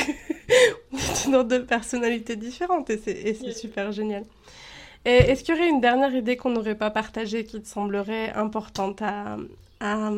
dans 1.31 1.43
deux 1.43 1.63
personnalités 1.63 2.35
différentes 2.35 2.89
et 2.89 2.97
c'est 2.97 3.51
super 3.51 3.91
génial. 3.91 4.23
Est-ce 5.05 5.43
qu'il 5.43 5.55
y 5.55 5.57
aurait 5.57 5.69
une 5.69 5.79
dernière 5.79 6.13
idée 6.13 6.35
qu'on 6.35 6.49
n'aurait 6.49 6.75
pas 6.75 6.89
partagée 6.89 7.45
qui 7.45 7.61
te 7.61 7.67
semblerait 7.67 8.33
importante 8.33 9.01
à, 9.01 9.37
à, 9.79 10.11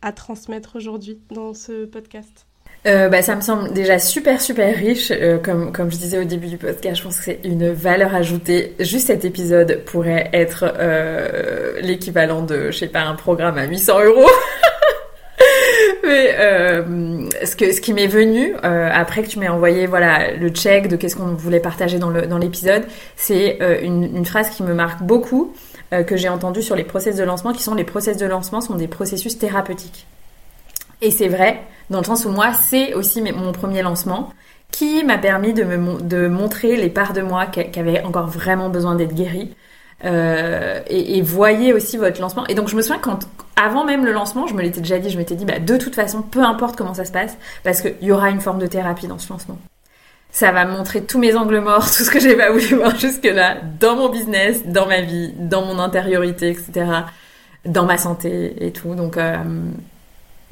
à 0.00 0.12
transmettre 0.12 0.76
aujourd'hui 0.76 1.18
dans 1.30 1.52
ce 1.52 1.84
podcast? 1.84 2.46
Euh, 2.86 3.10
bah, 3.10 3.20
ça 3.20 3.36
me 3.36 3.42
semble 3.42 3.74
déjà 3.74 3.98
super 3.98 4.40
super 4.40 4.74
riche. 4.74 5.10
Euh, 5.10 5.38
comme, 5.38 5.72
comme 5.72 5.90
je 5.90 5.98
disais 5.98 6.18
au 6.18 6.24
début 6.24 6.46
du 6.46 6.56
podcast, 6.56 6.96
je 6.96 7.02
pense 7.02 7.18
que 7.18 7.24
c'est 7.24 7.40
une 7.44 7.70
valeur 7.72 8.14
ajoutée. 8.14 8.74
Juste 8.80 9.08
cet 9.08 9.24
épisode 9.24 9.84
pourrait 9.84 10.30
être 10.32 10.64
euh, 10.78 11.80
l'équivalent 11.82 12.42
de, 12.42 12.70
je 12.70 12.78
sais 12.78 12.88
pas, 12.88 13.02
un 13.02 13.14
programme 13.14 13.58
à 13.58 13.66
800 13.66 14.04
euros. 14.04 14.30
Mais 16.10 17.46
ce, 17.46 17.56
que, 17.56 17.72
ce 17.72 17.80
qui 17.80 17.92
m'est 17.92 18.06
venu 18.06 18.54
après 18.62 19.22
que 19.22 19.28
tu 19.28 19.38
m'aies 19.38 19.48
envoyé 19.48 19.86
voilà 19.86 20.32
le 20.32 20.48
check 20.48 20.88
de 20.88 20.96
qu'est-ce 20.96 21.16
qu'on 21.16 21.34
voulait 21.34 21.60
partager 21.60 21.98
dans 21.98 22.10
le 22.10 22.26
dans 22.26 22.38
l'épisode, 22.38 22.84
c'est 23.16 23.58
une, 23.82 24.04
une 24.16 24.26
phrase 24.26 24.50
qui 24.50 24.62
me 24.62 24.74
marque 24.74 25.02
beaucoup 25.02 25.54
que 26.06 26.16
j'ai 26.16 26.28
entendue 26.28 26.62
sur 26.62 26.76
les 26.76 26.84
process 26.84 27.16
de 27.16 27.24
lancement, 27.24 27.52
qui 27.52 27.62
sont 27.62 27.74
les 27.74 27.84
process 27.84 28.16
de 28.16 28.26
lancement 28.26 28.60
sont 28.60 28.74
des 28.74 28.88
processus 28.88 29.38
thérapeutiques. 29.38 30.06
Et 31.02 31.10
c'est 31.10 31.28
vrai, 31.28 31.62
dans 31.88 31.98
le 31.98 32.04
sens 32.04 32.24
où 32.24 32.30
moi, 32.30 32.52
c'est 32.52 32.94
aussi 32.94 33.22
mon 33.22 33.52
premier 33.52 33.82
lancement 33.82 34.32
qui 34.70 35.02
m'a 35.04 35.18
permis 35.18 35.52
de 35.52 35.64
me 35.64 36.00
de 36.00 36.28
montrer 36.28 36.76
les 36.76 36.90
parts 36.90 37.12
de 37.12 37.22
moi 37.22 37.46
qui, 37.46 37.60
avaient 37.78 38.02
encore 38.02 38.28
vraiment 38.28 38.68
besoin 38.68 38.94
d'être 38.94 39.14
guéries. 39.14 39.54
Euh, 40.04 40.80
et, 40.88 41.20
voyez 41.22 41.72
aussi 41.72 41.96
votre 41.96 42.20
lancement. 42.20 42.46
Et 42.46 42.54
donc 42.54 42.68
je 42.68 42.76
me 42.76 42.82
souviens 42.82 43.00
quand, 43.00 43.20
avant 43.56 43.84
même 43.84 44.04
le 44.04 44.12
lancement, 44.12 44.46
je 44.46 44.54
me 44.54 44.62
l'étais 44.62 44.80
déjà 44.80 44.98
dit, 44.98 45.10
je 45.10 45.18
m'étais 45.18 45.34
dit, 45.34 45.44
bah, 45.44 45.58
de 45.58 45.76
toute 45.76 45.94
façon, 45.94 46.22
peu 46.22 46.42
importe 46.42 46.76
comment 46.76 46.94
ça 46.94 47.04
se 47.04 47.12
passe, 47.12 47.36
parce 47.62 47.82
qu'il 47.82 47.96
y 48.02 48.12
aura 48.12 48.30
une 48.30 48.40
forme 48.40 48.58
de 48.58 48.66
thérapie 48.66 49.06
dans 49.06 49.18
ce 49.18 49.32
lancement. 49.32 49.58
Ça 50.32 50.52
va 50.52 50.64
montrer 50.64 51.02
tous 51.02 51.18
mes 51.18 51.36
angles 51.36 51.60
morts, 51.60 51.84
tout 51.96 52.04
ce 52.04 52.10
que 52.10 52.20
j'ai 52.20 52.36
pas 52.36 52.50
voulu 52.50 52.76
voir 52.76 52.96
jusque-là, 52.98 53.56
dans 53.78 53.96
mon 53.96 54.08
business, 54.08 54.66
dans 54.66 54.86
ma 54.86 55.02
vie, 55.02 55.32
dans 55.36 55.64
mon 55.64 55.78
intériorité, 55.78 56.50
etc., 56.50 56.86
dans 57.66 57.84
ma 57.84 57.98
santé 57.98 58.64
et 58.64 58.72
tout. 58.72 58.94
Donc, 58.94 59.18
euh, 59.18 59.36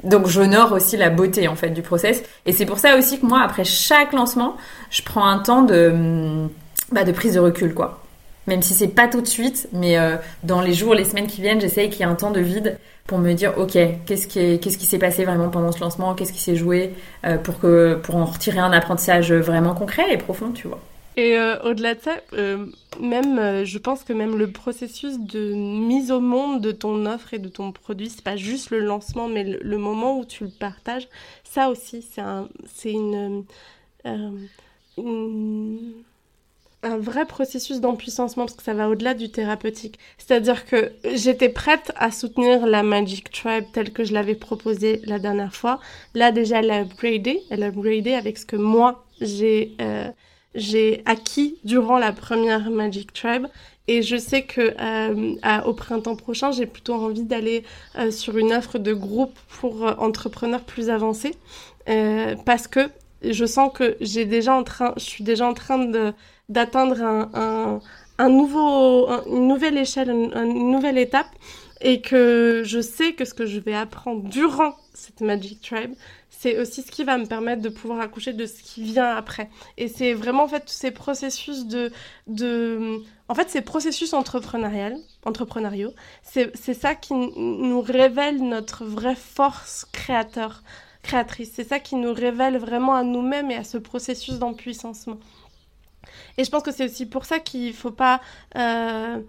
donc 0.03 0.27
j'honore 0.27 0.73
aussi 0.73 0.95
la 0.95 1.09
beauté 1.09 1.47
en 1.47 1.55
fait 1.55 1.71
du 1.71 1.81
process 1.81 2.23
et 2.45 2.53
c'est 2.53 2.65
pour 2.65 2.77
ça 2.79 2.97
aussi 2.97 3.19
que 3.19 3.25
moi 3.25 3.41
après 3.41 3.65
chaque 3.65 4.13
lancement 4.13 4.55
je 4.91 5.01
prends 5.01 5.25
un 5.25 5.39
temps 5.39 5.61
de 5.61 6.47
bah, 6.93 7.03
de 7.03 7.11
prise 7.11 7.33
de 7.33 7.39
recul 7.39 7.73
quoi 7.73 8.01
même 8.49 8.61
si 8.61 8.73
c'est 8.73 8.89
pas 8.89 9.07
tout 9.07 9.21
de 9.21 9.27
suite 9.27 9.69
mais 9.71 9.97
euh, 9.97 10.17
dans 10.43 10.61
les 10.61 10.73
jours 10.73 10.93
les 10.93 11.05
semaines 11.05 11.27
qui 11.27 11.41
viennent 11.41 11.61
j'essaye 11.61 11.89
qu'il 11.89 12.01
y 12.01 12.03
ait 12.03 12.11
un 12.11 12.15
temps 12.15 12.31
de 12.31 12.41
vide 12.41 12.77
pour 13.07 13.19
me 13.19 13.33
dire 13.33 13.53
ok 13.57 13.77
qu'est-ce 14.05 14.27
qui 14.27 14.59
qu'est-ce 14.59 14.77
qui 14.77 14.85
s'est 14.85 14.99
passé 14.99 15.23
vraiment 15.23 15.49
pendant 15.49 15.71
ce 15.71 15.79
lancement? 15.79 16.13
Qu'est-ce 16.13 16.33
qui 16.33 16.41
s'est 16.41 16.55
joué 16.55 16.93
euh, 17.25 17.37
pour 17.37 17.59
que 17.59 17.95
pour 18.03 18.15
en 18.17 18.25
retirer 18.25 18.59
un 18.59 18.71
apprentissage 18.71 19.31
vraiment 19.31 19.73
concret 19.73 20.11
et 20.11 20.17
profond 20.17 20.51
tu 20.51 20.67
vois? 20.67 20.79
Et 21.17 21.37
euh, 21.37 21.59
au-delà 21.63 21.95
de 21.95 21.99
ça, 21.99 22.15
même, 23.01 23.65
je 23.65 23.77
pense 23.77 24.03
que 24.03 24.13
même 24.13 24.37
le 24.37 24.51
processus 24.51 25.19
de 25.19 25.53
mise 25.53 26.11
au 26.11 26.21
monde 26.21 26.61
de 26.61 26.71
ton 26.71 27.05
offre 27.05 27.33
et 27.33 27.39
de 27.39 27.49
ton 27.49 27.73
produit, 27.73 28.09
c'est 28.09 28.23
pas 28.23 28.37
juste 28.37 28.69
le 28.69 28.79
lancement, 28.79 29.27
mais 29.27 29.43
le, 29.43 29.77
moment 29.77 30.17
où 30.17 30.23
tu 30.23 30.45
le 30.45 30.49
partages, 30.49 31.09
ça 31.43 31.69
aussi, 31.69 32.05
c'est 32.09 32.21
un, 32.21 32.47
c'est 32.73 32.93
une, 32.93 33.43
un 36.83 36.97
vrai 36.97 37.25
processus 37.25 37.81
d'empuissancement 37.81 38.45
parce 38.45 38.55
que 38.55 38.63
ça 38.63 38.73
va 38.73 38.89
au-delà 38.89 39.13
du 39.13 39.29
thérapeutique. 39.31 39.99
C'est-à-dire 40.17 40.65
que 40.65 40.91
j'étais 41.13 41.49
prête 41.49 41.91
à 41.95 42.11
soutenir 42.11 42.65
la 42.65 42.83
Magic 42.83 43.31
Tribe 43.31 43.65
telle 43.73 43.91
que 43.91 44.03
je 44.03 44.13
l'avais 44.13 44.35
proposée 44.35 45.01
la 45.05 45.19
dernière 45.19 45.53
fois. 45.53 45.79
Là 46.13 46.31
déjà, 46.31 46.59
elle 46.59 46.71
a 46.71 46.81
upgradé, 46.81 47.41
elle 47.49 47.63
a 47.63 47.67
upgradé 47.67 48.13
avec 48.13 48.37
ce 48.37 48.45
que 48.45 48.55
moi 48.55 49.05
j'ai 49.19 49.75
j'ai 50.55 51.03
acquis 51.05 51.57
durant 51.63 51.99
la 51.99 52.11
première 52.11 52.69
Magic 52.69 53.13
Tribe. 53.13 53.47
Et 53.87 54.03
je 54.03 54.17
sais 54.17 54.43
que 54.43 54.75
euh, 54.79 55.61
au 55.65 55.73
printemps 55.73 56.15
prochain, 56.15 56.51
j'ai 56.51 56.67
plutôt 56.67 56.93
envie 56.93 57.23
d'aller 57.23 57.63
euh, 57.97 58.11
sur 58.11 58.37
une 58.37 58.53
offre 58.53 58.77
de 58.77 58.93
groupe 58.93 59.37
pour 59.59 59.87
euh, 59.87 59.95
entrepreneurs 59.97 60.63
plus 60.63 60.91
avancés, 60.91 61.33
parce 62.45 62.67
que 62.67 62.91
je 63.23 63.45
sens 63.45 63.71
que 63.73 63.97
j'ai 63.99 64.25
déjà 64.25 64.53
en 64.53 64.63
train, 64.63 64.93
je 64.95 65.03
suis 65.03 65.23
déjà 65.23 65.47
en 65.47 65.55
train 65.55 65.79
de 65.79 66.13
d'atteindre 66.49 67.01
un, 67.01 67.79
un, 68.17 68.29
nouveau, 68.29 69.07
une 69.27 69.47
nouvelle 69.47 69.77
échelle, 69.77 70.09
une, 70.09 70.33
une 70.35 70.71
nouvelle 70.71 70.97
étape, 70.97 71.29
et 71.81 72.01
que 72.01 72.63
je 72.65 72.81
sais 72.81 73.13
que 73.13 73.23
ce 73.25 73.33
que 73.33 73.45
je 73.45 73.59
vais 73.59 73.73
apprendre 73.73 74.23
durant 74.23 74.75
cette 74.93 75.21
Magic 75.21 75.61
Tribe, 75.61 75.93
c'est 76.29 76.57
aussi 76.59 76.81
ce 76.83 76.91
qui 76.91 77.03
va 77.03 77.17
me 77.17 77.25
permettre 77.25 77.61
de 77.61 77.69
pouvoir 77.69 77.99
accoucher 77.99 78.33
de 78.33 78.45
ce 78.45 78.63
qui 78.63 78.83
vient 78.83 79.15
après. 79.15 79.49
Et 79.77 79.87
c'est 79.87 80.13
vraiment 80.13 80.43
en 80.43 80.47
fait 80.47 80.61
tous 80.61 80.73
ces 80.73 80.91
processus 80.91 81.65
de, 81.65 81.91
de 82.27 82.99
en 83.27 83.35
fait 83.35 83.49
ces 83.49 83.61
processus 83.61 84.13
entrepreneurial, 84.13 84.95
entrepreneuriaux, 85.25 85.93
c'est 86.23 86.73
ça 86.73 86.95
qui 86.95 87.13
nous 87.13 87.81
révèle 87.81 88.41
notre 88.41 88.85
vraie 88.85 89.15
force 89.15 89.85
créateur, 89.91 90.63
créatrice. 91.03 91.51
C'est 91.53 91.67
ça 91.67 91.79
qui 91.79 91.95
nous 91.95 92.13
révèle 92.13 92.57
vraiment 92.57 92.95
à 92.95 93.03
nous-mêmes 93.03 93.51
et 93.51 93.55
à 93.55 93.63
ce 93.63 93.77
processus 93.77 94.39
d'empuissancement. 94.39 95.17
Et 96.37 96.43
je 96.43 96.49
pense 96.49 96.63
que 96.63 96.71
c'est 96.71 96.85
aussi 96.85 97.05
pour 97.05 97.25
ça 97.25 97.39
qu'il 97.39 97.67
ne 97.67 97.73
faut 97.73 97.91
pas 97.91 98.21
euh, 98.55 99.19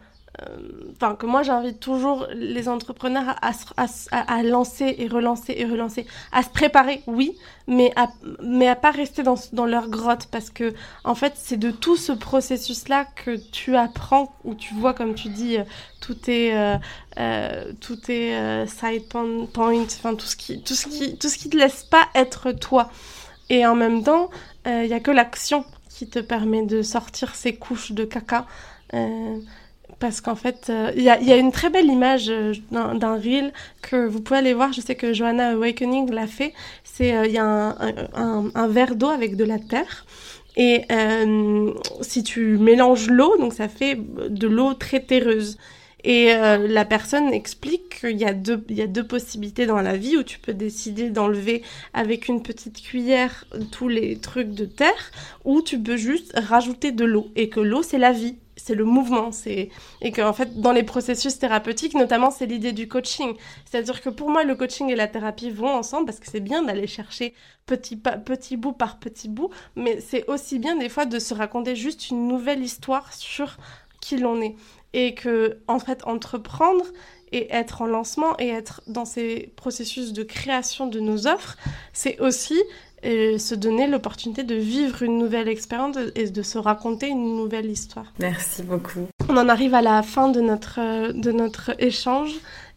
enfin 0.93 1.15
que 1.17 1.27
moi 1.27 1.43
j'invite 1.43 1.81
toujours 1.81 2.27
les 2.35 2.69
entrepreneurs 2.69 3.35
à, 3.43 4.43
lancer 4.43 4.95
et 4.99 5.09
relancer 5.09 5.55
et 5.57 5.65
relancer, 5.65 6.07
à 6.33 6.43
se 6.43 6.49
préparer, 6.49 7.03
oui, 7.07 7.37
mais 7.67 7.93
à, 7.97 8.09
mais 8.43 8.69
à 8.69 8.77
pas 8.77 8.91
rester 8.91 9.23
dans, 9.23 9.37
dans 9.53 9.67
leur 9.67 9.89
grotte 9.89 10.27
parce 10.31 10.51
que 10.51 10.75
en 11.05 11.15
fait 11.15 11.33
c'est 11.37 11.57
de 11.57 11.71
tout 11.71 11.97
ce 11.97 12.13
processus 12.13 12.89
là 12.89 13.05
que 13.05 13.37
tu 13.37 13.77
apprends 13.77 14.35
où 14.45 14.55
tu 14.55 14.75
vois 14.75 14.95
comme 14.95 15.15
tu 15.15 15.29
dis 15.29 15.59
euh, 15.59 15.65
tout 16.01 16.31
est 16.31 16.55
euh, 16.55 16.77
euh, 17.19 17.73
tout 17.81 17.99
est 18.09 18.67
side 18.67 19.09
point, 19.09 19.47
enfin 19.55 20.15
tout 20.15 20.27
ce 20.27 20.37
qui 20.37 20.63
tout 20.63 20.75
ce 20.75 20.87
qui 20.87 21.19
tout 21.19 21.29
ce 21.29 21.39
qui 21.39 21.51
te 21.51 21.57
laisse 21.57 21.83
pas 21.83 22.07
être 22.15 22.53
toi. 22.53 22.91
Et 23.49 23.67
en 23.67 23.75
même 23.75 24.05
temps 24.05 24.31
il 24.67 24.87
y 24.87 24.95
a 24.95 25.01
que 25.01 25.11
l'action 25.11 25.65
qui 26.01 26.09
te 26.09 26.19
permet 26.19 26.63
de 26.65 26.81
sortir 26.81 27.35
ces 27.35 27.57
couches 27.57 27.93
de 27.93 28.07
caca 28.07 28.47
parce 29.99 30.23
qu'en 30.23 30.35
fait, 30.35 30.69
euh, 30.71 30.91
il 30.97 31.03
y, 31.03 31.11
a, 31.11 31.37
une 31.37 31.53
très 31.53 31.69
belle 31.69 31.89
image 31.91 32.31
euh, 32.31 32.55
d'un 32.71 33.17
reel 33.17 33.53
que 33.83 34.07
vous 34.07 34.23
pouvez 34.23 34.39
aller 34.39 34.55
voir. 34.55 34.73
Je 34.73 34.81
sais 34.81 34.95
que 34.95 35.13
Johanna 35.13 35.51
Awakening 35.51 36.11
l'a 36.11 36.27
fait. 36.27 36.55
C'est 36.85 37.15
euh, 37.15 37.27
il 37.27 37.33
y 37.33 37.39
a 37.39 37.77
un, 38.15 38.69
verre 38.69 38.95
d'eau 38.95 39.11
avec 39.11 39.37
de 39.37 39.45
la 39.45 39.59
terre. 39.59 40.07
Et 40.57 40.85
si 42.01 42.23
tu 42.23 42.57
mélanges 42.59 43.09
l'eau, 43.09 43.37
donc 43.39 43.53
ça 43.53 43.69
fait 43.69 43.97
de 43.97 44.49
l'eau 44.49 44.73
très 44.75 45.01
terreuse. 45.01 45.59
Et 46.05 46.33
la 46.33 46.85
personne 46.85 47.33
explique 47.33 48.01
qu'il 48.01 48.19
y, 48.19 48.25
a 48.25 48.33
deux, 48.33 48.65
il 48.69 48.77
y 48.77 48.83
a 48.83 48.87
deux 48.87 49.07
possibilités 49.07 49.67
dans 49.67 49.81
la 49.81 49.97
vie 49.97 50.17
où 50.17 50.23
tu 50.23 50.39
peux 50.39 50.55
décider 50.55 51.11
d'enlever 51.11 51.63
avec 51.93 52.29
une 52.29 52.43
petite 52.43 52.81
cuillère 52.83 53.45
tous 53.71 53.89
les 53.89 54.19
trucs 54.19 54.53
de 54.53 54.65
terre 54.65 55.11
ou 55.45 55.63
tu 55.63 55.79
peux 55.79 55.97
juste 55.97 56.33
rajouter 56.35 56.93
de 56.93 57.05
l'eau 57.05 57.31
et 57.37 57.49
que 57.49 57.61
l'eau 57.61 57.83
c'est 57.83 57.99
la 57.99 58.13
vie 58.13 58.37
c'est 58.65 58.75
le 58.75 58.85
mouvement, 58.85 59.33
c'est 59.33 59.71
et 60.01 60.13
que 60.13 60.23
en 60.23 60.33
fait 60.33 60.61
dans 60.61 60.73
les 60.73 60.83
processus 60.83 61.39
thérapeutiques, 61.39 61.95
notamment 61.95 62.31
c'est 62.31 62.47
l'idée 62.47 62.73
du 62.73 62.89
coaching. 62.89 63.35
C'est-à-dire 63.65 64.03
que 64.03 64.11
pour 64.11 64.31
moi 64.31 64.45
le 64.45 64.55
coaching 64.55 64.91
et 64.91 64.97
la 64.97 65.09
thérapie 65.09 65.51
vont 65.51 65.71
ensemble 65.71 66.07
parce 66.07 66.21
que 66.21 66.31
c'est 66.31 66.41
bien 66.41 66.63
d'aller 66.63 66.87
chercher 66.87 67.35
petit 67.67 67.97
petit 67.97 68.57
bout 68.57 68.73
par 68.73 68.99
petit 68.99 69.29
bout, 69.29 69.51
mais 69.77 70.01
c'est 70.01 70.27
aussi 70.29 70.59
bien 70.59 70.77
des 70.77 70.89
fois 70.89 71.07
de 71.07 71.19
se 71.19 71.35
raconter 71.35 71.75
juste 71.75 72.11
une 72.11 72.29
nouvelle 72.29 72.63
histoire 72.63 73.13
sur 73.13 73.57
qui 74.01 74.17
l'on 74.17 74.41
est 74.41 74.57
et 74.93 75.15
que 75.15 75.59
en 75.69 75.79
fait 75.79 76.07
entreprendre 76.07 76.85
et 77.33 77.53
être 77.53 77.83
en 77.83 77.87
lancement 77.87 78.37
et 78.39 78.49
être 78.49 78.83
dans 78.87 79.05
ces 79.05 79.53
processus 79.57 80.13
de 80.13 80.23
création 80.23 80.87
de 80.87 80.99
nos 80.99 81.27
offres, 81.27 81.57
c'est 81.93 82.19
aussi 82.21 82.61
et 83.03 83.39
se 83.39 83.55
donner 83.55 83.87
l'opportunité 83.87 84.43
de 84.43 84.55
vivre 84.55 85.03
une 85.03 85.19
nouvelle 85.19 85.49
expérience 85.49 85.97
et 86.15 86.29
de 86.29 86.43
se 86.43 86.59
raconter 86.59 87.09
une 87.09 87.37
nouvelle 87.37 87.71
histoire. 87.71 88.13
Merci 88.19 88.63
beaucoup. 88.63 89.07
On 89.29 89.37
en 89.37 89.49
arrive 89.49 89.75
à 89.75 89.83
la 89.83 90.03
fin 90.03 90.29
de 90.29 90.41
notre, 90.41 91.13
de 91.13 91.33
notre 91.33 91.73
échange. 91.79 92.33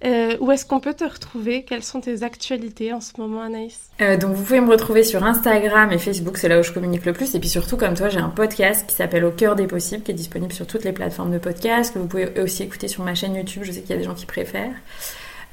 Euh, 0.05 0.35
où 0.41 0.51
est-ce 0.51 0.65
qu'on 0.65 0.79
peut 0.79 0.93
te 0.93 1.05
retrouver? 1.05 1.63
Quelles 1.63 1.83
sont 1.83 2.01
tes 2.01 2.23
actualités 2.23 2.91
en 2.91 2.99
ce 2.99 3.13
moment, 3.17 3.41
Anaïs? 3.41 3.79
Euh, 4.01 4.17
Donc, 4.17 4.33
vous 4.33 4.43
pouvez 4.43 4.59
me 4.59 4.69
retrouver 4.69 5.03
sur 5.03 5.23
Instagram 5.23 5.91
et 5.91 5.97
Facebook, 5.97 6.37
c'est 6.37 6.49
là 6.49 6.59
où 6.59 6.63
je 6.63 6.71
communique 6.71 7.05
le 7.05 7.13
plus. 7.13 7.33
Et 7.35 7.39
puis 7.39 7.49
surtout, 7.49 7.77
comme 7.77 7.93
toi, 7.93 8.09
j'ai 8.09 8.19
un 8.19 8.29
podcast 8.29 8.85
qui 8.87 8.95
s'appelle 8.95 9.23
Au 9.23 9.31
cœur 9.31 9.55
des 9.55 9.67
possibles, 9.67 10.03
qui 10.03 10.11
est 10.11 10.15
disponible 10.15 10.51
sur 10.51 10.67
toutes 10.67 10.83
les 10.83 10.91
plateformes 10.91 11.31
de 11.31 11.37
podcast, 11.37 11.93
que 11.93 11.99
vous 11.99 12.07
pouvez 12.07 12.39
aussi 12.41 12.63
écouter 12.63 12.87
sur 12.89 13.03
ma 13.03 13.15
chaîne 13.15 13.35
YouTube. 13.35 13.63
Je 13.63 13.71
sais 13.71 13.81
qu'il 13.81 13.91
y 13.91 13.93
a 13.93 13.97
des 13.97 14.03
gens 14.03 14.15
qui 14.15 14.25
préfèrent. 14.25 14.75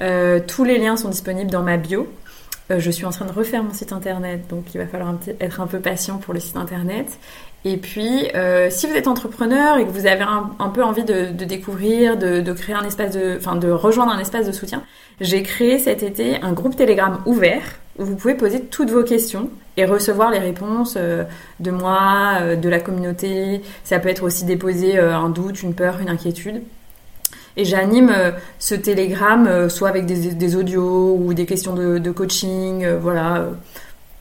Euh, 0.01 0.41
tous 0.45 0.65
les 0.65 0.79
liens 0.79 0.97
sont 0.97 1.11
disponibles 1.11 1.51
dans 1.51 1.63
ma 1.63 1.77
bio. 1.77 2.09
Je 2.71 2.91
suis 2.93 3.05
en 3.05 3.11
train 3.11 3.25
de 3.25 3.33
refaire 3.33 3.65
mon 3.65 3.75
site 3.75 3.93
internet, 3.93 4.47
donc 4.49 4.73
il 4.75 4.79
va 4.79 4.87
falloir 4.87 5.13
être 5.41 5.61
un 5.61 5.67
peu 5.67 5.81
patient 5.81 6.19
pour 6.19 6.33
le 6.33 6.39
site 6.39 6.57
internet. 6.57 7.19
Et 7.65 7.77
puis, 7.77 8.29
euh, 8.35 8.69
si 8.71 8.87
vous 8.87 8.95
êtes 8.95 9.07
entrepreneur 9.07 9.77
et 9.77 9.85
que 9.85 9.91
vous 9.91 10.07
avez 10.07 10.23
un, 10.23 10.69
peu 10.71 10.83
envie 10.83 11.05
de, 11.05 11.31
découvrir, 11.45 12.17
de, 12.17 12.53
créer 12.53 12.75
un 12.75 12.85
espace 12.85 13.15
de, 13.15 13.37
enfin, 13.37 13.57
de 13.57 13.71
rejoindre 13.71 14.13
un 14.13 14.19
espace 14.19 14.47
de 14.47 14.53
soutien, 14.53 14.83
j'ai 15.21 15.43
créé 15.43 15.79
cet 15.79 16.03
été 16.03 16.41
un 16.41 16.53
groupe 16.53 16.77
Telegram 16.77 17.19
ouvert 17.27 17.63
où 17.99 18.05
vous 18.05 18.17
pouvez 18.17 18.35
poser 18.35 18.61
toutes 18.63 18.91
vos 18.91 19.03
questions 19.03 19.51
et 19.77 19.85
recevoir 19.85 20.31
les 20.31 20.39
réponses 20.39 20.95
euh, 20.97 21.25
de 21.61 21.71
moi, 21.71 22.57
de 22.57 22.69
la 22.69 22.81
communauté. 22.81 23.61
Ça 23.85 23.99
peut 23.99 24.09
être 24.09 24.23
aussi 24.23 24.45
déposer 24.45 24.99
un 24.99 25.29
doute, 25.29 25.63
une 25.63 25.75
peur, 25.75 25.99
une 26.01 26.09
inquiétude. 26.09 26.63
Et 27.57 27.65
j'anime 27.65 28.11
euh, 28.11 28.31
ce 28.59 28.75
télégramme 28.75 29.47
euh, 29.47 29.69
soit 29.69 29.89
avec 29.89 30.07
des, 30.07 30.57
audios 30.57 31.17
ou 31.21 31.35
des 31.35 31.47
questions 31.47 31.75
de, 31.75 32.11
coaching, 32.11 32.85
euh, 32.85 32.99
voilà. 32.99 33.49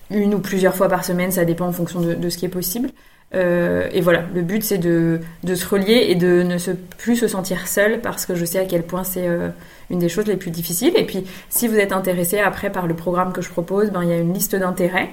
une 0.10 0.34
ou 0.34 0.40
plusieurs 0.40 0.76
fois 0.76 0.90
par 0.90 1.06
semaine, 1.06 1.32
ça 1.32 1.46
dépend 1.46 1.68
en 1.68 1.72
fonction 1.72 2.02
de, 2.02 2.30
ce 2.30 2.38
qui 2.38 2.46
est 2.46 2.50
possible. 2.50 2.90
Et 3.34 4.02
voilà, 4.02 4.24
le 4.34 4.42
but 4.42 4.64
c'est 4.64 4.78
de, 4.78 5.20
de, 5.44 5.56
se 5.56 5.68
relier 5.68 6.08
et 6.10 6.16
de 6.16 6.44
ne 6.44 6.58
se, 6.58 6.72
plus 6.72 7.16
se 7.16 7.28
sentir 7.28 7.68
seul 7.68 8.02
parce 8.02 8.26
que 8.26 8.34
je 8.34 8.44
sais 8.44 8.60
à 8.60 8.66
quel 8.66 8.84
point 8.84 9.04
c'est 9.04 9.28
une 9.90 10.00
des 10.00 10.10
choses 10.10 10.26
les 10.26 10.38
plus 10.38 10.52
difficiles. 10.52 10.94
Et 10.96 11.06
puis, 11.06 11.26
si 11.50 11.68
vous 11.68 11.76
êtes 11.76 11.92
intéressé 11.92 12.40
après 12.40 12.72
par 12.72 12.88
le 12.88 12.96
programme 12.96 13.32
que 13.32 13.42
je 13.42 13.50
propose, 13.50 13.92
ben, 13.92 14.04
il 14.04 14.10
y 14.10 14.14
a 14.14 14.18
une 14.18 14.34
liste 14.34 14.56
d'intérêts. 14.56 15.10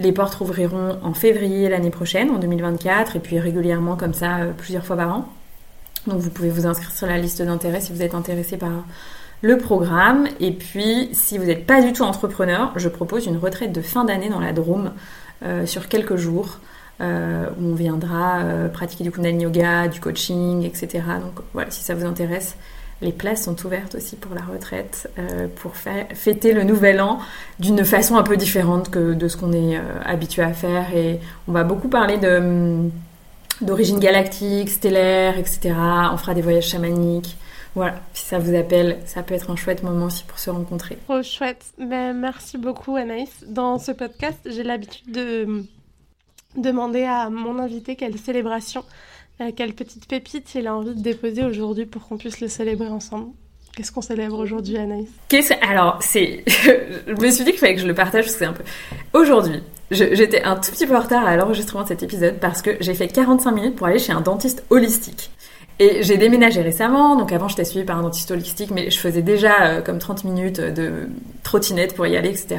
Les 0.00 0.12
portes 0.12 0.34
rouvriront 0.34 0.98
en 1.02 1.12
février 1.12 1.68
l'année 1.68 1.90
prochaine, 1.90 2.30
en 2.30 2.38
2024, 2.38 3.16
et 3.16 3.20
puis 3.20 3.38
régulièrement 3.38 3.96
comme 3.96 4.14
ça, 4.14 4.38
plusieurs 4.56 4.84
fois 4.84 4.96
par 4.96 5.14
an. 5.14 5.28
Donc 6.06 6.20
vous 6.20 6.30
pouvez 6.30 6.48
vous 6.48 6.66
inscrire 6.66 6.90
sur 6.92 7.06
la 7.06 7.18
liste 7.18 7.42
d'intérêts 7.42 7.80
si 7.80 7.92
vous 7.92 8.02
êtes 8.02 8.14
intéressé 8.14 8.56
par 8.56 8.84
le 9.42 9.58
programme. 9.58 10.26
Et 10.40 10.52
puis, 10.52 11.10
si 11.12 11.38
vous 11.38 11.44
n'êtes 11.44 11.66
pas 11.66 11.82
du 11.82 11.92
tout 11.92 12.02
entrepreneur, 12.02 12.72
je 12.76 12.88
propose 12.88 13.26
une 13.26 13.36
retraite 13.36 13.72
de 13.72 13.82
fin 13.82 14.04
d'année 14.04 14.28
dans 14.28 14.40
la 14.40 14.52
Drôme 14.52 14.92
euh, 15.44 15.66
sur 15.66 15.88
quelques 15.88 16.16
jours. 16.16 16.58
Euh, 17.00 17.46
où 17.58 17.72
on 17.72 17.74
viendra 17.74 18.40
euh, 18.40 18.68
pratiquer 18.68 19.04
du 19.04 19.10
Kundalini 19.10 19.44
Yoga, 19.44 19.88
du 19.88 20.00
coaching, 20.00 20.64
etc. 20.64 21.02
Donc 21.20 21.42
voilà, 21.54 21.70
si 21.70 21.82
ça 21.82 21.94
vous 21.94 22.04
intéresse, 22.04 22.56
les 23.00 23.12
places 23.12 23.44
sont 23.44 23.56
ouvertes 23.64 23.94
aussi 23.94 24.16
pour 24.16 24.34
la 24.34 24.42
retraite, 24.42 25.10
pour 25.56 25.74
faire, 25.76 26.06
fêter 26.12 26.52
le 26.52 26.64
nouvel 26.64 27.00
an 27.00 27.18
d'une 27.58 27.82
façon 27.82 28.16
un 28.16 28.22
peu 28.22 28.36
différente 28.36 28.90
que 28.90 29.14
de 29.14 29.28
ce 29.28 29.38
qu'on 29.38 29.54
est 29.54 29.80
habitué 30.04 30.42
à 30.42 30.52
faire. 30.52 30.94
Et 30.94 31.18
on 31.48 31.52
va 31.52 31.64
beaucoup 31.64 31.88
parler 31.88 32.18
de 32.18 32.36
hum, 32.36 32.90
d'origine 33.62 33.98
galactique, 33.98 34.68
stellaire, 34.68 35.38
etc. 35.38 35.74
On 36.12 36.16
fera 36.18 36.34
des 36.34 36.42
voyages 36.42 36.68
chamaniques. 36.68 37.36
Voilà, 37.74 37.94
si 38.12 38.24
ça 38.26 38.38
vous 38.38 38.54
appelle, 38.54 38.98
ça 39.06 39.22
peut 39.22 39.34
être 39.34 39.50
un 39.50 39.56
chouette 39.56 39.82
moment 39.82 40.06
aussi 40.06 40.24
pour 40.24 40.38
se 40.38 40.50
rencontrer. 40.50 40.98
Trop 41.04 41.22
chouette. 41.22 41.64
Ben, 41.78 42.12
merci 42.12 42.58
beaucoup 42.58 42.96
Anaïs. 42.96 43.44
Dans 43.46 43.78
ce 43.78 43.92
podcast, 43.92 44.38
j'ai 44.44 44.64
l'habitude 44.64 45.10
de 45.12 45.64
demander 46.56 47.04
à 47.04 47.30
mon 47.30 47.58
invité 47.58 47.96
quelle 47.96 48.18
célébration, 48.18 48.84
euh, 49.40 49.50
quelle 49.54 49.74
petite 49.74 50.06
pépite 50.06 50.54
il 50.54 50.66
a 50.66 50.74
envie 50.74 50.94
de 50.94 51.00
déposer 51.00 51.44
aujourd'hui 51.44 51.86
pour 51.86 52.06
qu'on 52.06 52.16
puisse 52.16 52.40
le 52.40 52.48
célébrer 52.48 52.88
ensemble. 52.88 53.32
Qu'est-ce 53.76 53.92
qu'on 53.92 54.02
célèbre 54.02 54.38
aujourd'hui, 54.38 54.76
Anaïs? 54.76 55.08
Alors, 55.62 55.98
c'est. 56.02 56.44
je 56.46 57.12
me 57.12 57.30
suis 57.30 57.44
dit 57.44 57.52
qu'il 57.52 57.60
fallait 57.60 57.76
que 57.76 57.80
je 57.80 57.86
le 57.86 57.94
partage 57.94 58.24
parce 58.24 58.34
que 58.34 58.38
c'est 58.40 58.44
un 58.44 58.52
peu. 58.52 58.64
Aujourd'hui, 59.12 59.62
j'étais 59.92 60.42
un 60.42 60.56
tout 60.56 60.72
petit 60.72 60.86
peu 60.86 60.96
en 60.96 61.00
retard 61.00 61.24
à 61.24 61.36
l'enregistrement 61.36 61.84
de 61.84 61.88
cet 61.88 62.02
épisode 62.02 62.38
parce 62.40 62.62
que 62.62 62.76
j'ai 62.80 62.94
fait 62.94 63.06
45 63.08 63.52
minutes 63.52 63.76
pour 63.76 63.86
aller 63.86 64.00
chez 64.00 64.12
un 64.12 64.20
dentiste 64.20 64.64
holistique. 64.70 65.30
Et 65.78 66.02
j'ai 66.02 66.18
déménagé 66.18 66.60
récemment, 66.60 67.16
donc 67.16 67.32
avant 67.32 67.48
j'étais 67.48 67.64
suivie 67.64 67.86
par 67.86 67.98
un 67.98 68.02
dentiste 68.02 68.30
holistique, 68.30 68.70
mais 68.70 68.90
je 68.90 68.98
faisais 68.98 69.22
déjà 69.22 69.62
euh, 69.62 69.80
comme 69.80 69.98
30 69.98 70.24
minutes 70.24 70.60
de 70.60 71.08
trottinette 71.42 71.94
pour 71.94 72.06
y 72.06 72.18
aller, 72.18 72.28
etc. 72.28 72.58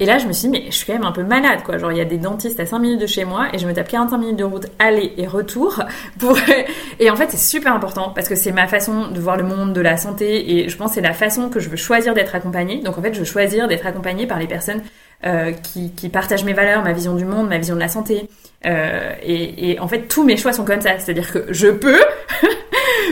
Et 0.00 0.06
là, 0.06 0.16
je 0.16 0.26
me 0.26 0.32
suis 0.32 0.48
dit, 0.48 0.58
mais 0.58 0.64
je 0.70 0.76
suis 0.76 0.86
quand 0.86 0.94
même 0.94 1.04
un 1.04 1.12
peu 1.12 1.22
malade, 1.22 1.62
quoi. 1.62 1.76
Genre, 1.76 1.92
il 1.92 1.98
y 1.98 2.00
a 2.00 2.06
des 2.06 2.16
dentistes 2.16 2.58
à 2.58 2.64
5 2.64 2.78
minutes 2.78 3.00
de 3.02 3.06
chez 3.06 3.26
moi 3.26 3.48
et 3.52 3.58
je 3.58 3.66
me 3.66 3.74
tape 3.74 3.88
45 3.88 4.16
minutes 4.16 4.36
de 4.36 4.44
route 4.44 4.66
aller 4.78 5.12
et 5.18 5.26
retour 5.26 5.82
pour... 6.18 6.38
Et 6.98 7.10
en 7.10 7.16
fait, 7.16 7.30
c'est 7.30 7.36
super 7.36 7.74
important 7.74 8.10
parce 8.14 8.28
que 8.28 8.34
c'est 8.34 8.52
ma 8.52 8.66
façon 8.66 9.08
de 9.08 9.20
voir 9.20 9.36
le 9.36 9.42
monde 9.42 9.72
de 9.72 9.80
la 9.80 9.96
santé 9.96 10.58
et 10.58 10.68
je 10.68 10.76
pense 10.76 10.90
que 10.90 10.94
c'est 10.96 11.00
la 11.00 11.14
façon 11.14 11.48
que 11.48 11.60
je 11.60 11.68
veux 11.68 11.76
choisir 11.76 12.14
d'être 12.14 12.34
accompagnée. 12.34 12.80
Donc, 12.80 12.98
en 12.98 13.02
fait, 13.02 13.14
je 13.14 13.20
veux 13.20 13.24
choisir 13.24 13.68
d'être 13.68 13.86
accompagnée 13.86 14.26
par 14.26 14.38
les 14.38 14.46
personnes 14.46 14.82
euh, 15.26 15.52
qui, 15.52 15.92
qui, 15.92 16.08
partagent 16.08 16.44
mes 16.44 16.52
valeurs, 16.54 16.82
ma 16.82 16.92
vision 16.92 17.14
du 17.14 17.24
monde, 17.24 17.48
ma 17.48 17.58
vision 17.58 17.74
de 17.74 17.80
la 17.80 17.88
santé. 17.88 18.28
Euh, 18.66 19.12
et, 19.22 19.70
et 19.70 19.80
en 19.80 19.88
fait, 19.88 20.08
tous 20.08 20.24
mes 20.24 20.36
choix 20.36 20.52
sont 20.52 20.64
comme 20.64 20.80
ça. 20.80 20.98
C'est-à-dire 20.98 21.30
que 21.30 21.46
je 21.50 21.68
peux 21.68 22.00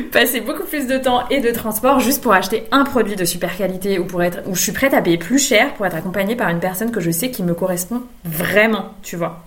passer 0.12 0.40
beaucoup 0.40 0.64
plus 0.64 0.86
de 0.86 0.99
temps 0.99 1.28
et 1.28 1.40
de 1.40 1.51
transport 1.51 2.01
juste 2.01 2.22
pour 2.22 2.32
acheter 2.32 2.64
un 2.70 2.84
produit 2.84 3.16
de 3.16 3.24
super 3.24 3.57
qualité 3.57 3.99
ou 3.99 4.05
pour 4.05 4.22
être, 4.22 4.40
ou 4.46 4.55
je 4.55 4.62
suis 4.62 4.72
prête 4.72 4.94
à 4.94 5.03
payer 5.03 5.18
plus 5.18 5.38
cher 5.38 5.74
pour 5.74 5.86
être 5.86 5.96
accompagnée 5.96 6.36
par 6.36 6.49
une 6.49 6.61
personne 6.61 6.90
que 6.90 7.01
je 7.01 7.11
sais 7.11 7.30
qui 7.30 7.42
me 7.42 7.55
correspond 7.55 8.03
vraiment, 8.24 8.94
tu 9.03 9.16
vois. 9.16 9.44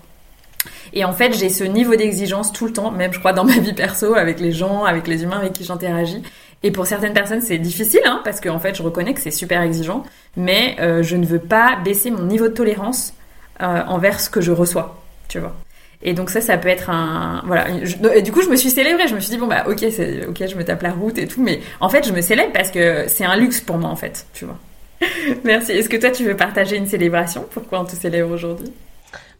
Et 0.92 1.04
en 1.04 1.12
fait, 1.12 1.32
j'ai 1.32 1.48
ce 1.48 1.64
niveau 1.64 1.96
d'exigence 1.96 2.52
tout 2.52 2.66
le 2.66 2.72
temps, 2.72 2.90
même 2.90 3.12
je 3.12 3.18
crois 3.18 3.32
dans 3.32 3.44
ma 3.44 3.58
vie 3.58 3.72
perso, 3.72 4.14
avec 4.14 4.40
les 4.40 4.52
gens, 4.52 4.84
avec 4.84 5.06
les 5.06 5.22
humains 5.22 5.38
avec 5.38 5.54
qui 5.54 5.64
j'interagis. 5.64 6.22
Et 6.62 6.70
pour 6.70 6.86
certaines 6.86 7.14
personnes, 7.14 7.40
c'est 7.40 7.58
difficile, 7.58 8.02
hein, 8.04 8.20
parce 8.24 8.40
qu'en 8.40 8.60
fait, 8.60 8.76
je 8.76 8.82
reconnais 8.82 9.14
que 9.14 9.20
c'est 9.20 9.32
super 9.32 9.62
exigeant, 9.62 10.04
mais 10.36 10.76
euh, 10.80 11.02
je 11.02 11.16
ne 11.16 11.26
veux 11.26 11.40
pas 11.40 11.76
baisser 11.84 12.10
mon 12.10 12.22
niveau 12.24 12.48
de 12.48 12.54
tolérance 12.54 13.14
euh, 13.60 13.82
envers 13.88 14.20
ce 14.20 14.30
que 14.30 14.40
je 14.40 14.52
reçois, 14.52 15.02
tu 15.28 15.40
vois. 15.40 15.54
Et 16.02 16.14
donc 16.14 16.30
ça, 16.30 16.40
ça 16.40 16.58
peut 16.58 16.68
être 16.68 16.90
un 16.90 17.42
voilà. 17.46 17.66
et 18.14 18.22
du 18.22 18.32
coup, 18.32 18.42
je 18.42 18.48
me 18.48 18.56
suis 18.56 18.70
célébrée. 18.70 19.06
Je 19.06 19.14
me 19.14 19.20
suis 19.20 19.30
dit 19.30 19.38
bon 19.38 19.46
bah 19.46 19.64
ok, 19.66 19.84
ok, 20.28 20.48
je 20.48 20.56
me 20.56 20.64
tape 20.64 20.82
la 20.82 20.92
route 20.92 21.18
et 21.18 21.26
tout, 21.26 21.42
mais 21.42 21.60
en 21.80 21.88
fait, 21.88 22.06
je 22.06 22.12
me 22.12 22.20
célèbre 22.20 22.52
parce 22.52 22.70
que 22.70 23.04
c'est 23.08 23.24
un 23.24 23.36
luxe 23.36 23.60
pour 23.60 23.78
moi 23.78 23.90
en 23.90 23.96
fait, 23.96 24.26
tu 24.32 24.44
vois. 24.44 24.58
Merci. 25.44 25.72
Est-ce 25.72 25.88
que 25.88 25.96
toi, 25.96 26.10
tu 26.10 26.24
veux 26.24 26.36
partager 26.36 26.76
une 26.76 26.86
célébration? 26.86 27.46
Pourquoi 27.50 27.80
on 27.80 27.84
te 27.84 27.94
célèbre 27.94 28.30
aujourd'hui? 28.30 28.72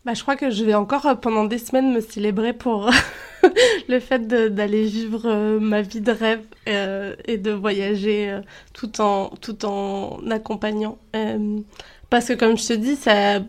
Bah, 0.05 0.15
je 0.15 0.23
crois 0.23 0.35
que 0.35 0.51
je 0.51 0.65
vais 0.65 0.75
encore 0.75 1.07
euh, 1.07 1.15
pendant 1.15 1.45
des 1.45 1.59
semaines 1.59 1.93
me 1.93 2.01
célébrer 2.01 2.53
pour 2.53 2.91
le 3.89 4.01
fait 4.01 4.27
d'aller 4.27 4.85
vivre 4.85 5.23
euh, 5.27 5.61
ma 5.61 5.83
vie 5.83 6.01
de 6.01 6.11
rêve 6.11 6.43
euh, 6.69 7.15
et 7.27 7.39
de 7.39 7.53
voyager 7.53 8.41
tout 8.73 9.01
en 9.01 9.29
tout 9.41 9.65
en 9.65 10.19
accompagnant. 10.31 10.99
parce 12.11 12.27
que 12.27 12.33
comme 12.33 12.59
je 12.59 12.67
te 12.67 12.73
dis, 12.73 12.97
ça 12.97 13.41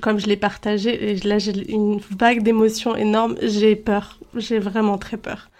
comme 0.00 0.18
je 0.18 0.26
l'ai 0.26 0.36
partagé, 0.36 1.10
et 1.10 1.14
là 1.16 1.38
j'ai 1.38 1.70
une 1.70 2.00
vague 2.18 2.42
d'émotions 2.42 2.96
énormes, 2.96 3.36
j'ai 3.42 3.76
peur, 3.76 4.18
j'ai 4.34 4.58
vraiment 4.58 4.98
très 4.98 5.16
peur. 5.16 5.50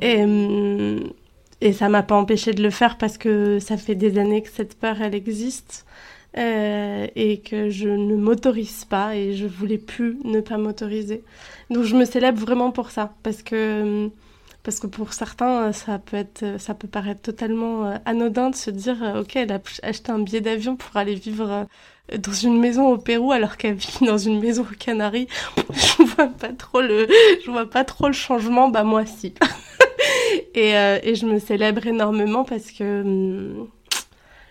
Et, 0.00 0.22
hum, 0.22 1.12
et 1.60 1.72
ça 1.72 1.88
m'a 1.88 2.02
pas 2.02 2.16
empêché 2.16 2.52
de 2.52 2.62
le 2.62 2.70
faire 2.70 2.98
parce 2.98 3.18
que 3.18 3.58
ça 3.60 3.76
fait 3.76 3.94
des 3.94 4.18
années 4.18 4.42
que 4.42 4.48
cette 4.50 4.78
peur 4.78 5.00
elle 5.00 5.14
existe 5.14 5.86
euh, 6.38 7.06
et 7.14 7.40
que 7.40 7.68
je 7.70 7.88
ne 7.88 8.16
m'autorise 8.16 8.84
pas 8.84 9.16
et 9.16 9.34
je 9.34 9.46
voulais 9.46 9.78
plus 9.78 10.18
ne 10.24 10.40
pas 10.40 10.58
m'autoriser. 10.58 11.22
Donc 11.70 11.84
je 11.84 11.94
me 11.94 12.04
célèbre 12.04 12.40
vraiment 12.40 12.72
pour 12.72 12.90
ça 12.90 13.14
parce 13.22 13.42
que 13.42 13.82
hum, 13.82 14.10
parce 14.64 14.78
que 14.80 14.86
pour 14.86 15.12
certains 15.12 15.72
ça 15.72 15.98
peut 15.98 16.16
être 16.16 16.60
ça 16.60 16.74
peut 16.74 16.88
paraître 16.88 17.22
totalement 17.22 17.86
euh, 17.86 17.96
anodin 18.06 18.50
de 18.50 18.56
se 18.56 18.70
dire 18.70 19.02
euh, 19.02 19.20
ok 19.22 19.36
elle 19.36 19.52
a 19.52 19.60
acheté 19.82 20.10
un 20.12 20.20
billet 20.20 20.40
d'avion 20.40 20.76
pour 20.76 20.96
aller 20.96 21.14
vivre 21.14 21.66
dans 22.18 22.32
une 22.32 22.58
maison 22.58 22.88
au 22.92 22.98
Pérou 22.98 23.32
alors 23.32 23.56
qu'elle 23.56 23.74
vit 23.74 23.98
dans 24.06 24.18
une 24.18 24.40
maison 24.40 24.62
aux 24.62 24.76
Canaries. 24.76 25.28
je 25.72 26.02
vois 26.02 26.28
pas 26.28 26.52
trop 26.52 26.80
le, 26.80 27.06
vois 27.46 27.68
pas 27.68 27.84
trop 27.84 28.06
le 28.06 28.12
changement. 28.12 28.68
Bah 28.68 28.84
moi 28.84 29.06
si. 29.06 29.34
et, 30.54 30.76
euh, 30.76 30.98
et 31.02 31.14
je 31.14 31.26
me 31.26 31.38
célèbre 31.38 31.86
énormément 31.86 32.44
parce 32.44 32.70
que 32.70 33.02
hum, 33.02 33.68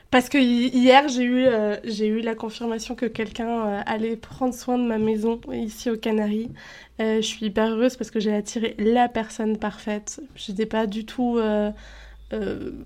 parce 0.09 0.27
que 0.27 0.37
hier 0.37 1.07
j'ai 1.07 1.23
eu 1.23 1.45
euh, 1.45 1.77
j'ai 1.85 2.07
eu 2.07 2.19
la 2.21 2.35
confirmation 2.35 2.95
que 2.95 3.05
quelqu'un 3.05 3.65
euh, 3.65 3.81
allait 3.85 4.17
prendre 4.17 4.53
soin 4.53 4.77
de 4.77 4.83
ma 4.83 4.97
maison 4.97 5.39
ici 5.53 5.89
aux 5.89 5.97
Canaries. 5.97 6.51
je 6.99 7.21
suis 7.21 7.47
hyper 7.47 7.69
heureuse 7.69 7.95
parce 7.95 8.11
que 8.11 8.19
j'ai 8.19 8.33
attiré 8.33 8.75
la 8.77 9.07
personne 9.07 9.57
parfaite. 9.57 10.21
Je 10.35 10.51
n'étais 10.51 10.65
pas 10.65 10.85
du 10.87 11.05
tout 11.05 11.39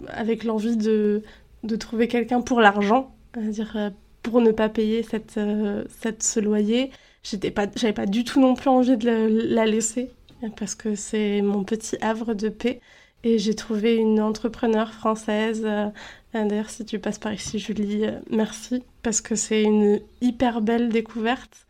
avec 0.07 0.43
l'envie 0.43 0.78
de 0.78 1.24
de 1.63 1.76
trouver 1.76 2.07
quelqu'un 2.07 2.41
pour 2.41 2.61
l'argent, 2.61 3.16
dire 3.36 3.91
pour 4.26 4.41
ne 4.41 4.51
pas 4.51 4.69
payer 4.69 5.05
euh, 5.38 5.84
cette 6.01 6.23
ce 6.23 6.39
loyer. 6.39 6.91
J'étais 7.23 7.51
pas, 7.51 7.67
j'avais 7.76 7.93
pas 7.93 8.07
du 8.07 8.23
tout 8.23 8.39
non 8.41 8.55
plus 8.55 8.69
envie 8.69 8.97
de 8.97 9.53
la, 9.53 9.65
laisser 9.65 10.11
parce 10.57 10.76
que 10.76 10.95
c'est 10.95 11.41
mon 11.41 11.63
petit 11.63 11.97
havre 12.01 12.34
de 12.34 12.49
paix. 12.49 12.82
Et 13.23 13.39
j'ai 13.39 13.55
trouvé 13.55 13.95
une 13.95 14.19
entrepreneure 14.21 14.93
française. 14.93 15.63
Euh, 15.65 15.89
d'ailleurs, 16.34 16.69
si 16.69 16.86
tu 16.86 16.99
passes 16.99 17.19
par 17.19 17.34
ici, 17.34 17.59
Julie, 17.59 18.05
euh, 18.05 18.19
merci 18.30 18.84
parce 19.03 19.21
que 19.21 19.36
c'est 19.36 19.63
une 19.63 20.01
hyper 20.21 20.61
belle 20.61 20.89
découverte. 20.89 21.67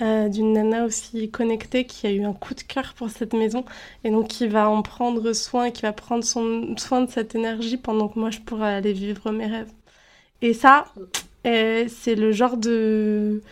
d'une 0.00 0.52
nana 0.52 0.84
aussi 0.84 1.30
connectée 1.30 1.84
qui 1.84 2.06
a 2.06 2.10
eu 2.12 2.24
un 2.24 2.32
coup 2.32 2.54
de 2.54 2.62
cœur 2.62 2.94
pour 2.94 3.10
cette 3.10 3.34
maison 3.34 3.64
et 4.04 4.10
donc 4.10 4.28
qui 4.28 4.46
va 4.46 4.70
en 4.70 4.82
prendre 4.82 5.32
soin 5.32 5.72
qui 5.72 5.82
va 5.82 5.92
prendre 5.92 6.22
son, 6.24 6.76
soin 6.76 7.00
de 7.02 7.10
cette 7.10 7.34
énergie 7.34 7.76
pendant 7.78 8.08
que 8.08 8.18
moi 8.18 8.30
je 8.30 8.38
pourrais 8.40 8.74
aller 8.74 8.92
vivre 8.92 9.32
mes 9.32 9.46
rêves. 9.46 9.72
Et 10.40 10.54
ça, 10.54 10.86
c'est 11.88 12.14
le 12.14 12.32
genre 12.32 12.56
de, 12.56 13.42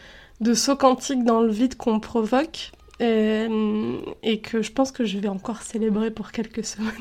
de 0.41 0.55
saut 0.55 0.77
quantique 0.77 1.25
dans 1.25 1.41
le 1.41 1.51
vide 1.51 1.77
qu'on 1.77 2.01
provoque 2.01 2.73
euh, 3.01 3.99
et 4.23 4.41
que 4.41 4.63
je 4.63 4.73
pense 4.73 4.91
que 4.93 5.05
je 5.05 5.19
vais 5.19 5.29
encore 5.29 5.63
célébrer 5.63 6.11
pour 6.11 6.33
quelques 6.33 6.65
semaines. 6.65 6.93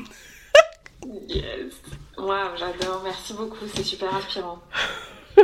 yes! 1.28 1.74
Waouh, 2.18 2.56
j'adore, 2.56 3.02
merci 3.04 3.34
beaucoup, 3.34 3.66
c'est 3.74 3.82
super 3.82 4.14
inspirant. 4.14 4.60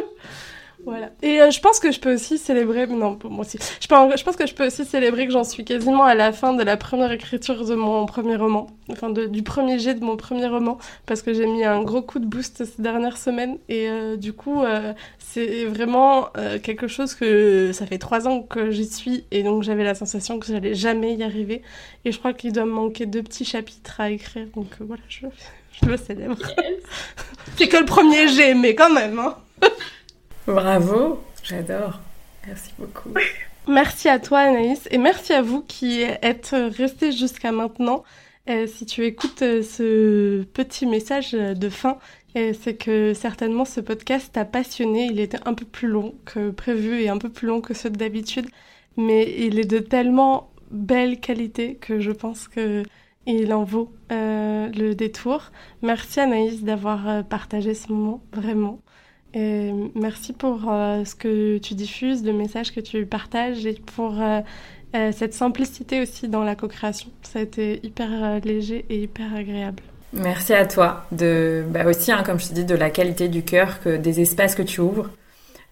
Voilà. 0.85 1.11
Et 1.23 1.41
euh, 1.41 1.51
je 1.51 1.61
pense 1.61 1.79
que 1.79 1.93
je 1.93 2.01
peux 2.01 2.15
aussi 2.15 2.39
célébrer, 2.39 2.87
non, 2.89 3.17
moi 3.25 3.41
aussi. 3.41 3.59
Je 3.81 3.87
pense, 3.87 4.19
je 4.19 4.25
pense 4.25 4.35
que 4.35 4.47
je 4.47 4.55
peux 4.55 4.67
aussi 4.67 4.85
célébrer 4.85 5.27
que 5.27 5.33
j'en 5.33 5.45
suis 5.45 5.65
quasiment 5.65 6.05
à 6.05 6.15
la 6.15 6.33
fin 6.33 6.55
de 6.55 6.63
la 6.63 6.77
première 6.77 7.13
écriture 7.13 7.65
de 7.65 7.75
mon 7.75 8.05
premier 8.07 8.35
roman, 8.35 8.67
enfin 8.91 9.11
du 9.11 9.43
premier 9.43 9.79
jet 9.79 9.95
de 9.95 10.05
mon 10.05 10.17
premier 10.17 10.47
roman, 10.47 10.79
parce 11.07 11.23
que 11.23 11.35
j'ai 11.35 11.47
mis 11.47 11.65
un 11.65 11.83
gros 11.83 12.03
coup 12.03 12.19
de 12.19 12.27
boost 12.27 12.65
ces 12.65 12.83
dernières 12.83 13.17
semaines. 13.17 13.59
Et 13.69 13.89
euh, 13.89 14.17
du 14.17 14.33
coup, 14.33 14.63
euh, 14.63 14.93
c'est 15.19 15.65
vraiment 15.67 16.29
quelque 16.63 16.89
chose 16.89 17.15
que 17.15 17.71
ça 17.73 17.87
fait 17.87 17.99
trois 17.99 18.27
ans 18.27 18.43
que 18.43 18.71
j'y 18.71 18.87
suis, 18.87 19.25
et 19.31 19.43
donc 19.43 19.63
j'avais 19.63 19.85
la 19.85 19.95
sensation 19.95 20.39
que 20.41 20.47
j'allais 20.47 20.75
jamais 20.75 21.15
y 21.15 21.23
arriver. 21.23 21.63
Et 22.05 22.11
je 22.11 22.19
crois 22.19 22.33
qu'il 22.33 22.53
doit 22.53 22.65
me 22.65 22.73
manquer 22.73 23.07
deux 23.07 23.23
petits 23.23 23.45
chapitres 23.45 24.01
à 24.01 24.11
écrire, 24.11 24.47
donc 24.55 24.69
voilà, 24.81 25.03
je, 25.09 25.27
je 25.81 25.89
le 25.89 25.97
célèbre. 25.97 26.37
c'est 27.57 27.69
que 27.69 27.77
le 27.77 27.85
premier 27.85 28.27
jet, 28.29 28.55
mais 28.55 28.75
quand 28.75 28.93
même, 28.93 29.19
hein. 29.21 29.37
Bravo, 30.47 31.23
j'adore. 31.43 32.01
Merci 32.47 32.73
beaucoup. 32.79 33.15
Merci 33.69 34.09
à 34.09 34.19
toi 34.19 34.41
Anaïs 34.41 34.89
et 34.91 34.99
merci 34.99 35.33
à 35.33 35.41
vous 35.41 35.63
qui 35.63 36.03
êtes 36.03 36.53
restés 36.53 37.13
jusqu'à 37.13 37.53
maintenant. 37.53 38.03
Euh, 38.49 38.67
si 38.67 38.87
tu 38.87 39.05
écoutes 39.05 39.43
euh, 39.43 39.63
ce 39.63 40.43
petit 40.43 40.85
message 40.85 41.31
de 41.33 41.69
fin, 41.69 41.99
euh, 42.37 42.53
c'est 42.61 42.75
que 42.75 43.15
certainement 43.15 43.65
ce 43.65 43.81
podcast 43.81 44.33
t'a 44.33 44.45
passionné. 44.45 45.07
Il 45.07 45.21
était 45.21 45.39
un 45.47 45.55
peu 45.55 45.65
plus 45.65 45.87
long 45.87 46.15
que 46.25 46.51
prévu 46.51 47.03
et 47.03 47.09
un 47.09 47.19
peu 47.19 47.29
plus 47.29 47.47
long 47.47 47.61
que 47.61 47.73
ceux 47.73 47.91
d'habitude, 47.91 48.49
mais 48.97 49.33
il 49.39 49.61
est 49.61 49.71
de 49.71 49.79
tellement 49.79 50.51
belle 50.73 51.21
qualité 51.21 51.77
que 51.77 52.01
je 52.01 52.11
pense 52.11 52.49
que 52.49 52.83
il 53.27 53.55
en 53.55 53.63
vaut 53.63 53.93
le 54.11 54.95
détour. 54.95 55.53
Merci 55.83 56.19
Anaïs 56.19 56.65
d'avoir 56.65 57.25
partagé 57.25 57.75
ce 57.75 57.93
moment, 57.93 58.21
vraiment. 58.33 58.81
Et 59.35 59.73
merci 59.95 60.33
pour 60.33 60.71
euh, 60.71 61.05
ce 61.05 61.15
que 61.15 61.59
tu 61.59 61.75
diffuses, 61.75 62.25
le 62.25 62.33
message 62.33 62.75
que 62.75 62.81
tu 62.81 63.07
partages 63.07 63.65
et 63.65 63.75
pour 63.97 64.21
euh, 64.21 64.41
euh, 64.95 65.11
cette 65.13 65.35
simplicité 65.35 66.03
aussi 66.03 66.29
dans 66.29 66.45
la 66.45 66.55
co-création. 66.55 67.09
Ça 67.23 67.39
a 67.39 67.43
été 67.43 67.81
hyper 67.83 68.41
léger 68.45 68.85
et 68.91 69.03
hyper 69.03 69.35
agréable. 69.35 69.83
Merci 70.13 70.53
à 70.53 70.67
toi 70.67 71.07
de 71.11 71.65
bah 71.69 71.87
aussi, 71.87 72.13
hein, 72.13 72.23
comme 72.25 72.39
je 72.39 72.49
te 72.49 72.55
dis, 72.55 72.65
de 72.67 72.75
la 72.75 72.91
qualité 72.91 73.29
du 73.29 73.43
cœur, 73.43 73.81
que 73.81 73.97
des 73.97 74.21
espaces 74.21 74.55
que 74.55 74.63
tu 74.63 74.83
ouvres. 74.83 75.09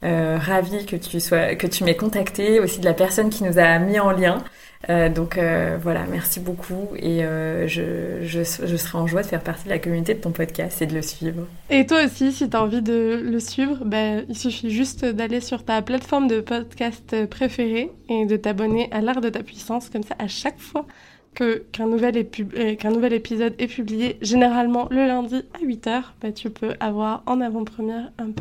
Euh, 0.02 0.38
ravie 0.38 0.86
que 0.86 0.96
tu 0.96 1.20
sois, 1.20 1.54
que 1.56 1.66
tu 1.66 1.84
m'aies 1.84 1.96
contacté, 1.96 2.58
aussi 2.58 2.80
de 2.80 2.86
la 2.86 2.94
personne 2.94 3.28
qui 3.28 3.44
nous 3.44 3.58
a 3.58 3.78
mis 3.78 4.00
en 4.00 4.12
lien. 4.12 4.42
Euh, 4.88 5.10
donc 5.10 5.36
euh, 5.36 5.78
voilà, 5.80 6.06
merci 6.10 6.40
beaucoup 6.40 6.88
et 6.96 7.22
euh, 7.22 7.68
je, 7.68 8.42
serai 8.42 8.98
en 8.98 9.06
joie 9.06 9.22
de 9.22 9.26
faire 9.26 9.42
partie 9.42 9.64
de 9.64 9.68
la 9.68 9.78
communauté 9.78 10.14
de 10.14 10.20
ton 10.20 10.30
podcast 10.30 10.80
et 10.80 10.86
de 10.86 10.94
le 10.94 11.02
suivre. 11.02 11.46
Et 11.68 11.84
toi 11.84 12.04
aussi, 12.04 12.32
si 12.32 12.48
tu 12.48 12.56
as 12.56 12.62
envie 12.62 12.80
de 12.80 13.20
le 13.22 13.40
suivre, 13.40 13.84
ben, 13.84 14.24
il 14.28 14.38
suffit 14.38 14.70
juste 14.70 15.04
d'aller 15.04 15.40
sur 15.40 15.64
ta 15.64 15.82
plateforme 15.82 16.28
de 16.28 16.40
podcast 16.40 17.26
préférée 17.26 17.90
et 18.08 18.24
de 18.24 18.36
t'abonner 18.36 18.88
à 18.90 19.02
l'art 19.02 19.20
de 19.20 19.28
ta 19.28 19.42
puissance. 19.42 19.90
Comme 19.90 20.02
ça, 20.02 20.14
à 20.18 20.28
chaque 20.28 20.58
fois 20.58 20.86
que 21.34 21.62
qu'un 21.72 21.86
nouvel, 21.86 22.16
épisode 22.16 23.54
est 23.58 23.68
publié, 23.68 24.16
généralement 24.22 24.88
le 24.90 25.06
lundi 25.06 25.42
à 25.54 25.64
8h, 25.64 26.02
ben, 26.22 26.32
tu 26.32 26.48
peux 26.48 26.72
avoir 26.80 27.22
en 27.26 27.42
avant-première 27.42 28.10
une 28.18 28.32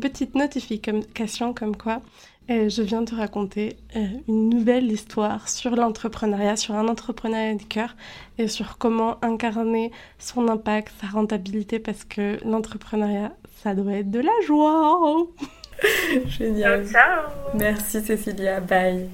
petite 0.00 0.34
notification 0.34 1.54
comme 1.54 1.76
quoi 1.76 2.02
je 2.48 2.82
viens 2.82 3.02
de 3.02 3.10
te 3.10 3.14
raconter 3.14 3.76
euh, 3.94 4.06
une 4.26 4.48
nouvelle 4.48 4.90
histoire 4.90 5.48
sur 5.48 5.76
l'entrepreneuriat, 5.76 6.56
sur 6.56 6.74
un 6.74 6.88
entrepreneuriat 6.88 7.54
de 7.54 7.62
cœur 7.62 7.94
et 8.38 8.48
sur 8.48 8.78
comment 8.78 9.18
incarner 9.22 9.92
son 10.18 10.48
impact, 10.48 10.92
sa 11.00 11.08
rentabilité, 11.08 11.78
parce 11.78 12.04
que 12.04 12.38
l'entrepreneuriat, 12.44 13.32
ça 13.62 13.74
doit 13.74 13.94
être 13.94 14.10
de 14.10 14.20
la 14.20 14.32
joie. 14.46 15.26
Génial. 16.26 16.86
Ciao. 16.86 17.28
Merci 17.54 18.00
Cécilia, 18.00 18.60
bye. 18.60 19.08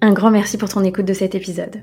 Un 0.00 0.12
grand 0.12 0.30
merci 0.30 0.58
pour 0.58 0.68
ton 0.68 0.82
écoute 0.84 1.06
de 1.06 1.14
cet 1.14 1.34
épisode 1.34 1.82